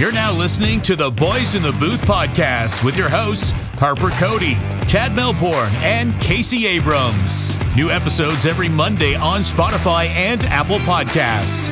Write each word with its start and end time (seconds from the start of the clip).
You're 0.00 0.12
now 0.12 0.32
listening 0.32 0.80
to 0.82 0.96
the 0.96 1.10
Boys 1.10 1.54
in 1.54 1.62
the 1.62 1.72
Booth 1.72 2.00
podcast 2.00 2.82
with 2.82 2.96
your 2.96 3.10
hosts, 3.10 3.50
Harper 3.78 4.08
Cody, 4.10 4.54
Chad 4.88 5.14
Melbourne, 5.14 5.70
and 5.82 6.18
Casey 6.22 6.66
Abrams. 6.66 7.54
New 7.76 7.90
episodes 7.90 8.46
every 8.46 8.70
Monday 8.70 9.14
on 9.14 9.42
Spotify 9.42 10.06
and 10.06 10.46
Apple 10.46 10.78
Podcasts. 10.78 11.68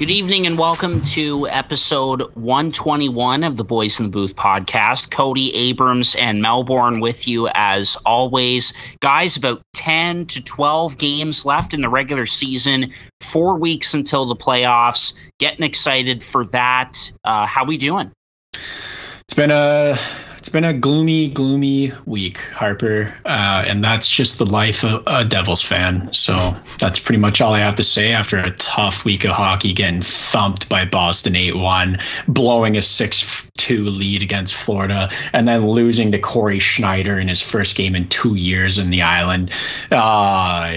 Good 0.00 0.08
evening 0.08 0.46
and 0.46 0.56
welcome 0.56 1.02
to 1.02 1.46
episode 1.46 2.22
121 2.34 3.44
of 3.44 3.58
the 3.58 3.64
Boys 3.64 4.00
in 4.00 4.06
the 4.06 4.10
Booth 4.10 4.34
podcast. 4.34 5.10
Cody 5.10 5.54
Abrams 5.54 6.14
and 6.14 6.40
Melbourne 6.40 7.00
with 7.00 7.28
you 7.28 7.50
as 7.52 7.96
always. 8.06 8.72
Guys, 9.00 9.36
about 9.36 9.60
10 9.74 10.24
to 10.24 10.42
12 10.42 10.96
games 10.96 11.44
left 11.44 11.74
in 11.74 11.82
the 11.82 11.90
regular 11.90 12.24
season, 12.24 12.94
four 13.20 13.58
weeks 13.58 13.92
until 13.92 14.24
the 14.24 14.36
playoffs. 14.36 15.18
Getting 15.38 15.66
excited 15.66 16.22
for 16.22 16.46
that. 16.46 17.12
Uh, 17.22 17.44
how 17.44 17.66
we 17.66 17.76
doing? 17.76 18.10
It's 18.54 19.34
been 19.36 19.50
a 19.50 19.98
it's 20.40 20.48
been 20.48 20.64
a 20.64 20.72
gloomy, 20.72 21.28
gloomy 21.28 21.92
week, 22.06 22.38
Harper, 22.38 23.12
uh, 23.26 23.62
and 23.66 23.84
that's 23.84 24.10
just 24.10 24.38
the 24.38 24.46
life 24.46 24.84
of 24.84 25.02
a 25.06 25.22
Devils 25.22 25.60
fan. 25.60 26.14
So 26.14 26.56
that's 26.78 26.98
pretty 26.98 27.20
much 27.20 27.42
all 27.42 27.52
I 27.52 27.58
have 27.58 27.74
to 27.74 27.84
say 27.84 28.14
after 28.14 28.38
a 28.38 28.50
tough 28.50 29.04
week 29.04 29.24
of 29.24 29.32
hockey, 29.32 29.74
getting 29.74 30.00
thumped 30.00 30.70
by 30.70 30.86
Boston 30.86 31.36
eight 31.36 31.54
one, 31.54 31.98
blowing 32.26 32.78
a 32.78 32.82
six 32.82 33.46
two 33.58 33.84
lead 33.84 34.22
against 34.22 34.54
Florida, 34.54 35.10
and 35.34 35.46
then 35.46 35.68
losing 35.68 36.12
to 36.12 36.18
Cory 36.18 36.58
Schneider 36.58 37.20
in 37.20 37.28
his 37.28 37.42
first 37.42 37.76
game 37.76 37.94
in 37.94 38.08
two 38.08 38.34
years 38.34 38.78
in 38.78 38.88
the 38.88 39.02
island. 39.02 39.50
Uh, 39.90 40.70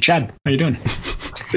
Chad, 0.00 0.32
how 0.44 0.50
you 0.50 0.56
doing? 0.56 0.76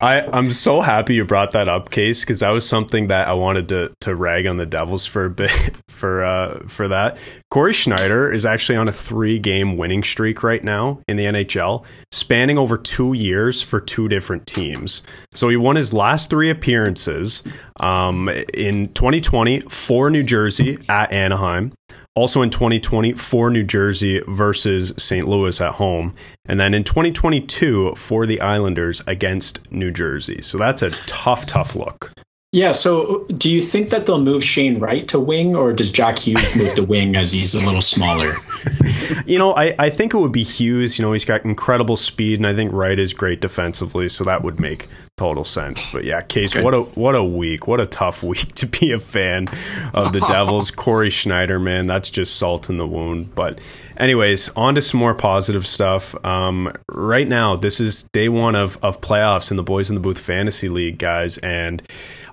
I 0.00 0.28
I'm 0.32 0.52
so 0.52 0.80
happy 0.80 1.14
you 1.14 1.24
brought 1.24 1.52
that 1.52 1.68
up, 1.68 1.90
Case, 1.90 2.20
because 2.20 2.40
that 2.40 2.50
was 2.50 2.68
something 2.68 3.08
that 3.08 3.28
I 3.28 3.32
wanted 3.32 3.68
to 3.70 3.94
to 4.00 4.14
rag 4.14 4.46
on 4.46 4.56
the 4.56 4.66
Devils 4.66 5.06
for 5.06 5.24
a 5.24 5.30
bit 5.30 5.50
for 5.88 6.17
uh 6.24 6.60
for 6.66 6.88
that. 6.88 7.18
Cory 7.50 7.72
Schneider 7.72 8.30
is 8.30 8.44
actually 8.44 8.76
on 8.76 8.88
a 8.88 8.92
three 8.92 9.38
game 9.38 9.76
winning 9.76 10.02
streak 10.02 10.42
right 10.42 10.62
now 10.62 11.00
in 11.08 11.16
the 11.16 11.24
NHL, 11.24 11.84
spanning 12.12 12.58
over 12.58 12.76
two 12.76 13.12
years 13.12 13.62
for 13.62 13.80
two 13.80 14.08
different 14.08 14.46
teams. 14.46 15.02
So 15.32 15.48
he 15.48 15.56
won 15.56 15.76
his 15.76 15.92
last 15.92 16.30
three 16.30 16.50
appearances 16.50 17.42
um, 17.80 18.28
in 18.54 18.88
2020 18.88 19.60
for 19.62 20.10
New 20.10 20.22
Jersey 20.22 20.78
at 20.88 21.12
Anaheim. 21.12 21.72
Also 22.14 22.42
in 22.42 22.50
2020 22.50 23.12
for 23.12 23.48
New 23.48 23.62
Jersey 23.62 24.20
versus 24.26 24.92
St. 24.98 25.28
Louis 25.28 25.60
at 25.60 25.74
home. 25.74 26.14
And 26.46 26.58
then 26.58 26.74
in 26.74 26.82
2022 26.82 27.94
for 27.94 28.26
the 28.26 28.40
Islanders 28.40 29.00
against 29.06 29.70
New 29.70 29.92
Jersey. 29.92 30.42
So 30.42 30.58
that's 30.58 30.82
a 30.82 30.90
tough, 30.90 31.46
tough 31.46 31.76
look. 31.76 32.12
Yeah. 32.52 32.70
So, 32.70 33.26
do 33.26 33.50
you 33.50 33.60
think 33.60 33.90
that 33.90 34.06
they'll 34.06 34.22
move 34.22 34.42
Shane 34.42 34.78
Wright 34.78 35.06
to 35.08 35.20
wing, 35.20 35.54
or 35.54 35.72
does 35.74 35.90
Jack 35.90 36.18
Hughes 36.18 36.56
move 36.56 36.74
to 36.76 36.84
wing 36.84 37.14
as 37.14 37.30
he's 37.30 37.54
a 37.54 37.64
little 37.64 37.82
smaller? 37.82 38.32
you 39.26 39.38
know, 39.38 39.54
I, 39.54 39.74
I 39.78 39.90
think 39.90 40.14
it 40.14 40.16
would 40.16 40.32
be 40.32 40.44
Hughes. 40.44 40.98
You 40.98 41.04
know, 41.04 41.12
he's 41.12 41.26
got 41.26 41.44
incredible 41.44 41.96
speed, 41.96 42.38
and 42.38 42.46
I 42.46 42.54
think 42.54 42.72
Wright 42.72 42.98
is 42.98 43.12
great 43.12 43.42
defensively, 43.42 44.08
so 44.08 44.24
that 44.24 44.42
would 44.42 44.58
make 44.58 44.88
total 45.18 45.44
sense. 45.44 45.92
But 45.92 46.04
yeah, 46.04 46.22
Case, 46.22 46.56
okay. 46.56 46.64
what 46.64 46.72
a 46.72 46.80
what 46.80 47.14
a 47.14 47.24
week, 47.24 47.66
what 47.66 47.80
a 47.80 47.86
tough 47.86 48.22
week 48.22 48.54
to 48.54 48.66
be 48.66 48.92
a 48.92 48.98
fan 48.98 49.48
of 49.92 50.14
the 50.14 50.24
Devils. 50.26 50.70
Cory 50.78 51.10
Schneider, 51.10 51.58
man, 51.58 51.86
that's 51.86 52.08
just 52.08 52.36
salt 52.36 52.70
in 52.70 52.78
the 52.78 52.86
wound. 52.86 53.34
But 53.34 53.60
anyways, 53.98 54.48
on 54.50 54.76
to 54.76 54.80
some 54.80 55.00
more 55.00 55.14
positive 55.14 55.66
stuff. 55.66 56.14
Um, 56.24 56.72
right 56.90 57.28
now, 57.28 57.56
this 57.56 57.78
is 57.78 58.04
day 58.04 58.30
one 58.30 58.54
of 58.54 58.78
of 58.82 59.02
playoffs 59.02 59.50
in 59.50 59.58
the 59.58 59.62
Boys 59.62 59.90
in 59.90 59.96
the 59.96 60.00
Booth 60.00 60.18
Fantasy 60.18 60.70
League, 60.70 60.96
guys, 60.96 61.36
and 61.38 61.82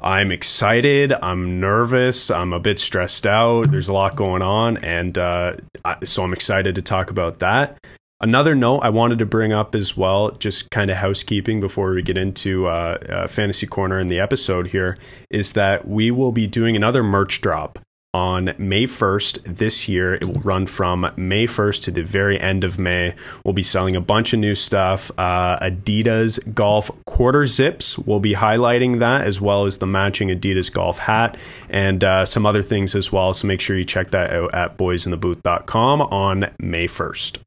I'm 0.05 0.31
excited. 0.31 1.13
I'm 1.13 1.59
nervous. 1.59 2.29
I'm 2.29 2.53
a 2.53 2.59
bit 2.59 2.77
stressed 2.77 3.25
out. 3.25 3.71
There's 3.71 3.89
a 3.89 3.93
lot 3.93 4.15
going 4.15 4.43
on, 4.43 4.77
and 4.77 5.17
uh, 5.17 5.53
I, 5.83 6.05
so 6.05 6.23
I'm 6.23 6.31
excited 6.31 6.75
to 6.75 6.83
talk 6.83 7.09
about 7.09 7.39
that. 7.39 7.83
Another 8.21 8.53
note 8.53 8.81
I 8.81 8.89
wanted 8.89 9.17
to 9.19 9.25
bring 9.25 9.51
up 9.51 9.73
as 9.73 9.97
well, 9.97 10.29
just 10.31 10.69
kind 10.69 10.91
of 10.91 10.97
housekeeping 10.97 11.59
before 11.59 11.91
we 11.91 12.03
get 12.03 12.17
into 12.17 12.67
uh, 12.67 12.99
uh, 13.09 13.27
Fantasy 13.27 13.65
Corner 13.65 13.99
in 13.99 14.07
the 14.07 14.19
episode 14.19 14.67
here, 14.67 14.95
is 15.31 15.53
that 15.53 15.87
we 15.87 16.11
will 16.11 16.31
be 16.31 16.45
doing 16.45 16.75
another 16.75 17.01
merch 17.01 17.41
drop 17.41 17.79
on 18.15 18.53
May 18.57 18.83
1st 18.83 19.57
this 19.57 19.89
year. 19.89 20.13
It 20.13 20.23
will 20.23 20.41
run 20.41 20.67
from 20.67 21.11
May 21.17 21.47
1st 21.47 21.83
to 21.83 21.91
the 21.91 22.01
very 22.01 22.39
end 22.39 22.63
of 22.63 22.79
May. 22.79 23.13
We'll 23.43 23.53
be 23.53 23.61
selling 23.61 23.97
a 23.97 23.99
bunch 23.99 24.31
of 24.31 24.39
new 24.39 24.55
stuff. 24.55 25.11
Uh, 25.17 25.59
Adidas 25.59 26.39
golf 26.53 26.89
quarter 27.03 27.45
zips. 27.45 27.97
We'll 27.97 28.21
be 28.21 28.33
highlighting 28.33 28.99
that 28.99 29.27
as 29.27 29.41
well 29.41 29.65
as 29.65 29.79
the 29.79 29.85
matching 29.85 30.29
Adidas 30.29 30.71
golf 30.71 30.97
hat 30.97 31.35
and 31.69 32.05
uh, 32.05 32.23
some 32.23 32.45
other 32.45 32.63
things 32.63 32.95
as 32.95 33.11
well. 33.11 33.33
So 33.33 33.47
make 33.47 33.59
sure 33.59 33.77
you 33.77 33.83
check 33.83 34.11
that 34.11 34.31
out 34.31 34.55
at 34.55 34.77
boysinthebooth.com 34.77 36.01
on 36.01 36.51
May 36.57 36.87
1st. 36.87 37.39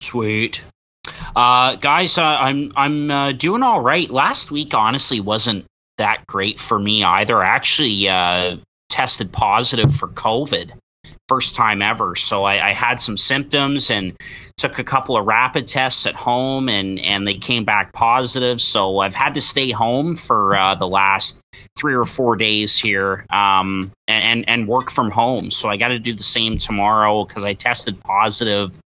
Sweet. 0.00 0.64
Uh, 1.36 1.76
guys, 1.76 2.18
uh, 2.18 2.24
I'm 2.24 2.72
I'm 2.74 3.10
uh, 3.10 3.32
doing 3.32 3.62
all 3.62 3.80
right. 3.80 4.10
Last 4.10 4.50
week, 4.50 4.74
honestly, 4.74 5.20
wasn't 5.20 5.64
that 5.96 6.26
great 6.26 6.58
for 6.58 6.78
me 6.78 7.04
either. 7.04 7.42
Actually, 7.42 8.08
uh, 8.08 8.56
tested 8.88 9.32
positive 9.32 9.94
for 9.94 10.08
COVID, 10.08 10.72
first 11.28 11.54
time 11.54 11.82
ever. 11.82 12.14
So 12.16 12.44
I, 12.44 12.68
I, 12.68 12.72
had 12.72 13.00
some 13.00 13.16
symptoms 13.16 13.90
and 13.90 14.16
took 14.56 14.78
a 14.78 14.84
couple 14.84 15.16
of 15.16 15.26
rapid 15.26 15.66
tests 15.66 16.06
at 16.06 16.14
home, 16.14 16.68
and 16.68 16.98
and 16.98 17.26
they 17.26 17.34
came 17.34 17.64
back 17.64 17.92
positive. 17.92 18.60
So 18.60 18.98
I've 19.00 19.14
had 19.14 19.34
to 19.34 19.40
stay 19.40 19.70
home 19.70 20.16
for 20.16 20.56
uh, 20.56 20.74
the 20.74 20.88
last 20.88 21.42
three 21.76 21.94
or 21.94 22.04
four 22.04 22.36
days 22.36 22.78
here, 22.78 23.26
um, 23.30 23.92
and, 24.08 24.24
and 24.24 24.48
and 24.48 24.68
work 24.68 24.90
from 24.90 25.10
home. 25.10 25.50
So 25.50 25.68
I 25.68 25.76
got 25.76 25.88
to 25.88 25.98
do 25.98 26.14
the 26.14 26.22
same 26.22 26.58
tomorrow 26.58 27.24
because 27.24 27.44
I 27.44 27.54
tested 27.54 28.00
positive 28.00 28.78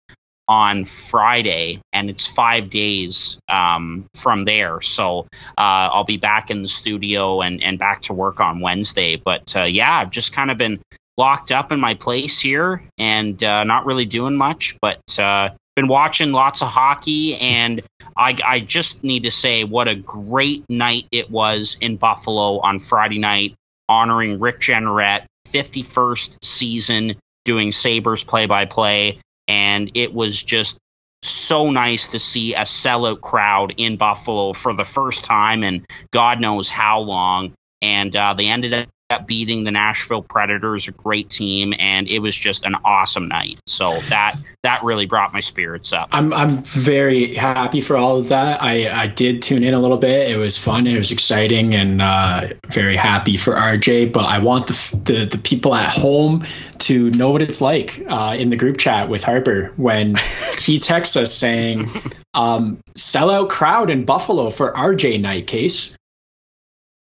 on 0.51 0.84
Friday, 0.84 1.79
and 1.94 2.09
it's 2.09 2.28
five 2.28 2.69
days 2.69 3.39
um, 3.47 4.06
from 4.13 4.44
there. 4.44 4.81
So 4.81 5.22
uh, 5.57 5.88
I'll 5.94 6.03
be 6.03 6.17
back 6.17 6.51
in 6.51 6.62
the 6.62 6.67
studio 6.67 7.39
and, 7.39 7.63
and 7.63 7.79
back 7.79 8.01
to 8.03 8.13
work 8.13 8.41
on 8.41 8.59
Wednesday. 8.59 9.16
But 9.16 9.56
uh, 9.56 9.63
yeah, 9.63 9.90
I've 9.90 10.11
just 10.11 10.34
kind 10.34 10.51
of 10.51 10.57
been 10.57 10.81
locked 11.17 11.53
up 11.53 11.72
in 11.72 11.79
my 11.79 11.94
place 11.94 12.38
here 12.38 12.84
and 12.97 13.41
uh, 13.41 13.63
not 13.63 13.85
really 13.85 14.03
doing 14.03 14.35
much, 14.35 14.75
but 14.81 15.00
uh, 15.17 15.51
been 15.78 15.88
watching 15.88 16.34
lots 16.34 16.61
of 16.61 16.67
hockey. 16.67 17.38
And 17.38 17.81
I, 18.17 18.35
I 18.45 18.59
just 18.59 19.06
need 19.06 19.23
to 19.23 19.31
say 19.31 19.63
what 19.63 19.88
a 19.88 19.95
great 19.95 20.66
night 20.67 21.07
it 21.13 21.31
was 21.31 21.78
in 21.79 21.95
Buffalo 21.95 22.59
on 22.59 22.79
Friday 22.79 23.19
night, 23.19 23.56
honoring 23.88 24.41
Rick 24.41 24.59
Jeanneret, 24.59 25.23
51st 25.47 26.44
season 26.44 27.16
doing 27.45 27.72
Sabres 27.72 28.25
play 28.25 28.47
by 28.47 28.66
play 28.66 29.22
and 29.51 29.91
it 29.95 30.13
was 30.13 30.41
just 30.41 30.78
so 31.23 31.72
nice 31.72 32.07
to 32.07 32.19
see 32.19 32.56
a 32.56 32.62
sellout 32.62 33.19
crowd 33.19 33.73
in 33.75 33.97
Buffalo 33.97 34.53
for 34.53 34.73
the 34.73 34.85
first 34.85 35.25
time 35.25 35.62
and 35.63 35.85
God 36.12 36.39
knows 36.39 36.69
how 36.69 37.01
long. 37.01 37.53
And 37.81 38.16
uh, 38.16 38.34
they 38.34 38.47
ended 38.47 38.88
up 39.11 39.27
beating 39.27 39.63
the 39.63 39.72
Nashville 39.72 40.23
Predators, 40.23 40.88
a 40.88 40.91
great 40.91 41.29
team, 41.29 41.73
and 41.77 42.07
it 42.07 42.19
was 42.19 42.35
just 42.35 42.66
an 42.66 42.75
awesome 42.83 43.27
night. 43.27 43.59
So 43.67 43.99
that 44.09 44.35
that 44.63 44.81
really 44.83 45.05
brought 45.05 45.33
my 45.33 45.39
spirits 45.39 45.94
up. 45.94 46.09
I'm 46.11 46.33
I'm 46.33 46.63
very 46.63 47.35
happy 47.35 47.81
for 47.81 47.97
all 47.97 48.17
of 48.17 48.29
that. 48.29 48.61
I 48.61 48.89
I 48.89 49.07
did 49.07 49.41
tune 49.41 49.63
in 49.63 49.73
a 49.73 49.79
little 49.79 49.97
bit. 49.97 50.29
It 50.29 50.38
was 50.38 50.57
fun. 50.57 50.88
It 50.88 50.97
was 50.97 51.11
exciting, 51.11 51.73
and 51.73 52.01
uh, 52.01 52.49
very 52.67 52.95
happy 52.95 53.38
for 53.38 53.53
RJ. 53.53 54.11
But 54.11 54.25
I 54.25 54.39
want 54.39 54.67
the 54.67 54.99
the, 55.03 55.25
the 55.25 55.38
people 55.38 55.75
at 55.75 55.89
home 55.89 56.45
to 56.79 57.11
know 57.11 57.31
what 57.31 57.41
it's 57.41 57.61
like 57.61 58.03
uh, 58.07 58.35
in 58.38 58.49
the 58.49 58.55
group 58.55 58.78
chat 58.78 59.09
with 59.09 59.23
Harper 59.23 59.73
when 59.75 60.16
he 60.59 60.79
texts 60.79 61.16
us 61.16 61.34
saying, 61.34 61.90
um, 62.34 62.79
"Sellout 62.97 63.49
crowd 63.49 63.90
in 63.90 64.05
Buffalo 64.05 64.49
for 64.49 64.72
RJ 64.72 65.22
night 65.22 65.47
case." 65.47 65.96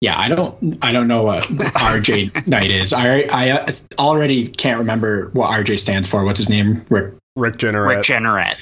Yeah, 0.02 0.18
I 0.18 0.28
don't, 0.28 0.78
I 0.82 0.90
don't 0.90 1.06
know 1.06 1.22
what 1.22 1.44
RJ 1.44 2.46
Knight 2.48 2.72
is. 2.72 2.92
I, 2.92 3.20
I 3.20 3.66
already 4.00 4.48
can't 4.48 4.80
remember 4.80 5.30
what 5.32 5.48
RJ 5.50 5.78
stands 5.78 6.08
for. 6.08 6.24
What's 6.24 6.38
his 6.38 6.48
name? 6.48 6.84
Rick. 6.90 7.14
Rick 7.36 7.54
Jeanneret. 7.54 7.86
Rick 7.86 8.04
Jeanneret. 8.04 8.56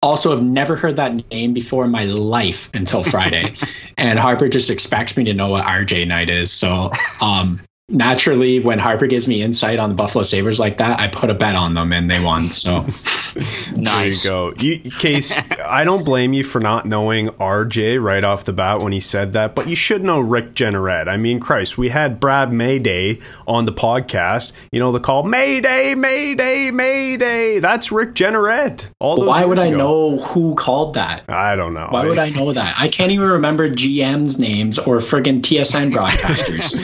Also, 0.00 0.30
have 0.30 0.42
never 0.42 0.76
heard 0.76 0.96
that 0.96 1.28
name 1.30 1.52
before 1.52 1.84
in 1.84 1.90
my 1.90 2.04
life 2.04 2.70
until 2.72 3.04
Friday, 3.04 3.54
and 3.98 4.18
Harper 4.18 4.48
just 4.48 4.70
expects 4.70 5.14
me 5.18 5.24
to 5.24 5.34
know 5.34 5.48
what 5.48 5.66
RJ 5.66 6.08
Knight 6.08 6.30
is. 6.30 6.50
So, 6.50 6.90
um, 7.20 7.60
naturally, 7.88 8.60
when 8.60 8.78
Harper 8.78 9.06
gives 9.06 9.26
me 9.26 9.42
insight 9.42 9.78
on 9.78 9.88
the 9.88 9.94
Buffalo 9.94 10.22
Sabres 10.22 10.60
like 10.60 10.76
that, 10.78 11.00
I 11.00 11.08
put 11.08 11.30
a 11.30 11.34
bet 11.34 11.56
on 11.56 11.74
them 11.74 11.92
and 11.92 12.10
they 12.10 12.22
won. 12.22 12.50
So 12.50 12.82
nice. 12.82 13.18
There 13.78 14.08
you 14.08 14.22
go. 14.24 14.52
You, 14.58 14.90
Case, 14.92 15.32
I 15.64 15.84
don't 15.84 16.04
blame 16.04 16.32
you 16.32 16.42
for 16.42 16.60
not 16.60 16.86
knowing 16.86 17.28
RJ 17.28 18.02
right 18.02 18.24
off 18.24 18.44
the 18.44 18.52
bat 18.52 18.80
when 18.80 18.92
he 18.92 19.00
said 19.00 19.32
that, 19.34 19.54
but 19.54 19.68
you 19.68 19.74
should 19.74 20.02
know 20.02 20.18
Rick 20.18 20.54
Jeanneret. 20.54 21.08
I 21.08 21.16
mean, 21.16 21.38
Christ, 21.38 21.78
we 21.78 21.90
had 21.90 22.18
Brad 22.20 22.52
Mayday 22.52 23.20
on 23.46 23.64
the 23.64 23.72
podcast. 23.72 24.52
You 24.72 24.80
know 24.80 24.90
the 24.92 25.00
call 25.00 25.22
Mayday, 25.22 25.94
Mayday, 25.94 26.70
Mayday. 26.70 27.60
That's 27.60 27.92
Rick 27.92 28.14
Jeanneret. 28.14 28.90
All 28.98 29.16
those 29.16 29.28
why 29.28 29.44
would 29.44 29.58
I 29.58 29.70
know 29.70 30.18
who 30.18 30.54
called 30.54 30.94
that? 30.94 31.24
I 31.28 31.54
don't 31.54 31.74
know. 31.74 31.88
Why 31.90 32.06
would 32.06 32.18
I 32.18 32.30
know 32.36 32.52
that? 32.52 32.74
I 32.76 32.88
can't 32.88 33.12
even 33.12 33.26
remember 33.28 33.68
GM's 33.68 34.38
names 34.38 34.78
or 34.78 34.96
friggin' 34.96 35.42
TSN 35.42 35.92
broadcasters. 35.92 36.74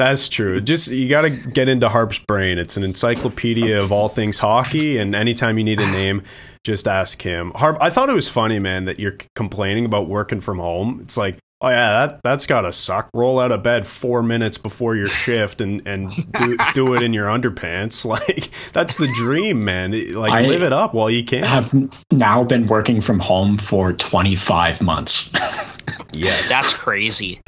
That's 0.00 0.30
true. 0.30 0.62
Just 0.62 0.90
you 0.90 1.10
got 1.10 1.22
to 1.22 1.30
get 1.30 1.68
into 1.68 1.90
Harp's 1.90 2.18
brain. 2.18 2.56
It's 2.56 2.78
an 2.78 2.84
encyclopedia 2.84 3.78
of 3.82 3.92
all 3.92 4.08
things 4.08 4.38
hockey, 4.38 4.96
and 4.96 5.14
anytime 5.14 5.58
you 5.58 5.64
need 5.64 5.78
a 5.78 5.86
name, 5.92 6.22
just 6.64 6.88
ask 6.88 7.20
him. 7.20 7.52
Harp, 7.54 7.76
I 7.82 7.90
thought 7.90 8.08
it 8.08 8.14
was 8.14 8.26
funny, 8.26 8.58
man, 8.58 8.86
that 8.86 8.98
you're 8.98 9.18
complaining 9.36 9.84
about 9.84 10.08
working 10.08 10.40
from 10.40 10.58
home. 10.58 11.00
It's 11.02 11.18
like, 11.18 11.36
oh 11.60 11.68
yeah, 11.68 12.06
that 12.06 12.20
that's 12.24 12.46
got 12.46 12.62
to 12.62 12.72
suck. 12.72 13.10
Roll 13.12 13.38
out 13.38 13.52
of 13.52 13.62
bed 13.62 13.86
four 13.86 14.22
minutes 14.22 14.56
before 14.56 14.96
your 14.96 15.06
shift 15.06 15.60
and 15.60 15.86
and 15.86 16.08
do, 16.32 16.56
do 16.72 16.94
it 16.94 17.02
in 17.02 17.12
your 17.12 17.26
underpants. 17.26 18.06
Like 18.10 18.50
that's 18.72 18.96
the 18.96 19.12
dream, 19.16 19.66
man. 19.66 20.14
Like 20.14 20.32
I 20.32 20.46
live 20.46 20.62
it 20.62 20.72
up 20.72 20.94
while 20.94 21.10
you 21.10 21.24
can. 21.24 21.44
Have 21.44 21.74
now 22.10 22.42
been 22.42 22.68
working 22.68 23.02
from 23.02 23.18
home 23.18 23.58
for 23.58 23.92
25 23.92 24.80
months. 24.80 25.30
yes, 26.14 26.48
that's 26.48 26.74
crazy. 26.74 27.42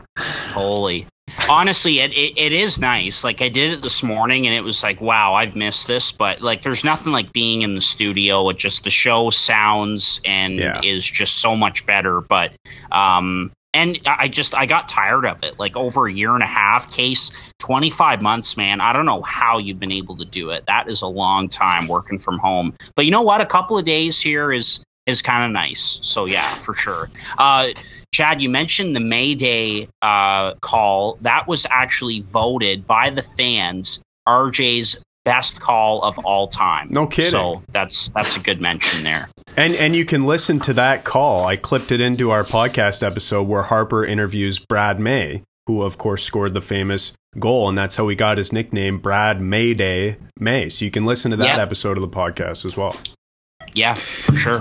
Holy 0.51 1.07
honestly 1.49 2.01
it, 2.01 2.13
it, 2.13 2.39
it 2.39 2.53
is 2.53 2.79
nice. 2.79 3.25
Like 3.25 3.41
i 3.43 3.49
did 3.49 3.73
it 3.73 3.83
this 3.83 4.03
morning 4.03 4.47
and 4.47 4.55
it 4.55 4.63
was 4.63 4.83
like 4.83 5.01
wow 5.01 5.35
i've 5.35 5.57
missed 5.57 5.87
this. 5.87 6.13
But 6.13 6.41
like 6.41 6.63
there's 6.63 6.85
nothing 6.85 7.13
like 7.13 7.33
being 7.33 7.63
in 7.63 7.75
the 7.75 7.81
studio 7.81 8.49
it 8.49 8.59
just 8.59 8.85
the 8.85 8.91
show 8.91 9.31
sounds 9.31 10.21
and 10.25 10.55
yeah. 10.55 10.81
is 10.83 11.05
just 11.09 11.39
so 11.39 11.57
much 11.57 11.87
better. 11.87 12.21
But 12.21 12.53
um 12.91 13.53
and 13.75 13.99
i 14.07 14.29
just 14.29 14.55
i 14.55 14.67
got 14.67 14.89
tired 14.89 15.25
of 15.25 15.43
it. 15.43 15.59
Like 15.59 15.77
over 15.77 16.07
a 16.07 16.13
year 16.13 16.35
and 16.35 16.43
a 16.43 16.47
half 16.47 16.91
case 16.91 17.31
25 17.59 18.23
months 18.23 18.57
man. 18.57 18.81
I 18.81 18.93
don't 18.93 19.07
know 19.07 19.23
how 19.23 19.59
you've 19.59 19.81
been 19.81 19.93
able 19.93 20.17
to 20.17 20.25
do 20.25 20.51
it. 20.51 20.67
That 20.67 20.89
is 20.89 21.03
a 21.03 21.07
long 21.07 21.49
time 21.49 21.89
working 21.89 22.19
from 22.19 22.39
home. 22.39 22.75
But 22.95 23.05
you 23.05 23.11
know 23.11 23.23
what? 23.23 23.41
A 23.41 23.47
couple 23.47 23.79
of 23.79 23.85
days 23.85 24.21
here 24.21 24.53
is 24.53 24.85
is 25.07 25.23
kind 25.23 25.45
of 25.45 25.51
nice. 25.51 25.99
So 26.03 26.27
yeah 26.27 26.49
for 26.55 26.75
sure. 26.75 27.11
Uh 27.39 27.69
Chad, 28.13 28.43
you 28.43 28.51
mentioned 28.51 28.95
the 28.95 29.01
May 29.01 29.35
Day 29.35 29.89
uh, 30.03 30.55
call. 30.57 31.17
That 31.23 31.49
was 31.49 31.67
actually 31.71 32.21
voted 32.21 32.87
by 32.87 33.11
the 33.11 33.23
fans 33.23 34.03
RJ's 34.29 35.03
best 35.25 35.61
call 35.61 36.03
of 36.03 36.19
all 36.19 36.49
time. 36.49 36.89
No 36.91 37.07
kidding. 37.07 37.31
So 37.31 37.63
that's 37.71 38.11
that's 38.11 38.37
a 38.37 38.41
good 38.41 38.61
mention 38.61 39.03
there. 39.03 39.29
And 39.57 39.75
and 39.75 39.97
you 39.97 40.05
can 40.05 40.27
listen 40.27 40.61
to 40.61 40.75
that 40.75 41.05
call. 41.05 41.47
I 41.47 41.57
clipped 41.57 41.91
it 41.91 42.01
into 42.01 42.31
our 42.31 42.43
podcast 42.43 43.03
episode 43.03 43.45
where 43.49 43.63
Harper 43.63 44.05
interviews 44.05 44.59
Brad 44.59 45.01
May, 45.01 45.43
who 45.67 45.83
of 45.83 45.97
course 45.97 46.23
scored 46.23 46.55
the 46.55 46.61
famous 46.61 47.15
goal, 47.39 47.69
and 47.69 47.79
that's 47.79 47.97
how 47.97 48.09
he 48.09 48.15
got 48.15 48.37
his 48.37 48.53
nickname, 48.53 48.99
Brad 48.99 49.41
Mayday 49.41 50.19
May. 50.39 50.69
So 50.69 50.85
you 50.85 50.91
can 50.91 51.07
listen 51.07 51.31
to 51.31 51.37
that 51.39 51.59
episode 51.59 51.97
of 51.97 52.03
the 52.03 52.09
podcast 52.09 52.65
as 52.67 52.77
well. 52.77 52.95
Yeah, 53.75 53.95
for 53.95 54.37
sure. 54.37 54.61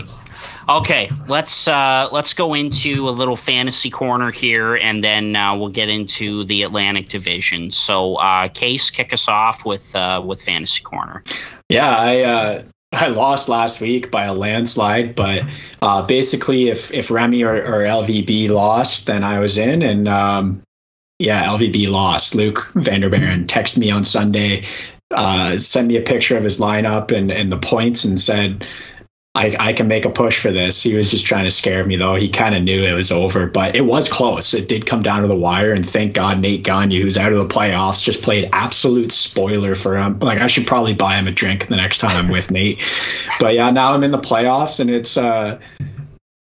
Okay, 0.69 1.09
let's 1.27 1.67
uh, 1.67 2.07
let's 2.11 2.33
go 2.33 2.53
into 2.53 3.09
a 3.09 3.11
little 3.11 3.35
fantasy 3.35 3.89
corner 3.89 4.31
here, 4.31 4.75
and 4.75 5.03
then 5.03 5.35
uh, 5.35 5.55
we'll 5.55 5.69
get 5.69 5.89
into 5.89 6.43
the 6.43 6.63
Atlantic 6.63 7.09
Division. 7.09 7.71
So, 7.71 8.15
uh, 8.15 8.47
Case, 8.47 8.89
kick 8.89 9.11
us 9.11 9.27
off 9.27 9.65
with 9.65 9.95
uh, 9.95 10.21
with 10.23 10.41
fantasy 10.41 10.83
corner. 10.83 11.23
Yeah, 11.67 11.95
I 11.95 12.21
uh, 12.21 12.63
I 12.93 13.07
lost 13.07 13.49
last 13.49 13.81
week 13.81 14.11
by 14.11 14.25
a 14.25 14.33
landslide, 14.33 15.15
but 15.15 15.43
uh, 15.81 16.05
basically, 16.05 16.69
if 16.69 16.91
if 16.93 17.09
Remy 17.09 17.43
or, 17.43 17.55
or 17.55 17.79
LVB 17.83 18.49
lost, 18.49 19.07
then 19.07 19.23
I 19.23 19.39
was 19.39 19.57
in, 19.57 19.81
and 19.81 20.07
um, 20.07 20.61
yeah, 21.17 21.45
LVB 21.45 21.89
lost. 21.89 22.35
Luke 22.35 22.69
Vanderbeeren 22.75 23.47
texted 23.47 23.77
me 23.77 23.91
on 23.91 24.03
Sunday, 24.03 24.65
uh, 25.09 25.57
sent 25.57 25.87
me 25.87 25.97
a 25.97 26.01
picture 26.01 26.37
of 26.37 26.43
his 26.43 26.59
lineup 26.59 27.11
and 27.15 27.31
and 27.31 27.51
the 27.51 27.57
points, 27.57 28.03
and 28.03 28.19
said 28.19 28.67
I, 29.33 29.55
I 29.57 29.73
can 29.73 29.87
make 29.87 30.03
a 30.03 30.09
push 30.09 30.41
for 30.41 30.51
this. 30.51 30.83
He 30.83 30.93
was 30.93 31.09
just 31.09 31.25
trying 31.25 31.45
to 31.45 31.51
scare 31.51 31.85
me, 31.85 31.95
though. 31.95 32.15
He 32.15 32.27
kind 32.27 32.53
of 32.53 32.63
knew 32.63 32.83
it 32.83 32.91
was 32.91 33.13
over, 33.13 33.47
but 33.47 33.77
it 33.77 33.85
was 33.85 34.09
close. 34.09 34.53
It 34.53 34.67
did 34.67 34.85
come 34.85 35.03
down 35.03 35.21
to 35.21 35.29
the 35.29 35.37
wire, 35.37 35.71
and 35.71 35.87
thank 35.87 36.13
God 36.13 36.39
Nate 36.39 36.63
Gagne, 36.63 36.99
who's 36.99 37.17
out 37.17 37.31
of 37.31 37.39
the 37.39 37.53
playoffs, 37.53 38.03
just 38.03 38.23
played 38.23 38.49
absolute 38.51 39.13
spoiler 39.13 39.73
for 39.73 39.97
him. 39.97 40.19
Like 40.19 40.39
I 40.39 40.47
should 40.47 40.67
probably 40.67 40.95
buy 40.95 41.15
him 41.15 41.27
a 41.27 41.31
drink 41.31 41.67
the 41.67 41.77
next 41.77 41.99
time 41.99 42.11
I'm 42.11 42.29
with 42.29 42.51
Nate. 42.51 42.81
But 43.39 43.55
yeah, 43.55 43.71
now 43.71 43.93
I'm 43.93 44.03
in 44.03 44.11
the 44.11 44.19
playoffs, 44.19 44.81
and 44.81 44.89
it's 44.89 45.15
uh, 45.15 45.59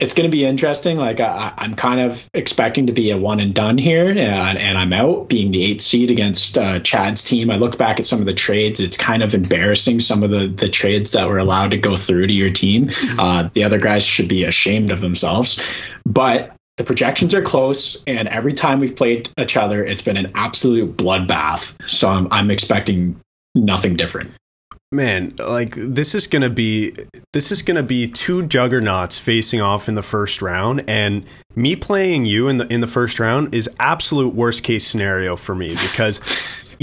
it's 0.05 0.13
going 0.13 0.31
to 0.31 0.37
be 0.37 0.45
interesting. 0.45 0.99
Like 0.99 1.19
I, 1.19 1.55
am 1.57 1.75
kind 1.75 2.01
of 2.01 2.29
expecting 2.35 2.87
to 2.87 2.93
be 2.93 3.11
a 3.11 3.17
one 3.17 3.41
and 3.41 3.55
done 3.55 3.79
here, 3.79 4.11
and, 4.11 4.19
and 4.19 4.79
I'm 4.79 4.93
out 4.93 5.29
being 5.29 5.51
the 5.51 5.65
eighth 5.65 5.81
seed 5.81 6.11
against 6.11 6.59
uh, 6.59 6.81
Chad's 6.81 7.25
team. 7.25 7.51
I 7.51 7.57
looked 7.57 7.79
back 7.79 7.99
at 7.99 8.07
some 8.07 8.21
of 8.21 8.27
the 8.27 8.35
trades. 8.35 8.81
It's 8.81 8.99
kind 8.99 9.23
of 9.23 9.35
embarrassing 9.35 10.01
some 10.01 10.23
of 10.23 10.31
the 10.31 10.47
the 10.47 10.69
trades 10.69 11.13
that 11.13 11.27
were 11.27 11.39
allowed 11.39 11.71
to 11.71 11.79
go 11.79 11.97
through 11.97 12.27
to 12.27 12.33
your 12.33 12.51
team. 12.51 12.91
Uh, 13.19 13.49
the 13.53 13.65
other 13.65 13.79
guys 13.79 14.05
should 14.05 14.29
be 14.29 14.45
ashamed 14.45 14.91
of 14.91 15.01
themselves, 15.01 15.63
but. 16.05 16.51
The 16.77 16.83
projections 16.83 17.37
are 17.37 17.43
close, 17.43 18.03
and 18.05 18.27
every 18.27 18.53
time 18.53 18.81
we've 18.81 18.97
played 18.97 19.31
each 19.39 19.57
other, 19.57 19.85
it's 19.85 20.03
been 20.03 20.17
an 20.17 20.33
absolute 20.35 20.97
bloodbath. 20.97 21.89
So 21.89 22.09
I'm, 22.09 22.27
I'm 22.33 22.51
expecting 22.51 23.21
nothing 23.55 23.95
different 23.95 24.33
man 24.95 25.33
like 25.39 25.75
this 25.75 26.15
is 26.15 26.27
gonna 26.27 26.51
be 26.51 26.95
this 27.33 27.53
is 27.53 27.63
gonna 27.63 27.83
be 27.83 28.07
two 28.07 28.47
juggernauts 28.47 29.19
facing 29.19 29.61
off 29.61 29.89
in 29.89 29.95
the 29.95 30.03
first 30.03 30.41
round 30.41 30.83
and 30.89 31.25
me 31.55 31.77
playing 31.77 32.25
you 32.27 32.49
in 32.49 32.59
the 32.59 32.67
in 32.73 32.81
the 32.81 32.87
first 32.87 33.21
round 33.21 33.55
is 33.55 33.69
absolute 33.79 34.35
worst 34.35 34.63
case 34.63 34.87
scenario 34.87 35.37
for 35.37 35.55
me 35.55 35.69
because 35.69 36.21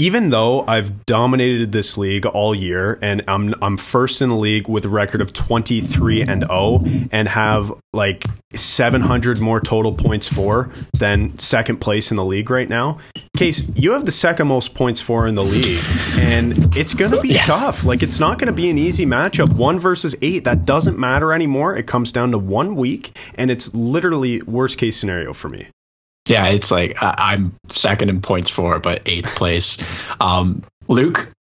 even 0.02 0.30
though 0.30 0.66
I've 0.66 1.06
dominated 1.06 1.70
this 1.70 1.96
league 1.96 2.26
all 2.26 2.56
year 2.56 2.98
and 3.00 3.22
I'm 3.28 3.54
I'm 3.62 3.76
first 3.76 4.20
in 4.20 4.30
the 4.30 4.34
league 4.34 4.68
with 4.68 4.84
a 4.84 4.88
record 4.88 5.20
of 5.20 5.32
23 5.32 6.22
and 6.22 6.42
0 6.42 6.80
and 7.12 7.28
have 7.28 7.72
like 7.92 8.24
700 8.52 9.38
more 9.38 9.60
total 9.60 9.94
points 9.94 10.26
for 10.26 10.72
than 10.92 11.38
second 11.38 11.76
place 11.76 12.10
in 12.10 12.16
the 12.16 12.24
league 12.24 12.50
right 12.50 12.68
now. 12.68 12.98
Case, 13.36 13.62
you 13.76 13.92
have 13.92 14.04
the 14.04 14.10
second 14.10 14.48
most 14.48 14.74
points 14.74 15.00
for 15.00 15.28
in 15.28 15.36
the 15.36 15.44
league 15.44 15.84
and 16.16 16.58
it's 16.76 16.94
going 16.94 17.12
to 17.12 17.20
be 17.20 17.34
yeah. 17.34 17.44
tough. 17.44 17.84
Like 17.84 18.02
it's 18.02 18.18
not 18.18 18.40
going 18.40 18.48
to 18.48 18.52
be 18.52 18.68
an 18.70 18.78
easy 18.78 19.06
matchup. 19.06 19.56
1 19.56 19.78
versus 19.78 20.16
8, 20.20 20.42
that 20.42 20.64
doesn't 20.64 20.98
matter 20.98 21.32
anymore. 21.32 21.76
It 21.76 21.86
comes 21.86 22.10
down 22.10 22.32
to 22.32 22.38
1 22.38 22.74
week 22.74 23.16
and 23.36 23.52
it's 23.52 23.72
literally 23.72 24.42
worst 24.42 24.78
case 24.78 24.96
scenario 24.96 25.32
for 25.32 25.48
me. 25.48 25.68
Yeah, 26.26 26.46
it's 26.48 26.70
like 26.70 26.96
I'm 27.00 27.54
second 27.68 28.08
in 28.10 28.20
points 28.20 28.48
for, 28.48 28.78
but 28.78 29.08
eighth 29.08 29.34
place. 29.34 29.78
Um, 30.20 30.62
Luke 30.88 31.32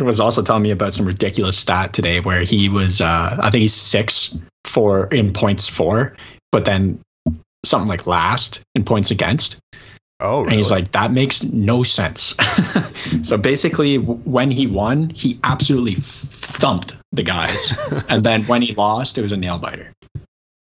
was 0.00 0.20
also 0.20 0.42
telling 0.42 0.62
me 0.62 0.70
about 0.70 0.92
some 0.92 1.06
ridiculous 1.06 1.58
stat 1.58 1.92
today 1.92 2.20
where 2.20 2.42
he 2.42 2.68
was, 2.68 3.00
uh, 3.00 3.36
I 3.40 3.50
think 3.50 3.62
he's 3.62 3.74
six 3.74 4.38
for 4.64 5.06
in 5.06 5.32
points 5.32 5.68
for, 5.68 6.14
but 6.52 6.64
then 6.64 7.00
something 7.64 7.88
like 7.88 8.06
last 8.06 8.60
in 8.74 8.84
points 8.84 9.10
against. 9.10 9.58
Oh, 10.18 10.40
really? 10.40 10.52
and 10.52 10.56
he's 10.56 10.70
like, 10.70 10.92
that 10.92 11.12
makes 11.12 11.42
no 11.42 11.82
sense. 11.82 12.36
so 13.22 13.36
basically, 13.36 13.98
when 13.98 14.50
he 14.50 14.66
won, 14.66 15.10
he 15.10 15.38
absolutely 15.44 15.96
thumped 15.96 16.96
the 17.12 17.22
guys, 17.22 17.76
and 18.08 18.24
then 18.24 18.44
when 18.44 18.62
he 18.62 18.74
lost, 18.74 19.18
it 19.18 19.22
was 19.22 19.32
a 19.32 19.36
nail 19.36 19.58
biter. 19.58 19.92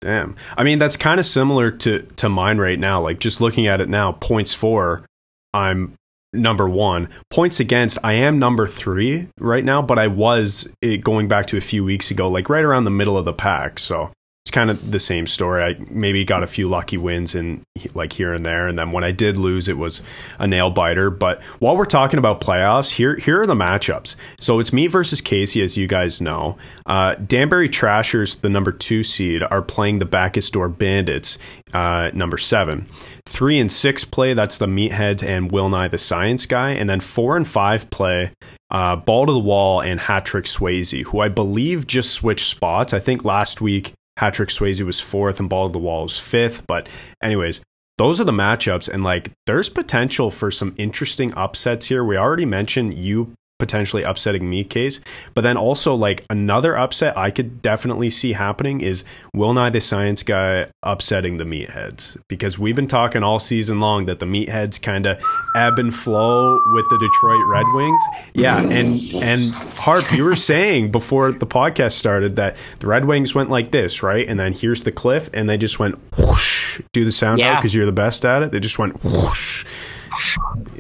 Damn. 0.00 0.37
I 0.57 0.62
mean, 0.62 0.78
that's 0.78 0.97
kind 0.97 1.19
of 1.19 1.26
similar 1.26 1.71
to 1.71 2.02
to 2.17 2.28
mine 2.28 2.59
right 2.59 2.78
now. 2.78 3.00
Like 3.02 3.19
just 3.19 3.40
looking 3.40 3.67
at 3.67 3.81
it 3.81 3.88
now, 3.88 4.12
points 4.12 4.55
for, 4.55 5.05
I'm 5.52 5.95
number 6.33 6.69
one. 6.69 7.09
Points 7.31 7.59
against, 7.59 7.99
I 8.05 8.12
am 8.12 8.38
number 8.38 8.67
three 8.67 9.28
right 9.40 9.64
now, 9.64 9.83
but 9.83 9.99
I 9.99 10.07
was 10.07 10.73
it, 10.81 10.99
going 10.99 11.26
back 11.26 11.47
to 11.47 11.57
a 11.57 11.62
few 11.62 11.85
weeks 11.85 12.11
ago, 12.11 12.28
like 12.28 12.49
right 12.49 12.64
around 12.64 12.85
the 12.85 12.90
middle 12.90 13.17
of 13.17 13.25
the 13.25 13.33
pack. 13.33 13.78
So 13.78 14.12
it's 14.49 14.55
kind 14.55 14.71
of 14.71 14.90
the 14.90 14.99
same 14.99 15.26
story. 15.26 15.62
I 15.62 15.76
maybe 15.90 16.25
got 16.25 16.43
a 16.43 16.47
few 16.47 16.71
lucky 16.71 16.97
wins 16.97 17.35
in 17.35 17.62
like 17.95 18.14
here 18.14 18.33
and 18.33 18.47
there, 18.47 18.67
and 18.67 18.78
then 18.78 18.93
when 18.93 19.05
I 19.05 19.11
did 19.11 19.37
lose, 19.37 19.69
it 19.69 19.76
was 19.76 20.00
a 20.38 20.47
nail 20.47 20.71
biter. 20.71 21.11
But 21.11 21.43
while 21.59 21.76
we're 21.76 21.85
talking 21.85 22.19
about 22.19 22.40
playoffs, 22.40 22.93
here 22.93 23.17
here 23.17 23.43
are 23.43 23.47
the 23.47 23.52
matchups. 23.52 24.17
So 24.40 24.59
it's 24.59 24.73
me 24.73 24.87
versus 24.87 25.21
Casey, 25.21 25.61
as 25.61 25.76
you 25.76 25.87
guys 25.87 26.23
know. 26.23 26.57
Uh, 26.87 27.14
Danbury 27.17 27.69
Trashers, 27.69 28.37
the 28.37 28.49
number 28.49 28.73
two 28.73 29.02
seed, 29.02 29.43
are 29.43 29.61
playing 29.61 29.99
the 29.99 30.07
Backus 30.07 30.50
Door 30.50 30.71
Bandits, 30.71 31.37
uh, 31.75 32.11
number 32.14 32.38
seven. 32.38 32.87
Three 33.26 33.59
and 33.59 33.71
six 33.71 34.07
play. 34.07 34.33
That's 34.33 34.57
the 34.57 34.67
Meatheads 34.67 35.23
and 35.23 35.52
Will 35.52 35.69
Nye 35.69 35.88
the 35.88 35.99
Science 35.99 36.47
Guy, 36.47 36.71
and 36.71 36.88
then 36.88 37.00
four 37.00 37.37
and 37.37 37.47
five 37.47 37.90
play. 37.90 38.33
Uh, 38.71 38.97
Ball 38.97 39.26
to 39.26 39.33
the 39.33 39.38
Wall 39.38 39.83
and 39.83 40.00
Hattrick 40.00 40.45
Swayze, 40.45 41.05
who 41.05 41.21
I 41.21 41.28
believe 41.28 41.87
just 41.87 42.12
switched 42.12 42.47
spots. 42.47 42.95
I 42.95 42.99
think 42.99 43.26
last 43.26 43.61
week 43.61 43.93
Patrick 44.19 44.49
Swayze 44.49 44.83
was 44.83 44.99
fourth 44.99 45.39
and 45.39 45.49
Ball 45.49 45.69
to 45.69 45.73
the 45.73 45.79
Wall 45.79 46.03
was 46.03 46.19
fifth. 46.19 46.67
But, 46.67 46.89
anyways, 47.23 47.61
those 47.99 48.21
are 48.21 48.25
the 48.25 48.33
matchups. 48.33 48.89
And 48.89 49.05
like, 49.05 49.31
there's 49.47 49.69
potential 49.69 50.33
for 50.33 50.51
some 50.51 50.75
interesting 50.77 51.33
upsets 51.35 51.87
here. 51.87 52.05
We 52.05 52.17
already 52.17 52.45
mentioned 52.45 52.95
you 52.95 53.35
potentially 53.59 54.03
upsetting 54.03 54.49
me 54.49 54.65
case. 54.65 55.00
But 55.35 55.43
then 55.43 55.57
also 55.57 55.95
like 55.95 56.25
another 56.31 56.77
upset 56.77 57.17
I 57.17 57.31
could 57.31 57.61
definitely 57.61 58.11
see 58.11 58.33
happening 58.33 58.81
is 58.81 59.05
Will 59.35 59.53
Nye 59.53 59.71
the 59.71 59.81
Science 59.81 60.23
Guy 60.23 60.67
upsetting 60.83 61.37
the 61.37 61.45
meatheads. 61.45 62.17
Because 62.29 62.59
we've 62.59 62.77
been 62.77 62.87
talking 62.87 63.23
all 63.23 63.38
season 63.38 63.81
long 63.81 64.07
that 64.07 64.21
the 64.21 64.27
meatheads 64.27 64.81
kind 64.81 65.07
of 65.07 65.23
ebb 65.55 65.79
and 65.79 65.95
flow 65.95 66.59
with 66.73 66.88
the 66.88 66.99
Detroit 66.99 67.45
Red 67.47 67.67
Wings. 67.75 68.03
Yeah, 68.35 68.61
and 68.61 69.00
and 69.23 69.53
Harp, 69.77 70.12
you 70.12 70.25
were 70.25 70.37
saying 70.37 70.93
before 70.93 71.33
the 71.33 71.47
podcast 71.47 71.93
started 71.93 72.37
that 72.37 72.57
the 72.81 72.87
Red 72.87 73.05
Wings 73.05 73.35
went 73.35 73.50
like 73.50 73.71
this, 73.71 74.03
right? 74.03 74.27
And 74.27 74.38
then 74.38 74.53
here's 74.53 74.85
the 74.85 74.93
cliff, 74.93 75.29
and 75.33 75.49
they 75.49 75.59
just 75.59 75.79
went 75.79 75.99
whoosh. 76.17 76.81
Do 76.93 77.05
the 77.05 77.12
sound 77.12 77.41
yeah. 77.41 77.55
out 77.55 77.61
because 77.61 77.75
you're 77.75 77.87
the 77.87 77.93
best 77.93 78.25
at 78.25 78.43
it. 78.43 78.53
They 78.53 78.61
just 78.61 78.79
went 78.79 79.03
whoosh 79.05 79.67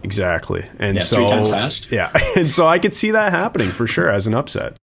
Exactly. 0.02 0.64
And 0.78 0.96
yeah, 0.96 1.02
so 1.02 1.16
three 1.16 1.28
times 1.28 1.48
fast. 1.48 1.92
Yeah. 1.92 2.12
And 2.36 2.52
so 2.52 2.66
I 2.66 2.78
could 2.78 2.94
see 2.94 3.10
that 3.12 3.32
happening 3.32 3.70
for 3.70 3.86
sure 3.86 4.10
as 4.10 4.26
an 4.26 4.34
upset. 4.34 4.76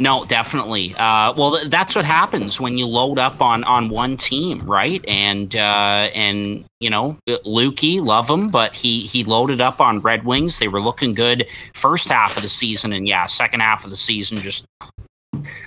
No, 0.00 0.24
definitely. 0.24 0.94
Uh, 0.94 1.34
well, 1.36 1.56
th- 1.56 1.68
that's 1.70 1.94
what 1.94 2.04
happens 2.04 2.60
when 2.60 2.78
you 2.78 2.86
load 2.86 3.18
up 3.18 3.40
on, 3.40 3.64
on 3.64 3.88
one 3.88 4.16
team, 4.16 4.60
right? 4.60 5.04
And 5.06 5.54
uh, 5.54 6.08
and 6.14 6.64
you 6.80 6.90
know, 6.90 7.18
Lukey, 7.28 8.00
love 8.00 8.28
him, 8.28 8.48
but 8.48 8.74
he 8.74 9.00
he 9.00 9.24
loaded 9.24 9.60
up 9.60 9.80
on 9.80 10.00
Red 10.00 10.24
Wings. 10.24 10.58
They 10.58 10.68
were 10.68 10.80
looking 10.80 11.14
good 11.14 11.46
first 11.74 12.08
half 12.08 12.36
of 12.36 12.42
the 12.42 12.48
season, 12.48 12.92
and 12.92 13.06
yeah, 13.06 13.26
second 13.26 13.60
half 13.60 13.84
of 13.84 13.90
the 13.90 13.96
season 13.96 14.40
just 14.40 14.64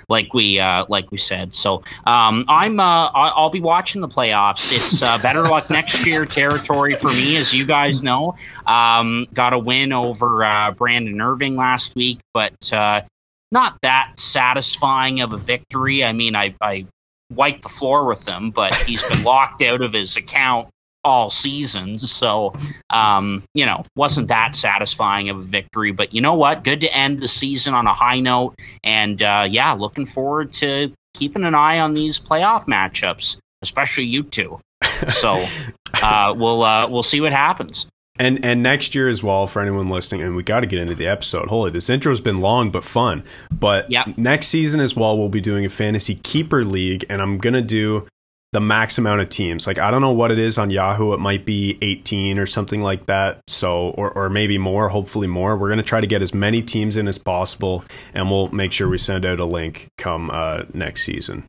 like 0.08 0.34
we 0.34 0.58
uh, 0.60 0.84
like 0.88 1.10
we 1.10 1.18
said. 1.18 1.54
So 1.54 1.82
um, 2.04 2.44
I'm 2.48 2.78
uh, 2.80 3.10
I'll 3.14 3.50
be 3.50 3.60
watching 3.60 4.00
the 4.00 4.08
playoffs. 4.08 4.72
It's 4.72 5.02
uh, 5.02 5.18
better 5.18 5.42
luck 5.42 5.70
next 5.70 6.06
year 6.06 6.24
territory 6.24 6.94
for 6.94 7.08
me, 7.08 7.36
as 7.36 7.52
you 7.52 7.66
guys 7.66 8.02
know. 8.02 8.36
Um, 8.66 9.26
got 9.32 9.52
a 9.52 9.58
win 9.58 9.92
over 9.92 10.44
uh, 10.44 10.70
Brandon 10.72 11.20
Irving 11.20 11.56
last 11.56 11.94
week, 11.94 12.20
but 12.34 12.72
uh, 12.72 13.02
not 13.50 13.80
that 13.82 14.12
satisfying 14.18 15.20
of 15.20 15.32
a 15.32 15.38
victory. 15.38 16.04
I 16.04 16.12
mean, 16.12 16.36
I, 16.36 16.54
I 16.60 16.86
wiped 17.30 17.62
the 17.62 17.68
floor 17.68 18.06
with 18.06 18.26
him, 18.26 18.50
but 18.50 18.74
he's 18.74 19.06
been 19.08 19.22
locked 19.22 19.62
out 19.62 19.82
of 19.82 19.92
his 19.92 20.16
account 20.16 20.68
all 21.04 21.30
seasons. 21.30 22.10
So, 22.10 22.54
um, 22.90 23.42
you 23.54 23.66
know, 23.66 23.84
wasn't 23.96 24.28
that 24.28 24.54
satisfying 24.54 25.28
of 25.30 25.38
a 25.38 25.42
victory. 25.42 25.92
But 25.92 26.14
you 26.14 26.20
know 26.20 26.34
what? 26.34 26.64
Good 26.64 26.80
to 26.82 26.94
end 26.94 27.20
the 27.20 27.28
season 27.28 27.74
on 27.74 27.86
a 27.86 27.94
high 27.94 28.20
note. 28.20 28.54
And 28.84 29.22
uh, 29.22 29.46
yeah, 29.48 29.72
looking 29.72 30.06
forward 30.06 30.52
to 30.54 30.92
keeping 31.14 31.44
an 31.44 31.54
eye 31.54 31.78
on 31.78 31.94
these 31.94 32.18
playoff 32.18 32.66
matchups, 32.66 33.38
especially 33.62 34.04
you 34.04 34.22
two. 34.22 34.60
So 35.08 35.44
uh, 36.02 36.34
we'll 36.36 36.62
uh, 36.62 36.88
we'll 36.88 37.02
see 37.02 37.20
what 37.20 37.32
happens. 37.32 37.86
And 38.20 38.44
and 38.44 38.64
next 38.64 38.96
year 38.96 39.08
as 39.08 39.22
well 39.22 39.46
for 39.46 39.62
anyone 39.62 39.88
listening, 39.88 40.22
and 40.22 40.34
we 40.34 40.42
got 40.42 40.60
to 40.60 40.66
get 40.66 40.80
into 40.80 40.96
the 40.96 41.06
episode. 41.06 41.48
Holy, 41.48 41.70
this 41.70 41.88
intro 41.88 42.10
has 42.10 42.20
been 42.20 42.38
long 42.38 42.70
but 42.70 42.82
fun. 42.82 43.22
But 43.52 43.90
yep. 43.90 44.18
next 44.18 44.48
season 44.48 44.80
as 44.80 44.96
well, 44.96 45.16
we'll 45.16 45.28
be 45.28 45.40
doing 45.40 45.64
a 45.64 45.68
fantasy 45.68 46.16
keeper 46.16 46.64
league, 46.64 47.04
and 47.08 47.22
I'm 47.22 47.38
gonna 47.38 47.62
do 47.62 48.08
the 48.52 48.60
max 48.60 48.98
amount 48.98 49.20
of 49.20 49.28
teams. 49.28 49.66
Like 49.66 49.78
I 49.78 49.90
don't 49.90 50.00
know 50.00 50.12
what 50.12 50.30
it 50.30 50.38
is 50.38 50.58
on 50.58 50.70
Yahoo. 50.70 51.12
It 51.12 51.20
might 51.20 51.44
be 51.44 51.78
18 51.82 52.38
or 52.38 52.46
something 52.46 52.82
like 52.82 53.06
that. 53.06 53.40
So 53.46 53.90
or 53.90 54.10
or 54.12 54.30
maybe 54.30 54.58
more, 54.58 54.88
hopefully 54.88 55.26
more. 55.26 55.56
We're 55.56 55.68
going 55.68 55.78
to 55.78 55.82
try 55.82 56.00
to 56.00 56.06
get 56.06 56.22
as 56.22 56.32
many 56.32 56.62
teams 56.62 56.96
in 56.96 57.08
as 57.08 57.18
possible 57.18 57.84
and 58.14 58.30
we'll 58.30 58.48
make 58.48 58.72
sure 58.72 58.88
we 58.88 58.98
send 58.98 59.24
out 59.24 59.40
a 59.40 59.44
link 59.44 59.88
come 59.98 60.30
uh, 60.30 60.62
next 60.72 61.04
season. 61.04 61.46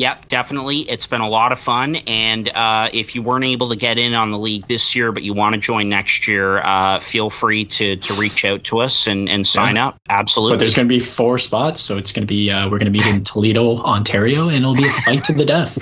Yep, 0.00 0.28
definitely. 0.28 0.78
It's 0.78 1.06
been 1.06 1.20
a 1.20 1.28
lot 1.28 1.52
of 1.52 1.58
fun. 1.58 1.94
And 1.94 2.48
uh, 2.48 2.88
if 2.90 3.14
you 3.14 3.20
weren't 3.20 3.44
able 3.44 3.68
to 3.68 3.76
get 3.76 3.98
in 3.98 4.14
on 4.14 4.30
the 4.30 4.38
league 4.38 4.66
this 4.66 4.96
year, 4.96 5.12
but 5.12 5.22
you 5.22 5.34
want 5.34 5.56
to 5.56 5.60
join 5.60 5.90
next 5.90 6.26
year, 6.26 6.58
uh, 6.58 7.00
feel 7.00 7.28
free 7.28 7.66
to 7.66 7.96
to 7.96 8.14
reach 8.14 8.46
out 8.46 8.64
to 8.64 8.78
us 8.78 9.08
and, 9.08 9.28
and 9.28 9.46
sign 9.46 9.76
yeah. 9.76 9.88
up. 9.88 9.98
Absolutely. 10.08 10.54
But 10.54 10.60
there's 10.60 10.72
going 10.72 10.88
to 10.88 10.94
be 10.94 11.00
four 11.00 11.36
spots, 11.36 11.82
so 11.82 11.98
it's 11.98 12.12
going 12.12 12.26
to 12.26 12.26
be 12.26 12.50
uh, 12.50 12.70
we're 12.70 12.78
going 12.78 12.90
to 12.90 12.98
meet 12.98 13.06
in 13.06 13.24
Toledo, 13.24 13.76
Ontario, 13.76 14.48
and 14.48 14.56
it'll 14.56 14.74
be 14.74 14.86
a 14.86 14.90
fight 14.90 15.24
to 15.24 15.34
the 15.34 15.44
death. 15.44 15.76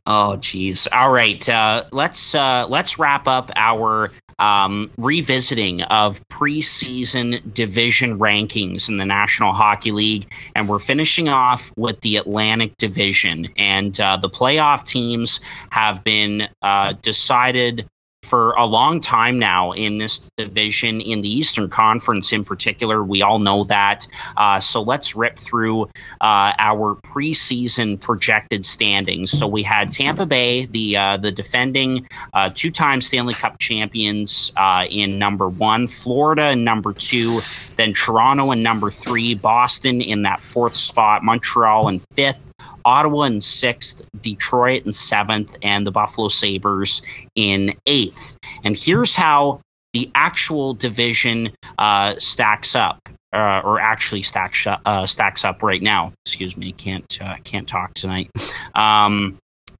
oh, 0.06 0.36
geez. 0.36 0.86
All 0.92 1.10
right, 1.10 1.48
uh, 1.48 1.86
let's 1.90 2.36
uh, 2.36 2.66
let's 2.68 3.00
wrap 3.00 3.26
up 3.26 3.50
our 3.56 4.12
um, 4.42 4.90
revisiting 4.98 5.82
of 5.82 6.26
preseason 6.28 7.54
division 7.54 8.18
rankings 8.18 8.88
in 8.88 8.96
the 8.96 9.04
National 9.04 9.52
Hockey 9.52 9.92
League. 9.92 10.32
And 10.56 10.68
we're 10.68 10.80
finishing 10.80 11.28
off 11.28 11.72
with 11.76 12.00
the 12.00 12.16
Atlantic 12.16 12.76
Division. 12.76 13.48
And 13.56 13.98
uh, 14.00 14.16
the 14.16 14.28
playoff 14.28 14.82
teams 14.82 15.40
have 15.70 16.02
been 16.02 16.48
uh, 16.60 16.94
decided 16.94 17.88
for 18.22 18.52
a 18.52 18.64
long 18.64 19.00
time 19.00 19.38
now 19.38 19.72
in 19.72 19.98
this 19.98 20.30
division, 20.36 21.00
in 21.00 21.20
the 21.22 21.28
Eastern 21.28 21.68
Conference 21.68 22.32
in 22.32 22.44
particular. 22.44 23.02
We 23.02 23.22
all 23.22 23.38
know 23.38 23.64
that. 23.64 24.06
Uh, 24.36 24.60
so 24.60 24.82
let's 24.82 25.16
rip 25.16 25.36
through 25.36 25.84
uh, 26.20 26.52
our 26.58 26.94
preseason 26.96 28.00
projected 28.00 28.64
standings. 28.64 29.30
So 29.30 29.48
we 29.48 29.62
had 29.62 29.90
Tampa 29.90 30.26
Bay, 30.26 30.66
the 30.66 30.96
uh, 30.96 31.16
the 31.16 31.32
defending 31.32 32.08
uh, 32.32 32.50
two-time 32.54 33.00
Stanley 33.00 33.34
Cup 33.34 33.58
champions, 33.58 34.52
uh, 34.56 34.86
in 34.88 35.18
number 35.18 35.48
one, 35.48 35.86
Florida 35.86 36.50
in 36.50 36.64
number 36.64 36.92
two, 36.92 37.40
then 37.76 37.92
Toronto 37.92 38.52
in 38.52 38.62
number 38.62 38.90
three, 38.90 39.34
Boston 39.34 40.00
in 40.00 40.22
that 40.22 40.40
fourth 40.40 40.76
spot, 40.76 41.24
Montreal 41.24 41.88
in 41.88 42.00
fifth. 42.12 42.51
Ottawa 42.84 43.22
in 43.24 43.40
sixth, 43.40 44.04
Detroit 44.20 44.84
in 44.86 44.92
seventh, 44.92 45.56
and 45.62 45.86
the 45.86 45.90
Buffalo 45.90 46.28
Sabres 46.28 47.02
in 47.34 47.74
eighth. 47.86 48.36
And 48.64 48.76
here's 48.76 49.14
how 49.14 49.60
the 49.92 50.10
actual 50.14 50.74
division 50.74 51.50
uh, 51.78 52.14
stacks 52.18 52.74
up. 52.74 52.98
Uh, 53.34 53.62
or 53.64 53.80
actually 53.80 54.20
stacks 54.20 54.66
uh, 54.66 55.06
stacks 55.06 55.42
up 55.42 55.62
right 55.62 55.80
now. 55.80 56.12
Excuse 56.26 56.54
me, 56.54 56.70
can't 56.72 57.18
uh, 57.22 57.36
can't 57.44 57.66
talk 57.66 57.94
tonight. 57.94 58.30
Um, 58.74 59.38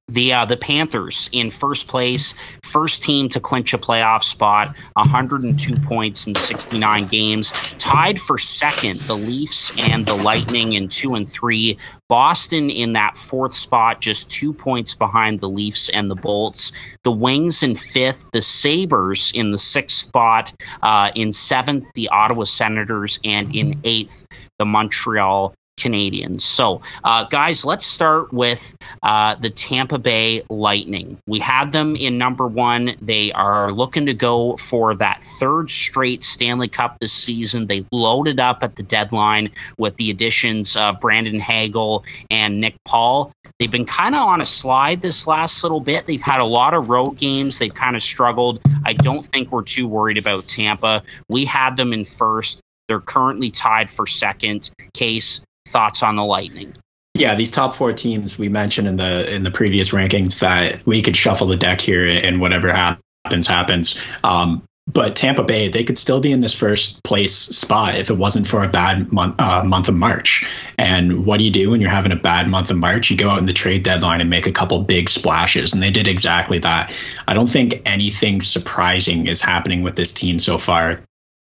the 0.09 0.33
uh, 0.33 0.45
the 0.45 0.57
Panthers 0.57 1.29
in 1.31 1.49
first 1.49 1.87
place, 1.87 2.35
first 2.63 3.03
team 3.03 3.29
to 3.29 3.39
clinch 3.39 3.73
a 3.73 3.77
playoff 3.77 4.23
spot, 4.23 4.75
102 4.93 5.75
points 5.77 6.27
in 6.27 6.35
69 6.35 7.07
games. 7.07 7.51
Tied 7.79 8.19
for 8.19 8.37
second, 8.37 8.99
the 9.01 9.15
Leafs 9.15 9.77
and 9.79 10.05
the 10.05 10.15
Lightning 10.15 10.73
in 10.73 10.89
two 10.89 11.15
and 11.15 11.27
three. 11.27 11.77
Boston 12.09 12.69
in 12.69 12.93
that 12.93 13.15
fourth 13.15 13.53
spot, 13.53 14.01
just 14.01 14.29
two 14.29 14.53
points 14.53 14.93
behind 14.93 15.39
the 15.39 15.49
Leafs 15.49 15.89
and 15.89 16.11
the 16.11 16.15
Bolts. 16.15 16.73
The 17.03 17.11
Wings 17.11 17.63
in 17.63 17.75
fifth, 17.75 18.29
the 18.31 18.41
Sabres 18.41 19.31
in 19.33 19.51
the 19.51 19.57
sixth 19.57 19.97
spot. 19.97 20.53
Uh, 20.81 21.11
in 21.15 21.31
seventh, 21.31 21.91
the 21.93 22.09
Ottawa 22.09 22.43
Senators, 22.43 23.19
and 23.23 23.55
in 23.55 23.79
eighth, 23.83 24.25
the 24.59 24.65
Montreal 24.65 25.55
Canadiens. 25.77 26.41
So, 26.41 26.81
uh, 27.03 27.25
guys, 27.25 27.65
let's 27.65 27.85
start 27.85 28.31
with 28.31 28.75
uh, 29.01 29.35
the 29.35 29.49
Tampa 29.49 29.97
Bay 29.97 30.43
Lightning. 30.49 31.17
We 31.27 31.39
had 31.39 31.71
them 31.71 31.95
in 31.95 32.17
number 32.17 32.47
one. 32.47 32.95
They 33.01 33.31
are 33.31 33.71
looking 33.71 34.05
to 34.05 34.13
go 34.13 34.55
for 34.57 34.95
that 34.95 35.21
third 35.21 35.69
straight 35.69 36.23
Stanley 36.23 36.67
Cup 36.67 36.99
this 36.99 37.13
season. 37.13 37.67
They 37.67 37.85
loaded 37.91 38.39
up 38.39 38.63
at 38.63 38.75
the 38.75 38.83
deadline 38.83 39.51
with 39.77 39.95
the 39.97 40.11
additions 40.11 40.75
of 40.75 40.99
Brandon 40.99 41.39
Hagel 41.39 42.05
and 42.29 42.61
Nick 42.61 42.75
Paul. 42.85 43.31
They've 43.59 43.71
been 43.71 43.85
kind 43.85 44.15
of 44.15 44.21
on 44.21 44.41
a 44.41 44.45
slide 44.45 45.01
this 45.01 45.25
last 45.27 45.63
little 45.63 45.79
bit. 45.79 46.05
They've 46.05 46.21
had 46.21 46.41
a 46.41 46.45
lot 46.45 46.73
of 46.73 46.89
road 46.89 47.17
games. 47.17 47.59
They've 47.59 47.73
kind 47.73 47.95
of 47.95 48.01
struggled. 48.03 48.61
I 48.85 48.93
don't 48.93 49.25
think 49.25 49.51
we're 49.51 49.63
too 49.63 49.87
worried 49.87 50.17
about 50.17 50.47
Tampa. 50.47 51.03
We 51.29 51.45
had 51.45 51.77
them 51.77 51.93
in 51.93 52.05
first. 52.05 52.59
They're 52.87 52.99
currently 52.99 53.49
tied 53.49 53.89
for 53.89 54.05
second. 54.05 54.69
Case 54.93 55.43
thoughts 55.67 56.03
on 56.03 56.15
the 56.15 56.25
Lightning? 56.25 56.73
Yeah, 57.15 57.35
these 57.35 57.51
top 57.51 57.75
four 57.75 57.93
teams 57.93 58.39
we 58.39 58.49
mentioned 58.49 58.87
in 58.87 58.95
the 58.95 59.33
in 59.33 59.43
the 59.43 59.51
previous 59.51 59.91
rankings 59.91 60.39
that 60.39 60.85
we 60.85 61.01
could 61.01 61.15
shuffle 61.15 61.47
the 61.47 61.57
deck 61.57 61.79
here 61.79 62.05
and 62.05 62.41
whatever 62.41 62.73
happens 62.73 63.47
happens. 63.47 64.01
Um, 64.23 64.63
but 64.85 65.15
Tampa 65.15 65.43
Bay, 65.43 65.69
they 65.69 65.85
could 65.85 65.97
still 65.97 66.19
be 66.19 66.31
in 66.31 66.41
this 66.41 66.53
first 66.53 67.03
place 67.03 67.33
spot 67.33 67.95
if 67.95 68.09
it 68.09 68.17
wasn't 68.17 68.47
for 68.47 68.63
a 68.63 68.67
bad 68.67 69.13
month, 69.13 69.39
uh, 69.39 69.63
month 69.63 69.87
of 69.87 69.95
March. 69.95 70.45
And 70.77 71.25
what 71.25 71.37
do 71.37 71.45
you 71.45 71.51
do 71.51 71.71
when 71.71 71.79
you're 71.79 71.89
having 71.89 72.11
a 72.11 72.17
bad 72.17 72.49
month 72.49 72.69
of 72.69 72.77
March? 72.77 73.09
You 73.09 73.15
go 73.15 73.29
out 73.29 73.39
in 73.39 73.45
the 73.45 73.53
trade 73.53 73.83
deadline 73.83 74.19
and 74.19 74.29
make 74.29 74.45
a 74.45 74.51
couple 74.51 74.81
big 74.81 75.07
splashes, 75.07 75.73
and 75.73 75.81
they 75.81 75.91
did 75.91 76.09
exactly 76.09 76.59
that. 76.59 76.93
I 77.27 77.33
don't 77.33 77.49
think 77.49 77.81
anything 77.85 78.41
surprising 78.41 79.27
is 79.27 79.41
happening 79.41 79.83
with 79.83 79.95
this 79.95 80.11
team 80.11 80.37
so 80.37 80.57
far. 80.57 80.95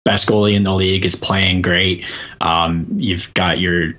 Best 0.04 0.28
goalie 0.28 0.56
in 0.56 0.64
the 0.64 0.74
league 0.74 1.06
is 1.06 1.16
playing 1.16 1.62
great. 1.62 2.06
Um, 2.42 2.88
you've 2.98 3.34
got 3.34 3.60
your 3.60 3.94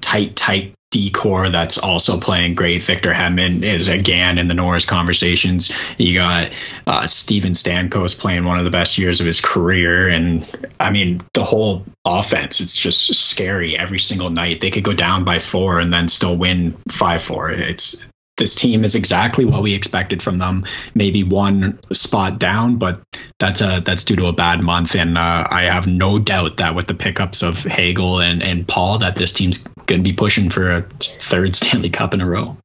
tight, 0.00 0.36
tight 0.36 0.74
decor 0.94 1.50
that's 1.50 1.76
also 1.76 2.20
playing 2.20 2.54
great. 2.54 2.80
Victor 2.80 3.12
Hedman 3.12 3.64
is 3.64 3.88
again 3.88 4.38
in 4.38 4.46
the 4.46 4.54
Norris 4.54 4.84
conversations. 4.84 5.72
You 5.98 6.14
got 6.14 6.52
uh, 6.86 7.06
Steven 7.08 7.50
Stamkos 7.50 8.18
playing 8.18 8.44
one 8.44 8.58
of 8.58 8.64
the 8.64 8.70
best 8.70 8.96
years 8.96 9.18
of 9.18 9.26
his 9.26 9.40
career, 9.40 10.08
and 10.08 10.48
I 10.78 10.90
mean 10.90 11.20
the 11.32 11.42
whole 11.42 11.84
offense. 12.04 12.60
It's 12.60 12.78
just 12.78 13.12
scary 13.12 13.76
every 13.76 13.98
single 13.98 14.30
night. 14.30 14.60
They 14.60 14.70
could 14.70 14.84
go 14.84 14.94
down 14.94 15.24
by 15.24 15.40
four 15.40 15.80
and 15.80 15.92
then 15.92 16.06
still 16.06 16.36
win 16.36 16.76
five 16.88 17.20
four. 17.20 17.50
It's 17.50 18.08
this 18.36 18.54
team 18.54 18.84
is 18.84 18.94
exactly 18.94 19.44
what 19.44 19.62
we 19.62 19.74
expected 19.74 20.22
from 20.22 20.38
them. 20.38 20.64
Maybe 20.94 21.22
one 21.22 21.78
spot 21.92 22.38
down, 22.38 22.76
but 22.76 23.00
that's 23.38 23.60
a 23.60 23.80
that's 23.80 24.04
due 24.04 24.16
to 24.16 24.26
a 24.26 24.32
bad 24.32 24.60
month. 24.60 24.96
And 24.96 25.16
uh, 25.16 25.46
I 25.48 25.64
have 25.64 25.86
no 25.86 26.18
doubt 26.18 26.56
that 26.56 26.74
with 26.74 26.86
the 26.86 26.94
pickups 26.94 27.42
of 27.42 27.62
Hagel 27.62 28.20
and 28.20 28.42
and 28.42 28.66
Paul, 28.66 28.98
that 28.98 29.16
this 29.16 29.32
team's 29.32 29.62
going 29.86 30.02
to 30.02 30.10
be 30.10 30.14
pushing 30.14 30.50
for 30.50 30.70
a 30.72 30.82
third 30.82 31.54
Stanley 31.56 31.90
Cup 31.90 32.14
in 32.14 32.20
a 32.20 32.26
row. 32.26 32.56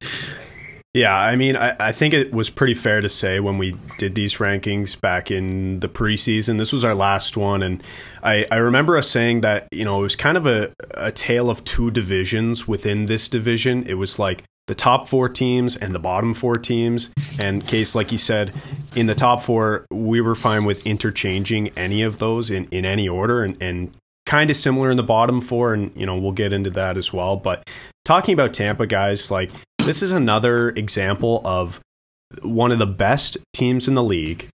Yeah, 0.92 1.16
I 1.16 1.36
mean, 1.36 1.56
I, 1.56 1.76
I 1.78 1.92
think 1.92 2.14
it 2.14 2.34
was 2.34 2.50
pretty 2.50 2.74
fair 2.74 3.00
to 3.00 3.08
say 3.08 3.38
when 3.38 3.58
we 3.58 3.76
did 3.96 4.16
these 4.16 4.38
rankings 4.38 5.00
back 5.00 5.30
in 5.30 5.78
the 5.78 5.88
preseason. 5.88 6.58
This 6.58 6.72
was 6.72 6.84
our 6.84 6.96
last 6.96 7.36
one, 7.36 7.62
and 7.62 7.80
I, 8.24 8.44
I 8.50 8.56
remember 8.56 8.98
us 8.98 9.08
saying 9.08 9.42
that 9.42 9.68
you 9.70 9.84
know 9.84 10.00
it 10.00 10.02
was 10.02 10.16
kind 10.16 10.36
of 10.36 10.46
a, 10.46 10.72
a 10.94 11.12
tale 11.12 11.48
of 11.48 11.62
two 11.62 11.92
divisions 11.92 12.66
within 12.66 13.06
this 13.06 13.28
division. 13.28 13.84
It 13.86 13.94
was 13.94 14.18
like 14.18 14.42
the 14.70 14.74
top 14.76 15.08
four 15.08 15.28
teams 15.28 15.74
and 15.74 15.92
the 15.92 15.98
bottom 15.98 16.32
four 16.32 16.54
teams. 16.54 17.12
And 17.42 17.66
case, 17.66 17.96
like 17.96 18.12
you 18.12 18.18
said, 18.18 18.52
in 18.94 19.06
the 19.06 19.16
top 19.16 19.42
four, 19.42 19.84
we 19.90 20.20
were 20.20 20.36
fine 20.36 20.64
with 20.64 20.86
interchanging 20.86 21.70
any 21.76 22.02
of 22.02 22.18
those 22.18 22.52
in, 22.52 22.66
in 22.66 22.84
any 22.84 23.08
order 23.08 23.42
and, 23.42 23.60
and 23.60 23.92
kind 24.26 24.48
of 24.48 24.56
similar 24.56 24.92
in 24.92 24.96
the 24.96 25.02
bottom 25.02 25.40
four. 25.40 25.74
And, 25.74 25.90
you 25.96 26.06
know, 26.06 26.16
we'll 26.16 26.30
get 26.30 26.52
into 26.52 26.70
that 26.70 26.96
as 26.96 27.12
well. 27.12 27.34
But 27.34 27.68
talking 28.04 28.32
about 28.32 28.54
Tampa, 28.54 28.86
guys, 28.86 29.28
like 29.28 29.50
this 29.84 30.04
is 30.04 30.12
another 30.12 30.68
example 30.70 31.42
of 31.44 31.80
one 32.42 32.70
of 32.70 32.78
the 32.78 32.86
best 32.86 33.38
teams 33.52 33.88
in 33.88 33.94
the 33.94 34.04
league 34.04 34.46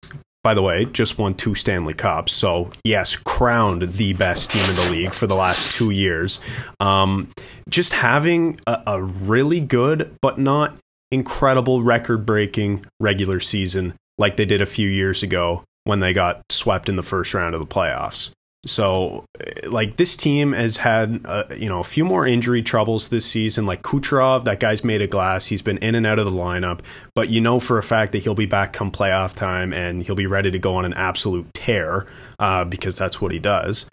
by 0.46 0.54
the 0.54 0.62
way, 0.62 0.84
just 0.84 1.18
won 1.18 1.34
two 1.34 1.56
Stanley 1.56 1.92
Cups. 1.92 2.32
So, 2.32 2.70
yes, 2.84 3.16
crowned 3.16 3.82
the 3.94 4.12
best 4.12 4.52
team 4.52 4.62
in 4.70 4.76
the 4.76 4.90
league 4.92 5.12
for 5.12 5.26
the 5.26 5.34
last 5.34 5.72
two 5.72 5.90
years. 5.90 6.40
Um, 6.78 7.32
just 7.68 7.92
having 7.92 8.60
a, 8.64 8.80
a 8.86 9.02
really 9.02 9.58
good, 9.58 10.14
but 10.22 10.38
not 10.38 10.76
incredible 11.10 11.82
record 11.82 12.24
breaking 12.24 12.86
regular 13.00 13.40
season 13.40 13.94
like 14.18 14.36
they 14.36 14.44
did 14.44 14.60
a 14.60 14.66
few 14.66 14.88
years 14.88 15.24
ago 15.24 15.64
when 15.82 15.98
they 15.98 16.12
got 16.12 16.42
swept 16.48 16.88
in 16.88 16.94
the 16.94 17.02
first 17.02 17.34
round 17.34 17.56
of 17.56 17.60
the 17.60 17.66
playoffs. 17.66 18.30
So, 18.66 19.24
like 19.64 19.96
this 19.96 20.16
team 20.16 20.52
has 20.52 20.78
had 20.78 21.20
uh, 21.24 21.44
you 21.56 21.68
know 21.68 21.80
a 21.80 21.84
few 21.84 22.04
more 22.04 22.26
injury 22.26 22.62
troubles 22.62 23.08
this 23.08 23.24
season. 23.24 23.66
Like 23.66 23.82
Kucherov, 23.82 24.44
that 24.44 24.60
guy's 24.60 24.84
made 24.84 25.02
of 25.02 25.10
glass. 25.10 25.46
He's 25.46 25.62
been 25.62 25.78
in 25.78 25.94
and 25.94 26.06
out 26.06 26.18
of 26.18 26.24
the 26.24 26.36
lineup, 26.36 26.80
but 27.14 27.28
you 27.28 27.40
know 27.40 27.60
for 27.60 27.78
a 27.78 27.82
fact 27.82 28.12
that 28.12 28.18
he'll 28.18 28.34
be 28.34 28.46
back 28.46 28.72
come 28.72 28.90
playoff 28.90 29.34
time 29.34 29.72
and 29.72 30.02
he'll 30.02 30.14
be 30.14 30.26
ready 30.26 30.50
to 30.50 30.58
go 30.58 30.74
on 30.74 30.84
an 30.84 30.94
absolute 30.94 31.46
tear 31.54 32.06
uh, 32.38 32.64
because 32.64 32.98
that's 32.98 33.20
what 33.20 33.32
he 33.32 33.38
does. 33.38 33.88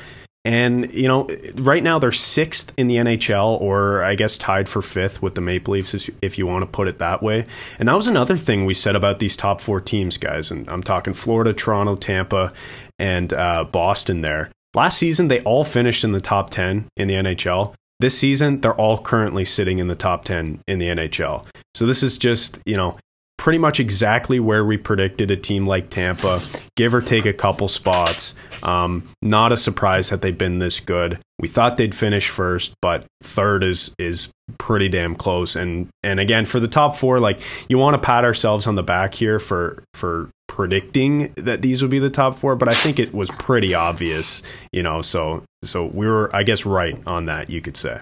And, 0.45 0.93
you 0.93 1.07
know, 1.07 1.29
right 1.55 1.81
now 1.81 1.99
they're 1.99 2.11
sixth 2.11 2.73
in 2.75 2.87
the 2.87 2.97
NHL, 2.97 3.61
or 3.61 4.03
I 4.03 4.15
guess 4.15 4.37
tied 4.37 4.67
for 4.67 4.81
fifth 4.81 5.21
with 5.21 5.35
the 5.35 5.41
Maple 5.41 5.73
Leafs, 5.73 6.09
if 6.21 6.37
you 6.37 6.45
want 6.45 6.63
to 6.63 6.67
put 6.67 6.89
it 6.89 6.99
that 6.99 7.23
way. 7.23 7.45
And 7.79 7.87
that 7.87 7.95
was 7.95 8.07
another 8.07 8.35
thing 8.35 8.65
we 8.65 8.73
said 8.73 8.95
about 8.95 9.19
these 9.19 9.37
top 9.37 9.61
four 9.61 9.79
teams, 9.79 10.17
guys. 10.17 10.51
And 10.51 10.69
I'm 10.69 10.83
talking 10.83 11.13
Florida, 11.13 11.53
Toronto, 11.53 11.95
Tampa, 11.95 12.51
and 12.99 13.31
uh, 13.31 13.63
Boston 13.63 14.19
there. 14.19 14.51
Last 14.75 14.97
season, 14.97 15.27
they 15.27 15.41
all 15.41 15.63
finished 15.63 16.03
in 16.03 16.13
the 16.13 16.21
top 16.21 16.49
10 16.49 16.87
in 16.97 17.07
the 17.07 17.13
NHL. 17.13 17.75
This 17.99 18.17
season, 18.17 18.61
they're 18.61 18.73
all 18.73 18.97
currently 18.97 19.45
sitting 19.45 19.79
in 19.79 19.87
the 19.87 19.95
top 19.95 20.25
10 20.25 20.61
in 20.67 20.79
the 20.79 20.87
NHL. 20.87 21.45
So 21.75 21.85
this 21.85 22.01
is 22.01 22.17
just, 22.17 22.59
you 22.65 22.75
know, 22.75 22.97
pretty 23.37 23.59
much 23.59 23.79
exactly 23.79 24.39
where 24.39 24.65
we 24.65 24.77
predicted 24.77 25.29
a 25.29 25.35
team 25.35 25.65
like 25.65 25.89
Tampa, 25.89 26.41
give 26.75 26.93
or 26.93 27.01
take 27.01 27.25
a 27.25 27.33
couple 27.33 27.67
spots. 27.67 28.35
Um, 28.63 29.09
not 29.21 29.51
a 29.51 29.57
surprise 29.57 30.09
that 30.09 30.21
they've 30.21 30.37
been 30.37 30.59
this 30.59 30.79
good. 30.79 31.19
We 31.39 31.47
thought 31.47 31.77
they'd 31.77 31.93
finish 31.93 32.29
first, 32.29 32.73
but 32.81 33.05
third 33.21 33.63
is 33.63 33.93
is 33.99 34.31
pretty 34.57 34.87
damn 34.87 35.15
close. 35.15 35.55
And 35.55 35.89
and 36.03 36.19
again, 36.19 36.45
for 36.45 36.59
the 36.59 36.67
top 36.67 36.95
four, 36.95 37.19
like 37.19 37.41
you 37.67 37.77
want 37.77 37.95
to 37.95 38.05
pat 38.05 38.23
ourselves 38.23 38.65
on 38.65 38.75
the 38.75 38.83
back 38.83 39.13
here 39.13 39.39
for 39.39 39.83
for 39.93 40.29
predicting 40.53 41.33
that 41.35 41.63
these 41.63 41.81
would 41.81 41.89
be 41.89 41.97
the 41.97 42.11
top 42.11 42.35
four, 42.35 42.55
but 42.55 42.69
I 42.69 42.75
think 42.75 42.99
it 42.99 43.11
was 43.11 43.31
pretty 43.31 43.73
obvious, 43.73 44.43
you 44.71 44.83
know. 44.83 45.01
So 45.01 45.43
so 45.63 45.87
we 45.87 46.05
were, 46.05 46.33
I 46.33 46.43
guess, 46.43 46.63
right 46.63 46.95
on 47.07 47.25
that. 47.25 47.49
You 47.49 47.59
could 47.59 47.75
say. 47.75 48.01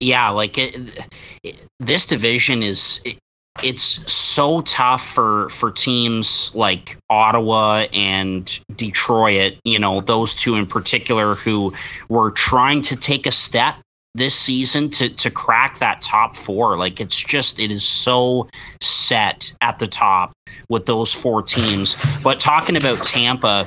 Yeah, 0.00 0.30
like 0.30 0.56
it, 0.56 1.06
it, 1.42 1.66
this 1.80 2.06
division 2.06 2.62
is 2.62 3.02
it, 3.04 3.18
it's 3.62 4.10
so 4.10 4.62
tough 4.62 5.06
for 5.06 5.50
for 5.50 5.70
teams 5.70 6.54
like 6.54 6.96
Ottawa 7.10 7.84
and 7.92 8.58
Detroit, 8.74 9.58
you 9.64 9.78
know, 9.78 10.00
those 10.00 10.34
two 10.34 10.54
in 10.54 10.66
particular 10.66 11.34
who 11.34 11.74
were 12.08 12.30
trying 12.30 12.80
to 12.82 12.96
take 12.96 13.26
a 13.26 13.32
step 13.32 13.74
this 14.14 14.34
season 14.34 14.88
to 14.90 15.10
to 15.10 15.30
crack 15.30 15.78
that 15.80 16.00
top 16.00 16.36
4. 16.36 16.78
Like 16.78 17.00
it's 17.00 17.22
just 17.22 17.58
it 17.58 17.70
is 17.70 17.84
so 17.84 18.48
set 18.80 19.52
at 19.60 19.78
the 19.78 19.86
top 19.86 20.32
with 20.68 20.86
those 20.86 21.12
four 21.12 21.42
teams. 21.42 21.96
But 22.22 22.40
talking 22.40 22.76
about 22.76 23.04
Tampa, 23.04 23.66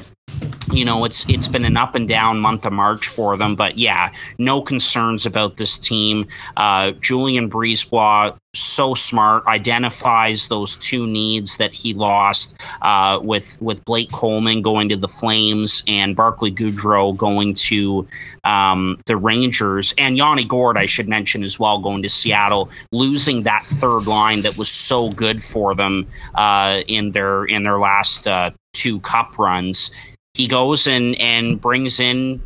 you 0.71 0.85
know, 0.85 1.03
it's 1.05 1.27
it's 1.29 1.47
been 1.47 1.65
an 1.65 1.77
up 1.77 1.95
and 1.95 2.07
down 2.07 2.39
month 2.39 2.65
of 2.65 2.73
March 2.73 3.07
for 3.07 3.35
them, 3.37 3.55
but 3.55 3.77
yeah, 3.77 4.13
no 4.37 4.61
concerns 4.61 5.25
about 5.25 5.57
this 5.57 5.77
team. 5.77 6.27
Uh, 6.55 6.91
Julien 6.91 7.49
BriseBois, 7.49 8.37
so 8.53 8.93
smart, 8.93 9.45
identifies 9.47 10.47
those 10.47 10.77
two 10.77 11.05
needs 11.05 11.57
that 11.57 11.73
he 11.73 11.93
lost 11.93 12.61
uh, 12.81 13.19
with 13.21 13.61
with 13.61 13.83
Blake 13.85 14.11
Coleman 14.11 14.61
going 14.61 14.89
to 14.89 14.97
the 14.97 15.07
Flames 15.07 15.83
and 15.87 16.15
Barclay 16.15 16.51
Goodrow 16.51 17.15
going 17.17 17.53
to 17.55 18.07
um, 18.43 18.99
the 19.05 19.17
Rangers, 19.17 19.93
and 19.97 20.17
Yanni 20.17 20.45
Gourde, 20.45 20.77
I 20.77 20.85
should 20.85 21.09
mention 21.09 21.43
as 21.43 21.59
well, 21.59 21.79
going 21.79 22.03
to 22.03 22.09
Seattle, 22.09 22.69
losing 22.91 23.43
that 23.43 23.63
third 23.63 24.07
line 24.07 24.43
that 24.43 24.57
was 24.57 24.69
so 24.69 25.09
good 25.09 25.43
for 25.43 25.75
them 25.75 26.07
uh, 26.33 26.81
in 26.87 27.11
their 27.11 27.43
in 27.43 27.63
their 27.63 27.79
last 27.79 28.25
uh, 28.25 28.51
two 28.73 29.01
Cup 29.01 29.37
runs 29.37 29.91
he 30.33 30.47
goes 30.47 30.87
and 30.87 31.19
and 31.19 31.59
brings 31.59 31.99
in 31.99 32.41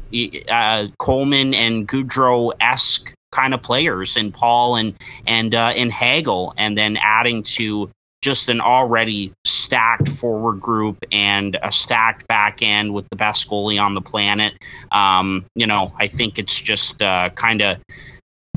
uh, 0.49 0.87
Coleman 0.97 1.53
and 1.53 1.87
Goodrow 1.87 2.51
esque 2.59 3.13
kind 3.31 3.53
of 3.53 3.61
players, 3.61 4.17
and 4.17 4.33
Paul 4.33 4.77
and 4.77 4.95
and 5.27 5.53
uh, 5.53 5.73
and 5.75 5.91
Hagel, 5.91 6.53
and 6.57 6.77
then 6.77 6.97
adding 6.97 7.43
to 7.43 7.91
just 8.23 8.49
an 8.49 8.59
already 8.59 9.33
stacked 9.45 10.09
forward 10.09 10.59
group 10.59 10.97
and 11.11 11.55
a 11.61 11.71
stacked 11.71 12.27
back 12.27 12.63
end 12.63 12.91
with 12.91 13.07
the 13.09 13.15
best 13.15 13.47
goalie 13.47 13.79
on 13.79 13.93
the 13.93 14.01
planet. 14.01 14.53
Um, 14.91 15.45
you 15.53 15.67
know, 15.67 15.91
I 15.99 16.07
think 16.07 16.39
it's 16.39 16.59
just 16.59 17.03
uh, 17.03 17.29
kind 17.29 17.61
of 17.61 17.77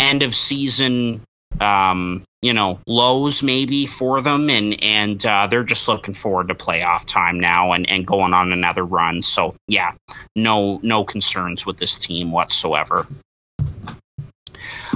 end 0.01 0.23
of 0.23 0.35
season 0.35 1.23
um, 1.61 2.23
you 2.42 2.53
know 2.53 2.81
lows 2.87 3.42
maybe 3.42 3.87
for 3.87 4.21
them. 4.21 4.49
And 4.51 4.83
and 4.83 5.25
uh, 5.25 5.47
they're 5.47 5.64
just 5.64 5.88
looking 5.88 6.14
forward 6.14 6.49
to 6.49 6.55
playoff 6.55 7.05
time 7.05 7.38
now 7.38 7.73
and 7.73 7.88
and 7.88 8.07
going 8.07 8.33
on 8.33 8.53
another 8.53 8.85
run. 8.85 9.23
So 9.23 9.55
yeah 9.66 9.92
no 10.37 10.81
no 10.83 11.05
concerns 11.05 11.66
with 11.66 11.79
this 11.79 11.97
team 11.97 12.33
whatsoever 12.33 13.07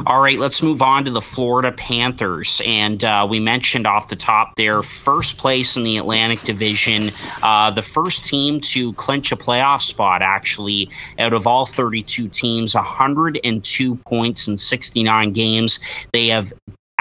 all 0.06 0.20
right, 0.20 0.38
let's 0.38 0.62
move 0.62 0.82
on 0.82 1.04
to 1.04 1.10
the 1.10 1.20
Florida 1.20 1.72
Panthers. 1.72 2.60
And 2.64 3.02
uh, 3.02 3.26
we 3.28 3.40
mentioned 3.40 3.86
off 3.86 4.08
the 4.08 4.16
top 4.16 4.56
there, 4.56 4.82
first 4.82 5.38
place 5.38 5.76
in 5.76 5.84
the 5.84 5.98
Atlantic 5.98 6.40
Division, 6.40 7.10
uh, 7.42 7.70
the 7.70 7.82
first 7.82 8.24
team 8.24 8.60
to 8.60 8.92
clinch 8.94 9.32
a 9.32 9.36
playoff 9.36 9.80
spot, 9.80 10.22
actually, 10.22 10.90
out 11.18 11.32
of 11.32 11.46
all 11.46 11.66
32 11.66 12.28
teams, 12.28 12.74
102 12.74 13.96
points 13.96 14.48
in 14.48 14.56
69 14.56 15.32
games. 15.32 15.80
They 16.12 16.28
have 16.28 16.52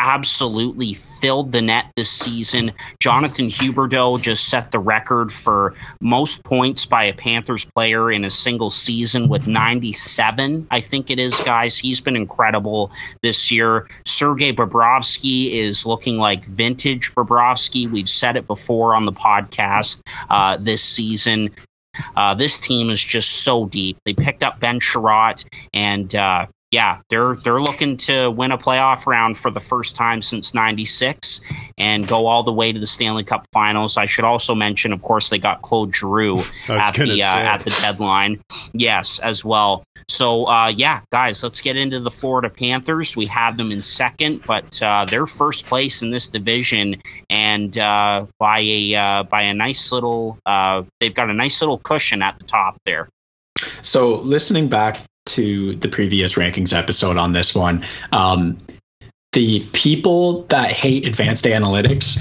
absolutely 0.01 0.93
filled 0.93 1.51
the 1.51 1.61
net 1.61 1.85
this 1.95 2.09
season. 2.09 2.71
Jonathan 2.99 3.47
Huberdeau 3.47 4.19
just 4.19 4.49
set 4.49 4.71
the 4.71 4.79
record 4.79 5.31
for 5.31 5.75
most 6.01 6.43
points 6.43 6.85
by 6.85 7.03
a 7.03 7.13
Panthers 7.13 7.65
player 7.65 8.11
in 8.11 8.25
a 8.25 8.29
single 8.29 8.71
season 8.71 9.29
with 9.29 9.47
97, 9.47 10.67
I 10.71 10.79
think 10.81 11.11
it 11.11 11.19
is, 11.19 11.39
guys. 11.41 11.77
He's 11.77 12.01
been 12.01 12.15
incredible 12.15 12.91
this 13.21 13.51
year. 13.51 13.87
Sergei 14.05 14.53
Bobrovsky 14.53 15.51
is 15.51 15.85
looking 15.85 16.17
like 16.17 16.45
vintage 16.45 17.13
Bobrovsky. 17.13 17.89
We've 17.89 18.09
said 18.09 18.35
it 18.35 18.47
before 18.47 18.95
on 18.95 19.05
the 19.05 19.13
podcast 19.13 20.01
uh, 20.29 20.57
this 20.57 20.83
season. 20.83 21.51
Uh, 22.15 22.33
this 22.33 22.57
team 22.57 22.89
is 22.89 23.03
just 23.03 23.43
so 23.43 23.67
deep. 23.67 23.97
They 24.05 24.13
picked 24.13 24.43
up 24.43 24.59
Ben 24.59 24.79
Chiarot 24.79 25.45
and 25.73 26.13
uh, 26.15 26.47
yeah, 26.71 27.01
they're 27.09 27.35
they're 27.35 27.61
looking 27.61 27.97
to 27.97 28.31
win 28.31 28.53
a 28.53 28.57
playoff 28.57 29.05
round 29.05 29.35
for 29.35 29.51
the 29.51 29.59
first 29.59 29.97
time 29.97 30.21
since 30.21 30.53
'96 30.53 31.41
and 31.77 32.07
go 32.07 32.27
all 32.27 32.43
the 32.43 32.53
way 32.53 32.71
to 32.71 32.79
the 32.79 32.87
Stanley 32.87 33.25
Cup 33.25 33.45
Finals. 33.51 33.97
I 33.97 34.05
should 34.05 34.23
also 34.23 34.55
mention, 34.55 34.93
of 34.93 35.01
course, 35.01 35.27
they 35.27 35.37
got 35.37 35.61
Claude 35.61 35.93
Giroux 35.93 36.37
at 36.69 36.95
the 36.95 37.23
uh, 37.23 37.25
at 37.25 37.57
the 37.59 37.77
deadline. 37.81 38.39
Yes, 38.71 39.19
as 39.19 39.43
well. 39.43 39.83
So 40.07 40.45
uh, 40.45 40.69
yeah, 40.69 41.01
guys, 41.11 41.43
let's 41.43 41.59
get 41.59 41.75
into 41.75 41.99
the 41.99 42.11
Florida 42.11 42.49
Panthers. 42.49 43.17
We 43.17 43.25
had 43.25 43.57
them 43.57 43.73
in 43.73 43.81
second, 43.81 44.43
but 44.47 44.81
uh, 44.81 45.03
they're 45.03 45.27
first 45.27 45.65
place 45.65 46.01
in 46.01 46.09
this 46.09 46.29
division, 46.29 47.01
and 47.29 47.77
uh, 47.77 48.27
by 48.39 48.59
a 48.59 48.95
uh, 48.95 49.23
by 49.23 49.43
a 49.43 49.53
nice 49.53 49.91
little, 49.91 50.39
uh, 50.45 50.83
they've 51.01 51.13
got 51.13 51.29
a 51.29 51.33
nice 51.33 51.61
little 51.61 51.77
cushion 51.77 52.21
at 52.21 52.37
the 52.37 52.45
top 52.45 52.77
there. 52.85 53.09
So 53.81 54.15
listening 54.15 54.69
back 54.69 55.01
to 55.35 55.75
the 55.75 55.89
previous 55.89 56.35
rankings 56.35 56.77
episode 56.77 57.17
on 57.17 57.31
this 57.31 57.55
one. 57.55 57.83
Um, 58.11 58.57
the 59.31 59.61
people 59.73 60.43
that 60.43 60.71
hate 60.71 61.05
advanced 61.05 61.45
analytics, 61.45 62.19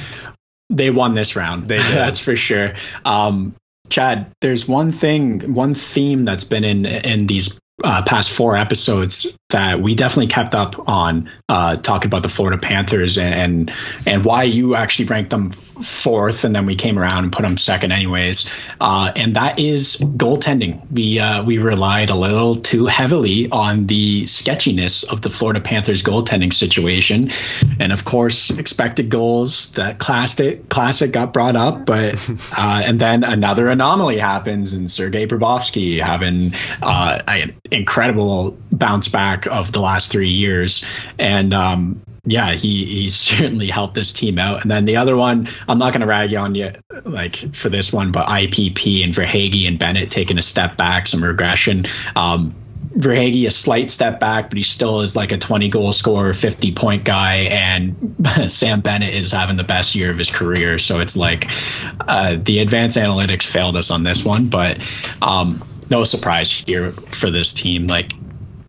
they 0.69 0.91
won 0.91 1.15
this 1.15 1.37
round. 1.37 1.69
They 1.69 1.79
did. 1.83 1.87
That's 1.87 2.21
for 2.21 2.37
sure. 2.37 2.75
Um, 3.05 3.55
Chad, 3.89 4.31
there's 4.41 4.69
one 4.69 4.93
thing, 4.93 5.55
one 5.55 5.75
theme 5.75 6.25
that's 6.25 6.45
been 6.45 6.65
in 6.65 6.87
in 6.87 7.27
these 7.27 7.59
uh, 7.83 8.03
past 8.03 8.31
four 8.31 8.57
episodes 8.57 9.37
that 9.51 9.81
we 9.81 9.95
definitely 9.95 10.29
kept 10.29 10.55
up 10.55 10.89
on 10.89 11.31
uh, 11.49 11.77
talking 11.77 12.09
about 12.09 12.23
the 12.23 12.29
Florida 12.29 12.59
Panthers 12.59 13.19
and, 13.19 13.35
and, 13.35 13.73
and 14.07 14.25
why 14.25 14.43
you 14.45 14.75
actually 14.75 15.07
ranked 15.07 15.31
them 15.31 15.51
fourth, 15.81 16.45
and 16.45 16.55
then 16.55 16.67
we 16.67 16.77
came 16.77 16.99
around 16.99 17.25
and 17.25 17.33
put 17.33 17.43
them 17.43 17.57
second, 17.57 17.93
anyways. 17.93 18.51
Uh, 18.81 19.13
and 19.15 19.37
that 19.37 19.59
is 19.59 19.97
goaltending. 19.97 20.91
We 20.91 21.19
uh, 21.19 21.45
we 21.45 21.59
relied 21.59 22.11
a 22.11 22.15
little 22.15 22.57
too 22.57 22.87
heavily 22.87 23.51
on 23.51 23.87
the 23.87 24.27
sketchiness 24.27 25.03
of 25.05 25.23
the 25.23 25.31
Florida 25.31 25.61
Panthers 25.61 26.03
goaltending 26.03 26.53
situation, 26.53 27.31
and 27.79 27.93
of 27.93 28.05
course, 28.05 28.51
expected 28.51 29.11
goals. 29.11 29.73
That 29.73 29.99
classic 29.99 30.69
classic 30.69 31.13
got 31.13 31.33
brought 31.33 31.57
up, 31.57 31.87
but 31.87 32.15
uh, 32.57 32.83
and 32.85 33.01
then 33.01 33.25
another 33.25 33.69
anomaly 33.69 34.19
happens, 34.19 34.73
and 34.73 34.91
Sergei 34.91 35.27
Bobrovsky 35.27 36.01
having 36.01 36.53
uh, 36.83 37.21
an 37.27 37.61
incredible 37.71 38.59
bounce 38.73 39.09
back 39.09 39.47
of 39.47 39.73
the 39.73 39.81
last 39.81 40.11
three 40.11 40.31
years, 40.31 40.85
and 41.19 41.53
um, 41.55 42.03
yeah, 42.25 42.53
he 42.53 42.85
he 42.85 43.09
certainly 43.09 43.69
helped 43.69 43.95
this 43.95 44.13
team 44.13 44.39
out. 44.39 44.63
And 44.63 44.71
then 44.71 44.85
the 44.85 44.97
other 44.97 45.17
one, 45.17 45.49
I'm 45.69 45.79
not 45.79 45.93
going 45.93 46.03
to 46.03 46.07
rag 46.07 46.33
you 46.33 46.39
on 46.39 46.55
you 46.55 46.73
like 47.05 47.37
for 47.55 47.69
this 47.69 47.93
one, 47.93 48.13
but 48.13 48.27
IPP 48.27 49.05
and 49.05 49.15
Verhaeghe 49.15 49.67
and 49.67 49.79
Bennett 49.79 50.11
taking 50.11 50.39
a 50.39 50.43
step 50.43 50.77
back, 50.77 51.07
some 51.07 51.25
regression. 51.25 51.87
Um, 52.15 52.55
Verhaeghe 52.91 53.47
a 53.47 53.51
slight 53.51 53.91
step 53.91 54.19
back, 54.19 54.51
but 54.51 54.57
he 54.57 54.65
still 54.65 55.01
is 55.03 55.15
like 55.15 55.31
a 55.33 55.39
20 55.39 55.69
goal 55.69 55.93
scorer, 55.93 56.33
50 56.33 56.73
point 56.73 57.05
guy, 57.05 57.37
and 57.51 58.17
Sam 58.49 58.81
Bennett 58.81 59.15
is 59.15 59.31
having 59.31 59.57
the 59.57 59.65
best 59.65 59.95
year 59.95 60.11
of 60.11 60.19
his 60.19 60.31
career. 60.31 60.79
So 60.79 61.01
it's 61.01 61.17
like 61.17 61.49
uh, 62.01 62.37
the 62.43 62.59
advanced 62.59 62.97
analytics 62.97 63.45
failed 63.45 63.77
us 63.77 63.91
on 63.91 64.03
this 64.03 64.25
one, 64.25 64.49
but 64.49 64.79
um, 65.23 65.63
no 65.89 66.05
surprise 66.05 66.51
here 66.51 66.93
for 66.93 67.31
this 67.31 67.53
team. 67.53 67.87
Like 67.87 68.13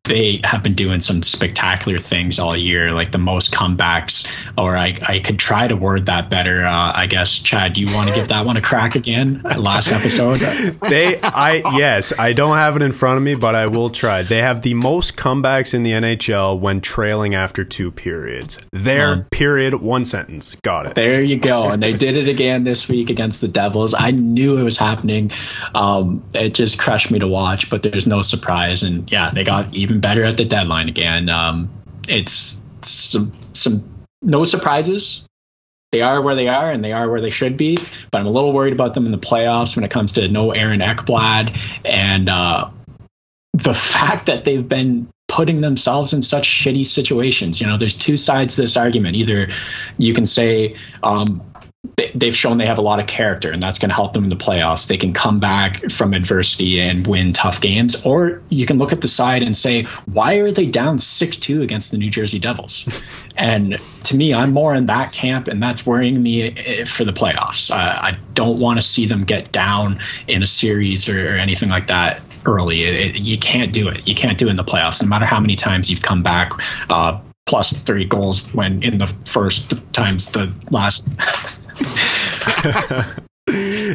they 0.04 0.42
have 0.44 0.64
been 0.64 0.74
doing 0.74 1.00
some 1.00 1.22
spectacular 1.22 2.00
things 2.00 2.40
all 2.40 2.58
year, 2.58 2.92
like 2.92 3.12
the 3.12 3.20
most 3.20 3.54
comebacks. 3.54 4.28
Or 4.58 4.76
I, 4.76 4.98
I 5.02 5.20
could 5.20 5.38
try 5.38 5.68
to 5.68 5.76
word 5.76 6.08
that 6.08 6.30
better. 6.30 6.66
Uh, 6.66 6.92
I 6.96 7.06
guess, 7.06 7.38
Chad, 7.40 7.74
do 7.74 7.82
you 7.82 7.96
want 7.96 8.10
to 8.10 8.16
give 8.16 8.30
that 8.30 8.46
one 8.46 8.58
a 8.58 8.62
crack 8.62 8.96
again? 8.96 9.42
Last 9.44 9.92
episode, 9.92 10.40
they, 10.90 11.20
I 11.22 11.62
yes, 11.78 12.18
I 12.18 12.34
don't 12.34 12.58
have 12.58 12.76
it 12.76 12.82
in 12.82 12.92
front 12.92 13.18
of 13.18 13.24
me, 13.24 13.36
but 13.36 13.56
I 13.56 13.68
will 13.68 13.92
try. 13.92 14.24
They 14.24 14.42
have 14.42 14.64
the 14.64 14.74
most 14.74 15.18
comebacks 15.18 15.74
in 15.74 15.84
the 15.84 15.92
NHL 15.92 16.60
when 16.60 16.82
trailing 16.82 17.36
after 17.36 17.64
two 17.64 17.92
periods. 17.92 18.68
There, 18.72 19.14
um, 19.14 19.24
period, 19.26 19.76
one 19.76 20.06
sentence. 20.06 20.56
Got 20.56 20.88
it. 20.88 20.96
There 20.96 21.22
you 21.22 21.38
go. 21.38 21.70
And 21.70 21.82
they 21.82 21.94
did 21.94 22.18
it 22.18 22.28
again 22.28 22.64
this 22.64 22.90
week 22.90 23.12
against 23.12 23.42
the 23.42 23.48
Devils. 23.48 23.94
I 23.94 24.12
knew 24.12 24.58
it 24.58 24.64
was 24.64 24.78
happening. 24.78 25.32
Um, 25.76 26.24
it 26.34 26.56
just 26.56 26.80
crushed 26.80 27.12
me 27.12 27.20
to 27.20 27.28
watch, 27.28 27.70
but 27.70 27.84
there's 27.84 28.08
no 28.08 28.22
surprise. 28.22 28.82
And 28.82 29.12
yeah, 29.12 29.30
they 29.32 29.44
got 29.44 29.76
even 29.76 29.91
even 29.92 30.02
better 30.02 30.24
at 30.24 30.38
the 30.38 30.46
deadline 30.46 30.90
again. 30.90 31.30
Um, 31.30 31.70
it's 32.08 32.62
some 32.82 33.34
some 33.54 34.06
no 34.22 34.44
surprises. 34.44 35.26
They 35.92 36.02
are 36.02 36.22
where 36.22 36.36
they 36.36 36.48
are, 36.48 36.72
and 36.72 36.84
they 36.84 36.94
are 36.94 37.10
where 37.10 37.20
they 37.20 37.30
should 37.30 37.58
be. 37.58 37.78
But 38.12 38.20
I'm 38.20 38.28
a 38.28 38.32
little 38.32 38.54
worried 38.54 38.74
about 38.74 38.94
them 38.94 39.06
in 39.06 39.12
the 39.12 39.18
playoffs 39.18 39.76
when 39.76 39.84
it 39.84 39.92
comes 39.92 40.14
to 40.14 40.28
no 40.30 40.52
Aaron 40.52 40.80
Ekblad 40.80 41.58
and 41.84 42.30
uh, 42.30 42.70
the 43.54 43.74
fact 43.94 44.28
that 44.28 44.46
they've 44.46 44.68
been 44.68 45.10
putting 45.28 45.62
themselves 45.62 46.14
in 46.14 46.22
such 46.22 46.48
shitty 46.48 46.86
situations. 46.86 47.60
You 47.60 47.68
know, 47.68 47.78
there's 47.78 47.96
two 47.96 48.18
sides 48.18 48.56
to 48.56 48.62
this 48.62 48.78
argument. 48.78 49.18
Either 49.18 49.50
you 49.98 50.14
can 50.14 50.26
say 50.26 50.78
um, 51.04 51.51
they've 52.14 52.36
shown 52.36 52.58
they 52.58 52.66
have 52.68 52.78
a 52.78 52.82
lot 52.82 53.00
of 53.00 53.08
character 53.08 53.52
and 53.52 53.62
that's 53.62 53.80
going 53.80 53.90
to 53.90 53.96
help 53.96 54.14
them 54.14 54.24
in 54.24 54.30
the 54.30 54.36
playoffs. 54.36 54.88
They 54.88 54.98
can 54.98 55.14
come 55.14 55.40
back 55.40 55.90
from 55.90 56.14
adversity 56.14 56.80
and 56.80 57.06
win 57.08 57.34
tough 57.34 57.62
games. 57.62 58.06
Or 58.06 58.42
you 58.50 58.66
can 58.66 58.78
look 58.78 58.92
at 58.92 59.02
the 59.02 59.08
side 59.08 59.44
and 59.44 59.56
say, 59.56 59.84
why 60.06 60.36
are 60.36 60.52
they 60.52 60.66
down 60.66 61.00
6 61.00 61.38
2 61.40 61.62
against 61.62 61.92
the 61.92 61.98
New 61.98 62.10
Jersey 62.10 62.40
Devils? 62.40 63.04
and 63.38 63.80
to 64.04 64.16
me, 64.16 64.34
I'm 64.34 64.54
more 64.54 64.76
in 64.76 64.88
that 64.88 65.12
camp, 65.12 65.48
and 65.48 65.62
that's 65.62 65.86
worrying 65.86 66.22
me 66.22 66.44
eh, 66.44 66.86
for 66.86 67.04
the 67.04 67.14
playoffs. 67.14 67.72
Uh, 67.72 67.76
I 67.76 68.18
don't 68.34 68.60
want 68.60 68.80
to 68.80 68.86
see 68.86 69.06
them 69.06 69.22
get 69.22 69.52
down 69.52 70.00
in 70.28 70.44
a 70.44 70.46
series 70.48 71.10
or, 71.10 71.34
or 71.34 71.38
anything 71.38 71.70
like 71.70 71.88
that 71.88 72.22
early. 72.46 72.84
It, 72.84 73.16
it, 73.16 73.20
you 73.20 73.38
can't 73.38 73.74
do 73.74 73.90
it. 73.90 74.08
You 74.08 74.16
can't 74.16 74.38
do 74.38 74.48
it 74.48 74.52
in 74.52 74.56
the 74.56 74.64
playoffs, 74.64 75.02
no 75.02 75.08
matter 75.08 75.26
how 75.26 75.40
many 75.40 75.56
times 75.56 75.90
you've 75.90 76.02
come 76.02 76.22
back. 76.22 76.52
Uh, 76.90 77.22
plus 77.48 77.74
three 77.74 78.06
goals 78.06 78.54
when 78.54 78.84
in 78.84 78.98
the 78.98 79.08
first 79.26 79.92
times 79.94 80.32
the 80.32 80.54
last 80.70 81.10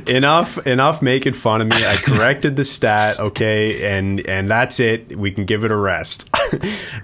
enough 0.06 0.64
enough 0.66 1.02
making 1.02 1.32
fun 1.32 1.60
of 1.60 1.68
me. 1.68 1.76
I 1.76 1.96
corrected 1.96 2.56
the 2.56 2.64
stat 2.64 3.18
okay 3.18 3.96
and 3.96 4.20
and 4.26 4.48
that's 4.48 4.80
it. 4.80 5.16
We 5.16 5.30
can 5.30 5.44
give 5.44 5.64
it 5.64 5.72
a 5.72 5.76
rest. 5.76 6.30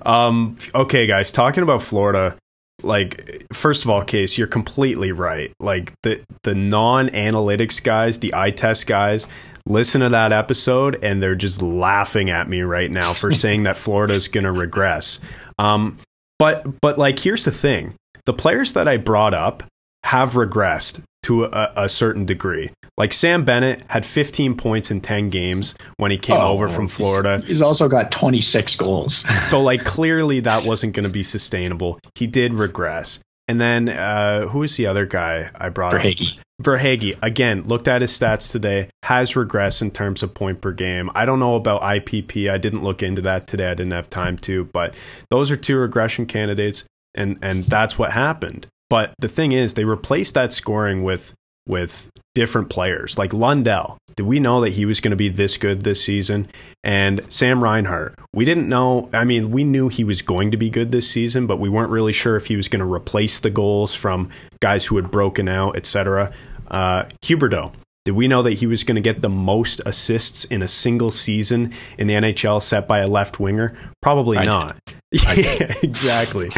Um 0.02 0.58
okay 0.74 1.06
guys 1.06 1.30
talking 1.32 1.62
about 1.62 1.82
florida 1.82 2.36
like 2.82 3.44
first 3.52 3.84
of 3.84 3.90
all 3.90 4.02
case 4.02 4.36
you're 4.38 4.46
completely 4.46 5.12
right. 5.12 5.52
Like 5.60 5.92
the 6.02 6.22
the 6.42 6.54
non-analytics 6.54 7.82
guys 7.82 8.18
the 8.18 8.34
eye 8.34 8.50
test 8.50 8.86
guys 8.86 9.26
listen 9.66 10.00
to 10.00 10.08
that 10.08 10.32
episode 10.32 10.98
and 11.02 11.22
they're 11.22 11.36
just 11.36 11.62
laughing 11.62 12.30
at 12.30 12.48
me 12.48 12.62
right 12.62 12.90
now 12.90 13.12
for 13.12 13.32
saying 13.32 13.64
that 13.64 13.76
florida's 13.76 14.28
going 14.28 14.44
to 14.44 14.52
regress. 14.52 15.20
Um 15.58 15.98
but 16.38 16.80
but 16.80 16.98
like 16.98 17.18
here's 17.18 17.44
the 17.44 17.52
thing. 17.52 17.94
The 18.26 18.34
players 18.34 18.72
that 18.72 18.88
i 18.88 18.96
brought 18.96 19.34
up 19.34 19.62
have 20.04 20.32
regressed 20.32 21.02
to 21.24 21.44
a, 21.44 21.72
a, 21.76 21.88
certain 21.88 22.24
degree. 22.24 22.70
Like 22.98 23.12
Sam 23.12 23.44
Bennett 23.44 23.82
had 23.88 24.04
15 24.04 24.56
points 24.56 24.90
in 24.90 25.00
10 25.00 25.30
games 25.30 25.74
when 25.96 26.10
he 26.10 26.18
came 26.18 26.36
oh, 26.36 26.48
over 26.48 26.68
from 26.68 26.88
Florida. 26.88 27.38
He's, 27.38 27.48
he's, 27.48 27.62
also 27.62 27.88
got 27.88 28.10
26 28.10 28.76
goals. 28.76 29.16
so 29.42 29.62
like 29.62 29.84
clearly 29.84 30.40
that 30.40 30.64
wasn't 30.64 30.94
going 30.94 31.04
to 31.04 31.12
be 31.12 31.22
sustainable. 31.22 31.98
He 32.16 32.26
did 32.26 32.54
regress. 32.54 33.20
And 33.48 33.60
then 33.60 33.88
uh, 33.88 34.46
who 34.48 34.60
was 34.60 34.76
the 34.76 34.86
other 34.86 35.06
guy 35.06 35.50
I 35.54 35.68
brought 35.68 35.92
Verhaeghe. 35.92 36.38
up? 36.38 36.44
Verhaeghe. 36.62 37.18
Again, 37.22 37.64
looked 37.64 37.88
at 37.88 38.00
his 38.00 38.12
stats 38.12 38.50
today. 38.50 38.88
Has 39.02 39.32
regressed 39.32 39.82
in 39.82 39.90
terms 39.90 40.22
of 40.22 40.32
point 40.34 40.60
per 40.60 40.72
game. 40.72 41.10
I 41.14 41.24
don't 41.24 41.40
know 41.40 41.56
about 41.56 41.82
IPP. 41.82 42.50
I 42.50 42.58
didn't 42.58 42.84
look 42.84 43.02
into 43.02 43.20
that 43.22 43.46
today. 43.46 43.70
I 43.70 43.74
didn't 43.74 43.92
have 43.92 44.08
time 44.08 44.36
to. 44.38 44.64
But 44.64 44.94
those 45.28 45.50
are 45.50 45.56
two 45.56 45.76
regression 45.76 46.26
candidates, 46.26 46.84
and 47.14 47.38
and 47.42 47.64
that's 47.64 47.98
what 47.98 48.12
happened. 48.12 48.68
But 48.92 49.14
the 49.18 49.28
thing 49.28 49.52
is, 49.52 49.72
they 49.72 49.86
replaced 49.86 50.34
that 50.34 50.52
scoring 50.52 51.02
with 51.02 51.32
with 51.66 52.10
different 52.34 52.68
players 52.68 53.16
like 53.16 53.32
Lundell. 53.32 53.96
Did 54.16 54.26
we 54.26 54.38
know 54.38 54.60
that 54.60 54.74
he 54.74 54.84
was 54.84 55.00
going 55.00 55.12
to 55.12 55.16
be 55.16 55.30
this 55.30 55.56
good 55.56 55.80
this 55.80 56.04
season? 56.04 56.46
And 56.84 57.22
Sam 57.32 57.64
Reinhart. 57.64 58.18
We 58.34 58.44
didn't 58.44 58.68
know. 58.68 59.08
I 59.14 59.24
mean, 59.24 59.50
we 59.50 59.64
knew 59.64 59.88
he 59.88 60.04
was 60.04 60.20
going 60.20 60.50
to 60.50 60.58
be 60.58 60.68
good 60.68 60.92
this 60.92 61.08
season, 61.08 61.46
but 61.46 61.58
we 61.58 61.70
weren't 61.70 61.90
really 61.90 62.12
sure 62.12 62.36
if 62.36 62.48
he 62.48 62.56
was 62.56 62.68
going 62.68 62.80
to 62.80 62.92
replace 62.92 63.40
the 63.40 63.48
goals 63.48 63.94
from 63.94 64.28
guys 64.60 64.84
who 64.84 64.96
had 64.96 65.10
broken 65.10 65.48
out, 65.48 65.74
etc. 65.74 66.30
Uh, 66.70 67.04
Huberdeau. 67.22 67.72
Did 68.04 68.12
we 68.12 68.28
know 68.28 68.42
that 68.42 68.58
he 68.58 68.66
was 68.66 68.84
going 68.84 68.96
to 68.96 69.00
get 69.00 69.22
the 69.22 69.30
most 69.30 69.80
assists 69.86 70.44
in 70.44 70.60
a 70.60 70.68
single 70.68 71.10
season 71.10 71.72
in 71.96 72.08
the 72.08 72.14
NHL 72.14 72.60
set 72.60 72.86
by 72.86 72.98
a 72.98 73.06
left 73.06 73.40
winger? 73.40 73.74
Probably 74.02 74.36
I 74.36 74.44
not. 74.44 74.76
yeah, 75.36 75.74
exactly. 75.82 76.50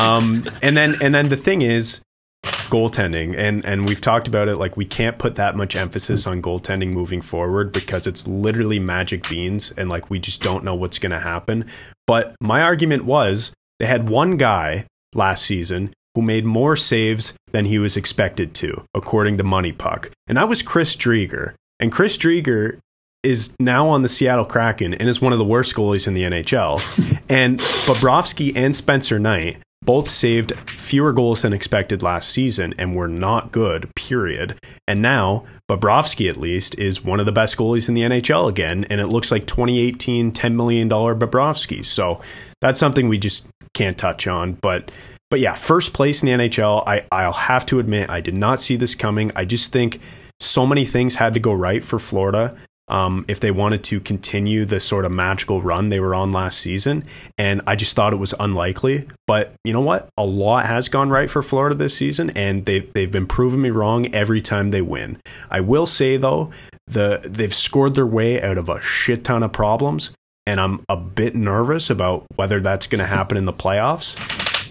Um, 0.00 0.44
and 0.62 0.76
then 0.76 0.96
and 1.00 1.14
then 1.14 1.28
the 1.28 1.36
thing 1.36 1.62
is 1.62 2.02
goaltending 2.42 3.36
and 3.38 3.64
and 3.64 3.88
we've 3.88 4.00
talked 4.00 4.26
about 4.26 4.48
it 4.48 4.56
like 4.56 4.76
we 4.76 4.84
can't 4.84 5.18
put 5.18 5.36
that 5.36 5.54
much 5.54 5.76
emphasis 5.76 6.26
on 6.26 6.42
goaltending 6.42 6.92
moving 6.92 7.20
forward 7.20 7.70
because 7.70 8.06
it's 8.06 8.26
literally 8.26 8.80
magic 8.80 9.28
beans 9.28 9.72
and 9.76 9.88
like 9.88 10.10
we 10.10 10.18
just 10.18 10.42
don't 10.42 10.64
know 10.64 10.74
what's 10.74 10.98
going 10.98 11.12
to 11.12 11.20
happen. 11.20 11.64
But 12.06 12.34
my 12.40 12.62
argument 12.62 13.04
was 13.04 13.52
they 13.78 13.86
had 13.86 14.08
one 14.08 14.36
guy 14.36 14.86
last 15.14 15.44
season 15.44 15.92
who 16.14 16.22
made 16.22 16.44
more 16.44 16.76
saves 16.76 17.34
than 17.52 17.66
he 17.66 17.78
was 17.78 17.96
expected 17.96 18.54
to, 18.54 18.84
according 18.94 19.38
to 19.38 19.44
MoneyPuck. 19.44 20.10
And 20.26 20.36
that 20.36 20.48
was 20.48 20.62
Chris 20.62 20.96
Driedger. 20.96 21.54
And 21.80 21.92
Chris 21.92 22.16
Driedger 22.18 22.78
is 23.22 23.54
now 23.60 23.88
on 23.88 24.02
the 24.02 24.08
Seattle 24.08 24.44
Kraken 24.44 24.94
and 24.94 25.08
is 25.08 25.20
one 25.20 25.32
of 25.32 25.38
the 25.38 25.44
worst 25.44 25.74
goalies 25.74 26.06
in 26.06 26.14
the 26.14 26.24
NHL. 26.24 26.78
and 27.30 27.58
Bobrovsky 27.58 28.52
and 28.56 28.74
Spencer 28.74 29.18
Knight 29.18 29.58
both 29.84 30.08
saved 30.08 30.52
fewer 30.68 31.12
goals 31.12 31.42
than 31.42 31.52
expected 31.52 32.02
last 32.02 32.30
season 32.30 32.72
and 32.78 32.94
were 32.94 33.08
not 33.08 33.50
good, 33.50 33.92
period. 33.96 34.56
And 34.86 35.00
now, 35.00 35.44
Bobrovsky 35.68 36.28
at 36.28 36.36
least 36.36 36.78
is 36.78 37.04
one 37.04 37.18
of 37.20 37.26
the 37.26 37.32
best 37.32 37.56
goalies 37.56 37.88
in 37.88 37.94
the 37.94 38.02
NHL 38.02 38.48
again, 38.48 38.84
and 38.90 39.00
it 39.00 39.08
looks 39.08 39.32
like 39.32 39.46
2018 39.46 40.32
$10 40.32 40.54
million 40.54 40.88
Bobrovsky. 40.88 41.84
So 41.84 42.20
that's 42.60 42.78
something 42.78 43.08
we 43.08 43.18
just 43.18 43.50
can't 43.74 43.98
touch 43.98 44.26
on. 44.26 44.54
But 44.54 44.90
but 45.30 45.40
yeah, 45.40 45.54
first 45.54 45.94
place 45.94 46.22
in 46.22 46.26
the 46.26 46.46
NHL. 46.46 46.86
I, 46.86 47.06
I'll 47.10 47.32
have 47.32 47.64
to 47.66 47.78
admit, 47.78 48.10
I 48.10 48.20
did 48.20 48.36
not 48.36 48.60
see 48.60 48.76
this 48.76 48.94
coming. 48.94 49.32
I 49.34 49.46
just 49.46 49.72
think 49.72 49.98
so 50.38 50.66
many 50.66 50.84
things 50.84 51.14
had 51.14 51.32
to 51.34 51.40
go 51.40 51.54
right 51.54 51.82
for 51.82 51.98
Florida 51.98 52.54
um, 52.88 53.24
if 53.28 53.40
they 53.40 53.50
wanted 53.50 53.84
to 53.84 54.00
continue 54.00 54.64
the 54.64 54.80
sort 54.80 55.04
of 55.04 55.12
magical 55.12 55.62
run 55.62 55.88
they 55.88 56.00
were 56.00 56.14
on 56.14 56.32
last 56.32 56.58
season. 56.58 57.04
And 57.38 57.62
I 57.66 57.76
just 57.76 57.96
thought 57.96 58.12
it 58.12 58.18
was 58.18 58.34
unlikely. 58.38 59.08
But 59.26 59.54
you 59.64 59.72
know 59.72 59.80
what? 59.80 60.08
A 60.16 60.24
lot 60.24 60.66
has 60.66 60.88
gone 60.88 61.10
right 61.10 61.30
for 61.30 61.42
Florida 61.42 61.74
this 61.74 61.96
season, 61.96 62.30
and 62.30 62.66
they've 62.66 62.92
they've 62.92 63.10
been 63.10 63.26
proving 63.26 63.62
me 63.62 63.70
wrong 63.70 64.12
every 64.14 64.40
time 64.40 64.70
they 64.70 64.82
win. 64.82 65.18
I 65.50 65.60
will 65.60 65.86
say 65.86 66.16
though, 66.16 66.50
the 66.86 67.20
they've 67.24 67.54
scored 67.54 67.94
their 67.94 68.06
way 68.06 68.42
out 68.42 68.58
of 68.58 68.68
a 68.68 68.80
shit 68.80 69.24
ton 69.24 69.42
of 69.42 69.52
problems, 69.52 70.12
and 70.46 70.60
I'm 70.60 70.84
a 70.88 70.96
bit 70.96 71.34
nervous 71.34 71.88
about 71.90 72.26
whether 72.36 72.60
that's 72.60 72.86
going 72.86 73.00
to 73.00 73.06
happen 73.06 73.36
in 73.36 73.44
the 73.44 73.52
playoffs. 73.52 74.16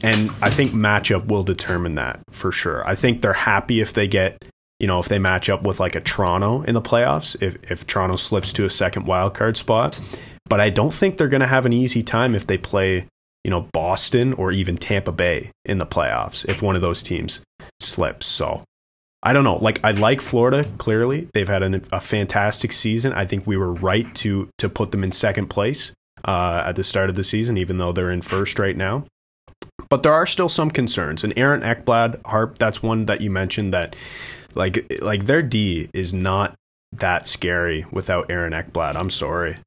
And 0.04 0.32
I 0.42 0.50
think 0.50 0.72
matchup 0.72 1.28
will 1.28 1.44
determine 1.44 1.96
that 1.96 2.22
for 2.32 2.52
sure. 2.52 2.88
I 2.88 2.96
think 2.96 3.22
they're 3.22 3.34
happy 3.34 3.82
if 3.82 3.94
they 3.94 4.08
get 4.08 4.42
you 4.82 4.88
know, 4.88 4.98
if 4.98 5.08
they 5.08 5.20
match 5.20 5.48
up 5.48 5.62
with 5.62 5.80
like 5.80 5.96
a 5.96 6.02
Toronto 6.02 6.64
in 6.64 6.74
the 6.74 6.82
playoffs, 6.82 7.40
if, 7.40 7.56
if 7.70 7.86
Toronto 7.86 8.16
slips 8.16 8.52
to 8.54 8.66
a 8.66 8.70
second 8.70 9.06
wild 9.06 9.36
card 9.36 9.56
spot. 9.56 10.02
But 10.50 10.60
I 10.60 10.72
don't 10.72 10.92
think 10.92 11.18
they're 11.18 11.28
going 11.28 11.42
to 11.42 11.48
have 11.48 11.68
an 11.68 11.72
easy 11.72 12.02
time 12.02 12.34
if 12.34 12.48
they 12.48 12.58
play, 12.58 13.06
you 13.44 13.52
know, 13.52 13.68
Boston 13.74 14.34
or 14.34 14.52
even 14.52 14.78
Tampa 14.78 15.12
Bay 15.12 15.52
in 15.66 15.78
the 15.78 15.86
playoffs, 15.86 16.44
if 16.50 16.64
one 16.64 16.76
of 16.76 16.82
those 16.82 17.04
teams 17.04 17.44
slips. 17.80 18.26
So 18.26 18.64
I 19.22 19.34
don't 19.34 19.44
know. 19.44 19.58
Like, 19.58 19.86
I 19.86 19.92
like 19.92 20.20
Florida, 20.20 20.64
clearly. 20.80 21.30
They've 21.36 21.48
had 21.48 21.62
an, 21.62 21.86
a 21.92 22.02
fantastic 22.02 22.72
season. 22.72 23.14
I 23.14 23.26
think 23.26 23.46
we 23.46 23.58
were 23.58 23.72
right 23.72 24.14
to, 24.16 24.50
to 24.58 24.68
put 24.68 24.90
them 24.90 25.04
in 25.04 25.12
second 25.12 25.50
place 25.50 25.92
uh, 26.26 26.64
at 26.66 26.76
the 26.76 26.84
start 26.84 27.12
of 27.12 27.16
the 27.16 27.24
season, 27.24 27.56
even 27.56 27.78
though 27.78 27.92
they're 27.92 28.12
in 28.12 28.22
first 28.24 28.58
right 28.58 28.76
now. 28.76 29.06
But 29.90 30.02
there 30.02 30.14
are 30.14 30.26
still 30.26 30.50
some 30.50 30.72
concerns. 30.72 31.24
And 31.24 31.38
Aaron 31.38 31.62
Ekblad, 31.62 32.26
Harp, 32.26 32.58
that's 32.58 32.82
one 32.82 33.06
that 33.06 33.22
you 33.22 33.30
mentioned 33.30 33.74
that 33.76 33.96
like 34.56 35.00
like 35.02 35.26
their 35.26 35.42
D 35.42 35.90
is 35.94 36.14
not 36.14 36.56
that 36.94 37.28
scary 37.28 37.86
without 37.92 38.30
Aaron 38.30 38.54
Ekblad. 38.54 38.96
I'm 38.96 39.10
sorry. 39.10 39.58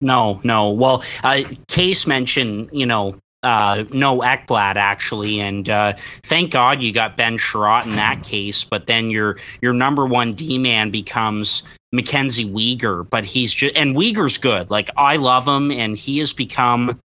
No, 0.00 0.40
no. 0.44 0.72
Well, 0.72 1.02
uh, 1.22 1.42
Case 1.68 2.06
mentioned, 2.06 2.70
you 2.72 2.86
know, 2.86 3.16
uh, 3.42 3.84
no 3.90 4.20
Ekblad 4.20 4.76
actually, 4.76 5.40
and 5.40 5.68
uh, 5.68 5.94
thank 6.22 6.52
God 6.52 6.82
you 6.82 6.92
got 6.92 7.16
Ben 7.16 7.38
Chiarot 7.38 7.86
in 7.86 7.96
that 7.96 8.22
case. 8.22 8.64
But 8.64 8.86
then 8.86 9.10
your 9.10 9.38
your 9.60 9.72
number 9.72 10.06
one 10.06 10.34
D 10.34 10.58
man 10.58 10.90
becomes 10.90 11.62
Mackenzie 11.92 12.50
Weegar, 12.50 13.08
but 13.08 13.24
he's 13.24 13.54
just 13.54 13.76
and 13.76 13.96
Weegar's 13.96 14.38
good. 14.38 14.70
Like 14.70 14.90
I 14.96 15.16
love 15.16 15.46
him, 15.46 15.70
and 15.70 15.96
he 15.96 16.18
has 16.18 16.32
become 16.32 17.00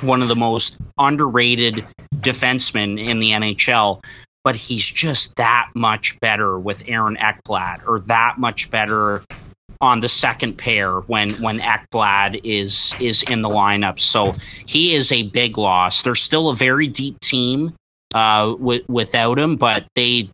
one 0.00 0.22
of 0.22 0.28
the 0.28 0.36
most 0.36 0.78
underrated 0.98 1.84
defensemen 2.16 3.04
in 3.04 3.18
the 3.18 3.30
NHL 3.30 4.02
but 4.44 4.54
he's 4.54 4.88
just 4.88 5.36
that 5.36 5.70
much 5.74 6.20
better 6.20 6.58
with 6.58 6.84
Aaron 6.86 7.16
Ekblad 7.16 7.86
or 7.88 7.98
that 8.00 8.38
much 8.38 8.70
better 8.70 9.22
on 9.80 10.00
the 10.00 10.08
second 10.08 10.56
pair 10.56 11.00
when 11.00 11.30
when 11.42 11.58
Ekblad 11.58 12.40
is 12.44 12.94
is 13.00 13.22
in 13.24 13.42
the 13.42 13.48
lineup. 13.48 13.98
So 13.98 14.36
he 14.66 14.94
is 14.94 15.10
a 15.10 15.24
big 15.24 15.58
loss. 15.58 16.02
They're 16.02 16.14
still 16.14 16.50
a 16.50 16.54
very 16.54 16.86
deep 16.86 17.18
team 17.20 17.74
uh, 18.14 18.52
w- 18.52 18.84
without 18.88 19.38
him, 19.38 19.56
but 19.56 19.86
they 19.96 20.30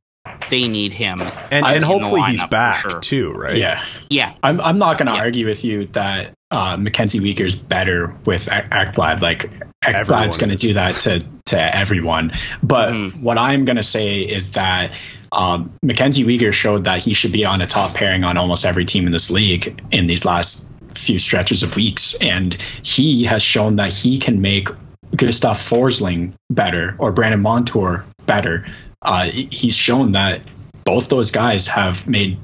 they 0.49 0.69
need 0.69 0.93
him. 0.93 1.21
And, 1.51 1.67
and 1.67 1.85
hopefully 1.85 2.23
he's 2.23 2.45
back 2.47 2.81
sure. 2.81 3.01
too, 3.01 3.33
right? 3.33 3.57
Yeah, 3.57 3.85
yeah. 4.09 4.35
I'm 4.43 4.61
I'm 4.61 4.79
not 4.79 4.99
going 4.99 5.09
to 5.09 5.15
yeah. 5.15 5.21
argue 5.21 5.47
with 5.47 5.65
you 5.65 5.87
that 5.89 6.35
uh, 6.51 6.77
Mackenzie 6.79 7.21
Weegar's 7.21 7.57
better 7.57 8.15
with 8.25 8.47
Ekblad. 8.47 9.21
Like 9.21 9.51
Ekblad's 9.85 10.37
going 10.37 10.51
to 10.51 10.57
do 10.57 10.75
that 10.75 10.95
to 11.01 11.21
to 11.47 11.77
everyone. 11.77 12.33
But 12.63 12.93
mm-hmm. 12.93 13.23
what 13.23 13.39
I'm 13.39 13.65
going 13.65 13.77
to 13.77 13.83
say 13.83 14.21
is 14.21 14.53
that 14.53 14.93
um, 15.33 15.73
Mackenzie 15.83 16.25
Weegar 16.25 16.53
showed 16.53 16.85
that 16.85 17.01
he 17.01 17.15
should 17.15 17.33
be 17.33 17.45
on 17.45 17.61
a 17.61 17.67
top 17.67 17.95
pairing 17.95 18.25
on 18.25 18.37
almost 18.37 18.65
every 18.65 18.85
team 18.85 19.07
in 19.07 19.13
this 19.13 19.31
league 19.31 19.81
in 19.91 20.07
these 20.07 20.25
last 20.25 20.71
few 20.95 21.19
stretches 21.19 21.63
of 21.63 21.77
weeks, 21.77 22.17
and 22.21 22.55
he 22.83 23.25
has 23.25 23.43
shown 23.43 23.77
that 23.77 23.93
he 23.93 24.19
can 24.19 24.41
make 24.41 24.69
Gustav 25.17 25.57
Forsling 25.57 26.33
better 26.51 26.95
or 26.99 27.13
Brandon 27.13 27.41
Montour 27.41 28.05
better. 28.27 28.67
Uh, 29.03 29.31
he's 29.31 29.77
shown 29.77 30.13
that 30.13 30.43
both 30.85 31.09
those 31.09 31.31
guys 31.31 31.69
have 31.69 32.07
made 32.07 32.39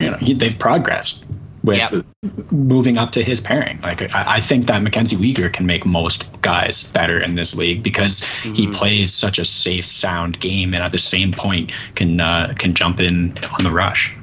you 0.00 0.10
know 0.10 0.16
he, 0.16 0.34
they've 0.34 0.58
progressed 0.58 1.26
with 1.66 1.92
yep. 1.92 2.04
moving 2.52 2.96
up 2.96 3.12
to 3.12 3.22
his 3.22 3.40
pairing. 3.40 3.80
Like 3.80 4.02
I, 4.14 4.36
I, 4.36 4.40
think 4.40 4.66
that 4.66 4.82
Mackenzie 4.82 5.16
Weegar 5.16 5.52
can 5.52 5.66
make 5.66 5.84
most 5.84 6.40
guys 6.40 6.84
better 6.92 7.20
in 7.20 7.34
this 7.34 7.56
league 7.56 7.82
because 7.82 8.20
mm-hmm. 8.20 8.54
he 8.54 8.68
plays 8.68 9.12
such 9.12 9.40
a 9.40 9.44
safe, 9.44 9.84
sound 9.84 10.38
game, 10.38 10.74
and 10.74 10.82
at 10.82 10.92
the 10.92 10.98
same 10.98 11.32
point 11.32 11.72
can 11.96 12.20
uh, 12.20 12.54
can 12.56 12.74
jump 12.74 13.00
in 13.00 13.36
on 13.58 13.64
the 13.64 13.70
rush. 13.70 14.16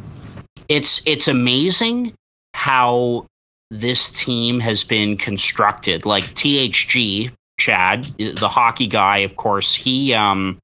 It's 0.70 1.06
it's 1.06 1.28
amazing 1.28 2.14
how 2.54 3.26
this 3.70 4.10
team 4.10 4.60
has 4.62 4.84
been 4.84 5.18
constructed. 5.18 6.06
Like 6.06 6.24
THG 6.24 7.32
Chad, 7.60 8.06
the 8.18 8.50
hockey 8.50 8.88
guy, 8.88 9.20
of 9.20 9.36
course, 9.36 9.76
he 9.76 10.14
um 10.14 10.60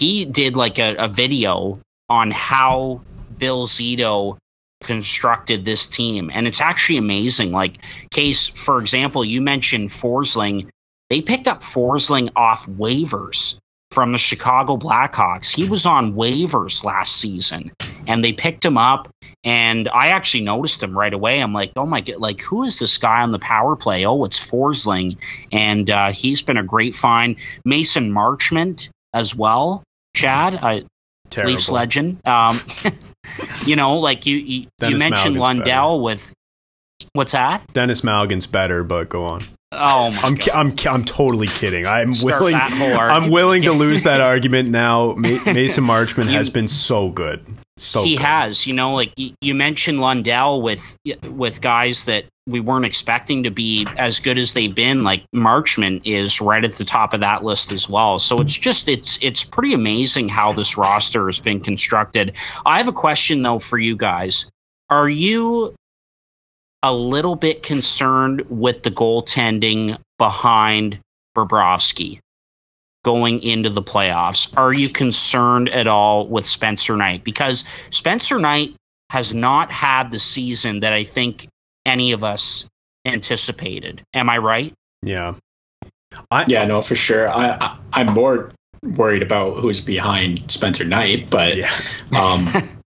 he 0.00 0.24
did 0.24 0.56
like 0.56 0.78
a, 0.78 0.94
a 0.96 1.08
video 1.08 1.78
on 2.08 2.30
how 2.30 3.02
Bill 3.36 3.66
Zito 3.66 4.38
constructed 4.82 5.66
this 5.66 5.86
team. 5.86 6.30
And 6.32 6.46
it's 6.46 6.60
actually 6.60 6.96
amazing. 6.96 7.52
Like, 7.52 7.84
case, 8.10 8.48
for 8.48 8.80
example, 8.80 9.24
you 9.24 9.42
mentioned 9.42 9.90
Forsling. 9.90 10.68
They 11.10 11.20
picked 11.20 11.46
up 11.46 11.60
Forsling 11.60 12.30
off 12.34 12.66
waivers 12.66 13.58
from 13.90 14.12
the 14.12 14.18
Chicago 14.18 14.78
Blackhawks. 14.78 15.54
He 15.54 15.68
was 15.68 15.84
on 15.84 16.14
waivers 16.14 16.82
last 16.82 17.16
season 17.16 17.70
and 18.06 18.24
they 18.24 18.32
picked 18.32 18.64
him 18.64 18.78
up. 18.78 19.08
And 19.44 19.88
I 19.90 20.08
actually 20.08 20.44
noticed 20.44 20.82
him 20.82 20.96
right 20.96 21.12
away. 21.12 21.40
I'm 21.40 21.52
like, 21.52 21.72
oh 21.76 21.86
my 21.86 22.00
god, 22.00 22.18
like 22.18 22.40
who 22.40 22.62
is 22.62 22.78
this 22.78 22.96
guy 22.96 23.20
on 23.22 23.32
the 23.32 23.38
power 23.38 23.76
play? 23.76 24.04
Oh, 24.04 24.24
it's 24.24 24.38
Forsling, 24.38 25.16
and 25.50 25.88
uh, 25.88 26.12
he's 26.12 26.42
been 26.42 26.58
a 26.58 26.62
great 26.62 26.94
find. 26.94 27.36
Mason 27.64 28.12
Marchment 28.12 28.90
as 29.14 29.34
well. 29.34 29.82
Chad, 30.14 30.58
uh, 30.60 30.80
Leafs 31.44 31.68
legend. 31.68 32.26
Um, 32.26 32.60
you 33.64 33.76
know, 33.76 33.96
like 33.96 34.26
you 34.26 34.36
you, 34.36 34.66
you 34.82 34.98
mentioned 34.98 35.38
Lundell 35.38 35.98
better. 35.98 36.02
with 36.02 36.34
what's 37.12 37.32
that? 37.32 37.72
Denis 37.72 38.02
Malgin's 38.02 38.46
better, 38.46 38.84
but 38.84 39.08
go 39.08 39.24
on. 39.24 39.44
Oh 39.72 40.10
I'm, 40.24 40.36
I'm 40.52 40.76
I'm 40.88 41.04
totally 41.04 41.46
kidding. 41.46 41.86
I'm 41.86 42.12
Start 42.12 42.40
willing 42.40 42.56
I'm 42.56 43.30
willing 43.30 43.62
to 43.62 43.72
lose 43.72 44.02
that 44.02 44.20
argument 44.20 44.70
now. 44.70 45.12
Mason 45.16 45.84
Marchment 45.84 46.26
you, 46.26 46.32
has 46.32 46.50
been 46.50 46.66
so 46.66 47.08
good. 47.08 47.44
So 47.80 48.02
he 48.02 48.16
good. 48.16 48.26
has, 48.26 48.66
you 48.66 48.74
know, 48.74 48.94
like 48.94 49.12
you 49.16 49.54
mentioned 49.54 50.00
Lundell 50.00 50.60
with 50.62 50.98
with 51.24 51.60
guys 51.60 52.04
that 52.04 52.26
we 52.46 52.60
weren't 52.60 52.84
expecting 52.84 53.44
to 53.44 53.50
be 53.50 53.86
as 53.96 54.18
good 54.20 54.38
as 54.38 54.52
they've 54.52 54.74
been. 54.74 55.02
Like 55.04 55.24
Marchment 55.34 56.02
is 56.04 56.40
right 56.40 56.64
at 56.64 56.72
the 56.72 56.84
top 56.84 57.14
of 57.14 57.20
that 57.20 57.44
list 57.44 57.72
as 57.72 57.88
well. 57.88 58.18
So 58.18 58.40
it's 58.40 58.56
just 58.56 58.88
it's 58.88 59.18
it's 59.22 59.44
pretty 59.44 59.72
amazing 59.72 60.28
how 60.28 60.52
this 60.52 60.76
roster 60.76 61.26
has 61.26 61.38
been 61.38 61.60
constructed. 61.60 62.36
I 62.66 62.78
have 62.78 62.88
a 62.88 62.92
question 62.92 63.42
though 63.42 63.58
for 63.58 63.78
you 63.78 63.96
guys. 63.96 64.50
Are 64.90 65.08
you 65.08 65.74
a 66.82 66.94
little 66.94 67.36
bit 67.36 67.62
concerned 67.62 68.44
with 68.50 68.82
the 68.82 68.90
goaltending 68.90 69.98
behind 70.18 70.98
Bobrovsky 71.36 72.20
going 73.04 73.42
into 73.42 73.70
the 73.70 73.82
playoffs. 73.82 74.56
Are 74.56 74.72
you 74.72 74.88
concerned 74.88 75.68
at 75.70 75.86
all 75.86 76.26
with 76.26 76.48
Spencer 76.48 76.96
Knight? 76.96 77.24
Because 77.24 77.64
Spencer 77.90 78.38
Knight 78.38 78.74
has 79.10 79.34
not 79.34 79.70
had 79.70 80.10
the 80.10 80.18
season 80.18 80.80
that 80.80 80.92
I 80.92 81.04
think 81.04 81.48
any 81.86 82.12
of 82.12 82.22
us 82.22 82.68
anticipated. 83.04 84.02
Am 84.14 84.28
I 84.28 84.38
right? 84.38 84.74
Yeah. 85.02 85.34
I, 86.30 86.44
yeah, 86.48 86.64
no, 86.64 86.80
for 86.80 86.94
sure. 86.94 87.28
I, 87.28 87.78
I 87.92 88.00
am 88.02 88.12
more 88.12 88.52
worried 88.82 89.22
about 89.22 89.58
who's 89.58 89.80
behind 89.80 90.50
Spencer 90.50 90.84
Knight, 90.84 91.30
but 91.30 91.56
yeah. 91.56 91.70
um, 92.18 92.48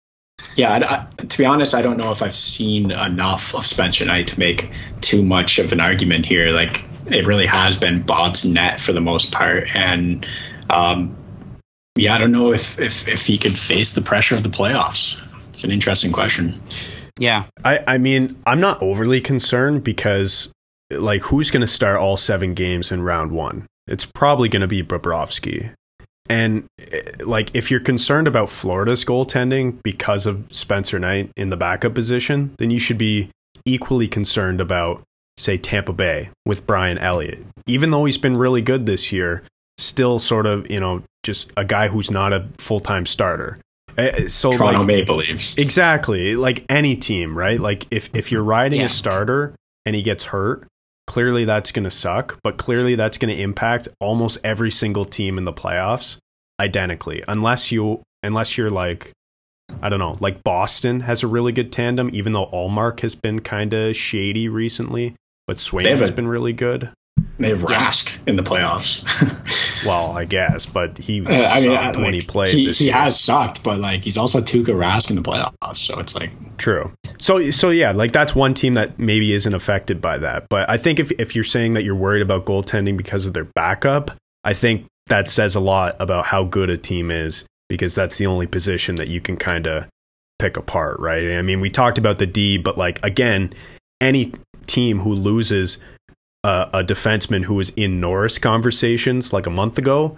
Yeah, 0.57 0.73
I, 0.73 0.77
I, 0.77 1.25
to 1.25 1.39
be 1.39 1.45
honest, 1.45 1.75
I 1.75 1.83
don't 1.83 1.97
know 1.97 2.13
if 2.13 2.23
I've 2.23 2.35
seen 2.35 2.91
enough 2.91 3.55
of 3.55 3.67
Spencer 3.67 4.05
Knight 4.05 4.29
to 4.29 4.39
make 4.39 4.71
too 5.01 5.25
much 5.25 5.59
of 5.59 5.73
an 5.73 5.81
argument 5.81 6.27
here. 6.27 6.51
Like 6.51 6.85
it 7.07 7.27
really 7.27 7.47
has 7.47 7.77
been 7.77 8.03
Bob's 8.03 8.45
net 8.45 8.81
for 8.81 8.93
the 8.93 9.01
most 9.01 9.33
part, 9.33 9.69
and 9.75 10.27
um, 10.71 11.17
yeah, 11.97 12.15
I 12.15 12.19
don't 12.19 12.33
know 12.33 12.53
if, 12.53 12.79
if 12.79 13.09
if 13.09 13.27
he 13.27 13.39
could 13.39 13.57
face 13.59 13.95
the 13.95 14.03
pressure 14.03 14.35
of 14.35 14.43
the 14.43 14.49
playoffs. 14.49 15.21
It's 15.49 15.65
an 15.65 15.71
interesting 15.71 16.13
question. 16.13 16.61
Yeah, 17.19 17.47
I 17.65 17.81
I 17.87 17.99
mean 17.99 18.37
I'm 18.47 18.61
not 18.61 18.83
overly 18.83 19.21
concerned 19.21 19.85
because 19.85 20.53
like 20.91 21.23
who's 21.23 21.51
going 21.51 21.61
to 21.61 21.67
start 21.67 22.01
all 22.01 22.17
seven 22.17 22.55
games 22.55 22.91
in 22.91 23.03
round 23.03 23.33
one? 23.33 23.67
It's 23.87 24.05
probably 24.05 24.49
going 24.49 24.63
to 24.63 24.69
be 24.69 24.83
Bobrovsky. 24.83 25.75
And 26.29 26.65
eh, 26.79 27.03
like, 27.21 27.51
if 27.55 27.71
you're 27.71 27.81
concerned 27.81 28.27
about 28.27 28.51
Florida's 28.51 29.05
goaltending 29.05 29.83
because 29.83 30.27
of 30.27 30.47
Spencer 30.55 30.99
Knight 30.99 31.31
in 31.37 31.51
the 31.51 31.57
backup 31.57 31.95
position, 31.95 32.55
then 32.59 32.71
you 32.71 32.79
should 32.79 32.99
be 32.99 33.31
equally 33.67 34.09
concerned 34.09 34.61
about, 34.61 35.03
say, 35.37 35.57
Tampa 35.57 35.93
Bay 35.93 36.31
with 36.47 36.67
Brian 36.67 36.99
Elliott. 36.99 37.45
Even 37.67 37.91
though 37.91 38.05
he's 38.05 38.19
been 38.19 38.37
really 38.37 38.63
good 38.63 38.87
this 38.87 39.13
year, 39.13 39.43
still 39.79 40.19
sort 40.19 40.47
of, 40.47 40.71
you 40.71 40.81
know, 40.81 41.03
just 41.23 41.53
a 41.57 41.65
guy 41.65 41.89
who's 41.89 42.11
not 42.11 42.33
a 42.33 42.49
full 42.59 42.81
time 42.81 43.07
starter. 43.07 43.59
Uh, 43.97 44.27
so 44.29 44.51
Toronto 44.51 44.81
like, 44.81 44.87
Maple 44.87 45.17
Leafs. 45.17 45.57
Exactly. 45.57 46.37
Like 46.37 46.65
any 46.69 46.97
team, 46.97 47.37
right? 47.39 47.61
Like 47.61 47.87
if 47.91 48.11
if 48.15 48.33
you're 48.33 48.43
riding 48.43 48.81
Yeah. 48.81 48.87
a 48.87 48.89
starter 48.89 49.55
and 49.87 49.95
he 49.95 50.03
gets 50.03 50.25
hurt, 50.25 50.67
clearly 51.07 51.45
that's 51.45 51.71
going 51.73 51.85
to 51.85 51.91
suck, 51.91 52.39
but 52.43 52.57
clearly 52.57 52.95
that's 52.97 53.19
going 53.19 53.35
to 53.35 53.41
impact 53.41 53.89
almost 54.01 54.39
every 54.45 54.71
single 54.71 55.05
team 55.05 55.39
in 55.39 55.45
the 55.45 55.53
playoffs 55.53 56.19
identically. 56.61 57.23
Unless 57.29 57.73
you 57.73 58.03
unless 58.23 58.59
you're 58.59 58.71
like 58.71 59.13
I 59.81 59.89
don't 59.89 59.99
know, 60.01 60.17
like 60.21 60.43
Boston 60.43 61.01
has 61.01 61.23
a 61.23 61.27
really 61.27 61.53
good 61.53 61.73
tandem 61.73 62.11
even 62.13 62.33
though 62.33 62.47
Ullmark 62.47 63.01
has 63.01 63.15
been 63.15 63.41
kind 63.41 63.73
of 63.73 63.97
shady 63.97 64.49
recently, 64.49 65.15
but 65.47 65.61
Swain 65.61 65.87
have 65.87 66.01
has 66.01 66.11
a- 66.11 66.13
been 66.13 66.29
really 66.29 66.53
good. 66.53 66.91
They 67.39 67.49
have 67.51 67.61
Rask 67.63 68.17
in 68.27 68.37
the 68.37 68.43
playoffs. 68.43 69.03
Well, 69.85 70.17
I 70.17 70.25
guess, 70.25 70.65
but 70.65 70.97
he 70.97 71.21
Uh, 71.21 71.31
I 71.31 71.61
mean, 71.61 71.77
sucked 71.77 71.99
I- 71.99 72.01
when 72.01 72.15
he 72.15 72.23
played 72.23 72.55
he, 72.55 72.65
this 72.67 72.79
he 72.79 72.89
has 72.89 73.21
sucked, 73.21 73.63
but 73.63 73.79
like 73.81 74.01
he's 74.03 74.17
also 74.17 74.41
Tuukka 74.41 74.69
Rask 74.75 75.11
in 75.11 75.17
the 75.17 75.21
playoffs, 75.23 75.77
so 75.77 75.99
it's 75.99 76.15
like 76.15 76.31
True. 76.57 76.91
So 77.19 77.51
so 77.51 77.69
yeah, 77.69 77.93
like 77.93 78.11
that's 78.13 78.35
one 78.35 78.55
team 78.55 78.75
that 78.75 78.99
maybe 78.99 79.35
isn't 79.35 79.53
affected 79.53 80.01
by 80.01 80.17
that. 80.19 80.47
But 80.49 80.71
I 80.71 80.79
think 80.79 80.99
if 81.01 81.11
if 81.19 81.35
you're 81.35 81.45
saying 81.45 81.75
that 81.75 81.85
you're 81.85 81.95
worried 81.97 82.23
about 82.23 82.47
goaltending 82.47 82.97
because 82.97 83.27
of 83.27 83.35
their 83.35 83.45
backup, 83.45 84.11
I 84.43 84.55
think 84.55 84.87
that 85.09 85.29
says 85.31 85.55
a 85.55 85.61
lot 85.61 85.97
about 86.01 86.25
how 86.25 86.45
good 86.45 86.71
a 86.71 86.79
team 86.79 87.11
is 87.11 87.45
because 87.69 87.95
that's 87.95 88.17
the 88.17 88.27
only 88.27 88.47
position 88.47 88.95
that 88.95 89.09
you 89.09 89.21
can 89.21 89.37
kind 89.37 89.67
of 89.67 89.87
pick 90.39 90.57
apart, 90.57 90.99
right? 90.99 91.33
I 91.33 91.43
mean, 91.43 91.61
we 91.61 91.69
talked 91.69 91.99
about 91.99 92.17
the 92.19 92.27
D, 92.27 92.57
but 92.57 92.79
like 92.79 93.05
again, 93.05 93.53
any 94.01 94.33
team 94.75 95.01
who 95.01 95.13
loses 95.15 95.79
a, 96.43 96.69
a 96.75 96.85
defenseman 96.85 97.45
who 97.45 97.55
was 97.55 97.71
in 97.71 98.01
Norris 98.01 98.39
conversations 98.39 99.33
like 99.33 99.47
a 99.47 99.51
month 99.51 99.79
ago 99.79 100.17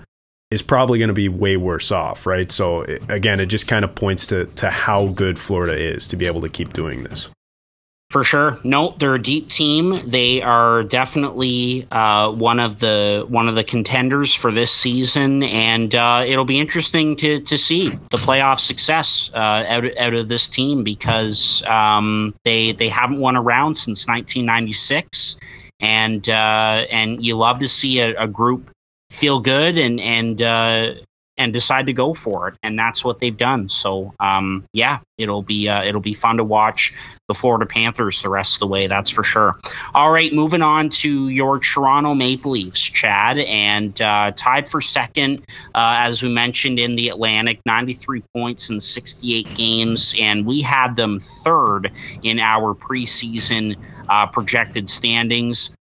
is 0.50 0.62
probably 0.62 0.98
going 0.98 1.08
to 1.08 1.14
be 1.14 1.28
way 1.28 1.56
worse 1.56 1.90
off, 1.90 2.24
right? 2.26 2.50
So 2.52 2.82
it- 2.82 3.02
again, 3.08 3.40
it 3.40 3.46
just 3.46 3.66
kind 3.68 3.84
of 3.84 3.94
points 3.94 4.26
to 4.28 4.46
to 4.62 4.70
how 4.70 5.06
good 5.08 5.38
Florida 5.38 5.76
is 5.76 6.06
to 6.08 6.16
be 6.16 6.26
able 6.26 6.40
to 6.42 6.48
keep 6.48 6.72
doing 6.72 7.02
this. 7.04 7.30
For 8.10 8.22
sure. 8.22 8.58
No, 8.62 8.94
they're 8.96 9.16
a 9.16 9.22
deep 9.22 9.48
team. 9.48 10.00
They 10.06 10.40
are 10.40 10.84
definitely 10.84 11.88
uh, 11.90 12.30
one 12.30 12.60
of 12.60 12.78
the 12.78 13.26
one 13.28 13.48
of 13.48 13.56
the 13.56 13.64
contenders 13.64 14.32
for 14.32 14.52
this 14.52 14.70
season, 14.70 15.42
and 15.42 15.92
uh, 15.92 16.24
it'll 16.24 16.44
be 16.44 16.60
interesting 16.60 17.16
to 17.16 17.40
to 17.40 17.58
see 17.58 17.88
the 17.88 18.16
playoff 18.16 18.60
success 18.60 19.30
uh, 19.34 19.64
out 19.68 19.98
out 19.98 20.14
of 20.14 20.28
this 20.28 20.46
team 20.46 20.84
because 20.84 21.64
um, 21.66 22.32
they 22.44 22.70
they 22.70 22.88
haven't 22.88 23.18
won 23.18 23.34
a 23.34 23.42
round 23.42 23.76
since 23.76 24.06
1996, 24.06 25.38
and 25.80 26.28
uh, 26.28 26.86
and 26.88 27.26
you 27.26 27.36
love 27.36 27.58
to 27.58 27.68
see 27.68 27.98
a, 27.98 28.14
a 28.22 28.28
group 28.28 28.70
feel 29.10 29.40
good 29.40 29.78
and 29.78 29.98
and 30.00 30.40
uh, 30.42 30.94
and 31.38 31.52
decide 31.52 31.86
to 31.86 31.92
go 31.92 32.14
for 32.14 32.48
it, 32.48 32.54
and 32.62 32.78
that's 32.78 33.04
what 33.04 33.18
they've 33.20 33.36
done. 33.36 33.68
So 33.68 34.14
um, 34.20 34.64
yeah, 34.72 35.00
it'll 35.18 35.42
be 35.42 35.68
uh, 35.68 35.84
it'll 35.84 36.00
be 36.00 36.14
fun 36.14 36.38
to 36.38 36.44
watch 36.44 36.94
the 37.28 37.34
Florida 37.34 37.66
Panthers 37.66 38.22
the 38.22 38.28
rest 38.28 38.56
of 38.56 38.60
the 38.60 38.66
way. 38.68 38.86
That's 38.86 39.10
for 39.10 39.22
sure. 39.22 39.58
All 39.94 40.10
right, 40.10 40.32
moving 40.32 40.62
on 40.62 40.90
to 40.90 41.28
your 41.28 41.58
Toronto 41.58 42.14
Maple 42.14 42.52
Leafs, 42.52 42.82
Chad, 42.82 43.38
and 43.38 44.00
uh, 44.00 44.32
tied 44.34 44.68
for 44.68 44.80
second, 44.80 45.40
uh, 45.74 46.04
as 46.04 46.22
we 46.22 46.32
mentioned 46.32 46.78
in 46.78 46.96
the 46.96 47.08
Atlantic, 47.08 47.60
93 47.66 48.22
points 48.34 48.70
in 48.70 48.80
68 48.80 49.54
games, 49.54 50.14
and 50.18 50.46
we 50.46 50.62
had 50.62 50.96
them 50.96 51.18
third 51.18 51.92
in 52.22 52.38
our 52.38 52.74
preseason 52.74 53.76
uh, 54.08 54.26
projected 54.26 54.88
standings. 54.88 55.74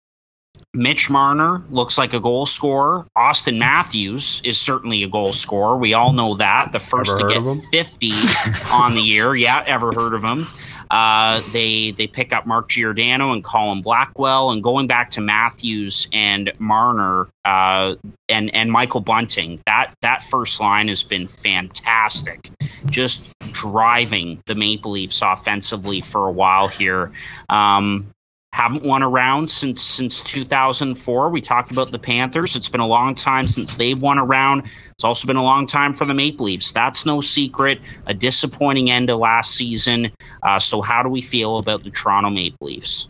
Mitch 0.74 1.10
Marner 1.10 1.62
looks 1.70 1.98
like 1.98 2.14
a 2.14 2.20
goal 2.20 2.46
scorer. 2.46 3.06
Auston 3.16 3.58
Matthews 3.58 4.40
is 4.44 4.58
certainly 4.60 5.02
a 5.02 5.08
goal 5.08 5.32
scorer. 5.32 5.76
We 5.76 5.92
all 5.92 6.12
know 6.12 6.36
that. 6.36 6.72
The 6.72 6.80
first 6.80 7.10
Ever 7.10 7.28
to 7.28 7.40
get 7.40 7.64
50 7.70 8.10
on 8.72 8.94
the 8.94 9.02
year. 9.02 9.34
Yeah, 9.34 9.62
ever 9.66 9.92
heard 9.92 10.14
of 10.14 10.22
him? 10.22 10.46
Uh, 10.90 11.40
they 11.52 11.90
they 11.92 12.06
pick 12.06 12.34
up 12.34 12.46
Mark 12.46 12.68
Giordano 12.68 13.32
and 13.32 13.42
Colin 13.42 13.80
Blackwell, 13.80 14.50
and 14.50 14.62
going 14.62 14.86
back 14.86 15.12
to 15.12 15.22
Matthews 15.22 16.06
and 16.12 16.52
Marner 16.58 17.28
uh, 17.46 17.94
and 18.28 18.54
and 18.54 18.70
Michael 18.70 19.00
Bunting. 19.00 19.62
That 19.64 19.94
that 20.02 20.22
first 20.22 20.60
line 20.60 20.88
has 20.88 21.02
been 21.02 21.26
fantastic, 21.26 22.50
just 22.84 23.26
driving 23.52 24.42
the 24.46 24.54
Maple 24.54 24.90
Leafs 24.90 25.22
offensively 25.22 26.02
for 26.02 26.28
a 26.28 26.32
while 26.32 26.68
here. 26.68 27.12
Um, 27.48 28.12
haven't 28.52 28.82
won 28.82 29.02
a 29.02 29.08
round 29.08 29.50
since 29.50 29.82
since 29.82 30.22
2004. 30.22 31.30
We 31.30 31.40
talked 31.40 31.72
about 31.72 31.90
the 31.90 31.98
Panthers. 31.98 32.54
It's 32.54 32.68
been 32.68 32.80
a 32.80 32.86
long 32.86 33.14
time 33.14 33.48
since 33.48 33.76
they've 33.76 34.00
won 34.00 34.18
a 34.18 34.24
round. 34.24 34.64
It's 34.90 35.04
also 35.04 35.26
been 35.26 35.36
a 35.36 35.42
long 35.42 35.66
time 35.66 35.94
for 35.94 36.04
the 36.04 36.14
Maple 36.14 36.46
Leafs. 36.46 36.70
That's 36.70 37.06
no 37.06 37.22
secret. 37.22 37.80
A 38.06 38.14
disappointing 38.14 38.90
end 38.90 39.08
to 39.08 39.16
last 39.16 39.54
season. 39.54 40.12
Uh, 40.42 40.58
so, 40.58 40.82
how 40.82 41.02
do 41.02 41.08
we 41.08 41.22
feel 41.22 41.56
about 41.58 41.82
the 41.82 41.90
Toronto 41.90 42.30
Maple 42.30 42.66
Leafs? 42.66 43.08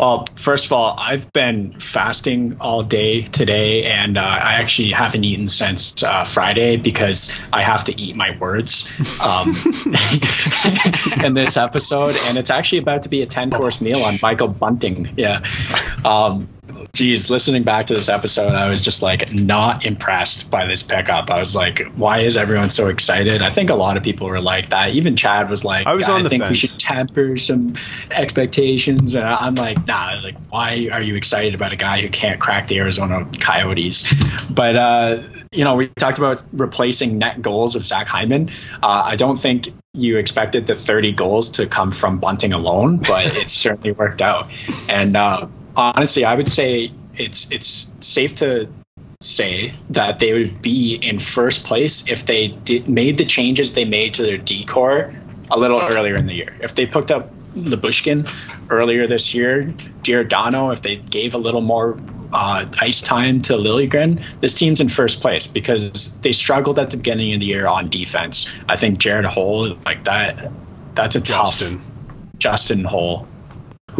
Well, 0.00 0.24
first 0.34 0.64
of 0.64 0.72
all, 0.72 0.94
I've 0.98 1.30
been 1.30 1.78
fasting 1.78 2.56
all 2.58 2.82
day 2.82 3.20
today, 3.20 3.84
and 3.84 4.16
uh, 4.16 4.22
I 4.22 4.54
actually 4.54 4.92
haven't 4.92 5.24
eaten 5.24 5.46
since 5.46 6.02
uh, 6.02 6.24
Friday 6.24 6.78
because 6.78 7.38
I 7.52 7.60
have 7.60 7.84
to 7.84 8.00
eat 8.00 8.16
my 8.16 8.34
words 8.38 8.90
um, 9.20 9.48
in 11.22 11.34
this 11.34 11.58
episode. 11.58 12.16
And 12.24 12.38
it's 12.38 12.48
actually 12.48 12.78
about 12.78 13.02
to 13.02 13.10
be 13.10 13.20
a 13.20 13.26
10 13.26 13.50
course 13.50 13.82
meal 13.82 13.98
on 13.98 14.14
Michael 14.22 14.48
Bunting. 14.48 15.12
Yeah. 15.18 15.44
Um, 16.02 16.48
geez, 16.92 17.30
listening 17.30 17.62
back 17.62 17.86
to 17.86 17.94
this 17.94 18.08
episode, 18.08 18.52
I 18.52 18.68
was 18.68 18.82
just 18.82 19.02
like 19.02 19.32
not 19.32 19.84
impressed 19.84 20.50
by 20.50 20.66
this 20.66 20.82
pickup. 20.82 21.30
I 21.30 21.38
was 21.38 21.54
like, 21.54 21.82
why 21.94 22.20
is 22.20 22.36
everyone 22.36 22.70
so 22.70 22.88
excited? 22.88 23.42
I 23.42 23.50
think 23.50 23.70
a 23.70 23.74
lot 23.74 23.96
of 23.96 24.02
people 24.02 24.28
were 24.28 24.40
like 24.40 24.70
that. 24.70 24.90
Even 24.90 25.16
Chad 25.16 25.48
was 25.48 25.64
like, 25.64 25.86
I 25.86 25.94
was 25.94 26.08
on 26.08 26.22
the 26.22 26.28
think 26.28 26.48
we 26.48 26.54
should 26.54 26.78
temper 26.78 27.36
some 27.36 27.74
expectations. 28.10 29.14
And 29.14 29.26
I'm 29.26 29.54
like, 29.54 29.86
nah, 29.86 30.20
like, 30.22 30.36
why 30.48 30.88
are 30.92 31.02
you 31.02 31.16
excited 31.16 31.54
about 31.54 31.72
a 31.72 31.76
guy 31.76 32.00
who 32.00 32.08
can't 32.08 32.40
crack 32.40 32.68
the 32.68 32.78
Arizona 32.78 33.26
Coyotes? 33.38 34.12
But, 34.50 34.76
uh, 34.76 35.22
you 35.52 35.64
know, 35.64 35.76
we 35.76 35.88
talked 35.88 36.18
about 36.18 36.42
replacing 36.52 37.18
net 37.18 37.40
goals 37.40 37.76
of 37.76 37.84
Zach 37.84 38.08
Hyman. 38.08 38.50
Uh, 38.82 39.02
I 39.06 39.16
don't 39.16 39.36
think 39.36 39.68
you 39.92 40.18
expected 40.18 40.66
the 40.66 40.74
30 40.74 41.12
goals 41.12 41.50
to 41.50 41.66
come 41.66 41.92
from 41.92 42.20
Bunting 42.20 42.52
alone, 42.52 42.98
but 42.98 43.36
it 43.36 43.48
certainly 43.48 43.92
worked 43.92 44.22
out. 44.22 44.50
And 44.88 45.16
uh, 45.16 45.48
honestly, 45.76 46.24
I 46.24 46.34
would 46.34 46.48
say 46.48 46.92
it's 47.14 47.50
it's 47.50 47.94
safe 48.00 48.36
to 48.36 48.68
say 49.20 49.74
that 49.90 50.18
they 50.18 50.32
would 50.32 50.62
be 50.62 50.94
in 50.94 51.18
first 51.18 51.64
place 51.64 52.08
if 52.08 52.24
they 52.24 52.48
did 52.48 52.88
made 52.88 53.18
the 53.18 53.24
changes 53.24 53.74
they 53.74 53.84
made 53.84 54.14
to 54.14 54.22
their 54.22 54.38
D-corps 54.38 55.14
a 55.50 55.58
little 55.58 55.80
earlier 55.80 56.16
in 56.16 56.26
the 56.26 56.34
year. 56.34 56.56
If 56.60 56.74
they 56.74 56.86
picked 56.86 57.10
up 57.10 57.30
Lyubushkin 57.54 58.30
earlier 58.70 59.06
this 59.06 59.34
year, 59.34 59.74
Giordano, 60.02 60.70
if 60.70 60.82
they 60.82 60.96
gave 60.96 61.34
a 61.34 61.38
little 61.38 61.60
more 61.60 61.98
uh, 62.32 62.64
ice 62.80 63.02
time 63.02 63.40
to 63.42 63.54
Liljegren, 63.54 64.24
this 64.40 64.54
team's 64.54 64.80
in 64.80 64.88
first 64.88 65.20
place 65.20 65.46
because 65.46 66.18
they 66.20 66.32
struggled 66.32 66.78
at 66.78 66.90
the 66.90 66.96
beginning 66.96 67.34
of 67.34 67.40
the 67.40 67.46
year 67.46 67.66
on 67.66 67.90
defense. 67.90 68.50
I 68.68 68.76
think 68.76 68.98
Jared 68.98 69.26
Holl, 69.26 69.76
like 69.84 70.04
that, 70.04 70.50
that's 70.94 71.16
a 71.16 71.20
Justin. 71.20 71.78
tough 71.78 71.86
Justin 72.38 72.84
Holl. 72.84 73.28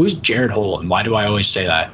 Who's 0.01 0.15
Jared 0.15 0.51
Holl, 0.51 0.81
and 0.81 0.89
why 0.89 1.03
do 1.03 1.15
I 1.15 1.27
always 1.27 1.47
say 1.47 1.67
that? 1.67 1.93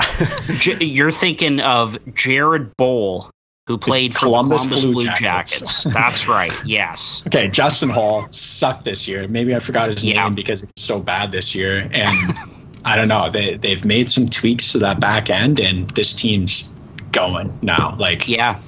J- 0.61 0.85
you're 0.85 1.11
thinking 1.11 1.59
of 1.61 2.15
Jared 2.15 2.77
Boll, 2.77 3.31
who 3.67 3.79
played 3.79 4.15
for 4.15 4.21
Columbus 4.21 4.63
Columbus 4.63 4.85
Blue 4.85 4.93
Blue, 4.93 5.05
Jackets. 5.07 5.83
Jackets. 5.83 5.85
That's 5.85 6.29
right. 6.29 6.53
Yes. 6.65 7.25
Okay, 7.27 7.49
Justin 7.49 7.89
Holl 7.89 8.29
sucked 8.31 8.85
this 8.85 9.09
year. 9.09 9.27
Maybe 9.27 9.57
I 9.57 9.59
forgot 9.59 9.89
his 9.89 10.05
Yeah. 10.05 10.23
name 10.25 10.37
because 10.37 10.63
it 10.63 10.71
was 10.77 10.85
so 10.85 11.01
bad 11.01 11.33
this 11.33 11.55
year. 11.57 11.81
And 11.93 12.17
I 12.85 12.95
don't 12.95 13.09
know. 13.09 13.29
They 13.31 13.57
they've 13.57 13.85
made 13.85 14.09
some 14.09 14.27
tweaks 14.29 14.73
to 14.73 14.79
that 14.79 15.01
back 15.01 15.29
end, 15.31 15.59
and 15.59 15.91
this 15.91 16.13
team's 16.13 16.73
going 17.11 17.59
now. 17.63 17.97
Like 17.99 18.29
Yeah. 18.29 18.61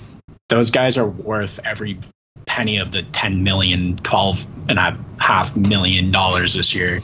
those 0.48 0.72
guys 0.72 0.98
are 0.98 1.06
worth 1.08 1.60
every 1.64 2.00
penny 2.46 2.78
of 2.78 2.90
the 2.90 3.02
10 3.02 3.42
million 3.42 3.96
12 3.96 4.46
and 4.68 4.78
a 4.78 4.98
half 5.18 5.56
million 5.56 6.10
dollars 6.10 6.54
this 6.54 6.74
year 6.74 7.02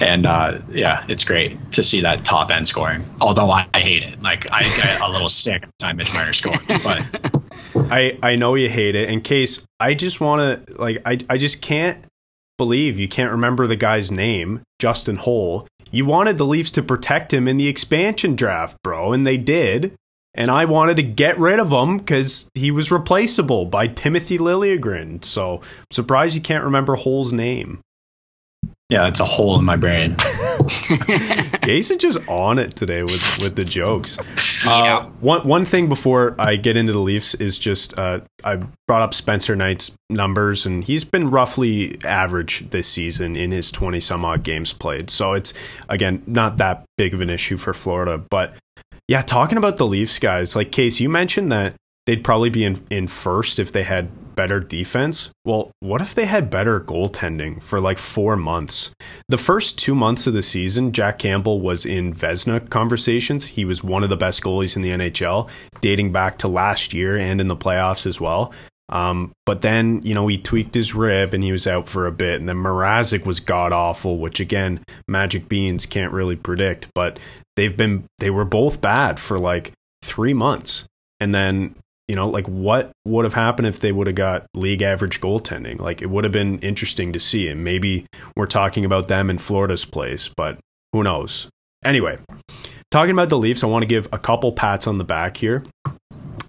and 0.00 0.26
uh, 0.26 0.58
yeah 0.70 1.04
it's 1.08 1.24
great 1.24 1.72
to 1.72 1.82
see 1.82 2.02
that 2.02 2.24
top 2.24 2.50
end 2.50 2.66
scoring 2.66 3.04
although 3.20 3.50
i, 3.50 3.66
I 3.74 3.80
hate 3.80 4.02
it 4.02 4.22
like 4.22 4.50
i 4.52 4.62
get 4.62 5.00
a 5.00 5.10
little 5.10 5.28
sick 5.28 5.62
every 5.62 5.72
time 5.78 5.96
mitch 5.96 6.12
Marner 6.14 6.32
scores 6.32 6.60
but 6.82 7.42
I 7.90 8.18
I 8.22 8.36
know 8.36 8.54
you 8.54 8.68
hate 8.68 8.94
it. 8.94 9.08
In 9.08 9.20
case 9.20 9.64
I 9.80 9.94
just 9.94 10.20
want 10.20 10.66
to 10.66 10.78
like 10.80 11.00
I 11.04 11.18
I 11.28 11.38
just 11.38 11.62
can't 11.62 12.04
believe 12.56 12.98
you 12.98 13.08
can't 13.08 13.30
remember 13.30 13.66
the 13.66 13.76
guy's 13.76 14.10
name, 14.10 14.62
Justin 14.78 15.16
Holl. 15.16 15.66
You 15.90 16.04
wanted 16.04 16.36
the 16.36 16.44
Leafs 16.44 16.72
to 16.72 16.82
protect 16.82 17.32
him 17.32 17.48
in 17.48 17.56
the 17.56 17.68
expansion 17.68 18.36
draft, 18.36 18.76
bro, 18.82 19.12
and 19.12 19.26
they 19.26 19.36
did. 19.36 19.94
And 20.38 20.52
I 20.52 20.66
wanted 20.66 20.98
to 20.98 21.02
get 21.02 21.36
rid 21.36 21.58
of 21.58 21.72
him 21.72 21.98
because 21.98 22.48
he 22.54 22.70
was 22.70 22.92
replaceable 22.92 23.64
by 23.64 23.88
Timothy 23.88 24.38
Liljegren. 24.38 25.24
So 25.24 25.56
I'm 25.56 25.86
surprised 25.90 26.36
you 26.36 26.40
can't 26.40 26.62
remember 26.62 26.94
Holl's 26.94 27.32
name. 27.32 27.80
Yeah, 28.88 29.08
it's 29.08 29.20
a 29.20 29.24
hole 29.24 29.58
in 29.58 29.64
my 29.64 29.76
brain. 29.76 30.16
Case 31.62 31.90
is 31.90 31.98
just 31.98 32.26
on 32.28 32.58
it 32.58 32.74
today 32.74 33.02
with 33.02 33.38
with 33.42 33.54
the 33.54 33.64
jokes. 33.64 34.18
Yeah. 34.64 34.98
Uh, 34.98 35.06
one 35.20 35.46
one 35.46 35.64
thing 35.66 35.88
before 35.88 36.34
I 36.38 36.56
get 36.56 36.76
into 36.76 36.92
the 36.92 36.98
Leafs 36.98 37.34
is 37.34 37.58
just 37.58 37.98
uh, 37.98 38.20
I 38.44 38.62
brought 38.86 39.02
up 39.02 39.12
Spencer 39.12 39.54
Knight's 39.54 39.94
numbers, 40.08 40.64
and 40.64 40.84
he's 40.84 41.04
been 41.04 41.30
roughly 41.30 41.98
average 42.04 42.70
this 42.70 42.88
season 42.88 43.36
in 43.36 43.50
his 43.50 43.70
twenty 43.70 44.00
some 44.00 44.24
odd 44.24 44.42
games 44.42 44.72
played. 44.72 45.10
So 45.10 45.34
it's 45.34 45.52
again 45.88 46.22
not 46.26 46.56
that 46.56 46.84
big 46.96 47.12
of 47.12 47.20
an 47.20 47.28
issue 47.28 47.56
for 47.58 47.74
Florida. 47.74 48.18
But 48.30 48.54
yeah, 49.08 49.22
talking 49.22 49.58
about 49.58 49.78
the 49.78 49.86
Leafs 49.86 50.18
guys, 50.18 50.54
like 50.54 50.70
Case, 50.70 51.00
you 51.00 51.08
mentioned 51.08 51.50
that 51.50 51.74
they'd 52.06 52.22
probably 52.22 52.50
be 52.50 52.64
in, 52.64 52.84
in 52.90 53.06
first 53.06 53.58
if 53.58 53.72
they 53.72 53.82
had 53.82 54.34
better 54.34 54.60
defense. 54.60 55.30
Well, 55.44 55.72
what 55.80 56.00
if 56.00 56.14
they 56.14 56.26
had 56.26 56.50
better 56.50 56.78
goaltending 56.78 57.62
for 57.62 57.80
like 57.80 57.98
four 57.98 58.36
months? 58.36 58.92
The 59.28 59.38
first 59.38 59.78
two 59.78 59.94
months 59.94 60.26
of 60.26 60.34
the 60.34 60.42
season, 60.42 60.92
Jack 60.92 61.18
Campbell 61.18 61.60
was 61.60 61.84
in 61.84 62.14
Vezina 62.14 62.70
conversations. 62.70 63.46
He 63.46 63.64
was 63.64 63.82
one 63.82 64.04
of 64.04 64.10
the 64.10 64.16
best 64.16 64.42
goalies 64.42 64.76
in 64.76 64.82
the 64.82 64.90
NHL, 64.90 65.50
dating 65.80 66.12
back 66.12 66.38
to 66.38 66.48
last 66.48 66.94
year 66.94 67.16
and 67.16 67.40
in 67.40 67.48
the 67.48 67.56
playoffs 67.56 68.06
as 68.06 68.20
well. 68.20 68.52
Um, 68.90 69.32
but 69.44 69.60
then, 69.60 70.00
you 70.02 70.14
know, 70.14 70.26
he 70.28 70.38
tweaked 70.38 70.74
his 70.74 70.94
rib 70.94 71.34
and 71.34 71.42
he 71.42 71.52
was 71.52 71.66
out 71.66 71.88
for 71.88 72.06
a 72.06 72.12
bit. 72.12 72.40
And 72.40 72.48
then 72.48 72.56
Mrazek 72.56 73.26
was 73.26 73.40
god 73.40 73.72
awful, 73.72 74.18
which 74.18 74.40
again, 74.40 74.82
Magic 75.06 75.48
Beans 75.48 75.84
can't 75.84 76.12
really 76.12 76.36
predict. 76.36 76.88
But 76.94 77.18
they've 77.58 77.76
been, 77.76 78.04
they 78.18 78.30
were 78.30 78.44
both 78.44 78.80
bad 78.80 79.18
for 79.20 79.38
like 79.38 79.72
three 80.02 80.32
months. 80.32 80.86
And 81.20 81.34
then 81.34 81.74
you 82.08 82.16
know, 82.16 82.28
like 82.28 82.46
what 82.46 82.90
would 83.04 83.26
have 83.26 83.34
happened 83.34 83.68
if 83.68 83.80
they 83.80 83.92
would 83.92 84.06
have 84.06 84.16
got 84.16 84.46
league 84.54 84.80
average 84.80 85.20
goaltending? 85.20 85.78
Like 85.78 86.00
it 86.00 86.08
would 86.08 86.24
have 86.24 86.32
been 86.32 86.58
interesting 86.60 87.12
to 87.12 87.20
see. 87.20 87.48
And 87.48 87.62
maybe 87.62 88.06
we're 88.34 88.46
talking 88.46 88.86
about 88.86 89.08
them 89.08 89.28
in 89.28 89.36
Florida's 89.36 89.84
place, 89.84 90.28
but 90.34 90.58
who 90.92 91.02
knows? 91.02 91.50
Anyway, 91.84 92.18
talking 92.90 93.12
about 93.12 93.28
the 93.28 93.38
Leafs, 93.38 93.62
I 93.62 93.66
want 93.66 93.82
to 93.82 93.86
give 93.86 94.08
a 94.10 94.18
couple 94.18 94.52
pats 94.52 94.86
on 94.86 94.96
the 94.96 95.04
back 95.04 95.36
here. 95.36 95.64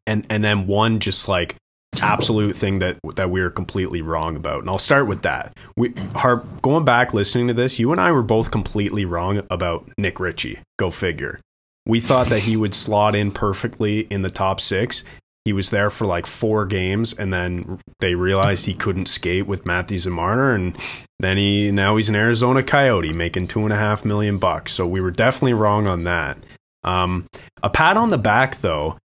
And 0.07 0.25
and 0.29 0.43
then 0.43 0.65
one 0.65 0.99
just 0.99 1.27
like 1.27 1.55
absolute 2.01 2.55
thing 2.55 2.79
that 2.79 2.97
that 3.15 3.29
we 3.29 3.41
were 3.41 3.49
completely 3.49 4.01
wrong 4.01 4.35
about. 4.35 4.61
And 4.61 4.69
I'll 4.69 4.77
start 4.77 5.07
with 5.07 5.23
that. 5.23 5.57
We 5.75 5.93
are 6.15 6.37
going 6.61 6.85
back 6.85 7.13
listening 7.13 7.47
to 7.47 7.53
this, 7.53 7.79
you 7.79 7.91
and 7.91 8.01
I 8.01 8.11
were 8.11 8.23
both 8.23 8.51
completely 8.51 9.05
wrong 9.05 9.41
about 9.49 9.89
Nick 9.97 10.19
Ritchie. 10.19 10.59
Go 10.77 10.91
figure. 10.91 11.39
We 11.85 11.99
thought 11.99 12.27
that 12.27 12.41
he 12.41 12.55
would 12.55 12.73
slot 12.73 13.15
in 13.15 13.31
perfectly 13.31 14.01
in 14.01 14.21
the 14.21 14.29
top 14.29 14.59
six, 14.59 15.03
he 15.45 15.53
was 15.53 15.69
there 15.71 15.89
for 15.89 16.05
like 16.05 16.27
four 16.27 16.65
games 16.65 17.17
and 17.17 17.33
then 17.33 17.79
they 18.01 18.13
realized 18.13 18.65
he 18.65 18.75
couldn't 18.75 19.07
skate 19.07 19.47
with 19.47 19.65
Matthews 19.65 20.05
and 20.05 20.13
Marner 20.13 20.53
and 20.53 20.77
then 21.19 21.37
he 21.37 21.71
now 21.71 21.95
he's 21.95 22.09
an 22.09 22.15
Arizona 22.15 22.61
Coyote 22.61 23.13
making 23.13 23.47
two 23.47 23.63
and 23.63 23.73
a 23.73 23.77
half 23.77 24.05
million 24.05 24.37
bucks. 24.37 24.73
So 24.73 24.85
we 24.85 25.01
were 25.01 25.11
definitely 25.11 25.53
wrong 25.53 25.87
on 25.87 26.03
that. 26.03 26.37
Um, 26.83 27.25
a 27.63 27.69
pat 27.69 27.97
on 27.97 28.09
the 28.09 28.17
back 28.19 28.61
though, 28.61 28.97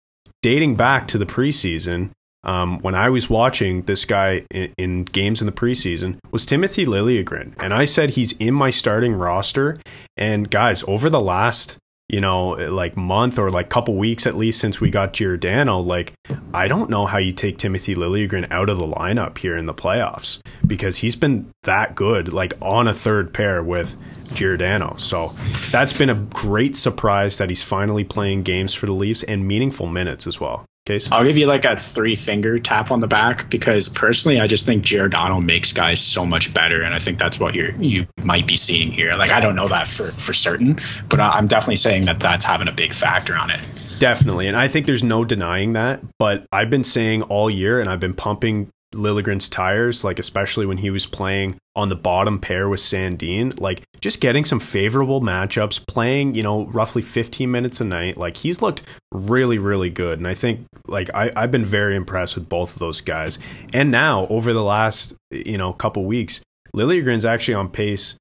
dating 0.42 0.76
back 0.76 1.08
to 1.10 1.18
the 1.18 1.26
preseason, 1.26 2.12
um, 2.44 2.80
when 2.80 2.96
I 2.96 3.10
was 3.10 3.30
watching 3.30 3.84
this 3.84 4.06
guy 4.06 4.46
in, 4.52 4.74
in, 4.78 5.04
games 5.06 5.42
in 5.42 5.46
the 5.46 5.54
preseason 5.54 6.18
was 6.32 6.46
Timothy 6.46 6.86
Liljegren, 6.86 7.54
and 7.58 7.74
I 7.74 7.86
said 7.86 8.12
he's 8.12 8.34
in 8.34 8.54
my 8.54 8.70
starting 8.70 9.14
roster. 9.14 9.80
And 10.18 10.50
guys, 10.50 10.84
over 10.88 11.10
the 11.10 11.22
last 11.22 11.78
you 12.10 12.22
know, 12.22 12.50
like 12.50 12.98
month 12.98 13.40
or 13.40 13.50
like 13.50 13.70
couple 13.70 13.96
weeks 13.96 14.28
at 14.28 14.36
least 14.36 14.60
since 14.60 14.80
we 14.80 14.92
got 14.92 15.14
Giordano, 15.14 15.80
like 15.80 16.14
I 16.54 16.68
don't 16.68 16.90
know 16.90 17.06
how 17.06 17.18
you 17.18 17.32
take 17.32 17.58
Timothy 17.58 17.96
Liljegren 17.96 18.52
out 18.52 18.70
of 18.70 18.78
the 18.78 18.86
lineup 18.86 19.38
here 19.38 19.58
in 19.58 19.66
the 19.66 19.74
playoffs 19.74 20.40
because 20.68 20.98
he's 20.98 21.16
been 21.16 21.50
that 21.64 21.96
good, 21.96 22.32
like 22.32 22.54
on 22.62 22.88
a 22.88 22.94
third 22.94 23.34
pair 23.34 23.64
with 23.64 23.96
Giordano. 24.36 24.96
So 24.98 25.30
that's 25.72 25.94
been 25.94 26.10
a 26.10 26.16
great 26.16 26.76
surprise 26.76 27.38
that 27.38 27.50
he's 27.50 27.64
finally 27.64 28.04
playing 28.04 28.44
games 28.44 28.74
for 28.74 28.86
the 28.86 28.94
Leafs 28.94 29.24
and 29.24 29.48
meaningful 29.48 29.88
minutes 29.88 30.28
as 30.28 30.40
well. 30.40 30.66
Case? 30.86 31.10
I'll 31.10 31.24
give 31.24 31.38
you 31.38 31.46
like 31.46 31.64
a 31.64 31.78
three 31.78 32.16
finger 32.16 32.58
tap 32.58 32.92
on 32.92 33.00
the 33.00 33.08
back 33.08 33.50
because 33.50 33.88
personally, 33.88 34.42
I 34.42 34.48
just 34.48 34.66
think 34.66 34.84
Giordano 34.84 35.40
makes 35.40 35.72
guys 35.72 36.02
so 36.02 36.26
much 36.26 36.54
better, 36.54 36.82
and 36.82 36.94
I 36.94 37.00
think 37.00 37.20
that's 37.20 37.40
what 37.40 37.56
you 37.56 37.74
you 37.80 38.08
might 38.18 38.48
be 38.48 38.58
seeing 38.58 38.92
here. 38.92 39.14
Like 39.14 39.32
I 39.32 39.40
don't 39.40 39.56
know 39.56 39.70
that 39.70 39.88
for 39.88 40.12
for 40.12 40.34
certain, 40.34 40.80
but 41.08 41.22
I'm 41.22 41.46
definitely 41.46 41.78
saying 41.78 42.08
that 42.08 42.20
that's 42.20 42.44
having 42.44 42.68
a 42.68 42.74
big 42.74 42.94
factor 42.94 43.34
on 43.34 43.50
it. 43.50 43.62
Definitely, 44.00 44.48
and 44.48 44.58
I 44.58 44.68
think 44.68 44.86
there's 44.86 45.06
no 45.06 45.24
denying 45.24 45.72
that. 45.72 46.02
But 46.20 46.46
I've 46.52 46.70
been 46.70 46.84
saying 46.84 47.22
all 47.22 47.50
year, 47.50 47.80
and 47.80 47.90
I've 47.90 48.02
been 48.02 48.14
pumping 48.14 48.73
Liljegren's 48.94 49.50
tires, 49.50 50.04
like 50.04 50.20
especially 50.20 50.66
when 50.66 50.78
he 50.78 50.90
was 50.90 51.06
playing 51.06 51.58
on 51.76 51.90
the 51.90 51.96
bottom 51.96 52.40
pair 52.40 52.70
with 52.70 52.80
Sandin, 52.80 53.60
like 53.60 53.84
just 54.00 54.22
getting 54.22 54.46
some 54.46 54.60
favorable 54.60 55.22
matchups, 55.22 55.86
playing, 55.88 56.36
you 56.36 56.44
know, 56.44 56.66
roughly 56.68 57.02
15 57.02 57.50
minutes 57.50 57.82
a 57.82 57.84
night. 57.84 58.18
Like 58.18 58.38
he's 58.38 58.62
looked 58.62 58.84
really, 59.12 59.58
really 59.58 59.90
good. 59.90 60.20
And 60.20 60.28
I 60.28 60.34
think 60.34 60.66
like 60.88 61.10
I, 61.14 61.32
I've 61.36 61.52
been 61.52 61.66
very 61.66 61.96
impressed 61.96 62.36
with 62.36 62.48
both 62.48 62.74
of 62.74 62.80
those 62.80 63.02
guys. 63.02 63.40
And 63.74 63.92
now 63.92 64.28
over 64.28 64.54
the 64.54 64.64
last, 64.64 65.16
you 65.32 65.58
know, 65.58 65.74
couple 65.74 66.06
weeks, 66.06 66.42
Liljegren's 66.76 67.26
actually 67.26 67.56
on 67.56 67.70
pace 67.70 68.16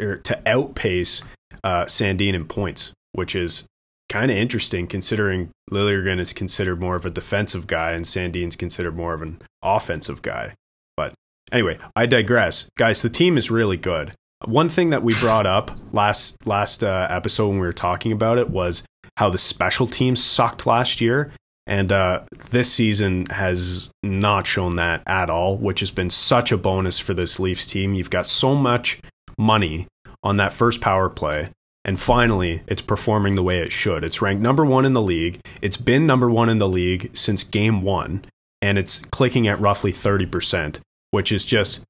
or 0.00 0.16
to 0.16 0.48
outpace 0.48 1.22
uh, 1.64 1.84
Sandin 1.84 2.34
in 2.34 2.46
points, 2.46 2.92
which 3.12 3.34
is 3.34 3.66
kind 4.10 4.30
of 4.30 4.36
interesting 4.36 4.86
considering 4.86 5.50
Liljegren 5.70 6.18
is 6.18 6.34
considered 6.34 6.80
more 6.80 6.96
of 6.96 7.06
a 7.06 7.10
defensive 7.10 7.66
guy 7.66 7.92
and 7.92 8.04
Sandin's 8.04 8.56
considered 8.56 8.96
more 8.96 9.14
of 9.14 9.22
an 9.22 9.40
offensive 9.62 10.20
guy. 10.20 10.54
But 10.96 11.14
anyway, 11.50 11.78
I 11.96 12.06
digress. 12.06 12.68
Guys, 12.76 13.00
the 13.00 13.08
team 13.08 13.38
is 13.38 13.50
really 13.50 13.76
good. 13.76 14.12
One 14.44 14.68
thing 14.68 14.90
that 14.90 15.04
we 15.04 15.14
brought 15.20 15.46
up 15.46 15.70
last 15.92 16.46
last 16.46 16.82
uh, 16.82 17.06
episode 17.08 17.48
when 17.48 17.60
we 17.60 17.66
were 17.66 17.72
talking 17.72 18.10
about 18.10 18.38
it 18.38 18.50
was 18.50 18.82
how 19.16 19.30
the 19.30 19.38
special 19.38 19.86
teams 19.86 20.22
sucked 20.24 20.66
last 20.66 21.02
year, 21.02 21.30
and 21.66 21.92
uh, 21.92 22.22
this 22.50 22.72
season 22.72 23.26
has 23.26 23.90
not 24.02 24.46
shown 24.46 24.76
that 24.76 25.02
at 25.06 25.28
all, 25.28 25.58
which 25.58 25.80
has 25.80 25.90
been 25.90 26.08
such 26.08 26.52
a 26.52 26.56
bonus 26.56 26.98
for 26.98 27.12
this 27.12 27.38
Leafs 27.38 27.66
team. 27.66 27.92
You've 27.92 28.08
got 28.08 28.24
so 28.24 28.54
much 28.54 29.00
money 29.38 29.86
on 30.22 30.38
that 30.38 30.54
first 30.54 30.80
power 30.80 31.10
play 31.10 31.50
and 31.84 31.98
finally, 31.98 32.62
it's 32.66 32.82
performing 32.82 33.36
the 33.36 33.42
way 33.42 33.60
it 33.60 33.72
should. 33.72 34.04
It's 34.04 34.20
ranked 34.20 34.42
number 34.42 34.64
one 34.64 34.84
in 34.84 34.92
the 34.92 35.02
league. 35.02 35.40
It's 35.62 35.78
been 35.78 36.06
number 36.06 36.28
one 36.28 36.48
in 36.48 36.58
the 36.58 36.68
league 36.68 37.10
since 37.16 37.42
game 37.42 37.82
one, 37.82 38.24
and 38.60 38.78
it's 38.78 39.00
clicking 39.00 39.48
at 39.48 39.60
roughly 39.60 39.92
30%, 39.92 40.80
which 41.10 41.32
is 41.32 41.46
just 41.46 41.82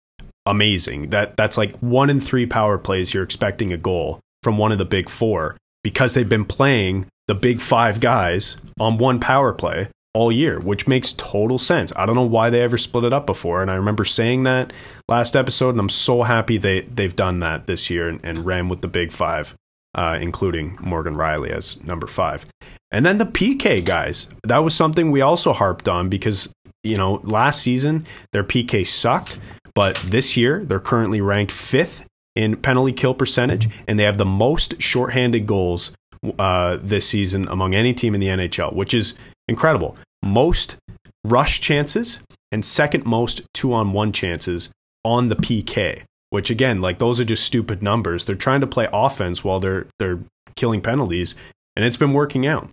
amazing. 0.47 1.11
That 1.11 1.36
That's 1.36 1.59
like 1.59 1.76
one 1.78 2.09
in 2.09 2.20
three 2.20 2.47
power 2.47 2.78
plays 2.78 3.12
you're 3.12 3.24
expecting 3.24 3.72
a 3.72 3.76
goal 3.76 4.20
from 4.43 4.59
one 4.59 4.72
of 4.72 4.78
the 4.78 4.84
big 4.84 5.09
four 5.09 5.57
because 5.82 6.14
they've 6.14 6.28
been 6.28 6.45
playing 6.45 7.07
the 7.26 7.34
big 7.34 7.61
five 7.61 8.01
guys 8.01 8.57
on 8.78 8.99
one 8.99 9.18
power 9.18 9.53
play 9.53 9.88
all 10.14 10.32
year, 10.32 10.59
which 10.59 10.88
makes 10.88 11.12
total 11.12 11.59
sense. 11.59 11.93
I 11.97 12.07
don't 12.07 12.16
know 12.16 12.22
why 12.22 12.51
they 12.51 12.62
ever 12.62 12.76
split 12.76 13.05
it 13.05 13.12
up 13.12 13.26
before, 13.26 13.62
and 13.62 13.70
I 13.70 13.74
remember 13.74 14.05
saying 14.05 14.43
that 14.45 14.72
last 15.09 15.36
episode, 15.36 15.70
and 15.70 15.80
I'm 15.80 15.88
so 15.88 16.22
happy 16.22 16.59
they 16.59 16.82
they've 16.82 17.14
done 17.14 17.41
that 17.41 17.66
this 17.66 17.91
year 17.91 18.09
and, 18.09 18.20
and 18.22 18.47
ran 18.47 18.68
with 18.68 18.80
the 18.80 18.88
big 18.88 19.12
five 19.12 19.55
uh, 19.95 20.18
including 20.20 20.76
Morgan 20.80 21.14
Rielly 21.14 21.51
as 21.51 21.82
number 21.82 22.07
five. 22.07 22.47
And 22.91 23.05
then 23.07 23.18
the 23.18 23.26
PK 23.26 23.84
guys. 23.84 24.28
That 24.45 24.59
was 24.59 24.74
something 24.74 25.11
we 25.11 25.20
also 25.20 25.53
harped 25.53 25.88
on 25.88 26.09
because, 26.09 26.53
you 26.82 26.97
know, 26.97 27.20
last 27.24 27.62
season 27.62 28.05
their 28.32 28.45
PK 28.45 28.86
sucked, 28.86 29.38
but 29.74 29.97
this 29.97 30.36
year 30.36 30.64
they're 30.64 30.80
currently 30.80 31.20
ranked 31.20 31.53
fifth 31.53 32.07
in 32.36 32.57
penalty 32.57 32.93
kill 32.93 33.14
percentage, 33.14 33.68
and 33.88 33.99
they 33.99 34.05
have 34.05 34.18
the 34.18 34.24
most 34.24 34.80
shorthanded 34.80 35.47
goals 35.47 35.93
uh, 36.38 36.78
this 36.80 37.09
season 37.09 37.49
among 37.49 37.74
any 37.74 37.93
team 37.93 38.14
in 38.14 38.20
the 38.20 38.28
NHL, 38.28 38.72
which 38.74 38.95
is 38.95 39.14
incredible. 39.49 39.97
Most 40.22 40.76
rush 41.24 41.61
chances 41.61 42.20
and 42.53 42.64
second 42.64 43.05
most 43.05 43.43
two 43.53 43.72
on 43.72 43.93
one 43.93 44.12
chances 44.12 44.70
on 45.05 45.28
the 45.28 45.36
PK 45.36 46.05
which 46.31 46.51
again, 46.51 46.81
like 46.81 46.99
those 46.99 47.20
are 47.20 47.24
just 47.24 47.45
stupid 47.45 47.83
numbers. 47.83 48.24
They're 48.24 48.35
trying 48.35 48.61
to 48.62 48.66
play 48.66 48.89
offense 48.93 49.45
while 49.45 49.61
they're 49.61 49.87
they're 49.99 50.20
killing 50.57 50.81
penalties, 50.81 51.35
and 51.76 51.85
it's 51.85 51.97
been 51.97 52.12
working 52.12 52.47
out. 52.47 52.70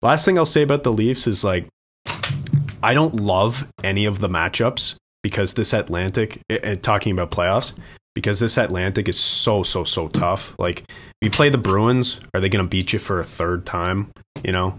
Last 0.00 0.24
thing 0.24 0.38
I'll 0.38 0.46
say 0.46 0.62
about 0.62 0.82
the 0.82 0.92
Leafs 0.92 1.26
is 1.26 1.44
like 1.44 1.68
I 2.82 2.94
don't 2.94 3.16
love 3.16 3.68
any 3.84 4.04
of 4.06 4.18
the 4.18 4.28
matchups 4.28 4.96
because 5.22 5.54
this 5.54 5.72
Atlantic, 5.72 6.40
and 6.48 6.82
talking 6.82 7.12
about 7.12 7.30
playoffs, 7.30 7.74
because 8.14 8.40
this 8.40 8.58
Atlantic 8.58 9.08
is 9.08 9.18
so 9.18 9.62
so 9.62 9.84
so 9.84 10.08
tough. 10.08 10.56
Like 10.58 10.84
you 11.20 11.30
play 11.30 11.48
the 11.48 11.58
Bruins, 11.58 12.20
are 12.34 12.40
they 12.40 12.48
going 12.48 12.64
to 12.64 12.68
beat 12.68 12.92
you 12.92 12.98
for 12.98 13.20
a 13.20 13.24
third 13.24 13.64
time? 13.64 14.10
You 14.44 14.52
know, 14.52 14.78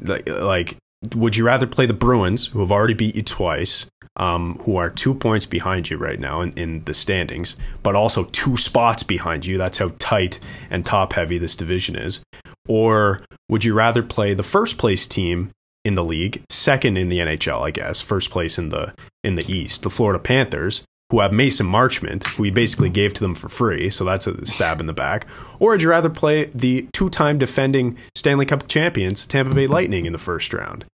like 0.00 0.76
would 1.14 1.36
you 1.36 1.44
rather 1.44 1.66
play 1.66 1.86
the 1.86 1.94
Bruins, 1.94 2.48
who 2.48 2.60
have 2.60 2.72
already 2.72 2.94
beat 2.94 3.16
you 3.16 3.22
twice, 3.22 3.86
um, 4.16 4.58
who 4.62 4.76
are 4.76 4.90
two 4.90 5.14
points 5.14 5.46
behind 5.46 5.90
you 5.90 5.96
right 5.96 6.20
now 6.20 6.40
in, 6.40 6.52
in 6.52 6.84
the 6.84 6.94
standings, 6.94 7.56
but 7.82 7.96
also 7.96 8.24
two 8.24 8.56
spots 8.56 9.02
behind 9.02 9.44
you. 9.46 9.58
That's 9.58 9.78
how 9.78 9.92
tight 9.98 10.38
and 10.70 10.86
top 10.86 11.14
heavy 11.14 11.38
this 11.38 11.56
division 11.56 11.96
is. 11.96 12.22
Or 12.68 13.22
would 13.48 13.64
you 13.64 13.74
rather 13.74 14.02
play 14.02 14.34
the 14.34 14.42
first 14.42 14.78
place 14.78 15.06
team 15.06 15.50
in 15.84 15.94
the 15.94 16.04
league, 16.04 16.42
second 16.48 16.96
in 16.96 17.08
the 17.08 17.18
NHL, 17.18 17.60
I 17.60 17.70
guess, 17.70 18.00
first 18.00 18.30
place 18.30 18.58
in 18.58 18.70
the 18.70 18.94
in 19.22 19.34
the 19.34 19.52
East, 19.52 19.82
the 19.82 19.90
Florida 19.90 20.18
Panthers, 20.18 20.84
who 21.10 21.20
have 21.20 21.32
Mason 21.32 21.66
Marchment, 21.66 22.26
who 22.28 22.44
he 22.44 22.50
basically 22.50 22.90
gave 22.90 23.12
to 23.14 23.20
them 23.20 23.34
for 23.34 23.48
free, 23.48 23.90
so 23.90 24.04
that's 24.04 24.26
a 24.26 24.44
stab 24.46 24.80
in 24.80 24.86
the 24.86 24.92
back? 24.92 25.26
Or 25.58 25.72
would 25.72 25.82
you 25.82 25.90
rather 25.90 26.10
play 26.10 26.46
the 26.46 26.88
two 26.94 27.10
time 27.10 27.38
defending 27.38 27.98
Stanley 28.14 28.46
Cup 28.46 28.66
champions, 28.66 29.26
Tampa 29.26 29.54
Bay 29.54 29.66
Lightning, 29.66 30.06
in 30.06 30.12
the 30.12 30.18
first 30.18 30.54
round? 30.54 30.86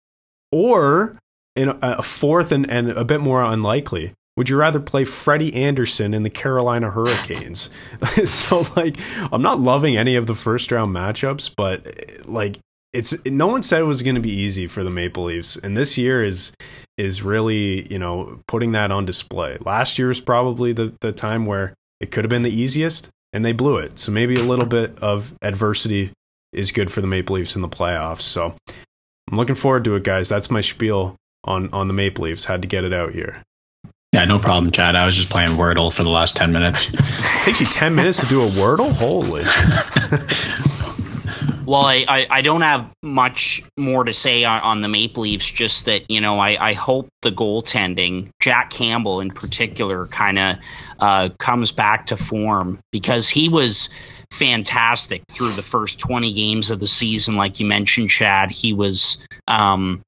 Or 0.53 1.17
in 1.57 1.77
a 1.83 2.03
fourth 2.03 2.53
and, 2.53 2.69
and 2.71 2.91
a 2.91 3.05
bit 3.05 3.21
more 3.21 3.43
unlikely, 3.43 4.15
would 4.37 4.49
you 4.49 4.57
rather 4.57 4.81
play 4.81 5.05
Freddie 5.05 5.55
Andersen 5.55 6.15
in 6.15 6.23
the 6.23 6.31
Carolina 6.31 6.91
Hurricanes? 6.91 7.71
so, 8.25 8.65
like, 8.77 8.97
I'm 9.33 9.43
not 9.43 9.61
loving 9.61 9.97
any 9.97 10.17
of 10.17 10.27
the 10.27 10.35
first 10.35 10.73
round 10.73 10.95
matchups, 10.95 11.53
but 11.57 11.87
like, 12.27 12.59
it's 12.93 13.25
no 13.25 13.47
one 13.47 13.63
said 13.63 13.81
it 13.81 13.85
was 13.85 14.03
going 14.03 14.17
to 14.17 14.21
be 14.21 14.33
easy 14.33 14.67
for 14.67 14.83
the 14.83 14.91
Maple 14.91 15.25
Leafs, 15.25 15.57
and 15.57 15.77
this 15.77 15.97
year 15.97 16.25
is 16.25 16.53
is 16.97 17.23
really 17.23 17.91
you 17.91 17.99
know 17.99 18.41
putting 18.49 18.73
that 18.73 18.91
on 18.91 19.05
display. 19.05 19.59
Last 19.65 19.99
year 19.99 20.09
was 20.09 20.21
probably 20.21 20.73
the 20.73 20.93
the 21.01 21.13
time 21.13 21.47
where 21.47 21.75
it 22.01 22.11
could 22.11 22.25
have 22.25 22.31
been 22.31 22.43
the 22.43 22.51
easiest, 22.51 23.09
and 23.33 23.45
they 23.45 23.53
blew 23.53 23.77
it. 23.77 23.99
So 23.99 24.11
maybe 24.11 24.35
a 24.35 24.43
little 24.43 24.67
bit 24.67 24.99
of 25.01 25.35
adversity 25.41 26.11
is 26.53 26.73
good 26.73 26.91
for 26.91 27.01
the 27.01 27.07
Maple 27.07 27.37
Leafs 27.37 27.55
in 27.55 27.63
the 27.63 27.69
playoffs. 27.69 28.23
So 28.23 28.57
I'm 29.31 29.37
looking 29.37 29.55
forward 29.55 29.85
to 29.85 29.97
it, 29.97 30.03
guys. 30.03 30.29
That's 30.29 30.51
my 30.51 30.61
spiel 30.61 31.17
on 31.45 31.71
on 31.73 31.89
the 31.89 31.95
Maple 31.95 32.25
Leafs. 32.25 32.45
Had 32.45 32.63
to 32.63 32.69
get 32.69 32.85
it 32.85 32.93
out 32.93 33.13
here. 33.13 33.43
Yeah, 34.13 34.25
no 34.25 34.41
problem, 34.41 34.73
Chad. 34.73 34.97
I 34.97 35.07
was 35.07 35.15
just 35.15 35.31
playing 35.31 35.51
Wordle 35.51 35.93
for 35.93 36.03
the 36.03 36.09
last 36.11 36.37
ten 36.37 36.53
minutes. 36.53 36.89
it 36.93 36.97
takes 37.45 37.61
you 37.61 37.67
ten 37.67 37.95
minutes 37.95 38.21
to 38.21 38.27
do 38.27 38.43
a 38.43 38.49
Wordle. 38.49 38.91
Holy. 38.93 39.45
well, 41.71 41.85
I, 41.85 42.05
I, 42.09 42.27
I, 42.29 42.41
don't 42.43 42.63
have 42.63 42.91
much 43.01 43.63
more 43.77 44.03
to 44.03 44.13
say 44.13 44.43
on, 44.43 44.61
on 44.63 44.81
the 44.81 44.89
Maple 44.89 45.23
Leafs, 45.23 45.49
just 45.49 45.85
that, 45.85 46.11
you 46.11 46.21
know, 46.21 46.41
I, 46.41 46.71
I 46.71 46.73
hope 46.73 47.09
the 47.23 47.31
goaltending, 47.31 48.31
Jack 48.41 48.71
Campbell 48.71 49.21
in 49.21 49.31
particular, 49.31 50.07
kind 50.07 50.37
of 50.37 50.57
uh, 50.99 51.29
comes 51.39 51.71
back 51.71 52.07
to 52.07 52.17
form 52.17 52.81
because 52.91 53.29
he 53.29 53.49
was 53.49 53.89
fantastic 54.33 55.23
through 55.31 55.53
the 55.53 55.63
first 55.63 56.01
20 56.01 56.33
games 56.33 56.73
of 56.73 56.81
the 56.81 56.89
season. 56.89 57.37
Like 57.37 57.61
you 57.61 57.67
mentioned, 57.67 58.11
Chad, 58.11 58.51
he 58.51 58.73
was, 58.73 59.25
um, 59.47 60.03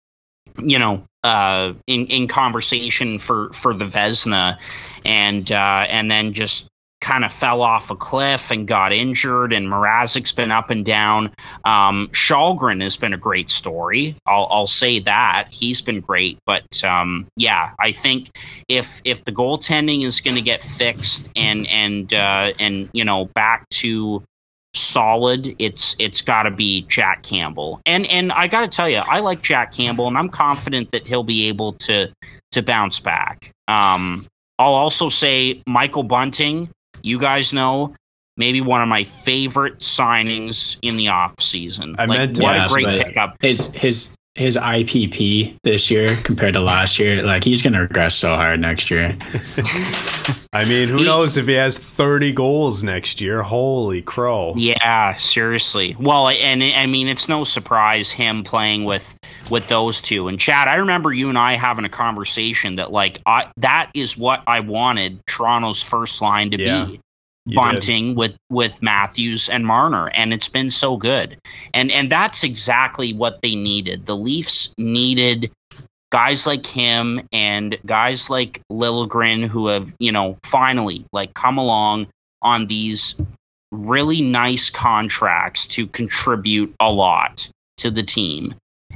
you 0.58 0.80
know, 0.80 1.04
uh, 1.22 1.74
in 1.86 2.06
in 2.06 2.26
conversation 2.26 3.20
for 3.20 3.52
for 3.52 3.72
the 3.72 3.84
Vezina 3.84 4.58
and 5.04 5.52
uh, 5.52 5.86
and 5.88 6.10
then 6.10 6.32
just 6.32 6.71
kind 7.02 7.24
of 7.24 7.32
fell 7.32 7.60
off 7.60 7.90
a 7.90 7.96
cliff 7.96 8.50
and 8.50 8.66
got 8.66 8.92
injured. 8.92 9.52
And 9.52 9.66
Mrazek's 9.66 10.32
been 10.32 10.50
up 10.50 10.70
and 10.70 10.84
down. 10.84 11.26
Um, 11.64 12.08
Källgren 12.12 12.80
has 12.80 12.96
been 12.96 13.12
a 13.12 13.18
great 13.18 13.50
story. 13.50 14.16
I'll, 14.24 14.46
I'll 14.50 14.66
say 14.66 15.00
that 15.00 15.48
he's 15.50 15.82
been 15.82 16.00
great. 16.00 16.38
But 16.46 16.82
um, 16.84 17.26
yeah, 17.36 17.72
I 17.78 17.92
think 17.92 18.30
if 18.68 19.02
if 19.04 19.24
the 19.24 19.32
goaltending 19.32 20.04
is 20.04 20.20
going 20.20 20.36
to 20.36 20.42
get 20.42 20.62
fixed 20.62 21.30
and 21.36 21.66
and 21.66 22.14
uh, 22.14 22.52
and 22.58 22.88
you 22.92 23.04
know 23.04 23.26
back 23.26 23.68
to 23.80 24.22
solid, 24.74 25.56
it's 25.58 25.96
it's 25.98 26.22
got 26.22 26.44
to 26.44 26.50
be 26.50 26.82
Jack 26.82 27.22
Campbell. 27.22 27.80
And 27.84 28.06
and 28.06 28.32
I 28.32 28.46
got 28.46 28.62
to 28.62 28.68
tell 28.68 28.88
you, 28.88 28.98
I 28.98 29.20
like 29.20 29.42
Jack 29.42 29.72
Campbell, 29.74 30.06
and 30.06 30.16
I'm 30.16 30.28
confident 30.28 30.92
that 30.92 31.06
he'll 31.06 31.24
be 31.24 31.48
able 31.48 31.72
to 31.74 32.12
to 32.52 32.62
bounce 32.62 33.00
back. 33.00 33.50
Um, 33.66 34.26
I'll 34.58 34.74
also 34.74 35.08
say 35.08 35.62
Michael 35.66 36.04
Bunting. 36.04 36.70
You 37.02 37.18
guys 37.18 37.52
know 37.52 37.94
maybe 38.36 38.60
one 38.60 38.82
of 38.82 38.88
my 38.88 39.04
favorite 39.04 39.80
signings 39.80 40.78
in 40.82 40.96
the 40.96 41.08
off 41.08 41.34
season. 41.40 41.96
I 41.98 42.06
like, 42.06 42.18
meant 42.18 42.38
what 42.38 42.56
a 42.56 42.66
great 42.68 43.06
pickup. 43.06 43.36
His 43.40 43.72
his 43.74 44.14
his 44.34 44.56
IPP 44.56 45.58
this 45.62 45.90
year 45.90 46.16
compared 46.16 46.54
to 46.54 46.60
last 46.60 46.98
year, 46.98 47.22
like 47.22 47.44
he's 47.44 47.60
going 47.60 47.74
to 47.74 47.80
regress 47.80 48.14
so 48.14 48.30
hard 48.30 48.60
next 48.60 48.90
year. 48.90 49.16
I 50.54 50.64
mean, 50.66 50.88
who 50.88 50.98
he, 50.98 51.04
knows 51.04 51.36
if 51.36 51.46
he 51.46 51.54
has 51.54 51.78
30 51.78 52.32
goals 52.32 52.82
next 52.82 53.20
year? 53.20 53.42
Holy 53.42 54.00
crow. 54.00 54.54
Yeah, 54.56 55.14
seriously. 55.16 55.96
Well, 55.98 56.28
and 56.28 56.62
I 56.62 56.86
mean, 56.86 57.08
it's 57.08 57.28
no 57.28 57.44
surprise 57.44 58.10
him 58.10 58.42
playing 58.42 58.84
with 58.84 59.18
with 59.50 59.66
those 59.66 60.00
two. 60.00 60.28
And 60.28 60.40
Chad, 60.40 60.66
I 60.66 60.76
remember 60.76 61.12
you 61.12 61.28
and 61.28 61.38
I 61.38 61.54
having 61.54 61.84
a 61.84 61.90
conversation 61.90 62.76
that 62.76 62.90
like 62.90 63.20
I 63.26 63.50
that 63.58 63.90
is 63.94 64.16
what 64.16 64.42
I 64.46 64.60
wanted 64.60 65.26
Toronto's 65.26 65.82
first 65.82 66.22
line 66.22 66.50
to 66.52 66.58
yeah. 66.58 66.86
be. 66.86 67.00
You 67.44 67.56
bunting 67.56 68.08
did. 68.08 68.16
with 68.16 68.36
with 68.50 68.82
Matthews 68.82 69.48
and 69.48 69.66
Marner, 69.66 70.08
and 70.14 70.32
it's 70.32 70.48
been 70.48 70.70
so 70.70 70.96
good. 70.96 71.38
And 71.74 71.90
and 71.90 72.10
that's 72.10 72.44
exactly 72.44 73.12
what 73.12 73.42
they 73.42 73.56
needed. 73.56 74.06
The 74.06 74.16
Leafs 74.16 74.74
needed 74.78 75.50
guys 76.12 76.46
like 76.46 76.66
him 76.66 77.20
and 77.32 77.78
guys 77.84 78.30
like 78.30 78.60
Liljegren 78.70 79.46
who 79.46 79.68
have 79.68 79.92
you 79.98 80.12
know 80.12 80.38
finally 80.44 81.04
like 81.12 81.34
come 81.34 81.58
along 81.58 82.06
on 82.42 82.66
these 82.66 83.20
really 83.72 84.20
nice 84.20 84.70
contracts 84.70 85.66
to 85.66 85.86
contribute 85.86 86.74
a 86.78 86.90
lot 86.90 87.48
to 87.78 87.90
the 87.90 88.02
team 88.02 88.54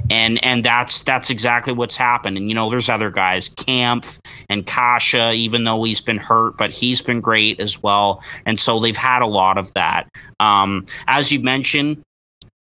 and 0.09 0.43
and 0.43 0.63
that's 0.63 1.01
that's 1.01 1.29
exactly 1.29 1.73
what's 1.73 1.97
happened. 1.97 2.37
And 2.37 2.47
you 2.49 2.55
know, 2.55 2.69
there's 2.69 2.89
other 2.89 3.11
guys, 3.11 3.49
Kampf 3.49 4.19
and 4.49 4.65
Kase, 4.65 5.15
even 5.35 5.63
though 5.63 5.83
he's 5.83 6.01
been 6.01 6.17
hurt, 6.17 6.57
but 6.57 6.71
he's 6.71 7.01
been 7.01 7.21
great 7.21 7.59
as 7.59 7.81
well. 7.81 8.23
And 8.45 8.59
so 8.59 8.79
they've 8.79 8.97
had 8.97 9.21
a 9.21 9.27
lot 9.27 9.57
of 9.57 9.73
that. 9.73 10.07
Um, 10.39 10.85
as 11.07 11.31
you 11.31 11.41
mentioned, 11.41 12.01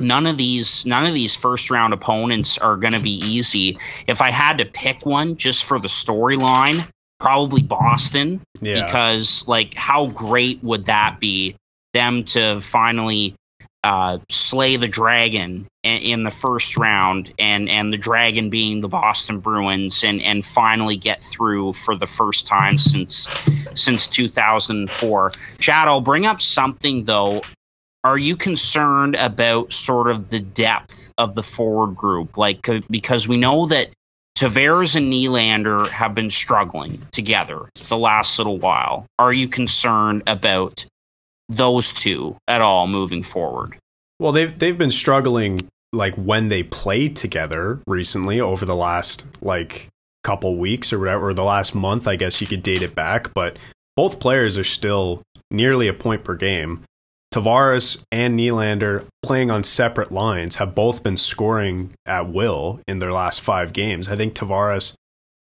none 0.01 0.27
of 0.27 0.37
these 0.37 0.85
none 0.87 1.07
of 1.07 1.15
these 1.15 1.37
first 1.37 1.71
round 1.71 1.95
opponents 1.95 2.59
are 2.59 2.77
going 2.77 2.95
to 2.95 3.01
be 3.01 3.19
easy. 3.19 3.79
If 4.07 4.21
I 4.21 4.31
had 4.31 4.59
to 4.59 4.65
pick 4.65 5.07
one 5.07 5.37
just 5.37 5.65
for 5.65 5.79
the 5.79 5.89
storyline, 5.89 6.89
probably 7.19 7.63
Boston, 7.63 8.41
yeah. 8.61 8.85
because 8.85 9.47
like 9.47 9.75
how 9.75 10.07
great 10.07 10.63
would 10.63 10.87
that 10.87 11.19
be? 11.21 11.57
Them 11.95 12.25
to 12.25 12.61
finally 12.61 13.35
uh, 13.85 14.19
slay 14.31 14.77
the 14.77 14.89
dragon 14.89 15.67
in, 15.83 16.03
in, 16.03 16.23
the 16.25 16.31
first 16.31 16.77
round, 16.77 17.33
and 17.39 17.69
and 17.69 17.93
the 17.93 17.99
dragon 17.99 18.51
being 18.51 18.81
the 18.81 18.89
Boston 18.89 19.41
Bruins, 19.41 20.03
and 20.03 20.21
and 20.23 20.45
finally 20.45 20.97
get 20.97 21.23
through 21.23 21.73
for 21.73 21.97
the 21.97 22.07
first 22.07 22.47
time 22.47 22.79
since 22.79 23.29
since 23.75 24.07
2004. 24.09 25.33
Chad, 25.59 25.89
I'll 25.89 26.01
bring 26.01 26.27
up 26.27 26.43
something 26.43 27.05
though. 27.05 27.43
Are 28.03 28.19
you 28.19 28.37
concerned 28.37 29.17
about 29.17 29.73
sort 29.73 30.11
of 30.11 30.29
the 30.29 30.39
depth 30.39 31.13
of 31.19 31.35
the 31.35 31.43
forward 31.43 31.97
group, 31.97 32.37
like 32.37 32.69
because 32.89 33.27
we 33.27 33.37
know 33.37 33.67
that 33.67 33.91
Tavares 34.37 34.97
and 34.97 35.11
Nylander 35.11 35.89
have 35.89 36.15
been 36.15 36.29
struggling 36.29 36.99
together 37.11 37.71
the 37.89 37.97
last 37.97 38.39
little 38.39 38.59
while. 38.59 39.07
Are 39.19 39.33
you 39.33 39.49
concerned 39.49 40.25
about 40.27 40.85
those 41.49 41.93
two 41.93 42.37
at 42.49 42.61
all 42.61 42.87
moving 42.87 43.23
forward? 43.23 43.77
Well, 44.19 44.33
they've 44.33 44.57
they've 44.59 44.79
been 44.79 44.91
struggling 44.91 45.69
like 45.93 46.15
when 46.17 46.49
they 46.49 46.63
played 46.63 47.17
together 47.17 47.81
recently 47.87 48.41
over 48.41 48.65
the 48.65 48.77
last 48.77 49.27
like 49.43 49.89
couple 50.25 50.57
weeks 50.57 50.93
or 50.93 50.99
whatever, 50.99 51.29
or 51.29 51.35
the 51.35 51.45
last 51.45 51.75
month, 51.75 52.09
I 52.09 52.17
guess 52.17 52.41
you 52.41 52.47
could 52.47 52.63
date 52.63 52.83
it 52.83 52.95
back. 52.95 53.33
But 53.33 53.57
both 53.95 54.21
players 54.21 54.59
are 54.59 54.65
still 54.65 55.23
nearly 55.53 55.89
a 55.89 55.95
point 55.95 56.25
per 56.25 56.35
game. 56.35 56.83
Tavares 57.33 58.03
and 58.11 58.39
Nylander 58.39 59.07
playing 59.23 59.51
on 59.51 59.63
separate 59.63 60.11
lines 60.11 60.57
have 60.57 60.75
both 60.75 61.03
been 61.03 61.17
scoring 61.17 61.93
at 62.07 62.29
will 62.29 62.81
in 62.89 62.99
their 62.99 63.13
last 63.13 63.41
five 63.41 63.73
games. 63.73 64.09
I 64.09 64.17
think 64.17 64.35
Tavares 64.35 64.95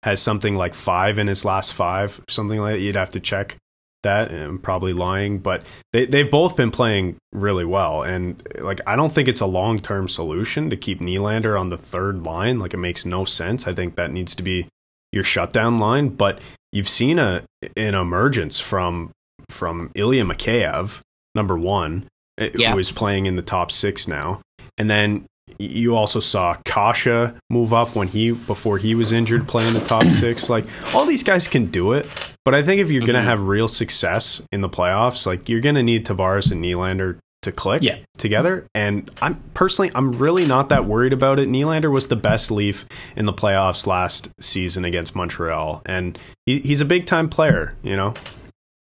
has 0.03 0.20
something 0.20 0.55
like 0.55 0.74
five 0.74 1.18
in 1.18 1.26
his 1.26 1.44
last 1.44 1.72
five, 1.72 2.20
something 2.28 2.61
like 2.61 2.74
that. 2.74 2.80
You'd 2.80 2.96
have 2.96 3.11
to 3.11 3.20
check 3.20 3.57
that. 4.03 4.32
I'm 4.32 4.59
probably 4.59 4.92
lying, 4.92 5.38
but 5.38 5.64
they 5.92 6.07
they've 6.07 6.30
both 6.30 6.57
been 6.57 6.70
playing 6.70 7.16
really 7.32 7.64
well. 7.64 8.03
And 8.03 8.42
like 8.59 8.80
I 8.86 8.96
don't 8.96 9.12
think 9.12 9.28
it's 9.28 9.40
a 9.40 9.46
long 9.46 9.78
term 9.80 10.09
solution 10.09 10.70
to 10.70 10.76
keep 10.76 11.01
Nylander 11.01 11.59
on 11.59 11.68
the 11.68 11.76
third 11.76 12.24
line. 12.24 12.59
Like 12.59 12.74
it 12.74 12.78
makes 12.78 13.05
no 13.05 13.24
sense. 13.24 13.66
I 13.66 13.72
think 13.72 13.96
that 13.96 14.11
needs 14.11 14.34
to 14.36 14.42
be 14.42 14.66
your 15.12 15.24
shutdown 15.24 15.78
line. 15.78 16.11
But 16.11 16.40
you've 16.72 16.88
seen 16.88 17.18
a 17.18 17.44
an 17.76 17.94
emergence 17.94 18.61
from 18.61 19.11
from 19.49 19.90
Ilya 19.94 20.24
Mikheyev, 20.24 21.01
number 21.34 21.57
one, 21.57 22.09
eh, 22.38 22.51
yeah. 22.55 22.72
who 22.72 22.78
is 22.78 22.92
playing 22.92 23.26
in 23.26 23.36
the 23.36 23.42
top 23.42 23.72
six 23.72 24.07
now. 24.07 24.40
And 24.76 24.88
then 24.88 25.26
you 25.59 25.96
also 25.96 26.20
saw 26.20 26.54
Kase 26.64 27.32
move 27.50 27.72
up 27.72 27.94
when 27.96 28.09
he 28.09 28.32
before 28.32 28.78
he 28.78 28.94
was 28.94 29.12
injured 29.12 29.48
playing 29.48 29.74
the 29.74 29.80
top 29.80 30.04
six. 30.04 30.48
Like 30.48 30.64
all 30.94 31.04
these 31.04 31.22
guys 31.22 31.48
can 31.48 31.66
do 31.66 31.92
it, 31.92 32.06
but 32.44 32.54
I 32.54 32.62
think 32.62 32.80
if 32.80 32.90
you're 32.90 33.02
mm-hmm. 33.02 33.12
gonna 33.12 33.22
have 33.22 33.42
real 33.42 33.68
success 33.68 34.42
in 34.52 34.61
the 34.61 34.68
playoffs, 34.68 35.26
like 35.26 35.48
you're 35.48 35.61
gonna 35.61 35.82
need 35.82 36.06
Tavares 36.06 36.52
and 36.52 36.64
Nylander 36.64 37.18
to 37.42 37.52
click 37.52 37.82
yeah. 37.82 37.98
together. 38.16 38.66
And 38.74 39.11
I'm 39.22 39.36
personally, 39.54 39.90
I'm 39.94 40.12
really 40.12 40.44
not 40.44 40.70
that 40.70 40.86
worried 40.86 41.12
about 41.12 41.38
it. 41.38 41.48
Nylander 41.48 41.90
was 41.90 42.09
the 42.09 42.16
best 42.16 42.50
Leaf 42.50 42.86
in 43.16 43.26
the 43.26 43.32
playoffs 43.32 43.86
last 43.86 44.28
season 44.40 44.84
against 44.84 45.14
Montreal, 45.14 45.82
and 45.86 46.18
he, 46.46 46.61
he's 46.61 46.80
a 46.80 46.84
big 46.84 47.06
time 47.06 47.28
player. 47.28 47.76
You 47.82 47.96
know, 47.96 48.14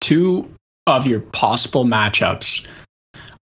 two 0.01 0.51
of 0.85 1.07
your 1.07 1.19
possible 1.19 1.83
matchups 1.83 2.67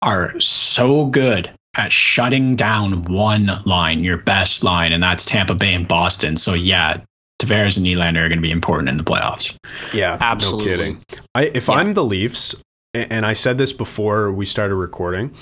are 0.02 0.38
so 0.40 1.06
good 1.06 1.50
at 1.74 1.92
shutting 1.92 2.54
down 2.54 3.04
one 3.04 3.62
line, 3.64 4.02
your 4.04 4.18
best 4.18 4.64
line, 4.64 4.92
and 4.92 5.02
that's 5.02 5.24
Tampa 5.24 5.54
Bay 5.54 5.74
and 5.74 5.86
Boston. 5.86 6.36
So 6.36 6.54
yeah, 6.54 7.02
Tavares 7.40 7.76
and 7.76 7.86
Nylander 7.86 8.24
are 8.24 8.28
going 8.28 8.38
to 8.38 8.42
be 8.42 8.50
important 8.50 8.88
in 8.88 8.96
the 8.96 9.04
playoffs. 9.04 9.56
Yeah, 9.92 10.18
Absolutely. 10.20 10.70
No 10.70 10.76
kidding. 10.76 11.02
I, 11.34 11.44
if 11.54 11.68
Yeah. 11.68 11.74
I'm 11.74 11.92
the 11.92 12.04
Leafs, 12.04 12.54
and 12.92 13.24
I 13.24 13.34
said 13.34 13.56
this 13.56 13.72
before 13.72 14.32
we 14.32 14.46
started 14.46 14.74
recording, 14.74 15.34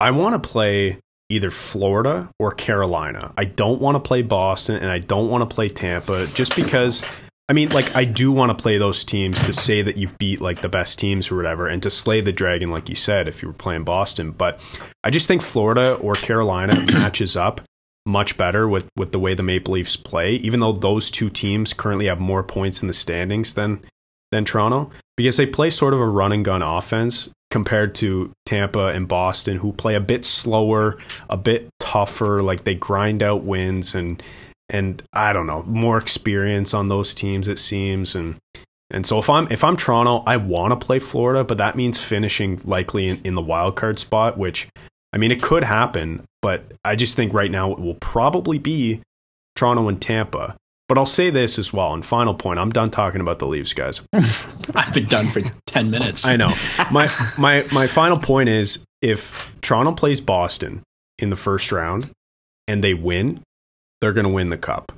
I 0.00 0.10
want 0.10 0.40
to 0.40 0.48
play 0.48 0.98
either 1.30 1.50
Florida 1.50 2.30
or 2.38 2.52
Carolina. 2.52 3.32
I 3.36 3.44
don't 3.44 3.80
want 3.80 3.94
to 3.94 4.00
play 4.00 4.22
Boston 4.22 4.76
and 4.76 4.90
I 4.90 4.98
don't 4.98 5.28
want 5.30 5.48
to 5.48 5.54
play 5.54 5.68
Tampa 5.68 6.26
just 6.34 6.56
because. 6.56 7.02
I 7.50 7.52
mean, 7.52 7.70
like, 7.70 7.96
I 7.96 8.04
do 8.04 8.30
want 8.30 8.56
to 8.56 8.62
play 8.62 8.78
those 8.78 9.04
teams 9.04 9.42
to 9.42 9.52
say 9.52 9.82
that 9.82 9.96
you've 9.96 10.16
beat 10.18 10.40
like 10.40 10.62
the 10.62 10.68
best 10.68 11.00
teams 11.00 11.32
or 11.32 11.36
whatever, 11.36 11.66
and 11.66 11.82
to 11.82 11.90
slay 11.90 12.20
the 12.20 12.30
dragon, 12.30 12.70
like 12.70 12.88
you 12.88 12.94
said, 12.94 13.26
if 13.26 13.42
you 13.42 13.48
were 13.48 13.54
playing 13.54 13.82
Boston. 13.82 14.30
But 14.30 14.60
I 15.02 15.10
just 15.10 15.26
think 15.26 15.42
Florida 15.42 15.94
or 15.94 16.12
Carolina 16.12 16.80
matches 16.92 17.36
up 17.36 17.60
much 18.06 18.36
better 18.36 18.68
with, 18.68 18.86
with 18.96 19.10
the 19.10 19.18
way 19.18 19.34
the 19.34 19.42
Maple 19.42 19.74
Leafs 19.74 19.96
play, 19.96 20.34
even 20.34 20.60
though 20.60 20.70
those 20.70 21.10
two 21.10 21.28
teams 21.28 21.72
currently 21.72 22.06
have 22.06 22.20
more 22.20 22.44
points 22.44 22.82
in 22.82 22.86
the 22.86 22.94
standings 22.94 23.54
than 23.54 23.84
than 24.30 24.44
Toronto 24.44 24.92
because 25.16 25.36
they 25.36 25.46
play 25.46 25.70
sort 25.70 25.92
of 25.92 25.98
a 25.98 26.06
run 26.06 26.30
and 26.30 26.44
gun 26.44 26.62
offense 26.62 27.30
compared 27.50 27.96
to 27.96 28.30
Tampa 28.46 28.86
and 28.86 29.08
Boston, 29.08 29.56
who 29.56 29.72
play 29.72 29.96
a 29.96 30.00
bit 30.00 30.24
slower, 30.24 30.98
a 31.28 31.36
bit 31.36 31.68
tougher. 31.80 32.42
Like 32.42 32.62
they 32.62 32.76
grind 32.76 33.24
out 33.24 33.42
wins 33.42 33.92
and 33.96 34.22
and 34.70 35.02
I 35.12 35.32
don't 35.32 35.46
know 35.46 35.62
more 35.64 35.98
experience 35.98 36.72
on 36.72 36.88
those 36.88 37.14
teams 37.14 37.48
it 37.48 37.58
seems 37.58 38.14
and 38.14 38.36
and 38.90 39.06
so 39.06 39.18
if 39.18 39.30
I'm 39.30 39.46
if 39.50 39.62
I'm 39.62 39.76
Toronto, 39.76 40.22
I 40.26 40.36
want 40.36 40.72
to 40.72 40.86
play 40.86 40.98
Florida, 40.98 41.44
but 41.44 41.58
that 41.58 41.76
means 41.76 42.02
finishing 42.02 42.60
likely 42.64 43.08
in, 43.08 43.20
in 43.22 43.34
the 43.36 43.42
wild 43.42 43.76
card 43.76 43.98
spot, 43.98 44.36
which 44.36 44.68
I 45.12 45.18
mean 45.18 45.30
it 45.30 45.40
could 45.40 45.62
happen, 45.62 46.24
but 46.42 46.72
I 46.84 46.96
just 46.96 47.14
think 47.14 47.32
right 47.32 47.50
now 47.50 47.70
it 47.72 47.78
will 47.78 47.94
probably 47.94 48.58
be 48.58 49.00
Toronto 49.54 49.88
and 49.88 50.00
Tampa. 50.00 50.56
But 50.88 50.98
I'll 50.98 51.06
say 51.06 51.30
this 51.30 51.56
as 51.56 51.72
well. 51.72 51.94
And 51.94 52.04
final 52.04 52.34
point, 52.34 52.58
I'm 52.58 52.70
done 52.70 52.90
talking 52.90 53.20
about 53.20 53.38
the 53.38 53.46
Leafs, 53.46 53.72
guys. 53.74 54.02
I've 54.12 54.92
been 54.92 55.06
done 55.06 55.26
for 55.26 55.40
10 55.66 55.88
minutes. 55.88 56.26
I 56.26 56.34
know. 56.34 56.52
My 56.90 57.06
my 57.38 57.64
my 57.72 57.86
final 57.86 58.18
point 58.18 58.48
is 58.48 58.84
if 59.00 59.52
Toronto 59.60 59.92
plays 59.92 60.20
Boston 60.20 60.82
in 61.20 61.30
the 61.30 61.36
first 61.36 61.70
round 61.70 62.10
and 62.66 62.82
they 62.82 62.94
win, 62.94 63.40
they're 64.00 64.12
going 64.12 64.26
to 64.26 64.32
win 64.32 64.48
the 64.50 64.58
cup. 64.58 64.92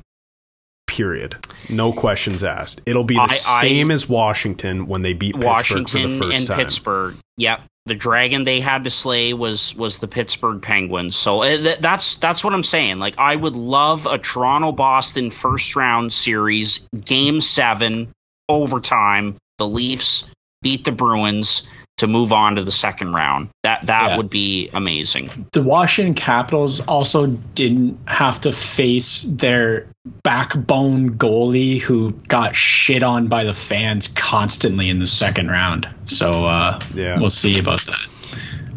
Period. 0.87 1.37
No 1.71 1.93
questions 1.93 2.45
asked. 2.45 2.83
It'll 2.85 3.05
be 3.05 3.15
the 3.15 3.21
I- 3.21 3.25
I- 3.25 3.61
same 3.61 3.91
as 3.91 4.09
Washington 4.09 4.87
when 4.87 5.03
they 5.03 5.13
beat 5.15 5.35
Pittsburgh 5.35 5.45
Washington 5.47 6.03
for 6.03 6.09
the 6.09 6.19
first 6.19 6.39
and 6.39 6.47
time. 6.49 6.59
Pittsburgh. 6.59 7.17
Yep. 7.39 7.63
The 7.87 7.95
dragon 7.97 8.45
they 8.45 8.61
had 8.61 8.85
to 8.85 8.91
slay 8.91 9.33
was 9.35 9.75
was 9.75 9.99
the 9.99 10.07
Pittsburgh 10.07 10.61
Penguins. 10.63 11.17
So 11.17 11.43
eh, 11.43 11.57
th- 11.57 11.79
that's 11.79 12.15
that's 12.17 12.45
what 12.45 12.53
I'm 12.55 12.63
saying. 12.63 12.99
Like 13.01 13.19
I 13.19 13.35
would 13.35 13.57
love 13.57 14.07
a 14.07 14.19
Toronto 14.19 14.71
Boston 14.71 15.31
first 15.31 15.75
round 15.75 16.13
series, 16.13 16.87
game 17.05 17.41
7, 17.41 18.09
overtime. 18.49 19.37
The 19.59 19.67
Leafs 19.67 20.31
beat 20.63 20.85
the 20.85 20.93
Bruins 20.93 21.69
to 22.03 22.07
move 22.09 22.33
on 22.33 22.57
to 22.57 22.63
the 22.65 22.73
second 22.73 23.13
round. 23.15 23.49
That 23.63 23.87
that 23.87 24.11
Yeah. 24.11 24.17
would 24.19 24.29
be 24.31 24.69
amazing. 24.75 25.47
the 25.53 25.63
Washington 25.63 26.15
Capitals 26.15 26.81
also 26.81 27.27
didn't 27.27 27.99
have 28.07 28.41
to 28.41 28.53
face 28.53 29.23
their 29.23 29.87
backbone 30.25 31.11
goalie 31.17 31.81
who 31.81 32.11
got 32.29 32.57
shit 32.57 33.03
on 33.03 33.29
by 33.29 33.45
the 33.45 33.55
fans 33.55 34.09
constantly 34.09 34.89
in 34.91 34.99
the 34.99 35.07
second 35.07 35.49
round. 35.51 35.89
So 36.05 36.45
uh, 36.47 36.81
Yeah. 36.95 37.19
we'll 37.21 37.31
see 37.31 37.59
about 37.59 37.83
that. 37.87 38.01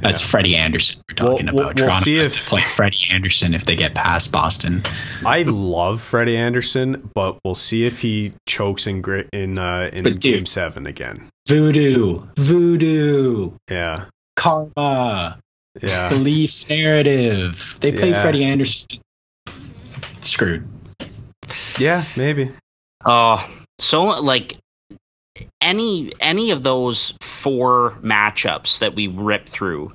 That's 0.06 0.22
Yeah. 0.22 0.28
Freddie 0.28 0.56
Andersen 0.56 1.02
we're 1.10 1.16
talking 1.16 1.46
we'll- 1.48 1.56
about. 1.56 1.76
we'll 1.80 1.88
Toronto 1.88 2.04
see 2.04 2.18
has 2.18 2.28
if- 2.28 2.34
to 2.34 2.42
play 2.42 2.62
Freddie 2.62 3.08
Andersen 3.12 3.54
if 3.56 3.66
they 3.66 3.76
get 3.76 3.96
past 3.96 4.32
Boston. 4.32 4.84
I 5.26 5.42
love 5.44 6.00
Freddie 6.02 6.38
Andersen, 6.38 7.10
but 7.16 7.38
we'll 7.44 7.56
see 7.56 7.86
if 7.86 8.02
he 8.02 8.34
chokes 8.48 8.86
in 8.88 9.02
gri- 9.02 9.28
in 9.34 9.58
uh, 9.58 9.90
in 9.92 10.04
But 10.04 10.20
dude- 10.20 10.34
game 10.36 10.46
7 10.46 10.86
again. 10.86 11.28
Voodoo, 11.48 12.20
voodoo, 12.38 13.52
Yeah. 13.70 14.06
karma, 14.36 15.40
Yeah. 15.82 16.10
beliefs 16.10 16.70
narrative. 16.70 17.78
They 17.82 17.92
play 17.92 18.10
Yeah. 18.12 18.22
Freddie 18.22 18.44
Andersen. 18.44 18.88
Screwed. 20.22 20.68
yeah, 21.80 22.04
maybe. 22.16 22.52
Oh, 23.06 23.48
so 23.80 24.06
like 24.22 24.58
any 25.62 26.12
any 26.20 26.52
of 26.52 26.64
those 26.64 27.18
four 27.22 27.92
matchups 28.02 28.80
that 28.80 28.96
we 28.96 29.08
ripped 29.08 29.50
through, 29.50 29.94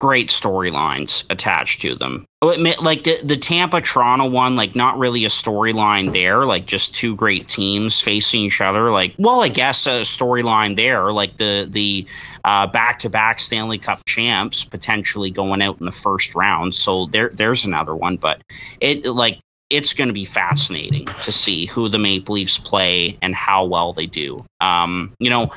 great 0.00 0.30
storylines 0.30 1.24
attached 1.30 1.82
to 1.82 1.94
them. 1.94 2.24
Oh, 2.40 2.48
Like 2.82 3.04
the 3.04 3.18
the 3.22 3.36
Tampa 3.36 3.80
Toronto 3.80 4.28
one, 4.28 4.56
like 4.56 4.74
not 4.74 4.98
really 4.98 5.24
a 5.24 5.28
storyline 5.28 6.12
there, 6.12 6.44
like 6.44 6.66
just 6.66 6.94
two 6.94 7.14
great 7.14 7.46
teams 7.46 8.00
facing 8.00 8.40
each 8.40 8.60
other. 8.60 8.90
Like, 8.90 9.14
well, 9.16 9.42
I 9.42 9.48
guess 9.48 9.86
a 9.86 10.00
storyline 10.00 10.76
there, 10.76 11.12
like 11.12 11.36
the 11.36 11.68
the 11.70 12.06
back 12.42 13.00
to 13.00 13.10
back 13.10 13.38
Stanley 13.38 13.78
Cup 13.78 14.04
champs 14.04 14.64
potentially 14.64 15.30
going 15.30 15.62
out 15.62 15.78
in 15.78 15.86
the 15.86 15.92
first 15.92 16.34
round. 16.34 16.74
So 16.74 17.06
there 17.06 17.30
there's 17.32 17.64
another 17.64 17.94
one, 17.94 18.16
but 18.16 18.42
it 18.80 19.06
like 19.06 19.38
it's 19.72 19.94
going 19.94 20.08
to 20.08 20.14
be 20.14 20.26
fascinating 20.26 21.06
to 21.22 21.32
see 21.32 21.66
who 21.66 21.88
the 21.88 21.98
Maple 21.98 22.34
Leafs 22.34 22.58
play 22.58 23.18
and 23.22 23.34
how 23.34 23.64
well 23.64 23.94
they 23.94 24.06
do. 24.06 24.44
Um, 24.60 25.14
you 25.18 25.30
know, 25.30 25.50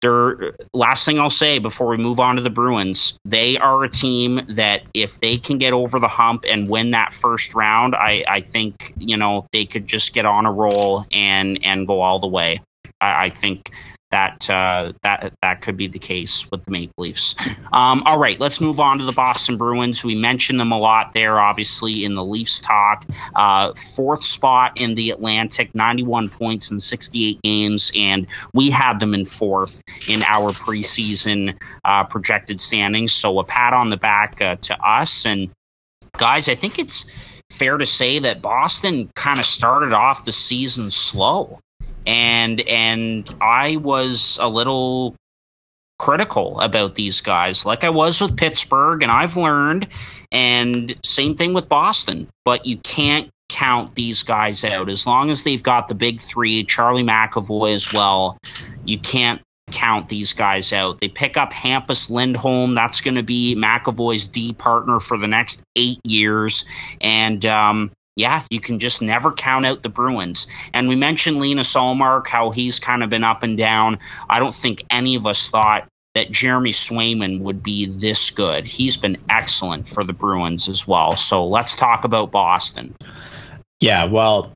they're 0.00 0.54
last 0.72 1.04
thing 1.04 1.18
I'll 1.18 1.28
say 1.28 1.58
before 1.58 1.88
we 1.88 1.96
move 1.96 2.18
on 2.18 2.36
to 2.36 2.42
the 2.42 2.50
Bruins, 2.50 3.18
they 3.24 3.58
are 3.58 3.84
a 3.84 3.88
team 3.88 4.40
that 4.48 4.82
if 4.94 5.20
they 5.20 5.36
can 5.36 5.58
get 5.58 5.72
over 5.72 5.98
the 5.98 6.08
hump 6.08 6.44
and 6.48 6.68
win 6.68 6.92
that 6.92 7.12
first 7.12 7.54
round, 7.54 7.94
I, 7.94 8.24
I 8.26 8.40
think 8.40 8.94
you 8.96 9.16
know 9.16 9.46
they 9.52 9.66
could 9.66 9.86
just 9.86 10.14
get 10.14 10.24
on 10.24 10.46
a 10.46 10.52
roll 10.52 11.04
and 11.12 11.60
and 11.64 11.86
go 11.86 12.00
all 12.00 12.20
the 12.20 12.28
way. 12.28 12.62
I, 13.00 13.26
I 13.26 13.30
think 13.30 13.72
that 14.10 14.48
uh, 14.48 14.92
that 15.02 15.32
that 15.42 15.60
could 15.60 15.76
be 15.76 15.86
the 15.86 15.98
case 15.98 16.50
with 16.50 16.64
the 16.64 16.70
Maple 16.70 16.94
Leafs. 16.98 17.34
Um, 17.72 18.02
all 18.06 18.18
right, 18.18 18.38
let's 18.40 18.60
move 18.60 18.80
on 18.80 18.98
to 18.98 19.04
the 19.04 19.12
Boston 19.12 19.56
Bruins. 19.56 20.04
We 20.04 20.14
mentioned 20.14 20.58
them 20.58 20.72
a 20.72 20.78
lot 20.78 21.12
there, 21.12 21.38
obviously 21.38 22.04
in 22.04 22.14
the 22.14 22.24
Leafs 22.24 22.60
talk. 22.60 23.04
Uh, 23.34 23.74
fourth 23.74 24.24
spot 24.24 24.72
in 24.76 24.94
the 24.94 25.10
Atlantic, 25.10 25.74
91 25.74 26.30
points 26.30 26.70
in 26.70 26.80
68 26.80 27.42
games, 27.42 27.92
and 27.94 28.26
we 28.54 28.70
had 28.70 29.00
them 29.00 29.14
in 29.14 29.24
fourth 29.24 29.82
in 30.08 30.22
our 30.22 30.50
preseason 30.50 31.56
uh, 31.84 32.04
projected 32.04 32.60
standings. 32.60 33.12
So 33.12 33.38
a 33.38 33.44
pat 33.44 33.74
on 33.74 33.90
the 33.90 33.96
back 33.96 34.40
uh, 34.40 34.56
to 34.56 34.82
us. 34.82 35.26
And 35.26 35.50
guys, 36.16 36.48
I 36.48 36.54
think 36.54 36.78
it's 36.78 37.10
fair 37.50 37.78
to 37.78 37.86
say 37.86 38.18
that 38.18 38.42
Boston 38.42 39.10
kind 39.14 39.40
of 39.40 39.46
started 39.46 39.92
off 39.92 40.24
the 40.24 40.32
season 40.32 40.90
slow 40.90 41.60
and 42.08 42.60
and 42.62 43.28
I 43.38 43.76
was 43.76 44.38
a 44.40 44.48
little 44.48 45.14
critical 45.98 46.58
about 46.60 46.94
these 46.94 47.20
guys. 47.20 47.66
Like 47.66 47.84
I 47.84 47.90
was 47.90 48.20
with 48.20 48.36
Pittsburgh 48.36 49.02
and 49.02 49.12
I've 49.12 49.36
learned 49.36 49.88
and 50.32 50.94
same 51.04 51.34
thing 51.34 51.52
with 51.52 51.68
Boston 51.68 52.28
but 52.44 52.66
you 52.66 52.78
can't 52.78 53.28
count 53.50 53.94
these 53.94 54.22
guys 54.22 54.64
out. 54.64 54.88
As 54.88 55.06
long 55.06 55.30
as 55.30 55.42
they've 55.42 55.62
got 55.62 55.88
the 55.88 55.94
big 55.94 56.20
3 56.20 56.64
Charlie 56.64 57.02
McAvoy 57.02 57.74
as 57.74 57.92
well 57.92 58.38
you 58.86 58.98
can't 58.98 59.42
count 59.70 60.08
these 60.08 60.32
guys 60.32 60.72
out. 60.72 60.98
They 61.00 61.08
pick 61.08 61.36
up 61.36 61.52
Hampus 61.52 62.08
Lindholm. 62.08 62.74
That's 62.74 63.02
going 63.02 63.16
to 63.16 63.22
be 63.22 63.54
McAvoy's 63.54 64.26
D 64.26 64.54
partner 64.54 64.98
for 64.98 65.18
the 65.18 65.28
next 65.28 65.62
8 65.76 65.98
years. 66.04 66.64
And 67.02 67.44
um 67.44 67.90
yeah, 68.18 68.42
you 68.50 68.60
can 68.60 68.78
just 68.78 69.00
never 69.00 69.32
count 69.32 69.64
out 69.64 69.82
the 69.82 69.88
Bruins. 69.88 70.46
And 70.74 70.88
we 70.88 70.96
mentioned 70.96 71.38
Linus 71.38 71.74
Ullmark, 71.74 72.26
how 72.26 72.50
he's 72.50 72.78
kind 72.80 73.02
of 73.02 73.08
been 73.10 73.24
up 73.24 73.42
and 73.44 73.56
down. 73.56 73.98
I 74.28 74.40
don't 74.40 74.54
think 74.54 74.84
any 74.90 75.14
of 75.14 75.24
us 75.26 75.48
thought 75.48 75.86
that 76.14 76.30
Jeremy 76.32 76.70
Swayman 76.72 77.40
would 77.42 77.62
be 77.62 77.86
this 77.86 78.30
good. 78.30 78.64
He's 78.66 78.96
been 78.96 79.18
excellent 79.30 79.86
for 79.86 80.02
the 80.02 80.12
Bruins 80.12 80.68
as 80.68 80.86
well. 80.86 81.14
So 81.16 81.46
let's 81.46 81.76
talk 81.76 82.04
about 82.04 82.32
Boston. 82.32 82.94
Yeah, 83.80 84.06
well, 84.06 84.52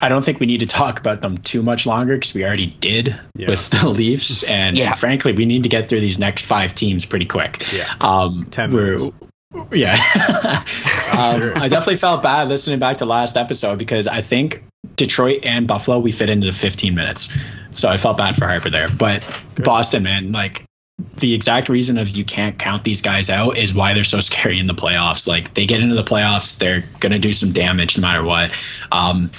I 0.00 0.08
don't 0.08 0.22
think 0.24 0.38
we 0.38 0.46
need 0.46 0.60
to 0.60 0.66
talk 0.66 1.00
about 1.00 1.22
them 1.22 1.38
too 1.38 1.62
much 1.62 1.86
longer 1.86 2.14
because 2.16 2.34
we 2.34 2.44
already 2.44 2.66
did 2.66 3.18
Yeah. 3.34 3.48
with 3.48 3.70
the 3.70 3.88
Leafs, 3.98 4.42
and, 4.42 4.76
Yeah. 4.76 4.90
and 4.90 4.98
frankly, 4.98 5.32
we 5.32 5.46
need 5.46 5.62
to 5.62 5.68
get 5.68 5.88
through 5.88 6.00
these 6.00 6.18
next 6.18 6.44
five 6.44 6.74
teams 6.74 7.06
pretty 7.06 7.24
quick. 7.26 7.62
Yeah. 7.72 7.92
Um, 8.00 8.46
10 8.50 8.70
minutes. 8.72 9.04
Yeah, 9.72 9.94
um, 9.94 11.52
I 11.56 11.68
definitely 11.68 11.96
felt 11.96 12.22
bad 12.22 12.48
listening 12.48 12.78
back 12.78 12.98
to 12.98 13.06
last 13.06 13.36
episode 13.36 13.78
because 13.78 14.06
I 14.06 14.20
think 14.20 14.62
Detroit 14.96 15.44
and 15.44 15.66
Buffalo 15.66 15.98
we 15.98 16.12
fit 16.12 16.28
into 16.28 16.46
the 16.46 16.52
15 16.52 16.94
minutes, 16.94 17.34
so 17.72 17.88
I 17.88 17.96
felt 17.96 18.18
bad 18.18 18.36
for 18.36 18.46
Harper 18.46 18.68
there. 18.68 18.88
But 18.88 19.26
Boston, 19.56 20.02
man, 20.02 20.32
like 20.32 20.64
the 21.16 21.32
exact 21.34 21.68
reason 21.68 21.96
of 21.96 22.10
you 22.10 22.24
can't 22.24 22.58
count 22.58 22.84
these 22.84 23.00
guys 23.00 23.30
out 23.30 23.56
is 23.56 23.74
why 23.74 23.94
they're 23.94 24.04
so 24.04 24.20
scary 24.20 24.58
in 24.58 24.66
the 24.66 24.74
playoffs. 24.74 25.26
Like 25.26 25.54
they 25.54 25.66
get 25.66 25.82
into 25.82 25.94
the 25.94 26.04
playoffs, 26.04 26.58
they're 26.58 26.84
gonna 27.00 27.18
do 27.18 27.32
some 27.32 27.52
damage 27.52 27.96
no 27.96 28.02
matter 28.02 28.22
what. 28.22 28.50
Um, 28.92 29.30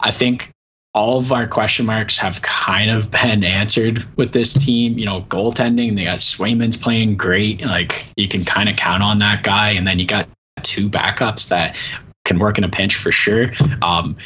I 0.00 0.10
think 0.10 0.50
all 0.94 1.18
of 1.18 1.32
our 1.32 1.48
question 1.48 1.86
marks 1.86 2.18
have 2.18 2.40
kind 2.40 2.90
of 2.90 3.10
been 3.10 3.42
answered 3.42 4.04
with 4.16 4.32
this 4.32 4.54
team. 4.54 4.96
You 4.96 5.06
know, 5.06 5.22
goaltending, 5.22 5.96
they 5.96 6.04
got 6.04 6.18
Swayman's 6.18 6.76
playing 6.76 7.16
great. 7.16 7.64
Like 7.66 8.08
you 8.16 8.28
can 8.28 8.44
kind 8.44 8.68
of 8.68 8.76
count 8.76 9.02
on 9.02 9.18
that 9.18 9.42
guy. 9.42 9.72
And 9.72 9.86
then 9.86 9.98
you 9.98 10.06
got 10.06 10.28
two 10.62 10.88
backups 10.88 11.50
that 11.50 11.76
can 12.24 12.38
work 12.38 12.58
in 12.58 12.64
a 12.64 12.68
pinch 12.68 12.94
for 12.94 13.10
sure. 13.10 13.50
Um, 13.82 14.16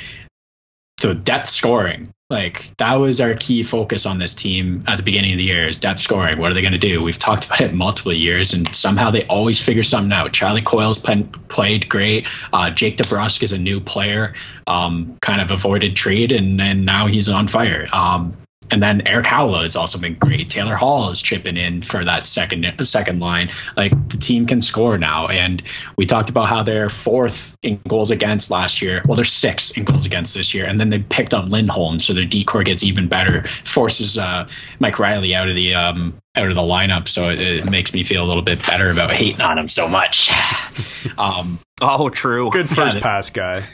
the 1.00 1.14
depth 1.14 1.48
scoring. 1.48 2.12
Like 2.30 2.76
that 2.76 2.96
was 2.96 3.22
our 3.22 3.32
key 3.32 3.62
focus 3.62 4.04
on 4.04 4.18
this 4.18 4.34
team 4.34 4.82
at 4.86 4.98
the 4.98 5.02
beginning 5.02 5.32
of 5.32 5.38
the 5.38 5.44
year 5.44 5.66
is 5.66 5.78
depth 5.78 6.00
scoring. 6.00 6.38
What 6.38 6.50
are 6.50 6.54
they 6.54 6.60
going 6.60 6.72
to 6.74 6.78
do? 6.78 7.02
We've 7.02 7.16
talked 7.16 7.46
about 7.46 7.62
it 7.62 7.72
multiple 7.72 8.12
years, 8.12 8.52
and 8.52 8.74
somehow 8.74 9.10
they 9.10 9.24
always 9.26 9.64
figure 9.64 9.82
something 9.82 10.12
out. 10.12 10.34
Charlie 10.34 10.60
Coyle's 10.60 10.98
pen, 10.98 11.28
played 11.48 11.88
great. 11.88 12.28
Uh, 12.52 12.70
Jake 12.70 12.98
DeBrusk 12.98 13.42
is 13.42 13.52
a 13.52 13.58
new 13.58 13.80
player, 13.80 14.34
um, 14.66 15.16
kind 15.22 15.40
of 15.40 15.50
avoided 15.50 15.96
trade, 15.96 16.32
and, 16.32 16.60
and 16.60 16.84
now 16.84 17.06
he's 17.06 17.30
on 17.30 17.48
fire. 17.48 17.86
Um, 17.94 18.36
and 18.70 18.82
then 18.82 19.06
Erik 19.06 19.26
Haula 19.26 19.62
has 19.62 19.76
also 19.76 19.98
been 19.98 20.14
great. 20.14 20.50
Taylor 20.50 20.76
Hall 20.76 21.10
is 21.10 21.22
chipping 21.22 21.56
in 21.56 21.82
for 21.82 22.04
that 22.04 22.26
second 22.26 22.66
second 22.82 23.20
line. 23.20 23.50
Like 23.76 23.92
the 24.08 24.16
team 24.16 24.46
can 24.46 24.60
score 24.60 24.98
now, 24.98 25.28
and 25.28 25.62
we 25.96 26.06
talked 26.06 26.30
about 26.30 26.48
how 26.48 26.62
they're 26.62 26.88
fourth 26.88 27.56
in 27.62 27.80
goals 27.88 28.10
against 28.10 28.50
last 28.50 28.82
year. 28.82 29.02
Well, 29.06 29.16
they're 29.16 29.24
sixth 29.24 29.76
in 29.76 29.84
goals 29.84 30.06
against 30.06 30.34
this 30.34 30.54
year, 30.54 30.66
and 30.66 30.78
then 30.78 30.90
they 30.90 30.98
picked 30.98 31.34
up 31.34 31.48
Lindholm, 31.48 31.98
so 31.98 32.12
their 32.12 32.24
D-corps 32.24 32.64
gets 32.64 32.82
even 32.84 33.08
better. 33.08 33.42
Forces 33.44 34.18
uh, 34.18 34.48
Mike 34.78 34.98
Reilly 34.98 35.34
out 35.34 35.48
of 35.48 35.54
the 35.54 35.74
um, 35.74 36.18
out 36.36 36.48
of 36.48 36.54
the 36.54 36.62
lineup, 36.62 37.08
so 37.08 37.30
it, 37.30 37.40
it, 37.40 37.70
makes 37.70 37.92
me 37.92 38.04
feel 38.04 38.24
a 38.24 38.26
little 38.26 38.42
bit 38.42 38.64
better 38.64 38.90
about 38.90 39.10
hating 39.10 39.40
on 39.40 39.58
him 39.58 39.68
so 39.68 39.88
much. 39.88 40.30
um, 41.18 41.58
oh, 41.80 42.08
true. 42.08 42.50
Good 42.50 42.68
first 42.68 42.96
yeah, 42.96 43.02
pass 43.02 43.30
guy. 43.30 43.66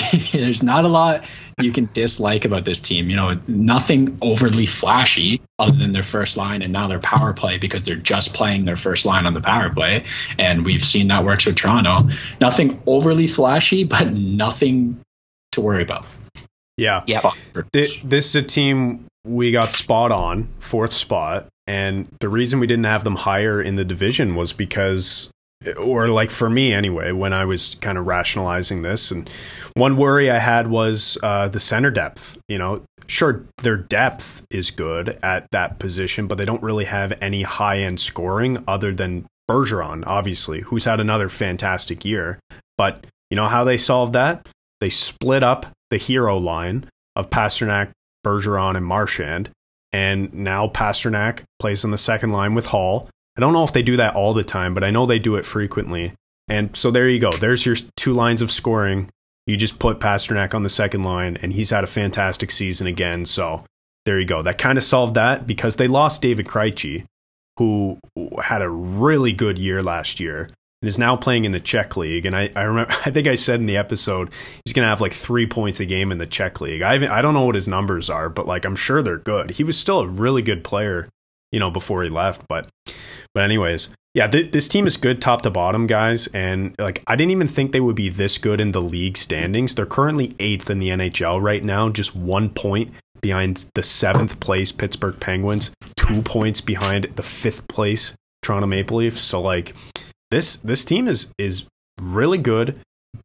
there's 0.32 0.62
not 0.62 0.84
a 0.84 0.88
lot 0.88 1.24
you 1.60 1.72
can 1.72 1.88
dislike 1.92 2.44
about 2.44 2.64
this 2.64 2.80
team. 2.80 3.10
You 3.10 3.16
know, 3.16 3.40
nothing 3.46 4.18
overly 4.20 4.66
flashy 4.66 5.40
other 5.58 5.76
than 5.76 5.92
their 5.92 6.02
first 6.02 6.36
line 6.36 6.62
and 6.62 6.72
now 6.72 6.88
their 6.88 6.98
power 6.98 7.32
play 7.32 7.58
because 7.58 7.84
they're 7.84 7.96
just 7.96 8.34
playing 8.34 8.64
their 8.64 8.76
first 8.76 9.06
line 9.06 9.26
on 9.26 9.32
the 9.32 9.40
power 9.40 9.70
play. 9.70 10.04
And 10.38 10.64
we've 10.64 10.82
seen 10.82 11.08
that 11.08 11.24
works 11.24 11.46
with 11.46 11.56
Toronto. 11.56 11.98
Nothing 12.40 12.80
overly 12.86 13.26
flashy, 13.26 13.84
but 13.84 14.16
nothing 14.18 15.00
to 15.52 15.60
worry 15.60 15.82
about. 15.82 16.06
Yeah. 16.76 17.02
Yeah. 17.06 17.20
This 17.72 18.02
is 18.02 18.34
a 18.34 18.42
team 18.42 19.06
we 19.24 19.52
got 19.52 19.74
spot 19.74 20.10
on, 20.10 20.48
fourth 20.58 20.92
spot. 20.92 21.46
And 21.66 22.08
the 22.20 22.28
reason 22.28 22.58
we 22.58 22.66
didn't 22.66 22.86
have 22.86 23.04
them 23.04 23.16
higher 23.16 23.62
in 23.62 23.76
the 23.76 23.84
division 23.84 24.34
was 24.34 24.52
because 24.52 25.30
or 25.78 26.08
like 26.08 26.30
for 26.30 26.50
me 26.50 26.72
anyway, 26.72 27.12
when 27.12 27.32
I 27.32 27.44
was 27.44 27.76
kind 27.80 27.98
of 27.98 28.06
rationalizing 28.06 28.82
this. 28.82 29.10
And 29.10 29.28
one 29.74 29.96
worry 29.96 30.30
I 30.30 30.38
had 30.38 30.66
was 30.66 31.18
uh, 31.22 31.48
the 31.48 31.60
center 31.60 31.90
depth. 31.90 32.38
You 32.48 32.58
know, 32.58 32.84
sure, 33.06 33.44
their 33.62 33.76
depth 33.76 34.44
is 34.50 34.70
good 34.70 35.18
at 35.22 35.46
that 35.52 35.78
position, 35.78 36.26
but 36.26 36.38
they 36.38 36.44
don't 36.44 36.62
really 36.62 36.86
have 36.86 37.12
any 37.20 37.42
high 37.42 37.78
end 37.78 38.00
scoring 38.00 38.62
other 38.66 38.92
than 38.92 39.26
Bergeron, 39.48 40.04
obviously, 40.06 40.60
who's 40.60 40.84
had 40.84 41.00
another 41.00 41.28
fantastic 41.28 42.04
year. 42.04 42.38
But 42.78 43.06
you 43.30 43.36
know 43.36 43.48
how 43.48 43.64
they 43.64 43.78
solved 43.78 44.12
that? 44.14 44.46
They 44.80 44.90
split 44.90 45.42
up 45.42 45.66
the 45.90 45.96
hero 45.96 46.38
line 46.38 46.88
of 47.14 47.30
Pastrnak, 47.30 47.92
Bergeron, 48.24 48.76
and 48.76 48.86
Marchand. 48.86 49.50
And 49.92 50.32
now 50.32 50.68
Pastrnak 50.68 51.42
plays 51.60 51.84
on 51.84 51.90
the 51.90 51.98
second 51.98 52.30
line 52.30 52.54
with 52.54 52.66
Hall 52.66 53.10
I 53.36 53.40
don't 53.40 53.52
know 53.52 53.64
if 53.64 53.72
they 53.72 53.82
do 53.82 53.96
that 53.96 54.14
all 54.14 54.34
the 54.34 54.44
time, 54.44 54.74
but 54.74 54.84
I 54.84 54.90
know 54.90 55.06
they 55.06 55.18
do 55.18 55.36
it 55.36 55.46
frequently. 55.46 56.12
And 56.48 56.76
so 56.76 56.90
there 56.90 57.08
you 57.08 57.18
go. 57.18 57.30
There's 57.30 57.64
your 57.64 57.76
two 57.96 58.12
lines 58.12 58.42
of 58.42 58.50
scoring. 58.50 59.08
You 59.46 59.56
just 59.56 59.78
put 59.78 60.00
Pastrnak 60.00 60.54
on 60.54 60.62
the 60.62 60.68
second 60.68 61.02
line, 61.02 61.38
and 61.40 61.52
he's 61.52 61.70
had 61.70 61.84
a 61.84 61.88
fantastic 61.88 62.50
season 62.50 62.86
again. 62.86 63.24
So 63.24 63.64
there 64.04 64.20
you 64.20 64.26
go. 64.26 64.42
That 64.42 64.58
kind 64.58 64.78
of 64.78 64.84
solved 64.84 65.14
that 65.14 65.46
because 65.46 65.76
they 65.76 65.88
lost 65.88 66.22
David 66.22 66.46
Krejci, 66.46 67.04
who 67.58 67.98
had 68.42 68.62
a 68.62 68.68
really 68.68 69.32
good 69.32 69.58
year 69.58 69.82
last 69.82 70.20
year 70.20 70.48
and 70.82 70.88
is 70.88 70.98
now 70.98 71.16
playing 71.16 71.44
in 71.44 71.52
the 71.52 71.60
Czech 71.60 71.96
league. 71.96 72.26
And 72.26 72.36
I, 72.36 72.50
I 72.56 72.62
remember, 72.62 72.92
I 73.06 73.10
think 73.10 73.28
I 73.28 73.36
said 73.36 73.60
in 73.60 73.66
the 73.66 73.76
episode, 73.76 74.32
he's 74.64 74.72
going 74.72 74.84
to 74.84 74.88
have 74.88 75.00
like 75.00 75.12
three 75.12 75.46
points 75.46 75.80
a 75.80 75.86
game 75.86 76.12
in 76.12 76.18
the 76.18 76.26
Czech 76.26 76.60
league. 76.60 76.82
I, 76.82 76.94
I 77.18 77.22
don't 77.22 77.34
know 77.34 77.46
what 77.46 77.54
his 77.54 77.68
numbers 77.68 78.10
are, 78.10 78.28
but 78.28 78.46
like 78.46 78.64
I'm 78.64 78.76
sure 78.76 79.02
they're 79.02 79.18
good. 79.18 79.52
He 79.52 79.64
was 79.64 79.78
still 79.78 80.00
a 80.00 80.08
really 80.08 80.42
good 80.42 80.64
player, 80.64 81.08
you 81.50 81.60
know, 81.60 81.70
before 81.70 82.02
he 82.02 82.10
left. 82.10 82.46
But 82.48 82.68
but 83.34 83.44
anyways, 83.44 83.90
yeah, 84.14 84.26
th- 84.26 84.52
this 84.52 84.68
team 84.68 84.86
is 84.86 84.96
good 84.96 85.22
top 85.22 85.42
to 85.42 85.50
bottom, 85.50 85.86
guys, 85.86 86.26
and 86.28 86.74
like 86.78 87.02
I 87.06 87.16
didn't 87.16 87.30
even 87.30 87.48
think 87.48 87.72
they 87.72 87.80
would 87.80 87.96
be 87.96 88.10
this 88.10 88.36
good 88.38 88.60
in 88.60 88.72
the 88.72 88.82
league 88.82 89.16
standings. 89.16 89.74
They're 89.74 89.86
currently 89.86 90.34
eighth 90.38 90.68
in 90.68 90.78
the 90.78 90.90
NHL 90.90 91.40
right 91.40 91.64
now, 91.64 91.88
just 91.88 92.14
one 92.14 92.50
point 92.50 92.92
behind 93.22 93.64
the 93.74 93.82
seventh 93.82 94.40
place 94.40 94.72
Pittsburgh 94.72 95.18
Penguins, 95.18 95.70
two 95.96 96.20
points 96.22 96.60
behind 96.60 97.04
the 97.14 97.22
fifth 97.22 97.66
place 97.68 98.14
Toronto 98.42 98.66
Maple 98.66 98.98
Leafs. 98.98 99.20
So 99.20 99.40
like 99.40 99.74
this 100.30 100.56
this 100.56 100.84
team 100.84 101.08
is 101.08 101.32
is 101.38 101.66
really 102.00 102.38
good 102.38 102.80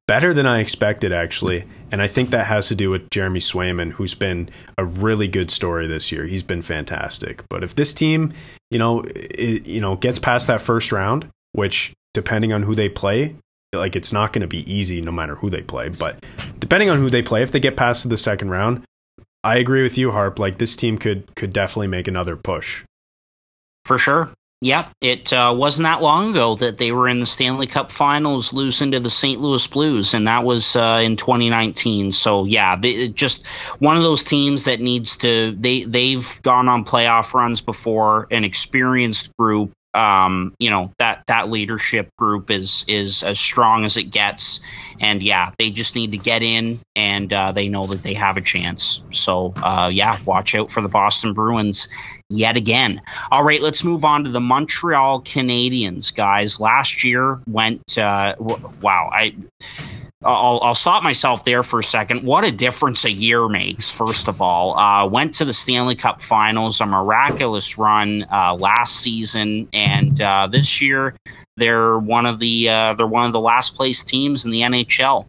better 0.07 0.33
than 0.33 0.45
I 0.45 0.59
expected, 0.59 1.11
actually. 1.11 1.63
And 1.91 2.01
I 2.01 2.07
think 2.07 2.29
that 2.29 2.47
has 2.47 2.67
to 2.69 2.75
do 2.75 2.89
with 2.89 3.09
Jeremy 3.09 3.39
Swayman, 3.39 3.91
who's 3.91 4.15
been 4.15 4.49
a 4.77 4.85
really 4.85 5.27
good 5.27 5.51
story 5.51 5.87
this 5.87 6.11
year. 6.11 6.25
He's 6.25 6.43
been 6.43 6.61
fantastic. 6.61 7.43
But 7.49 7.63
if 7.63 7.75
this 7.75 7.93
team, 7.93 8.33
you 8.71 8.79
know, 8.79 9.03
it, 9.03 9.67
you 9.67 9.81
know, 9.81 9.95
gets 9.95 10.19
past 10.19 10.47
that 10.47 10.61
first 10.61 10.91
round, 10.91 11.27
which 11.51 11.93
depending 12.13 12.53
on 12.53 12.63
who 12.63 12.73
they 12.73 12.89
play, 12.89 13.35
like 13.73 13.95
it's 13.95 14.13
not 14.13 14.33
going 14.33 14.41
to 14.41 14.47
be 14.47 14.71
easy 14.71 15.01
no 15.01 15.11
matter 15.11 15.35
who 15.35 15.49
they 15.49 15.61
play. 15.61 15.89
But 15.89 16.23
depending 16.59 16.89
on 16.89 16.99
who 16.99 17.09
they 17.09 17.21
play, 17.21 17.43
if 17.43 17.51
they 17.51 17.59
get 17.59 17.75
past 17.75 18.09
the 18.09 18.17
second 18.17 18.49
round, 18.49 18.83
I 19.43 19.57
agree 19.57 19.83
with 19.83 19.97
you, 19.97 20.11
Harp. 20.11 20.39
Like 20.39 20.57
this 20.57 20.75
team 20.75 20.97
could 20.97 21.35
could 21.35 21.53
definitely 21.53 21.87
make 21.87 22.07
another 22.07 22.35
push. 22.35 22.83
For 23.85 23.97
sure. 23.97 24.29
Yep, 24.61 24.91
it 25.01 25.31
uh, 25.31 25.53
wasn't 25.55 25.83
that 25.83 26.01
long 26.01 26.31
ago 26.31 26.55
that 26.55 26.79
they 26.79 26.91
were 26.91 27.07
in 27.07 27.19
the 27.19 27.27
Stanley 27.27 27.67
Cup 27.67 27.91
Finals, 27.91 28.53
losing 28.53 28.91
to 28.91 28.99
the 28.99 29.09
St. 29.09 29.39
Louis 29.39 29.67
Blues, 29.67 30.15
and 30.15 30.27
that 30.27 30.43
was 30.43 30.75
uh, 30.75 30.99
in 31.03 31.15
2019. 31.15 32.11
So 32.11 32.43
yeah, 32.45 32.75
they, 32.75 33.09
just 33.09 33.45
one 33.77 33.97
of 33.97 34.03
those 34.03 34.23
teams 34.23 34.63
that 34.63 34.79
needs 34.79 35.17
to. 35.17 35.51
They 35.51 35.83
they've 35.83 36.41
gone 36.41 36.69
on 36.69 36.85
playoff 36.85 37.35
runs 37.35 37.61
before, 37.61 38.27
an 38.31 38.43
experienced 38.43 39.31
group. 39.37 39.73
Um, 39.97 40.53
you 40.59 40.69
know 40.69 40.93
that 40.99 41.23
that 41.25 41.49
leadership 41.49 42.09
group 42.17 42.51
is 42.51 42.85
is 42.87 43.23
as 43.23 43.39
strong 43.39 43.83
as 43.83 43.97
it 43.97 44.11
gets, 44.11 44.59
and 44.99 45.23
yeah, 45.23 45.51
they 45.57 45.71
just 45.71 45.95
need 45.95 46.11
to 46.11 46.17
get 46.17 46.43
in, 46.43 46.79
and 46.95 47.33
uh, 47.33 47.51
they 47.51 47.67
know 47.67 47.87
that 47.87 48.03
they 48.03 48.13
have 48.13 48.37
a 48.37 48.41
chance. 48.41 49.03
So 49.11 49.53
uh, 49.57 49.89
yeah, 49.91 50.19
watch 50.23 50.53
out 50.53 50.71
for 50.71 50.81
the 50.81 50.87
Boston 50.87 51.33
Bruins 51.33 51.87
yet 52.29 52.57
again. 52.57 53.01
All 53.31 53.43
right, 53.43 53.61
let's 53.61 53.83
move 53.83 54.05
on 54.05 54.23
to 54.25 54.29
the 54.29 54.39
Montreal 54.39 55.21
Canadiens, 55.21 56.13
guys. 56.13 56.59
Last 56.59 57.03
year 57.03 57.41
went 57.47 57.97
uh, 57.97 58.35
wow, 58.37 59.09
I 59.11 59.35
I'll, 60.24 60.59
I'll 60.63 60.76
stop 60.76 61.03
myself 61.03 61.45
there 61.45 61.61
for 61.61 61.80
a 61.80 61.84
second. 61.84 62.24
What 62.24 62.43
a 62.43 62.51
difference 62.51 63.05
a 63.05 63.11
year 63.11 63.47
makes, 63.47 63.91
first 63.91 64.28
of 64.28 64.41
all. 64.41 64.78
Uh, 64.78 65.05
went 65.07 65.36
to 65.36 65.45
the 65.45 65.53
Stanley 65.53 65.95
Cup 65.95 66.22
finals, 66.22 66.82
a 66.82 66.88
miraculous 66.88 67.78
run 67.78 68.26
uh, 68.32 68.55
last 68.55 68.99
season, 68.99 69.70
and 69.74 70.20
uh, 70.20 70.47
this 70.47 70.82
year 70.82 71.15
they're 71.55 71.97
one 71.97 72.26
of 72.26 72.39
the 72.39 72.70
uh, 72.70 72.93
they're 72.95 73.05
one 73.05 73.28
of 73.28 73.34
the 73.34 73.39
last 73.39 73.76
place 73.76 74.03
teams 74.03 74.43
in 74.43 74.51
the 74.51 74.61
NHL. 74.61 75.28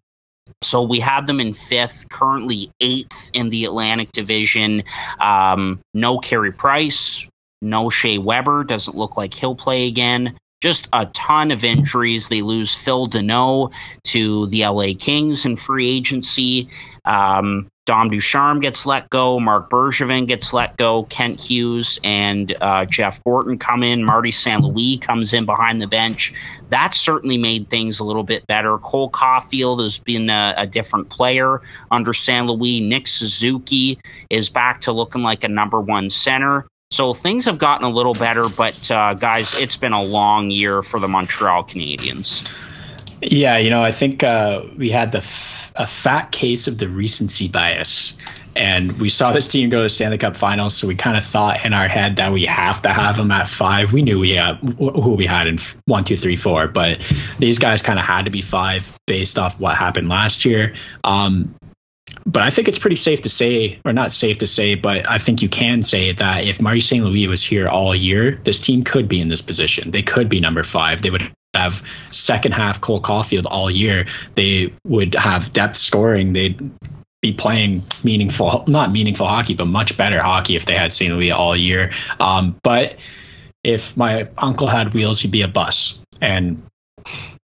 So 0.62 0.82
we 0.82 1.00
had 1.00 1.26
them 1.26 1.40
in 1.40 1.52
fifth, 1.52 2.08
currently 2.08 2.70
eighth 2.80 3.30
in 3.34 3.50
the 3.50 3.66
Atlantic 3.66 4.10
Division. 4.12 4.84
Um, 5.20 5.80
no 5.92 6.18
Carey 6.18 6.52
Price, 6.52 7.28
no 7.60 7.90
Shea 7.90 8.16
Weber. 8.16 8.64
Doesn't 8.64 8.96
look 8.96 9.18
like 9.18 9.34
he'll 9.34 9.54
play 9.54 9.86
again. 9.86 10.38
Just 10.60 10.88
a 10.92 11.06
ton 11.06 11.52
of 11.52 11.64
injuries. 11.64 12.28
They 12.28 12.42
lose 12.42 12.74
Phil 12.74 13.06
Danault 13.06 13.72
to 14.04 14.46
the 14.46 14.66
LA 14.66 14.88
Kings 14.98 15.46
in 15.46 15.54
free 15.54 15.88
agency. 15.88 16.68
Um, 17.04 17.68
Dom 17.88 18.10
Ducharme 18.10 18.60
gets 18.60 18.84
let 18.84 19.08
go. 19.08 19.40
Marc 19.40 19.70
Bergevin 19.70 20.26
gets 20.26 20.52
let 20.52 20.76
go. 20.76 21.04
Kent 21.04 21.40
Hughes 21.40 21.98
and 22.04 22.54
uh, 22.60 22.84
Jeff 22.84 23.24
Gorton 23.24 23.56
come 23.56 23.82
in. 23.82 24.04
Marty 24.04 24.30
St. 24.30 24.60
Louis 24.60 24.98
comes 24.98 25.32
in 25.32 25.46
behind 25.46 25.80
the 25.80 25.86
bench. 25.86 26.34
That 26.68 26.92
certainly 26.92 27.38
made 27.38 27.70
things 27.70 28.00
a 28.00 28.04
little 28.04 28.24
bit 28.24 28.46
better. 28.46 28.76
Cole 28.76 29.08
Caufield 29.08 29.80
has 29.80 29.98
been 29.98 30.28
a, 30.28 30.54
a 30.58 30.66
different 30.66 31.08
player 31.08 31.62
under 31.90 32.12
St. 32.12 32.46
Louis. 32.46 32.80
Nick 32.80 33.06
Suzuki 33.06 33.98
is 34.28 34.50
back 34.50 34.82
to 34.82 34.92
looking 34.92 35.22
like 35.22 35.42
a 35.44 35.48
number 35.48 35.80
one 35.80 36.10
center. 36.10 36.66
So 36.90 37.12
things 37.12 37.44
have 37.44 37.58
gotten 37.58 37.84
a 37.84 37.90
little 37.90 38.14
better, 38.14 38.48
but 38.48 38.90
uh, 38.90 39.12
guys, 39.14 39.54
it's 39.54 39.76
been 39.76 39.92
a 39.92 40.02
long 40.02 40.50
year 40.50 40.82
for 40.82 40.98
the 40.98 41.06
Montreal 41.06 41.64
Canadiens. 41.64 42.50
Yeah, 43.20 43.58
you 43.58 43.68
know, 43.68 43.82
I 43.82 43.90
think 43.90 44.22
uh, 44.22 44.62
we 44.76 44.90
had 44.90 45.12
the 45.12 45.18
f- 45.18 45.72
a 45.76 45.86
fat 45.86 46.32
case 46.32 46.66
of 46.66 46.78
the 46.78 46.88
recency 46.88 47.48
bias, 47.48 48.16
and 48.56 48.98
we 49.00 49.10
saw 49.10 49.32
this 49.32 49.48
team 49.48 49.70
go 49.70 49.82
to 49.82 49.88
Stanley 49.88 50.18
Cup 50.18 50.36
Finals, 50.36 50.76
so 50.76 50.88
we 50.88 50.94
kind 50.94 51.16
of 51.16 51.24
thought 51.24 51.64
in 51.64 51.74
our 51.74 51.88
head 51.88 52.16
that 52.16 52.32
we 52.32 52.46
have 52.46 52.80
to 52.82 52.88
have 52.88 53.16
them 53.16 53.30
at 53.32 53.48
five. 53.48 53.92
We 53.92 54.02
knew 54.02 54.18
we 54.18 54.30
had 54.30 54.56
who 54.56 55.14
we 55.14 55.26
had 55.26 55.46
in 55.46 55.58
one, 55.84 56.04
two, 56.04 56.16
three, 56.16 56.36
four, 56.36 56.68
but 56.68 57.00
these 57.38 57.58
guys 57.58 57.82
kind 57.82 57.98
of 57.98 58.04
had 58.04 58.24
to 58.24 58.30
be 58.30 58.40
five 58.40 58.98
based 59.06 59.38
off 59.38 59.60
what 59.60 59.76
happened 59.76 60.08
last 60.08 60.44
year. 60.44 60.74
Um, 61.04 61.54
but 62.24 62.42
I 62.42 62.50
think 62.50 62.68
it's 62.68 62.78
pretty 62.78 62.96
safe 62.96 63.22
to 63.22 63.28
say, 63.28 63.80
or 63.84 63.92
not 63.92 64.12
safe 64.12 64.38
to 64.38 64.46
say, 64.46 64.74
but 64.74 65.08
I 65.08 65.18
think 65.18 65.42
you 65.42 65.48
can 65.48 65.82
say 65.82 66.12
that 66.12 66.44
if 66.44 66.60
Marty 66.60 66.80
St. 66.80 67.04
Louis 67.04 67.26
was 67.26 67.42
here 67.42 67.66
all 67.66 67.94
year, 67.94 68.38
this 68.42 68.60
team 68.60 68.84
could 68.84 69.08
be 69.08 69.20
in 69.20 69.28
this 69.28 69.42
position. 69.42 69.90
They 69.90 70.02
could 70.02 70.28
be 70.28 70.40
number 70.40 70.62
five. 70.62 71.02
They 71.02 71.10
would 71.10 71.30
have 71.54 71.82
second 72.10 72.52
half 72.52 72.80
Cole 72.80 73.00
Caufield 73.00 73.46
all 73.46 73.70
year. 73.70 74.06
They 74.34 74.72
would 74.86 75.14
have 75.14 75.50
depth 75.52 75.76
scoring. 75.76 76.32
They'd 76.32 76.70
be 77.20 77.32
playing 77.32 77.84
meaningful, 78.04 78.64
not 78.68 78.92
meaningful 78.92 79.26
hockey, 79.26 79.54
but 79.54 79.66
much 79.66 79.96
better 79.96 80.22
hockey 80.22 80.56
if 80.56 80.66
they 80.66 80.74
had 80.74 80.92
St. 80.92 81.12
Louis 81.12 81.30
all 81.30 81.56
year. 81.56 81.92
Um, 82.20 82.58
but 82.62 82.96
if 83.64 83.96
my 83.96 84.28
uncle 84.36 84.68
had 84.68 84.94
wheels, 84.94 85.20
he'd 85.20 85.32
be 85.32 85.42
a 85.42 85.48
bus, 85.48 86.00
and 86.20 86.62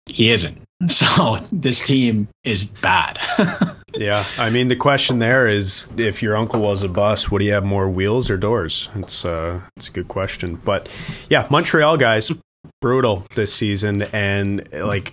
he 0.06 0.30
isn't. 0.30 0.60
So 0.88 1.36
this 1.52 1.80
team 1.86 2.28
is 2.42 2.64
bad. 2.64 3.18
yeah, 3.94 4.24
I 4.38 4.48
mean 4.48 4.68
the 4.68 4.76
question 4.76 5.18
there 5.18 5.46
is 5.46 5.92
if 5.98 6.22
your 6.22 6.36
uncle 6.36 6.62
was 6.62 6.82
a 6.82 6.88
bus, 6.88 7.30
would 7.30 7.42
he 7.42 7.48
have 7.48 7.64
more 7.64 7.88
wheels 7.90 8.30
or 8.30 8.38
doors? 8.38 8.88
It's 8.94 9.24
uh, 9.24 9.60
it's 9.76 9.88
a 9.88 9.92
good 9.92 10.08
question. 10.08 10.56
But 10.56 10.88
yeah, 11.28 11.46
Montreal 11.50 11.98
guys, 11.98 12.32
brutal 12.80 13.26
this 13.34 13.52
season, 13.52 14.02
and 14.14 14.66
like 14.72 15.12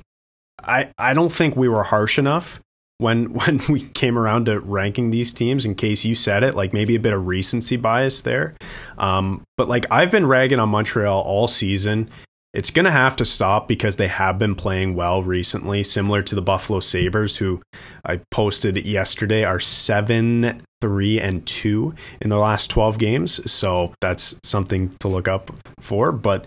I 0.63 0.89
I 0.97 1.13
don't 1.13 1.31
think 1.31 1.57
we 1.57 1.67
were 1.67 1.83
harsh 1.83 2.17
enough 2.17 2.61
when 2.97 3.33
when 3.33 3.59
we 3.69 3.81
came 3.81 4.17
around 4.17 4.45
to 4.45 4.59
ranking 4.59 5.11
these 5.11 5.33
teams 5.33 5.65
in 5.65 5.75
case 5.75 6.05
you 6.05 6.15
said 6.15 6.43
it 6.43 6.55
like 6.55 6.73
maybe 6.73 6.95
a 6.95 6.99
bit 6.99 7.13
of 7.13 7.27
recency 7.27 7.77
bias 7.77 8.21
there 8.21 8.53
um, 8.97 9.43
but 9.55 9.67
like 9.67 9.85
i've 9.91 10.11
been 10.11 10.25
ragging 10.25 10.59
on 10.59 10.69
montreal 10.69 11.21
all 11.21 11.47
season 11.47 12.09
it's 12.57 12.71
going 12.71 12.85
to 12.85 12.91
have 12.91 13.15
to 13.15 13.23
stop 13.23 13.67
because 13.67 13.95
they 13.95 14.07
have 14.07 14.37
been 14.37 14.55
playing 14.55 14.95
well 14.95 15.21
recently 15.21 15.83
similar 15.83 16.21
to 16.21 16.35
the 16.35 16.41
buffalo 16.41 16.79
sabres 16.79 17.37
who 17.37 17.61
i 18.03 18.19
posted 18.31 18.77
yesterday 18.85 19.43
are 19.43 19.59
7 19.59 20.61
3 20.81 21.19
and 21.19 21.45
2 21.45 21.93
in 22.21 22.29
the 22.29 22.37
last 22.37 22.69
12 22.69 22.97
games 22.97 23.51
so 23.51 23.93
that's 24.01 24.39
something 24.43 24.89
to 24.99 25.07
look 25.07 25.27
up 25.27 25.51
for 25.79 26.11
but 26.11 26.45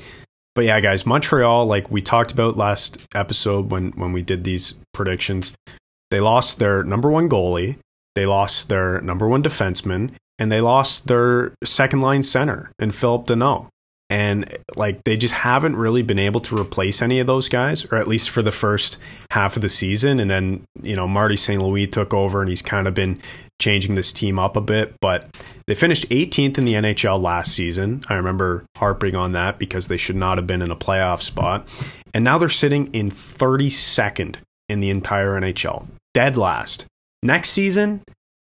but 0.55 0.65
yeah 0.65 0.81
guys 0.81 1.07
montreal 1.07 1.65
like 1.65 1.91
we 1.91 2.03
talked 2.03 2.33
about 2.33 2.57
last 2.57 3.07
episode 3.15 3.71
when 3.71 3.91
when 3.93 4.13
we 4.13 4.21
did 4.21 4.45
these 4.45 4.81
predictions 4.93 5.53
they 6.11 6.21
lost 6.21 6.59
their 6.59 6.83
number 6.83 7.11
one 7.11 7.29
goalie, 7.29 7.77
they 8.15 8.27
lost 8.27 8.69
their 8.69 9.01
number 9.01 9.29
one 9.29 9.43
defenseman, 9.43 10.13
and 10.39 10.51
they 10.51 10.61
lost 10.61 11.07
their 11.07 11.55
second 11.65 12.01
line 12.01 12.23
center 12.23 12.73
in 12.79 12.91
Phillip 12.91 13.27
Danault. 13.27 13.69
And 14.11 14.55
like 14.77 15.05
they 15.05 15.17
just 15.17 15.33
haven't 15.33 15.77
really 15.77 16.03
been 16.03 16.19
able 16.19 16.41
to 16.41 16.61
replace 16.61 17.01
any 17.01 17.21
of 17.21 17.27
those 17.27 17.49
guys, 17.49 17.87
or 17.87 17.97
at 17.97 18.09
least 18.09 18.29
for 18.29 18.43
the 18.43 18.53
first 18.53 18.99
half 19.31 19.57
of 19.57 19.63
the 19.63 19.69
season. 19.69 20.21
And 20.21 20.29
then, 20.29 20.65
you 20.83 20.97
know, 20.97 21.07
Marty 21.07 21.37
St. 21.37 21.63
Louis 21.63 21.87
took 21.87 22.13
over 22.13 22.41
and 22.41 22.51
he's 22.51 22.63
kind 22.63 22.89
of 22.89 22.95
been 22.95 23.21
changing 23.61 23.95
this 23.95 24.13
team 24.13 24.39
up 24.39 24.57
a 24.57 24.61
bit. 24.61 24.95
But 25.01 25.29
they 25.67 25.75
finished 25.75 26.09
18th 26.09 26.59
in 26.59 26.65
the 26.65 26.75
NHL 26.75 27.23
last 27.23 27.55
season. 27.55 28.03
I 28.09 28.15
remember 28.15 28.67
harping 28.77 29.15
on 29.15 29.33
that 29.33 29.59
because 29.59 29.87
they 29.87 29.97
should 29.97 30.17
not 30.17 30.39
have 30.39 30.47
been 30.47 30.63
in 30.63 30.73
a 30.73 30.77
playoff 30.77 31.23
spot. 31.23 31.69
And 32.13 32.25
now 32.25 32.37
they're 32.37 32.49
sitting 32.49 32.93
in 32.93 33.11
32nd 33.11 34.37
in 34.69 34.81
the 34.81 34.91
entire 34.91 35.41
NHL 35.41 35.87
dead 36.15 36.37
last. 36.37 36.87
Next 37.23 37.51
season, 37.51 38.03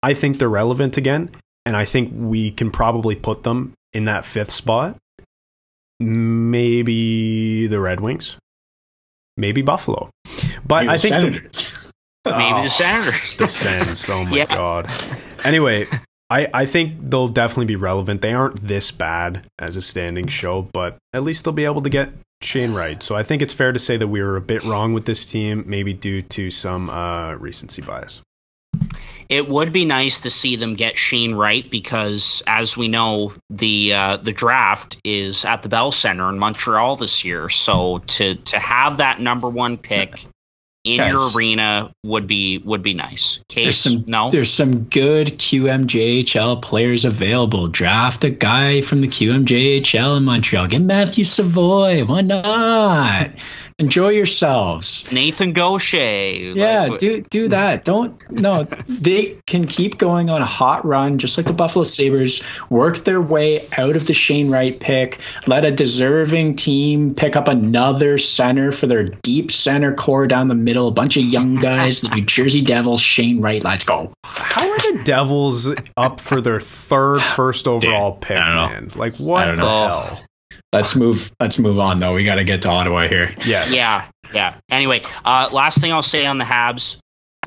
I 0.02 0.14
think 0.14 0.40
they're 0.40 0.50
relevant 0.50 0.98
again, 0.98 1.32
and 1.66 1.76
I 1.76 1.86
think 1.86 2.12
we 2.14 2.52
can 2.52 2.72
probably 2.72 3.16
put 3.16 3.44
them 3.44 3.74
in 3.94 4.06
that 4.06 4.26
fifth 4.26 4.52
spot. 4.52 4.98
Maybe 6.00 7.68
the 7.68 7.80
Red 7.80 8.00
Wings, 8.00 8.38
maybe 9.38 9.62
Buffalo, 9.62 10.10
but 10.66 10.86
maybe 10.86 10.90
I 10.90 10.98
think 10.98 11.44
the, 12.24 12.32
maybe 12.38 12.62
the 12.64 12.70
Senators. 12.70 13.38
the 13.38 13.48
Sens. 13.48 14.10
Oh 14.10 14.26
my 14.26 14.38
yeah. 14.38 14.46
god. 14.46 14.90
Anyway, 15.44 15.86
I, 16.30 16.48
I 16.54 16.66
think 16.66 16.96
they'll 17.10 17.28
definitely 17.28 17.66
be 17.66 17.76
relevant. 17.76 18.22
They 18.22 18.34
aren't 18.34 18.60
this 18.62 18.92
bad 18.92 19.46
as 19.60 19.76
a 19.76 19.82
standing 19.82 20.28
show, 20.28 20.64
but 20.74 20.98
at 21.14 21.24
least 21.24 21.44
they'll 21.44 21.54
be 21.54 21.66
able 21.66 21.82
to 21.84 21.90
get 21.90 22.10
Shane 22.42 22.74
Wright. 22.74 23.02
So 23.02 23.16
I 23.16 23.24
think 23.24 23.42
it's 23.42 23.54
fair 23.54 23.72
to 23.72 23.80
say 23.80 23.98
that 23.98 24.08
we 24.08 24.22
were 24.22 24.36
a 24.36 24.42
bit 24.42 24.64
wrong 24.64 24.94
with 24.94 25.06
this 25.06 25.26
team, 25.26 25.64
maybe 25.68 25.94
due 25.94 26.22
to 26.24 26.50
some 26.50 26.90
uh, 26.90 27.36
recency 27.36 27.82
bias. 27.82 28.22
It 29.30 29.48
would 29.48 29.72
be 29.72 29.86
nice 29.86 30.22
to 30.22 30.30
see 30.30 30.56
them 30.56 30.76
get 30.76 30.98
Shane 30.98 31.34
Wright 31.34 31.70
because, 31.70 32.44
as 32.46 32.78
we 32.78 32.88
know, 32.88 33.34
the 33.50 33.94
uh, 33.94 34.18
the 34.18 34.32
draft 34.32 34.98
is 35.04 35.46
at 35.46 35.64
the 35.64 35.70
Bell 35.70 35.92
Center 35.92 36.30
in 36.30 36.38
Montreal 36.38 36.96
this 36.96 37.26
year. 37.26 37.50
So 37.50 38.00
to 38.00 38.36
to 38.36 38.60
have 38.60 38.98
that 38.98 39.20
number 39.20 39.50
one 39.50 39.78
pick 39.78 40.26
in 40.86 40.98
Guys, 40.98 41.14
your 41.14 41.36
arena 41.36 41.92
would 42.04 42.28
be 42.28 42.60
would 42.60 42.84
be 42.84 42.94
nice. 42.94 43.44
Case, 43.50 43.64
there's 43.66 43.78
some 43.78 44.04
no, 44.08 44.30
there's 44.30 44.54
some 44.54 44.84
good 44.84 45.40
QMJHL 45.40 46.62
players 46.62 47.06
available. 47.06 47.68
Draft 47.68 48.24
a 48.24 48.30
guy 48.30 48.82
from 48.82 49.02
the 49.02 49.08
QMJHL 49.08 50.18
in 50.18 50.24
Montreal. 50.24 50.68
Get 50.68 50.82
Matthew 50.82 51.24
Savoie. 51.24 52.06
Why 52.06 52.22
not? 52.22 53.32
enjoy 53.78 54.10
yourselves. 54.10 55.12
Nathan 55.12 55.54
Gaucher. 55.54 55.98
Yeah, 55.98 56.88
like, 56.90 57.00
do 57.00 57.22
do 57.22 57.48
that. 57.50 57.84
Don't 57.84 58.32
no. 58.32 58.64
they 58.88 59.40
can 59.46 59.68
keep 59.68 59.98
going 59.98 60.30
on 60.30 60.42
a 60.42 60.46
hot 60.46 60.86
run, 60.86 61.18
just 61.18 61.38
like 61.38 61.46
the 61.46 61.54
Buffalo 61.54 61.84
Sabres. 61.84 62.44
Work 62.70 63.00
their 63.00 63.22
way 63.22 63.68
out 63.78 63.96
of 63.96 64.06
the 64.06 64.14
Shane 64.14 64.50
Wright 64.50 64.80
pick. 64.80 65.20
Let 65.48 65.66
a 65.66 65.72
deserving 65.72 66.56
team 66.56 67.14
pick 67.14 67.36
up 67.36 67.48
another 67.48 68.18
center 68.18 68.72
for 68.72 68.88
their 68.88 69.04
deep 69.04 69.52
center 69.52 69.94
core 69.94 70.28
down 70.28 70.48
the 70.48 70.56
middle. 70.56 70.88
A 70.88 70.92
bunch 70.92 71.18
of 71.18 71.24
young 71.24 71.56
guys. 71.56 72.02
the 72.02 72.10
New 72.10 72.22
Jersey 72.26 72.62
Devils. 72.62 73.02
Shane 73.02 73.42
Wright. 73.42 73.64
Let's 73.64 73.84
go. 73.84 74.14
How 74.24 74.70
are 74.70 74.78
the 74.78 75.02
Devils 75.04 75.70
up 75.98 76.20
for 76.22 76.42
their 76.42 76.60
third 76.60 77.22
first 77.22 77.68
overall 77.68 78.14
pick, 78.14 78.38
man? 78.38 78.90
Like 78.96 79.16
what 79.18 79.56
the 79.56 79.62
hell? 79.62 80.22
Let's 80.74 80.96
move 80.96 81.32
let's 81.40 81.60
move 81.60 81.80
on 81.80 82.00
though. 82.00 82.14
We 82.14 82.26
got 82.26 82.36
to 82.36 82.44
get 82.44 82.62
to 82.64 82.70
Ottawa 82.70 83.08
here. 83.08 83.34
Yes. 83.46 83.74
Yeah. 83.74 84.08
Yeah. 84.34 84.58
Anyway, 84.70 85.02
uh, 85.24 85.50
last 85.52 85.80
thing 85.80 85.92
I'll 85.92 86.04
say 86.04 86.26
on 86.26 86.38
the 86.38 86.46
Habs, 86.46 86.98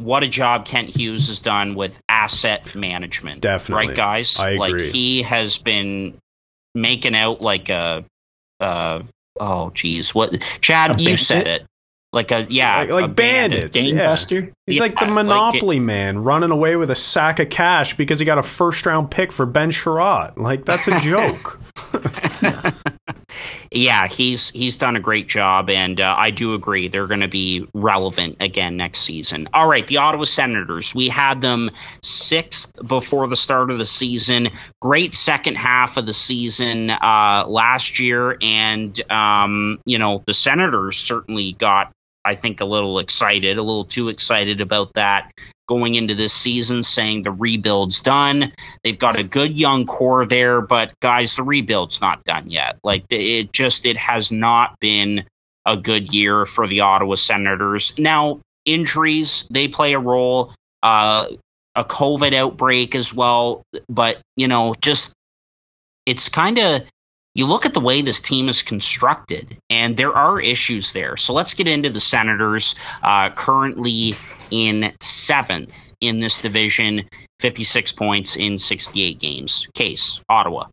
what 0.00 0.22
a 0.22 0.28
job 0.28 0.64
Kent 0.64 0.96
Hughes 0.96 1.28
has 1.28 1.40
done 1.40 1.74
with 1.74 2.00
asset 2.08 2.74
management. 2.74 3.40
Definitely. 3.40 3.88
Right, 3.88 3.96
guys? 3.96 4.38
I 4.38 4.50
agree. 4.50 4.84
Like 4.84 4.92
he 4.92 5.22
has 5.22 5.58
been 5.58 6.18
making 6.74 7.14
out 7.14 7.40
like 7.40 7.68
a 7.68 8.04
uh, 8.60 9.02
oh 9.38 9.70
geez. 9.70 10.14
What 10.14 10.40
Chad, 10.60 11.00
you 11.00 11.16
said 11.16 11.46
it. 11.46 11.66
Like 12.10 12.30
a 12.30 12.46
yeah, 12.48 12.78
like, 12.78 12.90
like 12.90 13.04
a 13.04 13.08
bandits, 13.08 13.76
bandit. 13.76 13.94
yeah. 13.94 14.06
Buster. 14.06 14.50
He's 14.64 14.76
yeah, 14.76 14.82
like 14.82 14.98
the 14.98 15.06
Monopoly 15.06 15.76
like 15.76 15.82
it, 15.82 15.86
man 15.86 16.18
running 16.20 16.50
away 16.50 16.76
with 16.76 16.90
a 16.90 16.94
sack 16.94 17.38
of 17.38 17.50
cash 17.50 17.98
because 17.98 18.18
he 18.18 18.24
got 18.24 18.38
a 18.38 18.42
first 18.42 18.86
round 18.86 19.10
pick 19.10 19.30
for 19.30 19.44
Ben 19.44 19.70
Chiarot. 19.70 20.38
Like 20.38 20.64
that's 20.64 20.88
a 20.88 20.98
joke. 21.00 21.60
yeah, 23.72 24.06
he's 24.06 24.50
he's 24.50 24.78
done 24.78 24.96
a 24.96 25.00
great 25.00 25.28
job, 25.28 25.70
and 25.70 26.00
uh, 26.00 26.14
I 26.16 26.30
do 26.30 26.54
agree 26.54 26.88
they're 26.88 27.06
going 27.06 27.20
to 27.20 27.28
be 27.28 27.66
relevant 27.74 28.36
again 28.40 28.76
next 28.76 29.00
season. 29.00 29.48
All 29.52 29.68
right, 29.68 29.86
the 29.86 29.98
Ottawa 29.98 30.24
Senators. 30.24 30.94
We 30.94 31.08
had 31.08 31.40
them 31.40 31.70
sixth 32.02 32.74
before 32.86 33.26
the 33.28 33.36
start 33.36 33.70
of 33.70 33.78
the 33.78 33.86
season. 33.86 34.48
Great 34.80 35.14
second 35.14 35.56
half 35.56 35.96
of 35.96 36.06
the 36.06 36.14
season 36.14 36.90
uh, 36.90 37.44
last 37.46 38.00
year, 38.00 38.36
and 38.40 38.98
um, 39.10 39.80
you 39.84 39.98
know 39.98 40.22
the 40.26 40.34
Senators 40.34 40.96
certainly 40.96 41.52
got 41.52 41.92
I 42.24 42.34
think, 42.34 42.60
a 42.60 42.66
little 42.66 42.98
excited, 42.98 43.56
a 43.56 43.62
little 43.62 43.86
too 43.86 44.10
excited 44.10 44.60
about 44.60 44.94
that 44.94 45.32
going 45.68 45.94
into 45.94 46.14
this 46.14 46.32
season, 46.32 46.82
saying 46.82 47.22
the 47.22 47.30
rebuild's 47.30 48.00
done. 48.00 48.52
They've 48.82 48.98
got 48.98 49.18
a 49.18 49.24
good 49.24 49.56
young 49.56 49.86
core 49.86 50.26
there, 50.26 50.60
but 50.60 50.92
guys, 51.00 51.36
the 51.36 51.44
rebuild's 51.44 52.00
not 52.00 52.24
done 52.24 52.50
yet. 52.50 52.78
Like 52.82 53.04
it 53.10 53.52
just, 53.52 53.86
it 53.86 53.96
has 53.96 54.32
not 54.32 54.80
been 54.80 55.24
a 55.64 55.76
good 55.76 56.12
year 56.12 56.46
for 56.46 56.66
the 56.66 56.80
Ottawa 56.80 57.14
Senators. 57.14 57.98
Now, 57.98 58.40
injuries, 58.64 59.46
they 59.50 59.68
play 59.68 59.92
a 59.92 60.00
role. 60.00 60.52
Uh, 60.82 61.28
a 61.78 61.84
COVID 61.84 62.34
outbreak 62.34 62.96
as 62.96 63.14
well, 63.14 63.62
but 63.88 64.18
you 64.36 64.48
know, 64.48 64.74
just 64.80 65.12
it's 66.06 66.28
kind 66.28 66.58
of 66.58 66.82
you 67.34 67.46
look 67.46 67.66
at 67.66 67.74
the 67.74 67.80
way 67.80 68.02
this 68.02 68.20
team 68.20 68.48
is 68.48 68.62
constructed, 68.62 69.58
and 69.70 69.96
there 69.96 70.12
are 70.12 70.40
issues 70.40 70.92
there. 70.92 71.16
So 71.16 71.34
let's 71.34 71.54
get 71.54 71.68
into 71.68 71.88
the 71.88 72.00
Senators, 72.00 72.74
uh, 73.00 73.30
currently 73.30 74.16
in 74.50 74.90
seventh 75.00 75.92
in 76.00 76.20
this 76.20 76.40
division, 76.40 77.08
56 77.40 77.92
points 77.92 78.36
in 78.36 78.58
68 78.58 79.18
games. 79.18 79.68
Case, 79.74 80.20
Ottawa. 80.28 80.66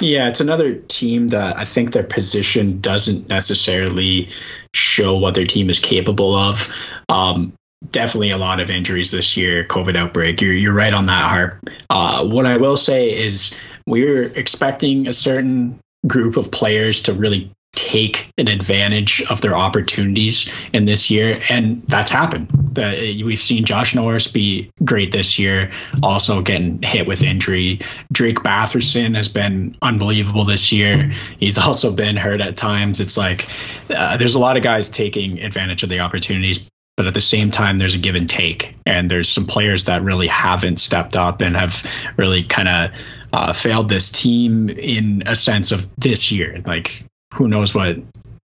Yeah, 0.00 0.28
it's 0.28 0.40
another 0.40 0.74
team 0.74 1.28
that 1.28 1.56
I 1.56 1.64
think 1.64 1.92
their 1.92 2.04
position 2.04 2.80
doesn't 2.80 3.28
necessarily 3.28 4.30
show 4.74 5.16
what 5.18 5.34
their 5.34 5.44
team 5.44 5.68
is 5.68 5.78
capable 5.78 6.34
of. 6.34 6.74
Um, 7.08 7.52
definitely 7.88 8.30
a 8.30 8.38
lot 8.38 8.60
of 8.60 8.70
injuries 8.70 9.10
this 9.10 9.36
year, 9.36 9.64
COVID 9.64 9.96
outbreak. 9.96 10.40
You're, 10.40 10.52
you're 10.52 10.74
right 10.74 10.92
on 10.92 11.06
that, 11.06 11.28
Harp. 11.28 11.70
Uh, 11.88 12.26
what 12.26 12.46
I 12.46 12.56
will 12.56 12.76
say 12.76 13.16
is 13.16 13.56
we're 13.86 14.24
expecting 14.24 15.06
a 15.06 15.12
certain 15.12 15.80
group 16.06 16.36
of 16.36 16.50
players 16.50 17.02
to 17.02 17.12
really 17.12 17.52
take 17.72 18.32
an 18.36 18.48
advantage 18.48 19.22
of 19.30 19.40
their 19.40 19.56
opportunities 19.56 20.52
in 20.72 20.86
this 20.86 21.10
year 21.10 21.34
and 21.48 21.82
that's 21.82 22.10
happened. 22.10 22.50
We've 22.76 23.38
seen 23.38 23.64
josh 23.64 23.94
norris 23.94 24.28
be 24.28 24.70
great 24.84 25.12
this 25.12 25.38
year 25.38 25.70
also 26.02 26.42
getting 26.42 26.82
hit 26.82 27.06
with 27.06 27.22
injury. 27.22 27.80
Drake 28.12 28.38
batherson 28.38 29.14
has 29.14 29.28
been 29.28 29.76
unbelievable 29.82 30.44
this 30.44 30.72
year. 30.72 31.12
He's 31.38 31.58
also 31.66 31.92
been 31.92 32.16
hurt 32.16 32.40
at 32.40 32.56
times. 32.56 33.00
It's 33.00 33.16
like 33.16 33.48
uh, 33.88 34.16
there's 34.16 34.34
a 34.34 34.40
lot 34.40 34.56
of 34.56 34.62
guys 34.62 34.90
taking 34.90 35.40
advantage 35.40 35.82
of 35.82 35.88
the 35.88 36.00
opportunities 36.00 36.70
but 37.00 37.06
at 37.06 37.14
the 37.14 37.20
same 37.22 37.50
time, 37.50 37.78
there's 37.78 37.94
a 37.94 37.98
give 37.98 38.14
and 38.14 38.28
take, 38.28 38.76
and 38.84 39.10
there's 39.10 39.26
some 39.26 39.46
players 39.46 39.86
that 39.86 40.02
really 40.02 40.26
haven't 40.26 40.78
stepped 40.78 41.16
up 41.16 41.40
and 41.40 41.56
have 41.56 41.90
really 42.18 42.42
kind 42.42 42.68
of 42.68 42.90
uh, 43.32 43.52
failed 43.54 43.88
this 43.88 44.10
team 44.10 44.68
in 44.68 45.22
a 45.24 45.34
sense 45.34 45.72
of 45.72 45.88
this 45.96 46.30
year. 46.30 46.60
Like, 46.66 47.06
who 47.34 47.48
knows 47.48 47.74
what 47.74 47.98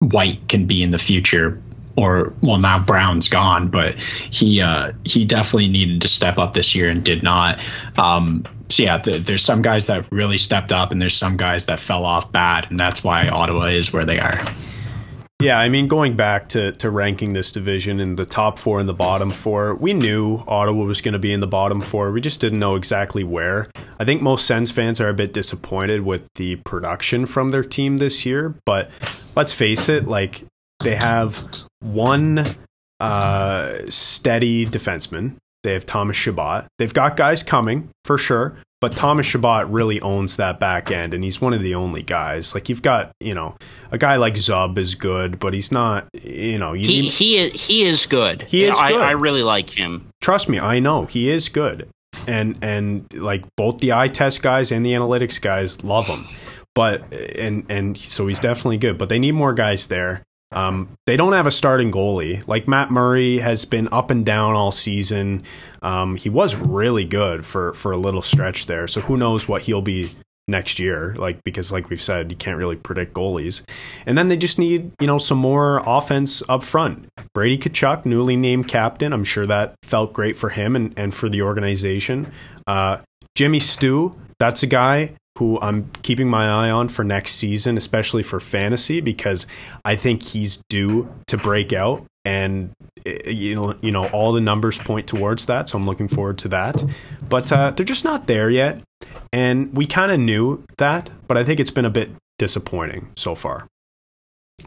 White 0.00 0.48
can 0.48 0.66
be 0.66 0.82
in 0.82 0.90
the 0.90 0.98
future? 0.98 1.60
Or 1.96 2.32
well, 2.40 2.58
now 2.58 2.84
Brown's 2.84 3.28
gone, 3.28 3.68
but 3.68 3.98
he 3.98 4.60
uh, 4.60 4.92
he 5.04 5.26
definitely 5.26 5.68
needed 5.68 6.02
to 6.02 6.08
step 6.08 6.38
up 6.38 6.52
this 6.52 6.74
year 6.74 6.90
and 6.90 7.04
did 7.04 7.22
not. 7.22 7.64
Um, 7.96 8.44
so 8.68 8.82
yeah, 8.82 8.98
the, 8.98 9.18
there's 9.18 9.44
some 9.44 9.62
guys 9.62 9.86
that 9.86 10.10
really 10.10 10.38
stepped 10.38 10.72
up, 10.72 10.90
and 10.90 11.00
there's 11.00 11.16
some 11.16 11.36
guys 11.36 11.66
that 11.66 11.78
fell 11.78 12.04
off 12.04 12.32
bad, 12.32 12.66
and 12.68 12.78
that's 12.78 13.04
why 13.04 13.28
Ottawa 13.28 13.66
is 13.66 13.92
where 13.92 14.04
they 14.04 14.18
are. 14.18 14.44
Yeah, 15.42 15.58
I 15.58 15.68
mean, 15.68 15.88
going 15.88 16.16
back 16.16 16.48
to, 16.50 16.72
to 16.72 16.90
ranking 16.90 17.32
this 17.32 17.50
division 17.52 18.00
in 18.00 18.16
the 18.16 18.24
top 18.24 18.58
four 18.58 18.80
and 18.80 18.88
the 18.88 18.94
bottom 18.94 19.30
four, 19.30 19.74
we 19.74 19.92
knew 19.92 20.42
Ottawa 20.46 20.84
was 20.84 21.00
going 21.00 21.12
to 21.12 21.18
be 21.18 21.32
in 21.32 21.40
the 21.40 21.46
bottom 21.46 21.80
four. 21.80 22.12
We 22.12 22.20
just 22.20 22.40
didn't 22.40 22.60
know 22.60 22.76
exactly 22.76 23.24
where. 23.24 23.68
I 23.98 24.04
think 24.04 24.22
most 24.22 24.46
Sens 24.46 24.70
fans 24.70 25.00
are 25.00 25.08
a 25.08 25.14
bit 25.14 25.32
disappointed 25.32 26.02
with 26.02 26.26
the 26.36 26.56
production 26.56 27.26
from 27.26 27.50
their 27.50 27.64
team 27.64 27.98
this 27.98 28.24
year, 28.24 28.54
but 28.64 28.90
let's 29.36 29.52
face 29.52 29.88
it, 29.88 30.06
like 30.06 30.44
they 30.80 30.94
have 30.94 31.44
one 31.80 32.44
uh, 33.00 33.78
steady 33.88 34.66
defenseman. 34.66 35.34
They 35.64 35.72
have 35.72 35.84
Thomas 35.84 36.16
Chabot. 36.16 36.66
They've 36.78 36.94
got 36.94 37.16
guys 37.16 37.42
coming 37.42 37.90
for 38.04 38.18
sure, 38.18 38.56
but 38.84 38.94
Thomas 38.94 39.24
Chabot 39.24 39.72
really 39.72 39.98
owns 40.02 40.36
that 40.36 40.60
back 40.60 40.90
end, 40.90 41.14
and 41.14 41.24
he's 41.24 41.40
one 41.40 41.54
of 41.54 41.62
the 41.62 41.74
only 41.74 42.02
guys. 42.02 42.54
Like 42.54 42.68
you've 42.68 42.82
got, 42.82 43.12
you 43.18 43.34
know, 43.34 43.56
a 43.90 43.96
guy 43.96 44.16
like 44.16 44.34
Zub 44.34 44.76
is 44.76 44.94
good, 44.94 45.38
but 45.38 45.54
he's 45.54 45.72
not, 45.72 46.06
you 46.12 46.58
know, 46.58 46.74
you, 46.74 46.86
he 46.86 47.08
he 47.08 47.38
is, 47.38 47.66
he 47.66 47.86
is 47.86 48.04
good. 48.04 48.42
He 48.42 48.64
is. 48.64 48.78
I, 48.78 48.92
good. 48.92 49.00
I 49.00 49.12
really 49.12 49.42
like 49.42 49.70
him. 49.70 50.10
Trust 50.20 50.50
me, 50.50 50.60
I 50.60 50.80
know 50.80 51.06
he 51.06 51.30
is 51.30 51.48
good, 51.48 51.88
and 52.28 52.58
and 52.60 53.10
like 53.14 53.44
both 53.56 53.78
the 53.78 53.94
eye 53.94 54.08
test 54.08 54.42
guys 54.42 54.70
and 54.70 54.84
the 54.84 54.92
analytics 54.92 55.40
guys 55.40 55.82
love 55.82 56.06
him, 56.06 56.26
but 56.74 57.10
and 57.10 57.64
and 57.70 57.96
so 57.96 58.26
he's 58.26 58.38
definitely 58.38 58.76
good. 58.76 58.98
But 58.98 59.08
they 59.08 59.18
need 59.18 59.32
more 59.32 59.54
guys 59.54 59.86
there. 59.86 60.24
Um, 60.54 60.96
they 61.06 61.16
don't 61.16 61.32
have 61.32 61.46
a 61.46 61.50
starting 61.50 61.90
goalie. 61.90 62.46
Like 62.46 62.66
Matt 62.66 62.90
Murray 62.90 63.38
has 63.38 63.64
been 63.64 63.88
up 63.92 64.10
and 64.10 64.24
down 64.24 64.54
all 64.54 64.70
season. 64.70 65.42
Um, 65.82 66.16
he 66.16 66.30
was 66.30 66.54
really 66.54 67.04
good 67.04 67.44
for 67.44 67.74
for 67.74 67.92
a 67.92 67.98
little 67.98 68.22
stretch 68.22 68.66
there. 68.66 68.86
So 68.86 69.02
who 69.02 69.16
knows 69.16 69.48
what 69.48 69.62
he'll 69.62 69.82
be 69.82 70.12
next 70.46 70.78
year? 70.78 71.14
Like 71.18 71.42
because 71.42 71.72
like 71.72 71.90
we've 71.90 72.00
said, 72.00 72.30
you 72.30 72.36
can't 72.36 72.56
really 72.56 72.76
predict 72.76 73.14
goalies. 73.14 73.68
And 74.06 74.16
then 74.16 74.28
they 74.28 74.36
just 74.36 74.58
need 74.58 74.92
you 75.00 75.08
know 75.08 75.18
some 75.18 75.38
more 75.38 75.82
offense 75.84 76.42
up 76.48 76.62
front. 76.62 77.08
Brady 77.34 77.58
Tkachuk, 77.58 78.06
newly 78.06 78.36
named 78.36 78.68
captain. 78.68 79.12
I'm 79.12 79.24
sure 79.24 79.46
that 79.46 79.74
felt 79.82 80.12
great 80.12 80.36
for 80.36 80.50
him 80.50 80.76
and 80.76 80.94
and 80.96 81.12
for 81.12 81.28
the 81.28 81.42
organization. 81.42 82.30
Uh, 82.66 82.98
Jimmy 83.34 83.58
Stu, 83.58 84.14
that's 84.38 84.62
a 84.62 84.68
guy 84.68 85.16
who 85.38 85.58
I'm 85.60 85.90
keeping 86.02 86.28
my 86.28 86.44
eye 86.44 86.70
on 86.70 86.88
for 86.88 87.04
next 87.04 87.32
season, 87.32 87.76
especially 87.76 88.22
for 88.22 88.38
fantasy, 88.40 89.00
because 89.00 89.46
I 89.84 89.96
think 89.96 90.22
he's 90.22 90.62
due 90.68 91.12
to 91.26 91.36
break 91.36 91.72
out, 91.72 92.04
and 92.24 92.70
eh, 93.04 93.30
you 93.30 93.54
know, 93.54 93.74
you 93.80 93.90
know, 93.90 94.06
all 94.08 94.32
the 94.32 94.40
numbers 94.40 94.78
point 94.78 95.06
towards 95.06 95.46
that. 95.46 95.68
So 95.68 95.78
I'm 95.78 95.86
looking 95.86 96.08
forward 96.08 96.38
to 96.38 96.48
that. 96.48 96.84
But 97.28 97.50
uh, 97.50 97.70
they're 97.70 97.84
just 97.84 98.04
not 98.04 98.26
there 98.26 98.48
yet, 98.48 98.80
and 99.32 99.76
we 99.76 99.86
kind 99.86 100.12
of 100.12 100.20
knew 100.20 100.64
that, 100.78 101.10
but 101.26 101.36
I 101.36 101.44
think 101.44 101.60
it's 101.60 101.72
been 101.72 101.84
a 101.84 101.90
bit 101.90 102.10
disappointing 102.38 103.10
so 103.16 103.34
far. 103.34 103.66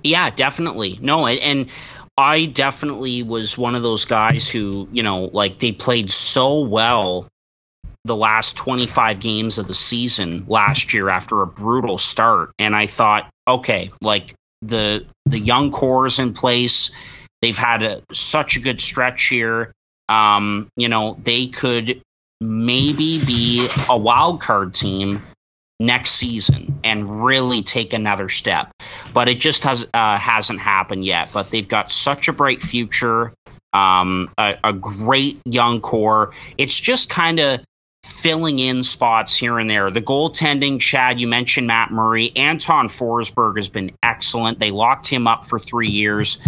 Yeah, 0.03 0.30
definitely. 0.30 0.99
No, 1.01 1.26
and 1.28 1.70
I 2.18 2.47
definitely 2.47 3.24
was 3.24 3.57
one 3.57 3.76
of 3.76 3.84
those 3.84 4.05
guys 4.05 4.49
who, 4.49 4.88
you 4.91 5.03
know, 5.03 5.30
like 5.34 5.59
they 5.59 5.72
played 5.72 6.11
so 6.11 6.61
well 6.61 7.28
the 8.07 8.15
last 8.15 8.55
25 8.57 9.19
games 9.19 9.57
of 9.57 9.67
the 9.67 9.75
season 9.75 10.45
last 10.47 10.93
year 10.93 11.09
after 11.09 11.41
a 11.41 11.47
brutal 11.47 11.97
start. 11.97 12.51
And 12.57 12.75
I 12.75 12.87
thought 12.87 13.29
okay 13.47 13.91
like 14.01 14.33
the 14.61 15.05
the 15.25 15.39
young 15.39 15.71
core 15.71 16.07
is 16.07 16.19
in 16.19 16.33
place. 16.33 16.91
They've 17.41 17.57
had 17.57 17.83
a, 17.83 18.01
such 18.11 18.55
a 18.55 18.59
good 18.59 18.81
stretch 18.81 19.25
here. 19.25 19.71
Um 20.09 20.69
you 20.75 20.89
know 20.89 21.17
they 21.23 21.47
could 21.47 22.01
maybe 22.39 23.23
be 23.25 23.67
a 23.89 23.97
wild 23.97 24.41
card 24.41 24.73
team 24.73 25.21
next 25.79 26.11
season 26.11 26.79
and 26.83 27.23
really 27.23 27.61
take 27.61 27.93
another 27.93 28.29
step. 28.29 28.71
But 29.13 29.29
it 29.29 29.39
just 29.39 29.63
has 29.63 29.87
uh, 29.93 30.17
hasn't 30.17 30.59
happened 30.59 31.05
yet. 31.05 31.29
But 31.33 31.51
they've 31.51 31.67
got 31.67 31.91
such 31.91 32.27
a 32.27 32.33
bright 32.33 32.61
future 32.61 33.33
um, 33.73 34.31
a, 34.37 34.55
a 34.63 34.73
great 34.73 35.39
young 35.45 35.81
core. 35.81 36.31
It's 36.57 36.79
just 36.79 37.09
kind 37.09 37.39
of 37.39 37.59
filling 38.03 38.59
in 38.59 38.83
spots 38.83 39.35
here 39.35 39.59
and 39.59 39.69
there. 39.69 39.89
The 39.91 40.01
goaltending, 40.01 40.79
Chad, 40.79 41.19
you 41.19 41.27
mentioned 41.27 41.67
Matt 41.67 41.91
Murray. 41.91 42.31
Anton 42.35 42.87
Forsberg 42.87 43.57
has 43.57 43.69
been 43.69 43.91
excellent. 44.03 44.59
They 44.59 44.71
locked 44.71 45.07
him 45.07 45.27
up 45.27 45.45
for 45.45 45.59
three 45.59 45.89
years, 45.89 46.41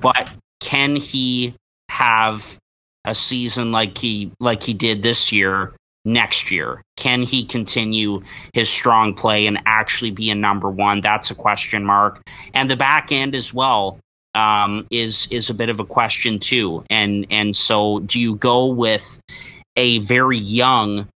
but 0.00 0.28
can 0.60 0.96
he 0.96 1.54
have 1.88 2.58
a 3.04 3.14
season 3.14 3.72
like 3.72 3.96
he 3.96 4.32
like 4.40 4.62
he 4.62 4.74
did 4.74 5.02
this 5.02 5.32
year 5.32 5.74
next 6.04 6.50
year? 6.50 6.82
Can 6.96 7.22
he 7.22 7.44
continue 7.44 8.22
his 8.52 8.68
strong 8.68 9.14
play 9.14 9.46
and 9.46 9.60
actually 9.66 10.10
be 10.10 10.30
a 10.30 10.34
number 10.34 10.70
one? 10.70 11.00
That's 11.00 11.30
a 11.30 11.34
question 11.34 11.84
mark. 11.84 12.22
And 12.54 12.70
the 12.70 12.76
back 12.76 13.12
end 13.12 13.34
as 13.34 13.54
well 13.54 14.00
um, 14.34 14.86
is 14.90 15.28
is 15.30 15.50
a 15.50 15.54
bit 15.54 15.68
of 15.68 15.80
a 15.80 15.84
question 15.84 16.38
too. 16.38 16.84
And 16.90 17.26
and 17.30 17.54
so 17.54 18.00
do 18.00 18.20
you 18.20 18.36
go 18.36 18.72
with 18.72 19.20
a 19.76 19.98
very 19.98 20.38
young 20.38 21.08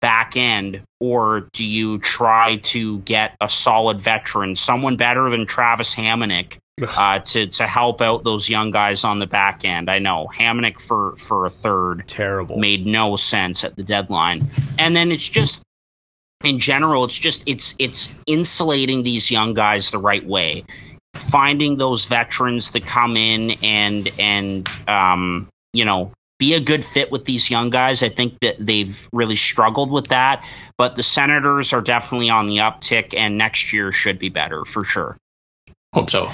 back 0.00 0.36
end, 0.36 0.82
or 1.00 1.48
do 1.52 1.64
you 1.64 1.98
try 1.98 2.56
to 2.56 2.98
get 3.00 3.36
a 3.40 3.48
solid 3.48 4.00
veteran, 4.00 4.56
someone 4.56 4.96
better 4.96 5.30
than 5.30 5.46
Travis 5.46 5.94
Hamonic, 5.94 6.58
uh, 6.82 7.20
to 7.20 7.46
to 7.46 7.66
help 7.66 8.02
out 8.02 8.22
those 8.22 8.48
young 8.48 8.70
guys 8.70 9.04
on 9.04 9.18
the 9.18 9.26
back 9.26 9.64
end? 9.64 9.90
I 9.90 9.98
know 9.98 10.28
Hamonic 10.32 10.80
for 10.80 11.16
for 11.16 11.46
a 11.46 11.50
third, 11.50 12.04
terrible, 12.06 12.58
made 12.58 12.86
no 12.86 13.16
sense 13.16 13.64
at 13.64 13.76
the 13.76 13.82
deadline, 13.82 14.48
and 14.78 14.94
then 14.94 15.10
it's 15.10 15.28
just 15.28 15.62
in 16.44 16.58
general, 16.58 17.04
it's 17.04 17.18
just 17.18 17.42
it's 17.46 17.74
it's 17.78 18.14
insulating 18.26 19.02
these 19.02 19.30
young 19.30 19.54
guys 19.54 19.90
the 19.90 19.98
right 19.98 20.24
way, 20.24 20.64
finding 21.14 21.76
those 21.76 22.04
veterans 22.04 22.72
to 22.72 22.80
come 22.80 23.16
in 23.16 23.52
and 23.62 24.10
and 24.18 24.68
um, 24.86 25.48
you 25.72 25.84
know 25.84 26.12
be 26.38 26.54
a 26.54 26.60
good 26.60 26.84
fit 26.84 27.10
with 27.10 27.24
these 27.24 27.50
young 27.50 27.70
guys. 27.70 28.02
I 28.02 28.08
think 28.08 28.38
that 28.40 28.56
they've 28.58 29.08
really 29.12 29.36
struggled 29.36 29.90
with 29.90 30.08
that, 30.08 30.44
but 30.76 30.94
the 30.94 31.02
Senators 31.02 31.72
are 31.72 31.80
definitely 31.80 32.30
on 32.30 32.48
the 32.48 32.58
uptick, 32.58 33.14
and 33.16 33.38
next 33.38 33.72
year 33.72 33.92
should 33.92 34.18
be 34.18 34.28
better 34.28 34.64
for 34.64 34.84
sure. 34.84 35.16
Hope 35.94 36.10
so. 36.10 36.30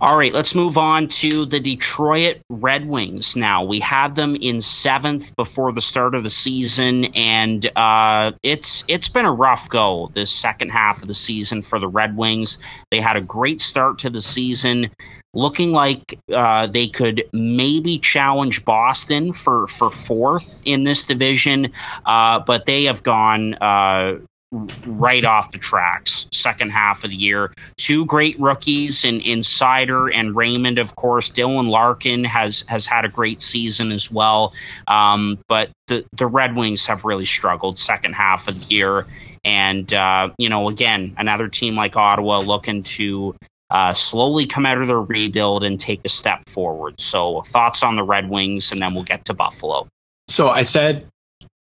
All 0.00 0.16
right, 0.16 0.32
let's 0.32 0.54
move 0.54 0.78
on 0.78 1.08
to 1.08 1.44
the 1.44 1.58
Detroit 1.58 2.38
Red 2.48 2.86
Wings 2.86 3.34
now. 3.34 3.64
We 3.64 3.80
had 3.80 4.14
them 4.14 4.36
in 4.36 4.60
seventh 4.60 5.34
before 5.34 5.72
the 5.72 5.80
start 5.80 6.14
of 6.14 6.22
the 6.22 6.30
season, 6.30 7.06
and 7.16 7.68
uh, 7.74 8.30
it's 8.44 8.84
it's 8.86 9.08
been 9.08 9.24
a 9.24 9.32
rough 9.32 9.68
go 9.68 10.08
this 10.14 10.30
second 10.30 10.70
half 10.70 11.02
of 11.02 11.08
the 11.08 11.14
season 11.14 11.62
for 11.62 11.80
the 11.80 11.88
Red 11.88 12.16
Wings. 12.16 12.58
They 12.92 13.00
had 13.00 13.16
a 13.16 13.20
great 13.20 13.60
start 13.60 13.98
to 14.00 14.10
the 14.10 14.22
season, 14.22 14.88
looking 15.34 15.72
like 15.72 16.16
uh, 16.32 16.68
they 16.68 16.86
could 16.86 17.24
maybe 17.32 17.98
challenge 17.98 18.64
Boston 18.64 19.32
for 19.32 19.66
for 19.66 19.90
fourth 19.90 20.62
in 20.64 20.84
this 20.84 21.06
division, 21.06 21.72
uh, 22.06 22.38
but 22.38 22.66
they 22.66 22.84
have 22.84 23.02
gone 23.02 23.54
uh, 23.54 24.18
right 24.50 25.24
off 25.24 25.52
the 25.52 25.58
tracks 25.58 26.26
second 26.32 26.70
half 26.70 27.04
of 27.04 27.10
the 27.10 27.16
year. 27.16 27.52
Two 27.76 28.06
great 28.06 28.38
rookies 28.40 29.04
in 29.04 29.40
Seider 29.40 30.10
and 30.14 30.34
raymond 30.34 30.78
of 30.78 30.96
course. 30.96 31.30
Dylan 31.30 31.68
larkin 31.68 32.24
has 32.24 32.62
has 32.62 32.86
had 32.86 33.04
a 33.04 33.08
great 33.08 33.42
season 33.42 33.92
as 33.92 34.10
well. 34.10 34.54
Um, 34.86 35.38
but 35.48 35.70
the 35.86 36.04
the 36.16 36.26
red 36.26 36.56
wings 36.56 36.86
have 36.86 37.04
really 37.04 37.26
struggled 37.26 37.78
second 37.78 38.14
half 38.14 38.48
of 38.48 38.58
the 38.58 38.74
year. 38.74 39.06
And 39.44 39.92
uh, 39.92 40.30
you 40.38 40.48
know 40.48 40.68
again 40.68 41.14
another 41.18 41.48
team 41.48 41.76
like 41.76 41.96
ottawa 41.96 42.40
looking 42.40 42.82
to 42.84 43.34
uh, 43.70 43.92
slowly 43.92 44.46
come 44.46 44.64
out 44.64 44.78
of 44.78 44.88
their 44.88 45.02
rebuild 45.02 45.62
and 45.62 45.78
take 45.78 46.00
a 46.06 46.08
step 46.08 46.48
forward. 46.48 46.98
So 47.00 47.42
thoughts 47.42 47.82
on 47.82 47.96
the 47.96 48.02
red 48.02 48.30
wings 48.30 48.72
and 48.72 48.80
then 48.80 48.94
we'll 48.94 49.04
get 49.04 49.26
to 49.26 49.34
buffalo. 49.34 49.86
So 50.28 50.48
i 50.48 50.62
said 50.62 51.06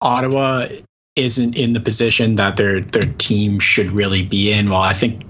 ottawa 0.02 0.68
isn't 1.16 1.56
in 1.56 1.74
the 1.74 1.80
position 1.80 2.36
that 2.36 2.58
their 2.58 2.82
their 2.82 3.12
team 3.18 3.60
should 3.60 3.92
really 3.92 4.24
be 4.24 4.52
in. 4.52 4.70
Well, 4.70 4.82
I 4.82 4.94
think 4.94 5.22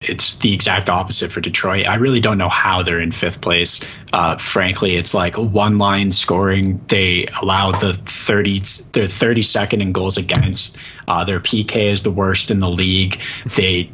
it's 0.00 0.38
the 0.38 0.54
exact 0.54 0.88
opposite 0.88 1.32
for 1.32 1.40
Detroit. 1.40 1.86
I 1.86 1.96
really 1.96 2.20
don't 2.20 2.38
know 2.38 2.48
how 2.48 2.82
they're 2.82 3.00
in 3.00 3.10
fifth 3.10 3.40
place. 3.40 3.84
Uh, 4.12 4.36
frankly, 4.36 4.94
it's 4.94 5.12
like 5.12 5.36
one 5.36 5.78
line 5.78 6.12
scoring. 6.12 6.76
They 6.86 7.26
allow 7.42 7.72
the 7.72 7.94
30, 7.94 8.58
they're 8.92 9.06
32nd 9.06 9.80
in 9.80 9.92
goals 9.92 10.16
against. 10.16 10.78
Uh, 11.08 11.24
their 11.24 11.40
PK 11.40 11.90
is 11.90 12.04
the 12.04 12.12
worst 12.12 12.52
in 12.52 12.60
the 12.60 12.70
league. 12.70 13.20
They 13.56 13.90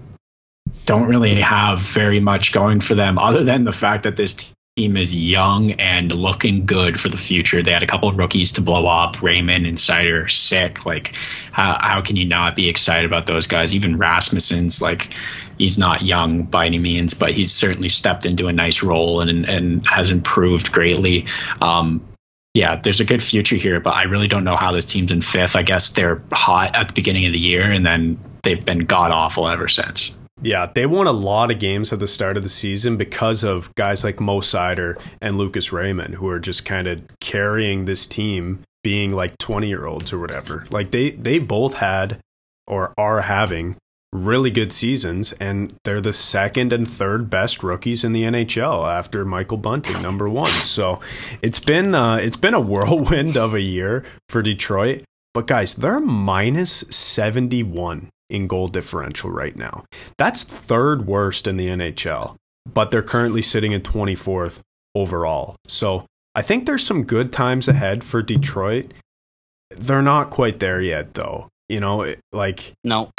don't 0.85 1.09
really 1.09 1.41
have 1.41 1.81
very 1.81 2.21
much 2.21 2.53
going 2.53 2.81
for 2.81 2.95
them 2.95 3.19
other 3.19 3.43
than 3.43 3.65
the 3.65 3.73
fact 3.73 4.03
that 4.03 4.17
this 4.17 4.53
team 4.77 4.97
is 4.97 5.15
young 5.15 5.71
and 5.73 6.13
looking 6.13 6.67
good 6.67 7.01
for 7.01 7.09
the 7.09 7.17
future. 7.17 7.63
They 7.63 7.71
had 7.71 7.85
a 7.85 7.87
couple 7.87 8.09
of 8.09 8.19
rookies 8.19 8.55
to 8.55 8.61
blow 8.61 8.89
up. 8.89 9.23
Raymond 9.23 9.67
and 9.67 9.77
Seider 9.77 10.29
sick. 10.29 10.85
Like, 10.85 11.15
how, 11.53 11.79
how 11.81 12.01
can 12.01 12.17
you 12.17 12.25
not 12.25 12.57
be 12.57 12.69
excited 12.69 13.05
about 13.05 13.27
those 13.27 13.47
guys? 13.47 13.73
Even 13.77 13.99
Rasmussen's 13.99 14.83
like, 14.83 15.13
he's 15.59 15.79
not 15.79 16.03
young 16.03 16.43
by 16.43 16.67
any 16.67 16.81
means, 16.81 17.15
but 17.15 17.31
he's 17.31 17.53
certainly 17.53 17.89
stepped 17.89 18.27
into 18.27 18.49
a 18.49 18.53
nice 18.53 18.83
role 18.83 19.21
and 19.21 19.49
and 19.49 19.87
has 19.87 20.11
improved 20.11 20.73
greatly. 20.73 21.27
Um, 21.61 22.05
yeah, 22.53 22.75
there's 22.75 22.99
a 22.99 23.05
good 23.05 23.23
future 23.23 23.57
here, 23.57 23.79
but 23.79 23.95
I 23.95 24.05
really 24.05 24.29
don't 24.29 24.43
know 24.43 24.57
how 24.57 24.73
this 24.73 24.87
team's 24.87 25.13
in 25.13 25.21
fifth. 25.21 25.55
I 25.55 25.63
guess 25.63 25.91
they're 25.91 26.21
hot 26.33 26.75
at 26.75 26.89
the 26.89 26.95
beginning 26.95 27.27
of 27.27 27.33
the 27.33 27.39
year, 27.39 27.71
and 27.71 27.87
then 27.87 28.19
they've 28.43 28.65
been 28.65 28.81
god 28.81 29.13
awful 29.13 29.47
ever 29.47 29.69
since. 29.69 30.13
Yeah, 30.45 30.71
they 30.73 30.85
won 30.85 31.07
a 31.07 31.13
lot 31.13 31.51
of 31.51 31.59
games 31.59 31.91
at 31.91 32.01
the 32.01 32.07
start 32.07 32.37
of 32.37 32.43
the 32.43 32.51
season 32.51 32.99
because 32.99 33.43
of 33.43 33.75
guys 33.77 34.05
like 34.05 34.21
Mo 34.21 34.41
Seider 34.41 35.01
and 35.23 35.39
Lucas 35.39 35.73
Raymond, 35.73 36.17
who 36.17 36.29
are 36.29 36.39
just 36.39 36.67
kind 36.67 36.87
of 36.87 37.03
carrying 37.19 37.87
this 37.87 38.07
team, 38.07 38.63
being 38.83 39.15
like 39.15 39.39
20 39.39 39.67
year 39.69 39.87
olds 39.87 40.13
or 40.13 40.19
whatever. 40.19 40.67
Like 40.71 40.91
they 40.91 41.13
they 41.13 41.39
both 41.39 41.75
had 41.75 42.21
or 42.67 42.93
are 42.99 43.23
having 43.23 43.77
really 44.13 44.51
good 44.51 44.71
seasons, 44.71 45.33
and 45.41 45.75
they're 45.85 46.03
the 46.03 46.13
second 46.13 46.75
and 46.75 46.87
third 46.87 47.31
best 47.31 47.63
rookies 47.63 48.05
in 48.05 48.13
the 48.13 48.25
NHL 48.25 48.87
after 48.87 49.25
Michael 49.25 49.57
Bunting, 49.57 50.03
number 50.03 50.29
one. 50.29 50.45
So 50.45 51.01
it's 51.41 51.59
been 51.59 51.95
uh, 51.95 52.17
it's 52.17 52.37
been 52.37 52.55
a 52.55 52.61
whirlwind 52.73 53.39
of 53.39 53.55
a 53.55 53.63
year 53.63 54.05
for 54.29 54.43
Detroit. 54.43 55.05
But 55.33 55.47
guys, 55.47 55.73
they're 55.73 56.01
minus 56.01 56.85
seventy 56.91 57.63
one 57.63 58.11
in 58.31 58.47
goal 58.47 58.69
differential 58.69 59.31
right 59.31 59.57
now. 59.57 59.85
That's 60.19 60.43
third 60.43 61.07
worst 61.07 61.47
in 61.47 61.57
the 61.57 61.69
NHL, 61.69 62.37
but 62.73 62.91
they're 62.91 63.03
currently 63.03 63.43
sitting 63.43 63.73
in 63.73 63.83
twenty 63.83 64.15
fourth 64.15 64.63
overall. 64.95 65.57
So 65.67 66.07
I 66.35 66.43
think 66.43 66.67
there's 66.67 66.87
some 66.87 67.05
good 67.05 67.33
times 67.33 67.69
ahead 67.69 68.03
for 68.03 68.23
Detroit. 68.23 68.93
They're 69.71 70.03
not 70.03 70.31
quite 70.31 70.61
there 70.61 70.81
yet, 70.81 71.15
though. 71.15 71.49
You 71.69 71.81
know, 71.81 72.15
like 72.33 72.73
no, 72.85 73.11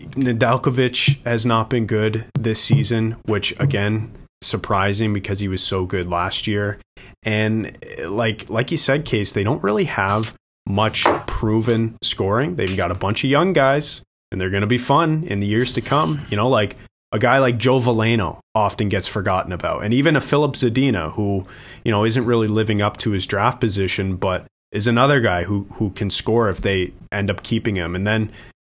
Nedeljkovic 0.00 1.24
has 1.24 1.46
not 1.46 1.70
been 1.70 1.86
good 1.86 2.26
this 2.34 2.60
season, 2.60 3.16
which 3.26 3.58
again 3.60 4.10
surprising 4.42 5.12
because 5.12 5.38
he 5.38 5.48
was 5.48 5.62
so 5.62 5.86
good 5.86 6.08
last 6.08 6.46
year. 6.46 6.78
And 7.22 7.78
like 8.06 8.50
like 8.50 8.70
you 8.70 8.76
said, 8.76 9.04
Case, 9.04 9.32
they 9.32 9.44
don't 9.44 9.62
really 9.62 9.84
have 9.84 10.34
much 10.66 11.04
proven 11.26 11.96
scoring. 12.02 12.56
They've 12.56 12.76
got 12.76 12.90
a 12.90 12.94
bunch 12.96 13.24
of 13.24 13.30
young 13.30 13.52
guys, 13.52 14.02
and 14.32 14.40
they're 14.40 14.50
going 14.50 14.62
to 14.62 14.66
be 14.66 14.78
fun 14.78 15.24
in 15.24 15.40
the 15.40 15.46
years 15.46 15.72
to 15.74 15.80
come. 15.80 16.26
You 16.30 16.36
know, 16.36 16.48
like 16.48 16.76
a 17.12 17.18
guy 17.18 17.38
like 17.38 17.58
Joe 17.58 17.78
Veleno 17.78 18.40
often 18.54 18.88
gets 18.88 19.06
forgotten 19.06 19.52
about, 19.52 19.84
and 19.84 19.94
even 19.94 20.16
a 20.16 20.20
Filip 20.20 20.52
Zadina, 20.52 21.12
who 21.12 21.44
you 21.84 21.92
know 21.92 22.04
isn't 22.04 22.24
really 22.24 22.48
living 22.48 22.80
up 22.82 22.96
to 22.98 23.12
his 23.12 23.26
draft 23.26 23.60
position, 23.60 24.16
but 24.16 24.46
is 24.72 24.86
another 24.86 25.20
guy 25.20 25.44
who 25.44 25.66
who 25.74 25.90
can 25.90 26.10
score 26.10 26.48
if 26.48 26.62
they 26.62 26.92
end 27.12 27.30
up 27.30 27.42
keeping 27.42 27.76
him. 27.76 27.94
And 27.94 28.06
then 28.06 28.32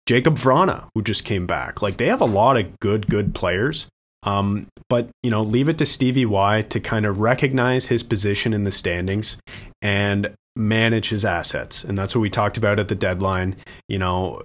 Jakub 0.10 0.39
Vrana, 0.39 0.88
who 0.95 1.03
just 1.03 1.26
came 1.26 1.45
back. 1.45 1.82
Like 1.84 1.97
they 1.97 2.07
have 2.07 2.22
a 2.22 2.26
lot 2.26 2.57
of 2.57 2.80
good, 2.80 3.07
good 3.07 3.36
players. 3.36 3.88
Um, 4.24 4.68
but 4.89 5.10
you 5.22 5.30
know, 5.30 5.43
leave 5.43 5.70
it 5.70 5.78
to 5.78 5.86
Stevie 5.86 6.26
Y 6.26 6.64
to 6.64 6.80
kind 6.80 7.05
of 7.05 7.20
recognize 7.20 7.88
his 7.88 8.03
position 8.03 8.53
in 8.53 8.64
the 8.64 8.72
standings 8.72 9.38
and 9.82 10.34
manage 10.60 11.10
his 11.10 11.26
assets. 11.26 11.84
And 11.84 11.97
that's 11.97 12.14
what 12.14 12.22
we 12.22 12.30
talked 12.30 12.57
about 12.57 12.80
at 12.80 12.88
the 12.88 12.95
deadline. 12.95 13.55
You 13.88 13.97
know, 13.97 14.43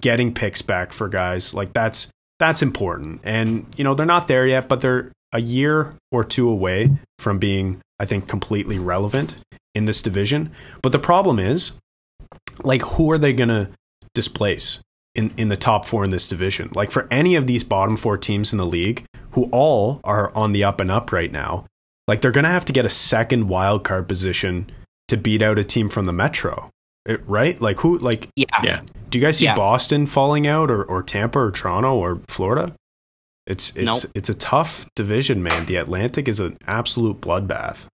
getting 0.00 0.32
picks 0.32 0.62
back 0.62 0.92
for 0.92 1.08
guys 1.08 1.52
like 1.52 1.72
that's 1.72 2.10
that's 2.38 2.62
important. 2.62 3.20
And 3.24 3.66
you 3.76 3.84
know, 3.84 3.94
they're 3.94 4.06
not 4.06 4.28
there 4.28 4.46
yet, 4.46 4.68
but 4.68 4.80
they're 4.80 5.12
a 5.32 5.40
year 5.40 5.94
or 6.10 6.24
two 6.24 6.48
away 6.48 6.90
from 7.18 7.38
being, 7.38 7.82
I 7.98 8.06
think, 8.06 8.28
completely 8.28 8.78
relevant 8.78 9.38
in 9.74 9.84
this 9.84 10.00
division. 10.00 10.52
But 10.80 10.92
the 10.92 10.98
problem 10.98 11.38
is, 11.38 11.72
like, 12.62 12.82
who 12.82 13.10
are 13.10 13.18
they 13.18 13.34
going 13.34 13.50
to 13.50 13.70
displace? 14.14 14.80
in, 15.18 15.32
in 15.36 15.48
the 15.48 15.56
top 15.56 15.84
four 15.84 16.04
in 16.04 16.10
this 16.10 16.28
division. 16.28 16.70
Like 16.74 16.92
for 16.92 17.08
any 17.10 17.34
of 17.34 17.48
these 17.48 17.64
bottom 17.64 17.96
four 17.96 18.16
teams 18.16 18.52
in 18.52 18.58
the 18.58 18.66
league, 18.66 19.04
who 19.32 19.48
all 19.50 20.00
are 20.04 20.32
on 20.34 20.52
the 20.52 20.62
up 20.62 20.80
and 20.80 20.92
up 20.92 21.10
right 21.10 21.32
now, 21.32 21.66
like 22.06 22.20
they're 22.20 22.30
going 22.30 22.44
to 22.44 22.50
have 22.50 22.64
to 22.66 22.72
get 22.72 22.86
a 22.86 22.90
second 22.90 23.48
wild 23.48 23.82
card 23.82 24.06
position 24.06 24.70
to 25.08 25.16
beat 25.16 25.42
out 25.42 25.58
a 25.58 25.64
team 25.64 25.88
from 25.88 26.06
the 26.06 26.12
Metro, 26.12 26.70
it, 27.04 27.26
right? 27.26 27.60
Like 27.60 27.80
who? 27.80 27.98
Like 27.98 28.28
yeah. 28.36 28.46
yeah. 28.62 28.80
Do 29.10 29.18
you 29.18 29.24
guys 29.24 29.38
see 29.38 29.46
yeah. 29.46 29.54
Boston 29.54 30.06
falling 30.06 30.46
out, 30.46 30.70
or, 30.70 30.84
or 30.84 31.02
Tampa, 31.02 31.38
or 31.38 31.50
Toronto, 31.50 31.96
or 31.96 32.20
Florida? 32.28 32.74
It's 33.46 33.74
it's 33.76 34.04
nope. 34.04 34.12
it's 34.14 34.28
a 34.28 34.34
tough 34.34 34.86
division, 34.94 35.42
man. 35.42 35.64
The 35.64 35.76
Atlantic 35.76 36.28
is 36.28 36.38
an 36.38 36.58
absolute 36.66 37.20
bloodbath. 37.20 37.86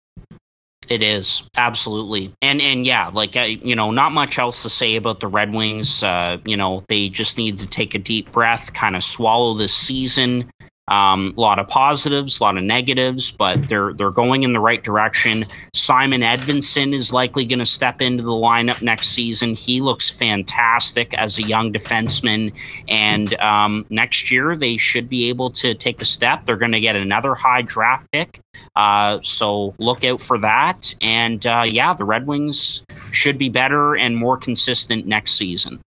It 0.88 1.02
is 1.02 1.48
absolutely, 1.56 2.34
and 2.42 2.60
and 2.60 2.84
yeah, 2.84 3.08
like 3.12 3.36
uh, 3.36 3.42
you 3.42 3.76
know, 3.76 3.92
not 3.92 4.12
much 4.12 4.38
else 4.38 4.64
to 4.64 4.68
say 4.68 4.96
about 4.96 5.20
the 5.20 5.28
Red 5.28 5.54
Wings. 5.54 6.02
Uh, 6.02 6.38
you 6.44 6.56
know, 6.56 6.82
they 6.88 7.08
just 7.08 7.38
need 7.38 7.58
to 7.60 7.66
take 7.66 7.94
a 7.94 7.98
deep 7.98 8.32
breath, 8.32 8.74
kind 8.74 8.96
of 8.96 9.04
swallow 9.04 9.54
this 9.54 9.74
season, 9.74 10.50
um, 10.89 11.32
a 11.37 11.41
lot 11.41 11.59
of 11.59 11.68
positives, 11.68 12.41
a 12.41 12.43
lot 12.43 12.59
of 12.59 12.62
negatives, 12.62 13.30
but 13.30 13.68
they're 13.68 13.95
they're 13.95 14.11
going 14.11 14.43
in 14.43 14.53
the 14.53 14.61
right 14.61 14.82
direction. 14.82 15.47
Simon 15.72 16.20
Edvinsson 16.20 16.93
is 16.93 17.11
likely 17.11 17.47
going 17.47 17.61
to 17.61 17.66
step 17.66 18.03
into 18.03 18.22
the 18.22 18.30
lineup 18.30 18.82
next 18.82 19.09
season. 19.09 19.55
He 19.55 19.80
looks 19.80 20.11
fantastic 20.11 21.14
as 21.14 21.39
a 21.39 21.43
young 21.43 21.72
defenseman, 21.72 22.53
and 22.87 23.32
um, 23.35 23.87
next 23.89 24.30
year 24.30 24.57
they 24.57 24.76
should 24.76 25.09
be 25.09 25.30
able 25.30 25.51
to 25.51 25.74
take 25.74 26.03
a 26.03 26.05
step. 26.05 26.45
They're 26.45 26.57
going 26.57 26.72
to 26.72 26.80
get 26.80 26.97
another 26.97 27.35
high 27.35 27.62
draft 27.62 28.11
pick, 28.12 28.41
uh, 28.76 29.20
so 29.22 29.74
look 29.78 30.05
out 30.05 30.20
for 30.20 30.37
that. 30.39 30.95
And 31.01 31.45
uh, 31.47 31.64
yeah, 31.66 31.95
the 31.95 32.05
Red 32.05 32.26
Wings 32.26 32.85
should 33.11 33.39
be 33.39 33.49
better 33.49 33.97
and 33.97 34.14
more 34.14 34.37
consistent 34.37 35.07
next 35.07 35.32
season. 35.32 35.80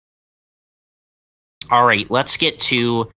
All 1.70 1.86
right, 1.86 2.10
let's 2.10 2.38
get 2.38 2.62
to 2.62 3.10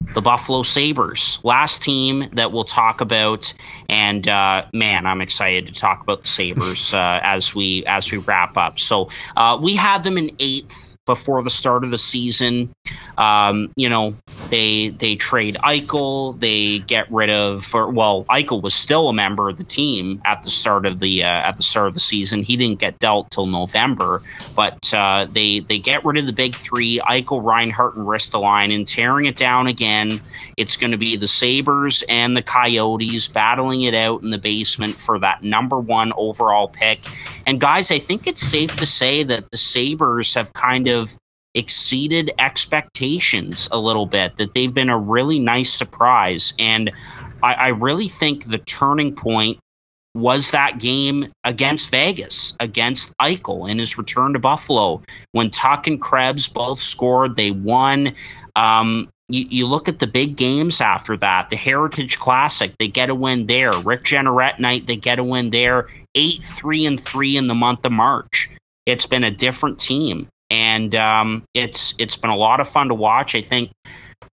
the 0.00 0.22
Buffalo 0.22 0.62
Sabres. 0.62 1.40
Last 1.42 1.82
team 1.82 2.28
that 2.32 2.52
we'll 2.52 2.64
talk 2.64 3.00
about, 3.00 3.52
and 3.88 4.26
uh, 4.26 4.66
man, 4.72 5.06
I'm 5.06 5.20
excited 5.20 5.68
to 5.68 5.74
talk 5.74 6.02
about 6.02 6.22
the 6.22 6.28
Sabres 6.28 6.94
uh, 6.94 7.20
as 7.22 7.54
we 7.54 7.84
as 7.86 8.10
we 8.10 8.18
wrap 8.18 8.56
up. 8.56 8.78
So 8.78 9.10
uh, 9.36 9.58
we 9.60 9.74
had 9.74 10.04
them 10.04 10.18
in 10.18 10.30
eighth 10.38 10.96
before 11.06 11.42
the 11.42 11.50
start 11.50 11.84
of 11.84 11.90
the 11.90 11.98
season. 11.98 12.74
Um, 13.16 13.72
you 13.76 13.88
know, 13.88 14.16
they 14.50 14.88
they 14.88 15.16
trade 15.16 15.54
Eichel, 15.54 16.38
they 16.38 16.78
get 16.78 17.10
rid 17.10 17.30
of 17.30 17.72
well, 17.72 18.24
Eichel 18.24 18.62
was 18.62 18.74
still 18.74 19.08
a 19.08 19.12
member 19.12 19.48
of 19.48 19.56
the 19.56 19.64
team 19.64 20.20
at 20.24 20.42
the 20.42 20.50
start 20.50 20.86
of 20.86 20.98
the 21.00 21.24
uh, 21.24 21.26
at 21.26 21.56
the 21.56 21.62
start 21.62 21.88
of 21.88 21.94
the 21.94 22.00
season. 22.00 22.42
He 22.42 22.56
didn't 22.56 22.78
get 22.78 22.98
dealt 22.98 23.30
till 23.30 23.46
November, 23.46 24.22
but 24.54 24.92
uh, 24.94 25.26
they 25.30 25.60
they 25.60 25.78
get 25.78 26.04
rid 26.04 26.18
of 26.18 26.26
the 26.26 26.32
big 26.32 26.54
three: 26.54 26.98
Eichel, 26.98 27.42
Reinhart, 27.44 27.96
and 27.96 28.06
Ristolainen, 28.06 28.74
and 28.74 28.86
tearing 28.86 29.26
it 29.26 29.36
down 29.36 29.66
again. 29.66 30.20
It's 30.56 30.76
going 30.76 30.92
to 30.92 30.98
be 30.98 31.16
the 31.16 31.28
Sabres 31.28 32.02
and 32.08 32.36
the 32.36 32.42
Coyotes 32.42 33.28
battling 33.28 33.82
it 33.82 33.94
out 33.94 34.22
in 34.22 34.30
the 34.30 34.38
basement 34.38 34.94
for 34.94 35.18
that 35.18 35.42
number 35.42 35.78
one 35.78 36.12
overall 36.16 36.68
pick. 36.68 37.00
And 37.46 37.60
guys, 37.60 37.90
I 37.90 37.98
think 37.98 38.26
it's 38.26 38.40
safe 38.40 38.76
to 38.76 38.86
say 38.86 39.22
that 39.24 39.50
the 39.50 39.58
Sabres 39.58 40.34
have 40.34 40.52
kind 40.52 40.88
of 40.88 41.16
exceeded 41.56 42.30
expectations 42.38 43.68
a 43.72 43.80
little 43.80 44.06
bit, 44.06 44.36
that 44.36 44.54
they've 44.54 44.72
been 44.72 44.90
a 44.90 44.98
really 44.98 45.40
nice 45.40 45.72
surprise. 45.72 46.52
And 46.58 46.92
I, 47.42 47.54
I 47.54 47.68
really 47.68 48.08
think 48.08 48.44
the 48.44 48.58
turning 48.58 49.16
point 49.16 49.58
was 50.14 50.52
that 50.52 50.78
game 50.78 51.32
against 51.44 51.90
Vegas, 51.90 52.56
against 52.58 53.16
Eichel 53.18 53.68
in 53.68 53.78
his 53.78 53.98
return 53.98 54.32
to 54.32 54.38
Buffalo. 54.38 55.02
When 55.32 55.50
Tuch 55.50 55.86
and 55.86 56.00
Krebs 56.00 56.48
both 56.48 56.80
scored, 56.80 57.36
they 57.36 57.50
won. 57.50 58.14
Um, 58.54 59.08
you, 59.28 59.44
you, 59.48 59.66
look 59.66 59.88
at 59.88 59.98
the 59.98 60.06
big 60.06 60.36
games 60.36 60.80
after 60.80 61.16
that, 61.18 61.50
the 61.50 61.56
Heritage 61.56 62.18
Classic, 62.18 62.72
they 62.78 62.88
get 62.88 63.10
a 63.10 63.14
win 63.14 63.46
there. 63.46 63.72
Rick 63.72 64.04
Jeanneret 64.04 64.58
night, 64.58 64.86
they 64.86 64.96
get 64.96 65.18
a 65.18 65.24
win 65.24 65.50
there. 65.50 65.88
Eight, 66.14 66.42
three, 66.42 66.86
and 66.86 66.98
three 66.98 67.36
in 67.36 67.48
the 67.48 67.54
month 67.54 67.84
of 67.84 67.92
March. 67.92 68.48
It's 68.86 69.06
been 69.06 69.24
a 69.24 69.30
different 69.30 69.80
team, 69.80 70.28
and 70.50 70.94
um, 70.94 71.44
it's 71.54 71.94
it's 71.98 72.16
been 72.16 72.30
a 72.30 72.36
lot 72.36 72.60
of 72.60 72.68
fun 72.68 72.88
to 72.88 72.94
watch. 72.94 73.34
I 73.34 73.40
think, 73.40 73.70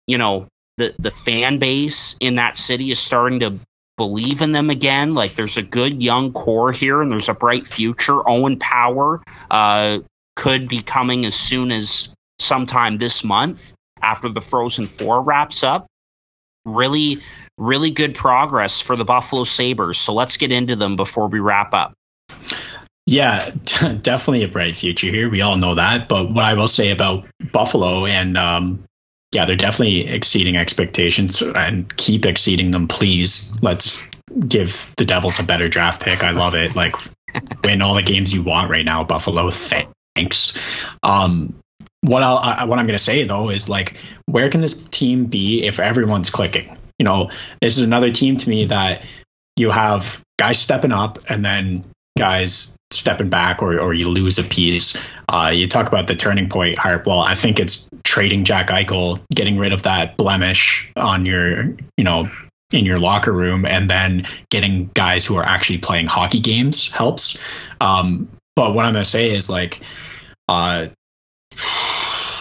you 0.08 0.18
know, 0.18 0.48
the 0.78 0.94
the 1.00 1.12
fan 1.12 1.60
base 1.60 2.16
in 2.20 2.36
that 2.36 2.58
city 2.58 2.92
is 2.92 3.00
starting 3.00 3.40
to 3.42 3.60
believe 3.98 4.42
in 4.42 4.52
them 4.52 4.70
again. 4.70 5.14
Like 5.14 5.36
there's 5.36 5.58
a 5.58 5.64
good 5.64 6.02
young 6.02 6.34
core 6.34 6.72
here, 6.72 7.02
and 7.02 7.12
there's 7.12 7.30
a 7.30 7.34
bright 7.34 7.66
future. 7.66 8.28
Owen 8.28 8.58
Power 8.60 9.22
uh, 9.52 10.00
could 10.36 10.68
be 10.68 10.82
coming 10.82 11.26
as 11.26 11.36
soon 11.36 11.72
as 11.72 12.14
sometime 12.40 12.98
this 12.98 13.24
month 13.24 13.74
after 14.02 14.30
the 14.30 14.42
Frozen 14.42 14.88
Four 14.88 15.22
wraps 15.22 15.64
up. 15.64 15.88
Really, 16.66 17.18
really 17.58 17.92
good 17.92 18.16
progress 18.16 18.80
for 18.80 18.96
the 18.96 19.04
Buffalo 19.04 19.44
Sabres. 19.44 19.98
So 19.98 20.14
let's 20.14 20.38
get 20.38 20.52
into 20.52 20.76
them 20.76 20.96
before 20.96 21.28
we 21.28 21.40
wrap 21.40 21.74
up. 21.74 21.94
Yeah, 23.06 23.50
definitely 24.02 24.44
a 24.44 24.48
bright 24.48 24.76
future 24.76 25.08
here. 25.08 25.30
We 25.30 25.42
all 25.42 25.58
know 25.58 25.76
that. 25.76 26.08
But 26.08 26.32
what 26.32 26.46
I 26.46 26.54
will 26.54 26.68
say 26.68 26.92
about 26.92 27.26
Buffalo 27.52 28.06
and 28.06 28.38
um, 28.38 28.86
yeah, 29.34 29.46
they're 29.46 29.56
definitely 29.56 30.08
exceeding 30.08 30.58
expectations 30.58 31.42
and 31.42 31.96
keep 31.96 32.26
exceeding 32.26 32.72
them. 32.72 32.88
Please, 32.88 33.62
let's 33.62 34.08
give 34.48 34.94
the 34.98 35.06
Devils 35.06 35.40
a 35.40 35.44
better 35.44 35.68
draft 35.68 36.02
pick. 36.02 36.24
I 36.24 36.32
love 36.32 36.56
it. 36.56 36.76
Like, 36.76 36.96
win 37.64 37.82
all 37.82 37.96
the 37.96 38.04
games 38.04 38.34
you 38.34 38.44
want 38.44 38.70
right 38.70 38.86
now, 38.86 39.04
Buffalo. 39.04 39.50
Thanks. 39.50 40.58
Um, 41.02 41.60
what 42.02 42.22
I'll, 42.22 42.38
I, 42.38 42.66
what 42.66 42.80
I'm 42.80 42.86
going 42.86 42.98
to 42.98 43.04
say 43.04 43.24
though 43.26 43.50
is 43.50 43.70
like, 43.70 43.98
where 44.26 44.50
can 44.50 44.62
this 44.62 44.82
team 44.82 45.26
be 45.26 45.66
if 45.66 45.80
everyone's 45.80 46.30
clicking? 46.30 46.78
You 47.00 47.06
know, 47.06 47.32
this 47.62 47.78
is 47.78 47.84
another 47.84 48.12
team 48.12 48.38
to 48.38 48.50
me 48.50 48.66
that 48.66 49.04
you 49.56 49.72
have 49.72 50.22
guys 50.38 50.60
stepping 50.60 50.92
up 50.92 51.20
and 51.30 51.44
then 51.44 51.86
guys 52.18 52.78
stepping 52.94 53.30
back 53.30 53.62
or, 53.62 53.80
or 53.80 53.94
you 53.94 54.10
lose 54.10 54.40
a 54.40 54.44
piece. 54.44 55.02
Uh, 55.30 55.52
you 55.54 55.68
talk 55.68 55.88
about 55.88 56.08
the 56.08 56.16
turning 56.16 56.50
point, 56.50 56.78
Harp. 56.78 57.08
Well, 57.08 57.20
I 57.20 57.36
think 57.36 57.60
it's 57.60 57.90
trading 58.04 58.44
Jack 58.44 58.68
Eichel, 58.68 59.22
getting 59.34 59.58
rid 59.58 59.74
of 59.74 59.84
that 59.84 60.18
blemish 60.18 60.92
on 60.96 61.26
your, 61.26 61.76
you 61.98 62.04
know, 62.04 62.30
in 62.72 62.86
your 62.86 62.98
locker 62.98 63.32
room, 63.32 63.66
and 63.66 63.90
then 63.90 64.28
getting 64.50 64.90
guys 64.94 65.26
who 65.26 65.36
are 65.38 65.46
actually 65.46 65.78
playing 65.78 66.08
hockey 66.08 66.40
games 66.40 66.90
helps. 66.90 67.38
Um, 67.80 68.30
but 68.56 68.74
what 68.74 68.86
I'm 68.86 68.94
going 68.94 69.04
to 69.04 69.10
say 69.10 69.32
is 69.32 69.50
like, 69.50 69.82
uh, 70.48 70.88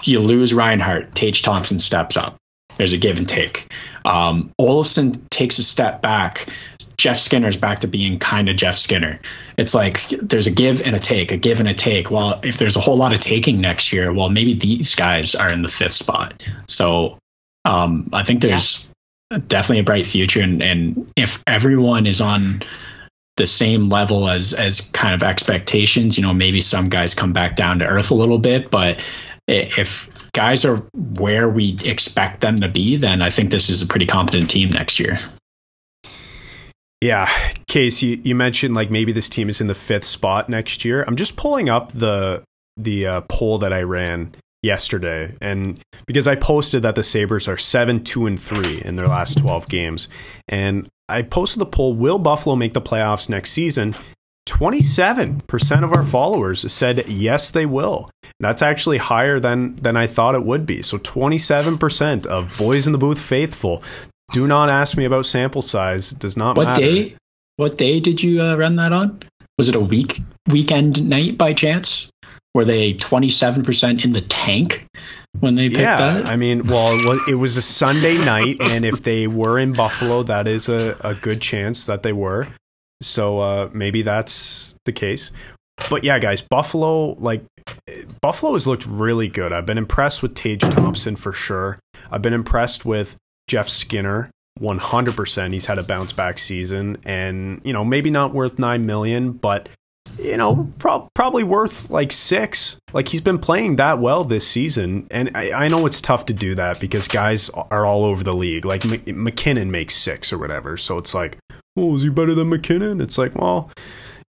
you 0.05 0.21
lose 0.21 0.53
Reinhart, 0.53 1.15
Tage 1.15 1.43
Thompson 1.43 1.79
steps 1.79 2.17
up. 2.17 2.37
There's 2.77 2.93
a 2.93 2.99
give 2.99 3.19
and 3.19 3.29
take. 3.29 3.73
Um, 4.05 4.53
Olofsson 4.61 5.29
takes 5.31 5.59
a 5.59 5.63
step 5.63 6.03
back. 6.03 6.47
Jeff 6.97 7.19
Skinner's 7.19 7.57
back 7.57 7.81
to 7.81 7.89
being 7.89 8.19
kind 8.19 8.49
of 8.49 8.57
Jeff 8.57 8.77
Skinner. 8.77 9.21
It's 9.57 9.75
like 9.75 10.09
there's 10.09 10.47
a 10.47 10.51
give 10.51 10.83
and 10.83 10.95
a 10.95 10.99
take, 10.99 11.33
a 11.33 11.37
give 11.37 11.61
and 11.61 11.69
a 11.69 11.75
take. 11.75 12.11
Well, 12.11 12.41
if 12.43 12.59
there's 12.59 12.77
a 12.77 12.81
whole 12.81 12.97
lot 12.97 13.13
of 13.13 13.21
taking 13.21 13.61
next 13.61 13.93
year, 13.93 14.13
well, 14.13 14.29
maybe 14.29 14.55
these 14.55 14.95
guys 14.95 15.35
are 15.35 15.51
in 15.51 15.63
the 15.63 15.69
fifth 15.69 15.93
spot. 15.93 16.49
So 16.69 17.19
um, 17.65 18.11
I 18.13 18.25
think 18.25 18.43
there's 18.43 18.93
yeah. 19.31 19.39
definitely 19.47 19.81
a 19.81 19.85
bright 19.85 20.07
future. 20.07 20.41
And, 20.41 20.63
and 20.63 21.13
if 21.17 21.43
everyone 21.47 22.07
is 22.07 22.21
on 22.21 22.63
the 23.37 23.47
same 23.47 23.85
level 23.85 24.29
as 24.29 24.53
as 24.53 24.91
kind 24.91 25.15
of 25.15 25.23
expectations, 25.23 26.19
you 26.19 26.23
know, 26.23 26.35
maybe 26.35 26.61
some 26.61 26.89
guys 26.89 27.15
come 27.15 27.33
back 27.33 27.57
down 27.57 27.79
to 27.79 27.87
earth 27.87 28.11
a 28.11 28.15
little 28.15 28.39
bit, 28.39 28.71
but 28.71 29.01
if 29.49 30.31
guys 30.33 30.65
are 30.65 30.77
where 30.95 31.49
we 31.49 31.77
expect 31.85 32.41
them 32.41 32.57
to 32.57 32.69
be, 32.69 32.97
then 32.97 33.23
I 33.23 33.31
think 33.31 33.51
this 33.51 33.69
is 33.69 33.83
a 33.83 33.87
pretty 33.87 34.07
competent 34.07 34.51
team 34.51 34.71
next 34.71 35.01
year. 35.01 35.19
Yeah, 37.01 37.29
Case, 37.67 38.03
you, 38.03 38.21
you 38.23 38.37
mentioned 38.37 38.75
like 38.75 38.91
maybe 38.91 39.11
this 39.11 39.29
team 39.29 39.49
is 39.49 39.61
in 39.61 39.67
the 39.67 39.75
fifth 39.75 40.05
spot 40.05 40.49
next 40.49 40.85
year. 40.85 41.03
I'm 41.03 41.17
just 41.17 41.37
pulling 41.37 41.69
up 41.69 41.91
the 41.93 42.45
the 42.77 43.07
uh, 43.07 43.21
poll 43.23 43.59
that 43.59 43.73
I 43.73 43.83
ran 43.83 44.35
yesterday, 44.63 45.35
and 45.41 45.81
because 46.07 46.29
I 46.29 46.37
posted 46.37 46.83
that 46.83 46.95
the 46.95 47.03
Sabres 47.03 47.49
are 47.49 47.57
seven, 47.57 48.05
two, 48.05 48.27
and 48.27 48.41
three 48.41 48.81
in 48.83 48.95
their 48.95 49.09
last 49.09 49.39
twelve 49.39 49.69
games, 49.69 50.09
and 50.47 50.89
I 51.09 51.23
posted 51.23 51.61
the 51.61 51.67
poll: 51.67 51.93
Will 51.95 52.19
Buffalo 52.19 52.55
make 52.55 52.73
the 52.73 52.81
playoffs 52.81 53.29
next 53.29 53.51
season? 53.51 53.95
27% 54.49 55.85
of 55.85 55.97
our 55.97 56.05
followers 56.05 56.71
said 56.73 57.09
yes 57.09 57.51
they 57.51 57.67
will. 57.67 58.11
That's 58.41 58.63
actually 58.63 58.99
higher 58.99 59.39
than 59.41 59.77
than 59.77 59.97
I 59.97 60.07
thought 60.07 60.35
it 60.35 60.45
would 60.45 60.67
be. 60.67 60.83
So 60.83 60.99
27% 60.99 62.27
of 62.27 62.57
boys 62.59 62.87
in 62.87 62.93
the 62.93 62.99
booth 62.99 63.21
faithful. 63.21 63.83
Do 64.33 64.47
not 64.47 64.71
ask 64.71 64.97
me 64.97 65.05
about 65.05 65.27
sample 65.27 65.63
size. 65.63 66.11
Does 66.11 66.37
not 66.37 66.57
what 66.57 66.65
matter. 66.65 66.81
day? 66.81 67.17
What 67.57 67.77
day 67.77 68.01
did 68.01 68.23
you 68.23 68.43
uh, 68.43 68.57
run 68.57 68.77
that 68.77 68.93
on? 68.93 69.23
Was 69.59 69.69
it 69.69 69.77
a 69.77 69.81
week 69.81 70.21
weekend 70.49 71.09
night 71.09 71.39
by 71.39 71.53
chance? 71.53 72.11
Were 72.55 72.65
they 72.65 72.95
27% 72.95 74.05
in 74.05 74.13
the 74.13 74.21
tank 74.21 74.87
when 75.41 75.55
they 75.55 75.69
picked 75.69 75.79
that? 75.79 75.99
yeah, 76.01 76.23
that? 76.23 76.27
I 76.27 76.37
mean, 76.37 76.67
well, 76.67 77.19
it 77.27 77.35
was 77.37 77.57
a 77.57 77.63
Sunday 77.63 78.19
night, 78.19 78.57
and 78.61 78.85
if 78.85 79.03
they 79.03 79.27
were 79.27 79.59
in 79.59 79.73
Buffalo, 79.73 80.23
that 80.25 80.47
is 80.47 80.69
a, 80.69 80.97
a 81.01 81.15
good 81.15 81.41
chance 81.41 81.87
that 81.87 82.03
they 82.03 82.13
were. 82.13 82.47
So 83.03 83.41
uh, 83.41 83.71
maybe 83.73 84.03
that's 84.03 84.79
the 84.85 84.93
case. 84.93 85.31
But 85.91 86.05
yeah, 86.05 86.19
guys, 86.19 86.41
Buffalo, 86.41 87.15
like, 87.15 87.45
Buffalo 88.21 88.53
has 88.53 88.67
looked 88.67 88.87
really 88.87 89.29
good. 89.29 89.53
I've 89.53 89.67
been 89.67 89.79
impressed 89.79 90.23
with 90.23 90.35
Tage 90.35 90.61
Thompson 90.61 91.17
for 91.17 91.33
sure. 91.33 91.79
I've 92.11 92.23
been 92.23 92.35
impressed 92.35 92.85
with 92.85 93.17
Jeff 93.49 93.69
Skinner 93.69 94.31
100%. 94.61 95.53
He's 95.53 95.67
had 95.67 95.79
a 95.79 95.83
bounce 95.83 96.13
back 96.13 96.39
season 96.39 96.99
and, 97.05 97.61
you 97.65 97.73
know, 97.73 97.85
maybe 97.85 98.11
not 98.11 98.35
worth 98.35 98.59
9 98.59 98.87
million, 98.87 99.33
but 99.33 99.69
you 100.19 100.37
know, 100.37 100.71
pro- 100.79 101.09
probably 101.15 101.45
worth 101.45 101.91
like 101.91 102.13
six. 102.13 102.79
Like 102.93 103.09
he's 103.09 103.21
been 103.21 103.39
playing 103.39 103.77
that 103.77 103.99
well 103.99 104.25
this 104.25 104.47
season, 104.47 105.07
and 105.11 105.31
I, 105.35 105.53
I, 105.53 105.69
know 105.69 105.87
it's 105.87 106.01
tough 106.01 106.27
to 106.27 106.35
do 106.35 106.55
that 106.55 106.81
because 106.81 107.09
guys 107.09 107.51
are 107.51 107.87
all 107.87 108.05
over 108.05 108.23
the 108.23 108.33
league. 108.33 108.65
Like 108.65 108.85
M- 108.85 109.25
MacKinnon 109.25 109.71
makes 109.71 109.95
six 109.95 110.33
or 110.33 110.39
whatever, 110.39 110.77
so 110.77 110.99
it's 110.99 111.15
like, 111.15 111.39
oh, 111.77 111.97
is 111.97 112.03
he 112.03 112.11
better 112.11 112.35
than 112.35 112.51
MacKinnon? 112.51 113.01
It's 113.01 113.19
like, 113.19 113.35
well, 113.35 113.71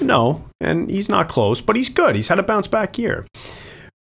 no, 0.02 0.46
and 0.60 0.90
he's 0.90 1.10
not 1.10 1.30
close, 1.30 1.62
but 1.62 1.76
he's 1.76 1.90
good. 1.90 2.16
He's 2.16 2.28
had 2.30 2.40
a 2.40 2.44
bounce 2.44 2.68
back 2.68 2.98
year. 2.98 3.26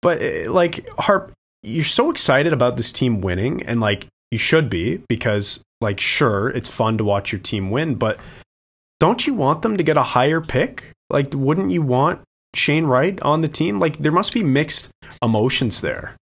But 0.01 0.21
eh, 0.21 0.49
like 0.49 0.89
Harp, 0.99 1.31
you're 1.63 1.83
so 1.83 2.11
excited 2.11 2.53
about 2.53 2.77
this 2.77 2.91
team 2.91 3.21
winning, 3.21 3.63
and 3.63 3.79
like 3.79 4.07
you 4.31 4.37
should 4.37 4.69
be 4.69 5.03
because 5.07 5.63
like 5.81 5.99
sure, 5.99 6.49
it's 6.49 6.69
fun 6.69 6.97
to 6.97 7.03
watch 7.03 7.31
your 7.31 7.39
team 7.39 7.69
win, 7.69 7.95
but 7.95 8.19
don't 8.99 9.27
you 9.27 9.33
want 9.33 9.61
them 9.61 9.77
to 9.77 9.83
get 9.83 9.97
a 9.97 10.03
higher 10.03 10.41
pick? 10.41 10.91
Like, 11.09 11.27
wouldn't 11.33 11.71
you 11.71 11.81
want 11.81 12.21
Shane 12.53 12.85
Wright 12.85 13.19
on 13.21 13.41
the 13.41 13.47
team? 13.47 13.79
Like, 13.79 13.97
there 13.97 14.11
must 14.11 14.33
be 14.33 14.43
mixed 14.43 14.89
emotions 15.21 15.81
there. 15.81 16.15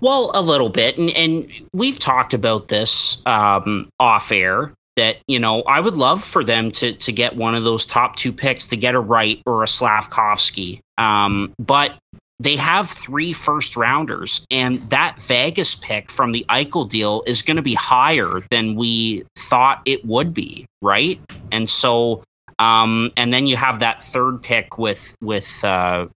Well, 0.00 0.30
a 0.34 0.42
little 0.42 0.70
bit, 0.70 0.98
and 0.98 1.10
and 1.10 1.50
we've 1.72 1.98
talked 1.98 2.34
about 2.34 2.68
this 2.68 3.22
um, 3.26 3.88
off 3.98 4.30
air 4.32 4.72
that 4.96 5.18
you 5.26 5.38
know 5.38 5.62
I 5.62 5.80
would 5.80 5.96
love 5.96 6.22
for 6.22 6.44
them 6.44 6.70
to 6.72 6.92
to 6.94 7.12
get 7.12 7.36
one 7.36 7.54
of 7.54 7.64
those 7.64 7.84
top 7.84 8.16
two 8.16 8.32
picks 8.32 8.68
to 8.68 8.76
get 8.76 8.94
a 8.94 9.00
Wright 9.00 9.42
or 9.46 9.62
a 9.62 9.68
Slavkovsky. 9.68 10.80
Um, 10.96 11.52
but 11.58 11.92
they 12.40 12.56
have 12.56 12.90
three 12.90 13.32
first 13.32 13.76
rounders, 13.76 14.44
and 14.50 14.78
that 14.90 15.20
Vegas 15.20 15.74
pick 15.74 16.10
from 16.10 16.32
the 16.32 16.44
Eichel 16.48 16.88
deal 16.88 17.22
is 17.26 17.42
going 17.42 17.56
to 17.56 17.62
be 17.62 17.74
higher 17.74 18.42
than 18.50 18.74
we 18.74 19.24
thought 19.36 19.82
it 19.86 20.04
would 20.04 20.34
be, 20.34 20.66
right? 20.82 21.20
And 21.52 21.70
so, 21.70 22.22
um, 22.64 23.12
and 23.16 23.32
then 23.32 23.46
you 23.46 23.56
have 23.56 23.80
that 23.80 24.02
third 24.02 24.42
pick 24.42 24.78
with 24.78 25.14
with 25.20 25.62
uh, 25.64 26.06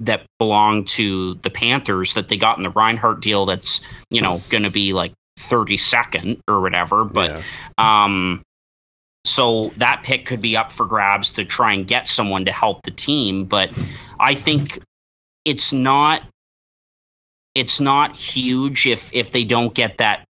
that 0.00 0.26
belonged 0.38 0.88
to 0.88 1.34
the 1.34 1.50
Panthers 1.50 2.14
that 2.14 2.28
they 2.28 2.36
got 2.36 2.56
in 2.56 2.64
the 2.64 2.70
Reinhart 2.70 3.20
deal. 3.20 3.46
That's 3.46 3.80
you 4.10 4.20
know 4.20 4.42
going 4.48 4.64
to 4.64 4.70
be 4.70 4.92
like 4.92 5.12
32nd 5.38 6.40
or 6.48 6.60
whatever. 6.60 7.04
But 7.04 7.30
yeah. 7.30 7.42
um, 7.78 8.42
so 9.24 9.66
that 9.76 10.02
pick 10.02 10.26
could 10.26 10.40
be 10.40 10.56
up 10.56 10.72
for 10.72 10.86
grabs 10.86 11.32
to 11.34 11.44
try 11.44 11.72
and 11.74 11.86
get 11.86 12.08
someone 12.08 12.46
to 12.46 12.52
help 12.52 12.82
the 12.82 12.90
team. 12.90 13.44
But 13.44 13.72
I 14.18 14.34
think 14.34 14.80
it's 15.44 15.72
not 15.72 16.22
it's 17.54 17.80
not 17.80 18.16
huge 18.16 18.86
if 18.86 19.10
if 19.12 19.30
they 19.30 19.44
don't 19.44 19.72
get 19.72 19.98
that 19.98 20.24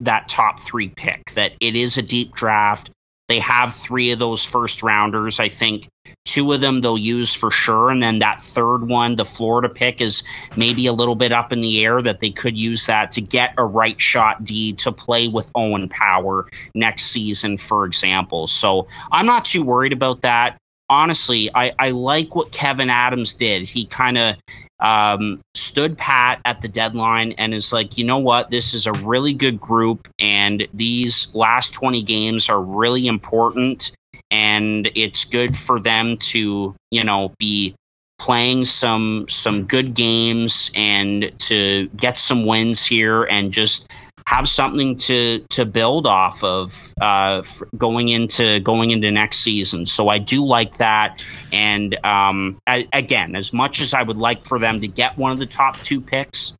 that 0.00 0.28
top 0.28 0.60
three 0.60 0.90
pick. 0.90 1.30
That 1.32 1.52
it 1.60 1.76
is 1.76 1.96
a 1.96 2.02
deep 2.02 2.34
draft. 2.34 2.90
They 3.28 3.40
have 3.40 3.74
three 3.74 4.12
of 4.12 4.18
those 4.18 4.42
first 4.42 4.82
rounders. 4.82 5.38
I 5.38 5.48
think 5.48 5.88
two 6.24 6.50
of 6.52 6.62
them 6.62 6.80
they'll 6.80 6.96
use 6.96 7.34
for 7.34 7.50
sure. 7.50 7.90
And 7.90 8.02
then 8.02 8.20
that 8.20 8.40
third 8.40 8.88
one, 8.88 9.16
the 9.16 9.24
Florida 9.26 9.68
pick, 9.68 10.00
is 10.00 10.22
maybe 10.56 10.86
a 10.86 10.94
little 10.94 11.14
bit 11.14 11.30
up 11.30 11.52
in 11.52 11.60
the 11.60 11.84
air 11.84 12.00
that 12.00 12.20
they 12.20 12.30
could 12.30 12.56
use 12.56 12.86
that 12.86 13.10
to 13.12 13.20
get 13.20 13.52
a 13.58 13.64
right 13.64 14.00
shot 14.00 14.44
D 14.44 14.72
to 14.74 14.92
play 14.92 15.28
with 15.28 15.50
Owen 15.54 15.90
Power 15.90 16.48
next 16.74 17.04
season, 17.04 17.58
for 17.58 17.84
example. 17.84 18.46
So 18.46 18.88
I'm 19.12 19.26
not 19.26 19.44
too 19.44 19.62
worried 19.62 19.92
about 19.92 20.22
that. 20.22 20.56
Honestly, 20.88 21.50
I, 21.54 21.74
I 21.78 21.90
like 21.90 22.34
what 22.34 22.50
Kevyn 22.50 22.88
Adams 22.88 23.34
did. 23.34 23.68
He 23.68 23.84
kind 23.84 24.16
of 24.16 24.36
um, 24.80 25.40
stood 25.54 25.98
pat 25.98 26.40
at 26.44 26.60
the 26.60 26.68
deadline 26.68 27.32
and 27.38 27.52
is 27.52 27.72
like, 27.72 27.98
you 27.98 28.06
know 28.06 28.18
what, 28.18 28.50
this 28.50 28.74
is 28.74 28.86
a 28.86 28.92
really 28.92 29.32
good 29.32 29.60
group, 29.60 30.08
and 30.18 30.66
these 30.72 31.34
last 31.34 31.74
20 31.74 32.02
games 32.02 32.48
are 32.48 32.62
really 32.62 33.06
important, 33.06 33.92
and 34.30 34.88
it's 34.94 35.24
good 35.24 35.56
for 35.56 35.80
them 35.80 36.16
to, 36.18 36.74
you 36.90 37.04
know, 37.04 37.32
be 37.38 37.74
playing 38.18 38.64
some 38.64 39.26
some 39.28 39.64
good 39.64 39.94
games 39.94 40.70
and 40.74 41.32
to 41.38 41.88
get 41.96 42.16
some 42.16 42.46
wins 42.46 42.84
here 42.84 43.22
and 43.24 43.52
just 43.52 43.88
have 44.28 44.46
something 44.46 44.94
to 44.96 45.38
to 45.48 45.64
build 45.64 46.06
off 46.06 46.44
of 46.44 46.92
uh, 47.00 47.42
going 47.78 48.08
into 48.08 48.60
going 48.60 48.90
into 48.90 49.10
next 49.10 49.38
season. 49.38 49.86
So 49.86 50.10
I 50.10 50.18
do 50.18 50.44
like 50.44 50.76
that. 50.76 51.24
And 51.50 51.96
um, 52.04 52.58
I, 52.66 52.86
again, 52.92 53.34
as 53.34 53.54
much 53.54 53.80
as 53.80 53.94
I 53.94 54.02
would 54.02 54.18
like 54.18 54.44
for 54.44 54.58
them 54.58 54.82
to 54.82 54.86
get 54.86 55.16
one 55.16 55.32
of 55.32 55.38
the 55.38 55.46
top 55.46 55.80
two 55.80 56.02
picks, 56.02 56.54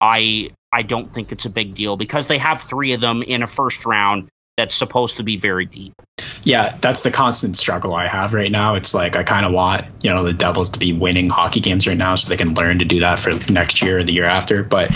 I 0.00 0.52
I 0.72 0.80
don't 0.80 1.04
think 1.04 1.32
it's 1.32 1.44
a 1.44 1.50
big 1.50 1.74
deal 1.74 1.98
because 1.98 2.28
they 2.28 2.38
have 2.38 2.62
three 2.62 2.94
of 2.94 3.02
them 3.02 3.22
in 3.22 3.42
a 3.42 3.46
first 3.46 3.84
round 3.84 4.28
that's 4.56 4.74
supposed 4.74 5.18
to 5.18 5.22
be 5.22 5.36
very 5.36 5.66
deep. 5.66 5.92
Yeah, 6.44 6.76
that's 6.80 7.02
the 7.02 7.10
constant 7.10 7.58
struggle 7.58 7.94
I 7.94 8.06
have 8.06 8.32
right 8.32 8.50
now. 8.50 8.74
It's 8.74 8.94
like 8.94 9.16
I 9.16 9.22
kind 9.22 9.44
of 9.44 9.52
want, 9.52 9.84
you 10.02 10.10
know, 10.12 10.24
the 10.24 10.32
Devils 10.32 10.70
to 10.70 10.78
be 10.78 10.94
winning 10.94 11.28
hockey 11.28 11.60
games 11.60 11.86
right 11.86 11.96
now 11.96 12.14
so 12.14 12.30
they 12.30 12.38
can 12.38 12.54
learn 12.54 12.78
to 12.78 12.86
do 12.86 13.00
that 13.00 13.18
for 13.18 13.32
next 13.52 13.82
year 13.82 13.98
or 13.98 14.02
the 14.02 14.14
year 14.14 14.24
after. 14.24 14.62
But 14.62 14.90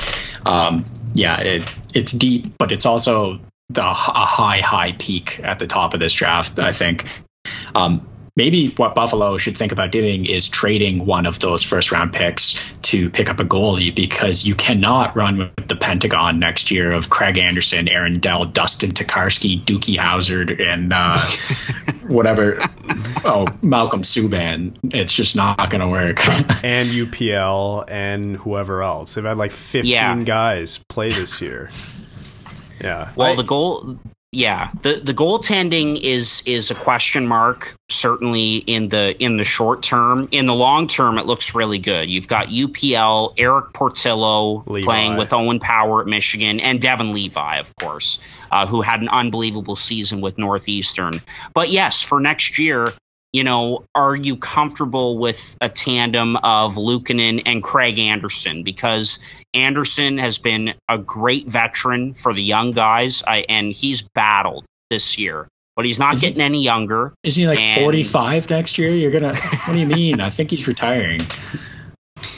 um, 0.46 0.86
yeah, 1.16 1.40
it, 1.40 1.74
it's 1.94 2.12
deep, 2.12 2.56
but 2.58 2.72
it's 2.72 2.86
also 2.86 3.40
the, 3.70 3.82
a 3.82 3.94
high, 3.94 4.60
high 4.60 4.92
peak 4.92 5.40
at 5.42 5.58
the 5.58 5.66
top 5.66 5.94
of 5.94 6.00
this 6.00 6.14
draft. 6.14 6.58
I 6.58 6.72
think. 6.72 7.06
Um, 7.74 8.08
maybe 8.36 8.68
what 8.76 8.94
Buffalo 8.94 9.38
should 9.38 9.56
think 9.56 9.72
about 9.72 9.90
doing 9.90 10.26
is 10.26 10.48
trading 10.48 11.06
one 11.06 11.26
of 11.26 11.40
those 11.40 11.62
first 11.62 11.90
round 11.90 12.12
picks 12.12 12.62
to 12.82 13.08
pick 13.10 13.30
up 13.30 13.40
a 13.40 13.44
goalie 13.44 13.94
because 13.94 14.46
you 14.46 14.54
cannot 14.54 15.16
run 15.16 15.38
with 15.38 15.68
the 15.68 15.76
Pentagon 15.76 16.38
next 16.38 16.70
year 16.70 16.92
of 16.92 17.08
Craig 17.08 17.38
Anderson, 17.38 17.88
Aaron 17.88 18.14
Dell, 18.14 18.44
Dustin 18.44 18.90
Tokarski, 18.90 19.64
Doogie 19.64 19.98
Howsard, 19.98 20.60
and 20.60 20.92
uh, 20.92 21.18
whatever. 22.06 22.58
Oh, 23.24 23.48
Malcolm 23.62 24.02
Subban. 24.02 24.76
It's 24.94 25.14
just 25.14 25.34
not 25.34 25.70
going 25.70 25.80
to 25.80 25.88
work. 25.88 26.26
and 26.62 26.88
UPL 26.90 27.84
and 27.88 28.36
whoever 28.36 28.82
else. 28.82 29.14
They've 29.14 29.24
had 29.24 29.38
like 29.38 29.52
15 29.52 29.90
yeah. 29.90 30.22
guys 30.22 30.78
play 30.88 31.10
this 31.10 31.40
year. 31.40 31.70
Yeah. 32.80 33.10
Well, 33.16 33.32
I, 33.32 33.36
the 33.36 33.42
goal 33.42 33.98
yeah, 34.32 34.70
the 34.82 34.94
the 34.94 35.14
goaltending 35.14 35.98
is 36.00 36.42
is 36.46 36.70
a 36.70 36.74
question 36.74 37.26
mark 37.26 37.74
certainly 37.88 38.56
in 38.56 38.88
the 38.88 39.16
in 39.22 39.36
the 39.36 39.44
short 39.44 39.82
term. 39.82 40.28
In 40.32 40.46
the 40.46 40.54
long 40.54 40.88
term, 40.88 41.18
it 41.18 41.26
looks 41.26 41.54
really 41.54 41.78
good. 41.78 42.10
You've 42.10 42.28
got 42.28 42.48
UPL, 42.48 43.34
Erik 43.38 43.72
Portillo 43.72 44.64
Levi. 44.66 44.84
playing 44.84 45.16
with 45.16 45.32
Owen 45.32 45.60
Power 45.60 46.00
at 46.00 46.06
Michigan, 46.06 46.60
and 46.60 46.82
Devon 46.82 47.12
Levi, 47.12 47.56
of 47.58 47.74
course, 47.76 48.18
uh, 48.50 48.66
who 48.66 48.82
had 48.82 49.00
an 49.00 49.08
unbelievable 49.08 49.76
season 49.76 50.20
with 50.20 50.38
Northeastern. 50.38 51.22
But 51.54 51.70
yes, 51.70 52.02
for 52.02 52.20
next 52.20 52.58
year, 52.58 52.88
you 53.32 53.44
know, 53.44 53.84
are 53.94 54.16
you 54.16 54.36
comfortable 54.36 55.18
with 55.18 55.58
a 55.60 55.68
tandem 55.68 56.36
of 56.36 56.76
Luukkonen 56.76 57.42
and 57.46 57.62
Craig 57.62 57.98
Anderson? 57.98 58.62
Because 58.62 59.18
Anderson 59.56 60.18
has 60.18 60.38
been 60.38 60.74
a 60.88 60.98
great 60.98 61.48
veteran 61.48 62.14
for 62.14 62.34
the 62.34 62.42
young 62.42 62.72
guys, 62.72 63.22
I, 63.26 63.44
and 63.48 63.72
he's 63.72 64.02
battled 64.02 64.64
this 64.90 65.18
year. 65.18 65.48
But 65.74 65.84
he's 65.84 65.98
not 65.98 66.14
is 66.14 66.20
getting 66.22 66.40
he, 66.40 66.44
any 66.44 66.62
younger. 66.62 67.12
Is 67.22 67.36
he 67.36 67.46
like 67.46 67.58
and, 67.58 67.82
45 67.82 68.48
next 68.48 68.78
year? 68.78 68.90
You're 68.90 69.10
gonna. 69.10 69.34
What 69.34 69.74
do 69.74 69.78
you 69.78 69.86
mean? 69.86 70.20
I 70.20 70.30
think 70.30 70.50
he's 70.50 70.66
retiring. 70.66 71.20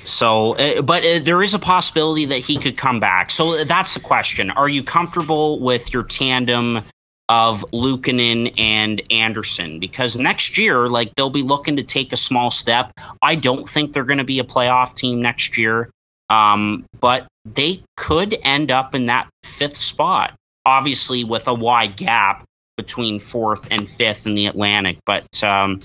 So, 0.03 0.57
uh, 0.57 0.83
but 0.83 1.05
uh, 1.05 1.21
there 1.23 1.43
is 1.43 1.55
a 1.55 1.59
possibility 1.59 2.25
that 2.27 2.39
he 2.39 2.57
could 2.57 2.77
come 2.77 2.99
back. 2.99 3.31
So 3.31 3.63
that's 3.65 3.95
the 3.95 4.01
question. 4.01 4.51
Are 4.51 4.69
you 4.69 4.83
comfortable 4.83 5.61
with 5.61 5.93
your 5.93 6.03
tandem 6.03 6.83
of 7.29 7.65
Luukkonen 7.73 8.55
and 8.59 9.03
Anderson 9.11 9.81
because 9.81 10.17
next 10.17 10.57
year, 10.57 10.89
like 10.89 11.15
they'll 11.15 11.31
be 11.31 11.43
looking 11.43 11.77
to 11.77 11.83
take 11.83 12.13
a 12.13 12.17
small 12.17 12.51
step. 12.51 12.93
I 13.21 13.35
don't 13.35 13.69
think 13.69 13.93
they're 13.93 14.05
going 14.05 14.19
to 14.19 14.25
be 14.25 14.39
a 14.39 14.45
playoff 14.45 14.95
team 14.95 15.21
next 15.21 15.59
year, 15.59 15.91
um, 16.31 16.85
but 17.01 17.27
they 17.45 17.83
could 17.97 18.37
end 18.43 18.71
up 18.71 18.95
in 18.95 19.07
that 19.07 19.29
fifth 19.43 19.77
spot, 19.77 20.35
obviously 20.67 21.25
with 21.25 21.49
a 21.49 21.55
wide 21.55 21.97
gap 21.97 22.45
between 22.77 23.19
fourth 23.19 23.67
and 23.71 23.89
fifth 23.89 24.27
in 24.27 24.35
the 24.35 24.47
Atlantic. 24.47 24.99
But 25.05 25.43
um, 25.43 25.81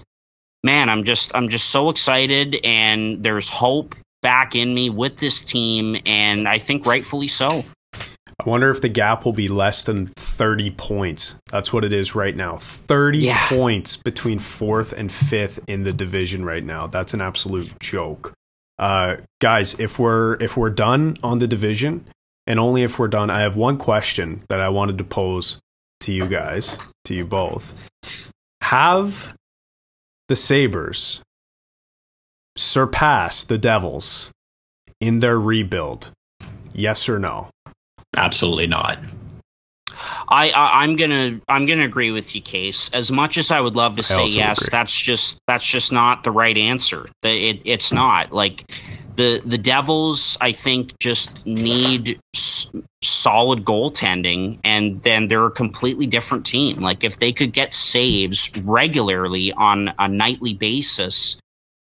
man, 0.63 0.89
I'm 0.89 1.03
just 1.03 1.35
I'm 1.35 1.49
just 1.49 1.69
so 1.69 1.89
excited, 1.89 2.57
and 2.63 3.23
there's 3.23 3.49
hope 3.49 3.95
back 4.21 4.55
in 4.55 4.73
me 4.73 4.89
with 4.89 5.17
this 5.17 5.43
team, 5.43 5.97
and 6.05 6.47
I 6.47 6.57
think 6.57 6.85
rightfully 6.85 7.27
so. 7.27 7.63
I 7.93 8.49
wonder 8.49 8.69
if 8.69 8.81
the 8.81 8.89
gap 8.89 9.25
will 9.25 9.33
be 9.33 9.47
less 9.47 9.83
than 9.83 10.07
30 10.07 10.71
points. 10.71 11.35
That's 11.51 11.71
what 11.71 11.83
it 11.83 11.93
is 11.93 12.15
right 12.15 12.35
now. 12.35 12.57
30 12.57 13.19
yeah. 13.19 13.47
points 13.47 13.95
between 13.95 14.39
fourth 14.39 14.91
and 14.91 15.11
fifth 15.11 15.59
in 15.67 15.83
the 15.83 15.93
division 15.93 16.43
right 16.43 16.63
now. 16.63 16.87
That's 16.87 17.13
an 17.13 17.21
absolute 17.21 17.79
joke. 17.79 18.33
Uh, 18.79 19.17
guys, 19.39 19.79
if 19.79 19.99
we're 19.99 20.35
if 20.41 20.57
we're 20.57 20.69
done 20.69 21.15
on 21.23 21.39
the 21.39 21.47
division, 21.47 22.05
and 22.47 22.59
only 22.59 22.83
if 22.83 22.99
we're 22.99 23.07
done, 23.07 23.29
I 23.29 23.41
have 23.41 23.55
one 23.55 23.77
question 23.77 24.43
that 24.49 24.59
I 24.59 24.69
wanted 24.69 24.97
to 24.97 25.03
pose 25.03 25.59
to 26.01 26.13
you 26.13 26.27
guys, 26.27 26.93
to 27.05 27.13
you 27.13 27.25
both. 27.25 27.73
Have 28.61 29.35
the 30.27 30.35
Sabres 30.35 31.21
surpassed 32.57 33.49
the 33.49 33.57
Devils 33.57 34.31
in 34.99 35.19
their 35.19 35.39
rebuild? 35.39 36.11
Yes 36.73 37.07
or 37.07 37.19
no? 37.19 37.49
Absolutely 38.17 38.67
not. 38.67 38.99
I, 40.27 40.51
I 40.55 40.83
am 40.83 40.95
gonna 40.95 41.39
I'm 41.47 41.65
gonna 41.65 41.85
agree 41.85 42.11
with 42.11 42.35
you, 42.35 42.41
Case. 42.41 42.89
As 42.93 43.11
much 43.11 43.37
as 43.37 43.51
I 43.51 43.59
would 43.59 43.75
love 43.75 43.97
to 43.97 44.03
say 44.03 44.27
yes, 44.27 44.61
agree. 44.61 44.69
that's 44.71 44.99
just 44.99 45.37
that's 45.47 45.65
just 45.65 45.91
not 45.91 46.23
the 46.23 46.31
right 46.31 46.57
answer. 46.57 47.07
It, 47.23 47.61
it's 47.65 47.91
not 47.91 48.31
like 48.31 48.67
the 49.15 49.41
the 49.45 49.57
Devils. 49.57 50.37
I 50.41 50.51
think 50.51 50.93
just 50.99 51.45
need 51.45 52.19
s- 52.35 52.71
solid 53.01 53.63
goaltending, 53.65 54.59
and 54.63 55.01
then 55.03 55.27
they're 55.27 55.45
a 55.45 55.51
completely 55.51 56.05
different 56.05 56.45
team. 56.45 56.81
Like 56.81 57.03
if 57.03 57.17
they 57.17 57.31
could 57.31 57.53
get 57.53 57.73
saves 57.73 58.49
regularly 58.57 59.51
on 59.51 59.93
a 59.99 60.07
nightly 60.07 60.53
basis, 60.53 61.37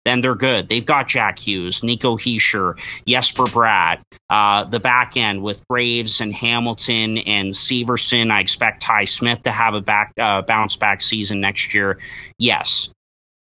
then 0.06 0.22
they're 0.22 0.36
good. 0.36 0.70
They've 0.70 0.86
got 0.86 1.08
Jack 1.08 1.40
Hughes, 1.40 1.84
Nico 1.84 2.16
Hischier, 2.16 2.80
Jesper 3.08 3.46
Bratt, 3.46 4.02
uh, 4.30 4.64
the 4.66 4.80
back 4.80 5.18
end 5.18 5.42
with 5.42 5.68
Graves 5.68 6.22
and 6.22 6.34
Hamilton 6.34 7.18
and 7.18 7.50
Severson. 7.50 8.32
I 8.32 8.40
expect 8.40 8.84
Ty 8.84 9.06
Smith 9.06 9.42
to 9.44 9.52
have 9.52 9.74
a 9.74 9.82
back 9.82 10.14
uh, 10.20 10.44
bounce 10.44 10.76
back 10.76 11.02
season 11.02 11.42
next 11.42 11.74
year. 11.74 12.00
Yes, 12.38 12.94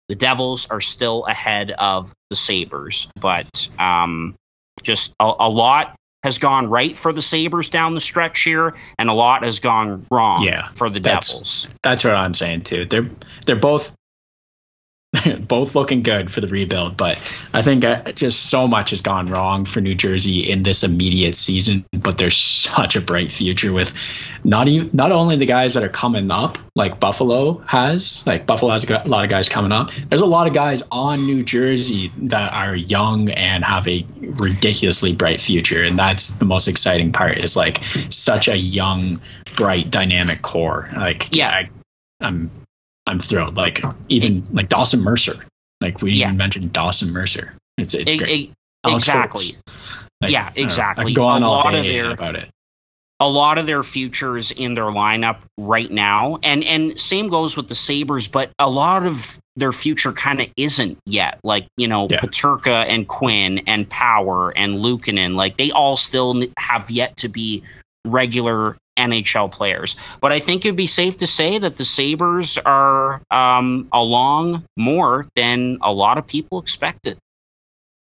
the 0.10 0.16
Devils 0.16 0.70
are 0.70 0.82
still 0.82 1.26
ahead 1.26 1.72
of 1.72 2.14
the 2.30 2.36
Sabres, 2.36 3.10
but 3.22 3.70
um, 3.78 4.36
just 4.82 5.14
a, 5.20 5.32
a 5.40 5.50
lot 5.50 5.96
has 6.24 6.40
gone 6.40 6.70
right 6.70 6.98
for 6.98 7.14
the 7.14 7.22
Sabres 7.22 7.70
down 7.70 7.94
the 7.94 8.02
stretch 8.02 8.42
here, 8.42 8.76
and 8.98 9.10
a 9.10 9.14
lot 9.14 9.44
has 9.44 9.60
gone 9.60 10.06
wrong 10.10 10.44
yeah, 10.44 10.70
for 10.70 10.90
the 10.90 11.00
that's, 11.00 11.34
Devils. 11.34 11.76
That's 11.84 12.04
what 12.04 12.16
I'm 12.16 12.34
saying 12.34 12.62
too. 12.62 12.86
They're 12.86 13.10
they're 13.46 13.56
both 13.56 13.96
both 15.40 15.74
looking 15.76 16.04
good 16.04 16.30
for 16.30 16.42
the 16.42 16.48
rebuild, 16.48 16.98
but 16.98 17.18
I 17.54 17.62
think 17.62 17.86
uh, 17.86 18.12
just 18.12 18.50
so 18.50 18.68
much 18.68 18.90
has 18.90 19.02
gone 19.02 19.28
wrong 19.28 19.64
for 19.64 19.80
New 19.80 19.96
Jersey 19.96 20.50
in 20.50 20.64
this 20.64 20.84
immediate 20.84 21.36
season. 21.36 21.86
But 21.92 22.18
there's 22.18 22.36
such 22.36 22.98
a 22.98 23.02
bright 23.02 23.32
future 23.32 23.72
with 23.72 23.94
not 24.44 24.68
even 24.68 24.90
not 24.94 25.14
only 25.14 25.38
the 25.38 25.46
guys 25.46 25.76
that 25.76 25.84
are 25.84 25.90
coming 25.90 26.30
up, 26.30 26.58
like 26.76 27.00
Buffalo 27.00 27.60
has, 27.60 28.28
like 28.28 28.46
Buffalo 28.46 28.72
has 28.72 28.90
a 28.90 29.08
lot 29.08 29.24
of 29.24 29.30
guys 29.30 29.48
coming 29.48 29.72
up. 29.72 29.92
There's 30.10 30.22
a 30.22 30.26
lot 30.26 30.48
of 30.48 30.54
guys 30.54 30.84
on 30.92 31.26
New 31.26 31.44
Jersey 31.44 32.12
that 32.24 32.54
are 32.54 32.76
young 32.76 33.30
and 33.30 33.64
have 33.64 33.88
a 33.88 34.06
ridiculously 34.20 35.14
bright 35.14 35.40
future, 35.40 35.84
and 35.84 35.98
that's 35.98 36.38
the 36.38 36.46
most 36.46 36.68
exciting 36.68 37.14
part. 37.14 37.38
Is 37.38 37.56
like 37.56 37.82
such 38.10 38.50
a 38.50 38.58
young, 38.58 39.22
bright, 39.56 39.90
dynamic 39.90 40.42
core. 40.42 40.90
Like 40.94 41.34
yeah. 41.36 41.50
I, 41.50 41.70
I'm 42.20 42.52
I'm 43.08 43.20
thrilled. 43.20 43.58
Like 43.58 43.82
even 44.10 44.38
it, 44.38 44.54
like 44.54 44.70
Dawson 44.70 45.02
Mercer. 45.02 45.36
Like 45.82 46.02
we 46.02 46.14
yeah. 46.14 46.26
even 46.26 46.38
mentioned 46.38 46.74
Dawson 46.74 47.14
Mercer. 47.14 47.54
It's 47.78 47.94
it's 47.94 48.14
it, 48.14 48.18
great. 48.18 48.50
It, 48.50 48.94
exactly. 48.94 49.46
Like, 50.22 50.32
yeah, 50.32 50.52
exactly. 50.56 51.14
go 51.14 51.26
on 51.26 51.44
a 51.44 51.48
all 51.48 51.64
lot 51.64 51.72
day 51.72 51.80
of 51.80 51.86
their, 51.86 52.12
about 52.12 52.36
it. 52.36 52.50
A 53.20 53.28
lot 53.28 53.58
of 53.58 53.66
their 53.66 53.82
futures 53.82 54.52
in 54.52 54.76
their 54.76 54.86
lineup 54.86 55.42
right 55.58 55.90
now, 55.90 56.38
and 56.44 56.64
and 56.64 57.00
same 57.00 57.30
goes 57.30 57.58
with 57.58 57.68
the 57.68 57.76
Sabres, 57.76 58.28
but 58.28 58.52
a 58.60 58.70
lot 58.70 59.06
of 59.06 59.40
their 59.56 59.72
future 59.72 60.12
kind 60.12 60.40
of 60.40 60.48
isn't 60.56 61.00
yet. 61.06 61.40
Like 61.44 61.68
you 61.78 61.88
know, 61.88 62.08
yeah. 62.10 62.20
Peterka 62.20 62.86
and 62.88 63.08
Quinn 63.08 63.62
and 63.68 63.90
Power 63.90 64.52
and 64.52 64.76
Luukkonen, 64.76 65.36
like 65.36 65.58
they 65.58 65.72
all 65.72 65.98
still 65.98 66.44
have 66.58 66.92
yet 66.92 67.18
to 67.18 67.30
be 67.30 67.64
regular 68.06 68.78
NHL 68.98 69.52
players. 69.52 69.96
But 70.20 70.32
I 70.32 70.40
think 70.40 70.66
it'd 70.66 70.76
be 70.76 70.88
safe 70.88 71.18
to 71.18 71.28
say 71.28 71.58
that 71.58 71.78
the 71.78 71.86
Sabres 71.86 72.58
are 72.58 73.22
um, 73.32 73.88
along 73.94 74.66
more 74.76 75.28
than 75.36 75.78
a 75.82 75.94
lot 75.94 76.18
of 76.18 76.28
people 76.28 76.60
expected. 76.60 77.18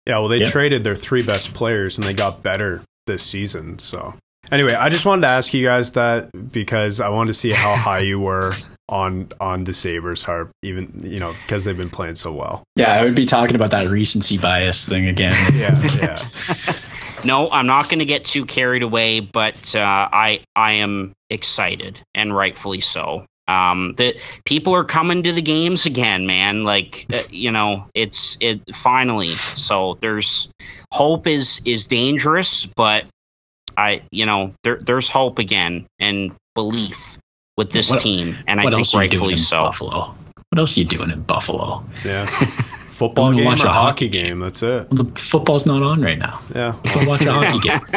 Yeah, 0.06 0.20
well, 0.20 0.28
they 0.28 0.40
yeah. 0.40 0.50
traded 0.50 0.84
their 0.84 0.96
three 0.96 1.22
best 1.22 1.54
players 1.54 1.98
and 1.98 2.08
they 2.08 2.14
got 2.14 2.42
better 2.44 2.82
this 3.06 3.24
season. 3.24 3.80
So, 3.80 4.16
anyway, 4.52 4.74
I 4.74 4.90
just 4.90 5.06
wanted 5.06 5.22
to 5.22 5.28
ask 5.28 5.54
you 5.54 5.66
guys 5.66 5.92
that 5.92 6.30
because 6.52 7.02
I 7.02 7.10
wanted 7.10 7.30
to 7.30 7.34
see 7.36 7.52
how 7.52 7.76
high 7.78 8.00
you 8.00 8.20
were 8.20 8.54
on 8.90 9.30
on 9.40 9.64
the 9.64 9.74
Sabres 9.74 10.24
harp, 10.24 10.52
even 10.64 11.00
you 11.04 11.20
know 11.20 11.34
because 11.34 11.64
they've 11.64 11.78
been 11.78 11.90
playing 11.90 12.16
so 12.16 12.34
well. 12.34 12.64
Yeah, 12.76 12.94
I 12.94 13.04
would 13.04 13.16
be 13.16 13.26
talking 13.26 13.56
about 13.56 13.72
that 13.72 13.88
recency 13.90 14.38
bias 14.38 14.88
thing 14.88 15.08
again. 15.08 15.34
yeah, 15.54 15.82
yeah. 15.98 16.20
no, 17.24 17.50
I'm 17.52 17.68
not 17.68 17.90
going 17.90 18.00
to 18.00 18.06
get 18.06 18.26
too 18.26 18.46
carried 18.46 18.84
away, 18.84 19.20
but 19.20 19.76
uh, 19.76 20.10
I 20.12 20.42
I 20.56 20.74
am 20.74 21.14
excited 21.30 22.02
and 22.14 22.36
rightfully 22.36 22.82
so. 22.82 23.26
Um, 23.48 23.96
the 23.98 24.20
people 24.46 24.74
are 24.74 24.84
coming 24.84 25.24
to 25.24 25.32
the 25.32 25.42
games 25.42 25.86
again, 25.86 26.26
man. 26.26 26.64
Like 26.64 27.06
uh, 27.14 27.22
you 27.30 27.52
know, 27.52 27.88
it's 27.94 28.38
it 28.40 28.62
finally. 28.76 29.28
So 29.28 29.98
there's 30.02 30.52
hope 30.94 31.28
is 31.28 31.62
is 31.66 31.88
dangerous, 31.88 32.66
but 32.66 33.06
I 33.78 34.02
you 34.12 34.26
know 34.26 34.54
there 34.64 34.78
there's 34.78 35.10
hope 35.10 35.40
again 35.40 35.86
and 36.00 36.32
belief 36.56 37.18
with 37.58 37.72
this 37.72 37.90
what, 37.90 38.02
team, 38.02 38.38
and 38.48 38.60
I 38.60 38.70
think 38.70 38.88
rightfully 38.94 39.36
so. 39.36 39.64
Buffalo. 39.64 40.16
What 40.50 40.60
else 40.60 40.78
are 40.78 40.82
you 40.82 40.86
doing 40.86 41.12
in 41.12 41.22
Buffalo? 41.22 41.84
Yeah. 42.04 42.28
football 43.08 43.34
game 43.34 43.46
watch 43.46 43.64
or 43.64 43.68
a 43.68 43.72
hockey 43.72 44.10
game. 44.10 44.40
That's 44.40 44.62
it. 44.62 44.88
Well, 44.92 45.04
the 45.04 45.20
football's 45.20 45.66
not 45.66 45.82
on 45.82 46.02
right 46.02 46.20
now. 46.20 46.40
Yeah. 46.54 46.76
Well. 46.96 47.08
watch 47.08 47.26
a 47.26 47.34
hockey 47.34 47.60
game. 47.68 47.80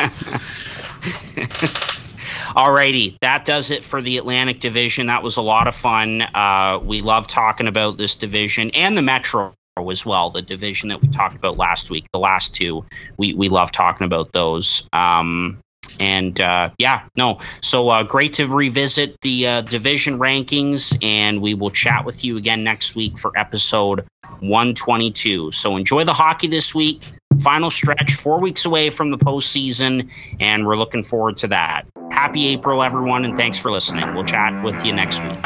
Alrighty, 2.54 3.16
that 3.20 3.44
does 3.44 3.70
it 3.70 3.84
for 3.84 4.00
the 4.00 4.16
Atlantic 4.16 4.60
Division. 4.60 5.06
That 5.08 5.22
was 5.22 5.36
a 5.36 5.42
lot 5.42 5.66
of 5.66 5.74
fun. 5.74 6.22
Uh, 6.34 6.80
we 6.82 7.02
love 7.02 7.26
talking 7.26 7.66
about 7.66 7.98
this 7.98 8.16
division 8.16 8.70
and 8.70 8.96
the 8.96 9.02
Metro 9.02 9.52
as 9.90 10.06
well, 10.06 10.30
the 10.30 10.40
division 10.40 10.88
that 10.88 11.02
we 11.02 11.08
talked 11.08 11.36
about 11.36 11.58
last 11.58 11.90
week. 11.90 12.06
The 12.12 12.18
last 12.18 12.54
two, 12.54 12.84
we 13.18 13.34
we 13.34 13.48
love 13.48 13.72
talking 13.72 14.06
about 14.06 14.32
those. 14.32 14.88
Um, 14.92 15.58
and 16.00 16.40
uh, 16.40 16.70
yeah, 16.78 17.02
no, 17.16 17.40
so 17.62 17.88
uh, 17.88 18.02
great 18.02 18.34
to 18.34 18.46
revisit 18.46 19.20
the 19.20 19.46
uh, 19.46 19.60
division 19.62 20.18
rankings, 20.18 20.96
and 21.02 21.40
we 21.40 21.54
will 21.54 21.70
chat 21.70 22.04
with 22.04 22.24
you 22.24 22.36
again 22.36 22.64
next 22.64 22.94
week 22.94 23.18
for 23.18 23.36
episode 23.36 24.06
122. 24.40 25.52
So 25.52 25.76
enjoy 25.76 26.04
the 26.04 26.12
hockey 26.12 26.46
this 26.46 26.74
week. 26.74 27.02
Final 27.40 27.70
stretch, 27.70 28.14
four 28.14 28.40
weeks 28.40 28.64
away 28.64 28.90
from 28.90 29.10
the 29.10 29.18
postseason, 29.18 30.08
and 30.40 30.66
we're 30.66 30.76
looking 30.76 31.02
forward 31.02 31.36
to 31.38 31.48
that. 31.48 31.86
Happy 32.10 32.46
April, 32.48 32.82
everyone, 32.82 33.24
and 33.24 33.36
thanks 33.36 33.58
for 33.58 33.72
listening. 33.72 34.14
We'll 34.14 34.24
chat 34.24 34.62
with 34.62 34.84
you 34.84 34.92
next 34.92 35.22
week. 35.22 35.42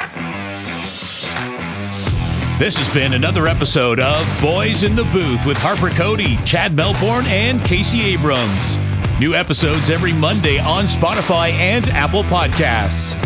This 2.58 2.76
has 2.76 2.92
been 2.92 3.14
another 3.14 3.46
episode 3.46 4.00
of 4.00 4.26
Boys 4.42 4.82
in 4.82 4.96
the 4.96 5.04
Booth 5.04 5.46
with 5.46 5.56
Harper 5.56 5.90
Cody, 5.90 6.36
Chad 6.44 6.74
Melbourne, 6.74 7.24
and 7.26 7.60
Casey 7.60 8.02
Abrams. 8.02 8.76
New 9.18 9.34
episodes 9.34 9.90
every 9.90 10.12
Monday 10.12 10.58
on 10.58 10.84
Spotify 10.84 11.50
and 11.50 11.88
Apple 11.88 12.22
Podcasts. 12.22 13.20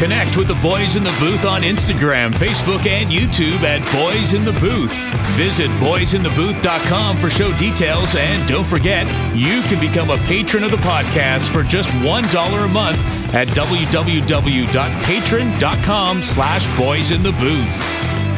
Connect 0.00 0.36
with 0.36 0.48
the 0.48 0.56
Boys 0.56 0.96
in 0.96 1.04
the 1.04 1.16
Booth 1.20 1.46
on 1.46 1.62
Instagram, 1.62 2.32
Facebook, 2.32 2.84
and 2.84 3.08
YouTube 3.08 3.62
at 3.62 3.80
Boys 3.92 4.34
in 4.34 4.44
the 4.44 4.50
Booth. 4.58 4.92
Visit 5.36 5.70
boysinthebooth.com 5.78 7.20
for 7.20 7.30
show 7.30 7.56
details, 7.56 8.12
and 8.16 8.44
don't 8.48 8.66
forget, 8.66 9.06
you 9.36 9.62
can 9.62 9.78
become 9.78 10.10
a 10.10 10.18
patron 10.26 10.64
of 10.64 10.72
the 10.72 10.76
podcast 10.78 11.48
for 11.52 11.62
just 11.62 11.88
$1 11.90 12.64
a 12.64 12.68
month 12.68 12.98
at 13.34 13.46
www.patreon.com 13.48 16.22
slash 16.22 16.78
boys 16.78 17.10
in 17.12 17.22
the 17.22 17.32
booth. 17.32 18.33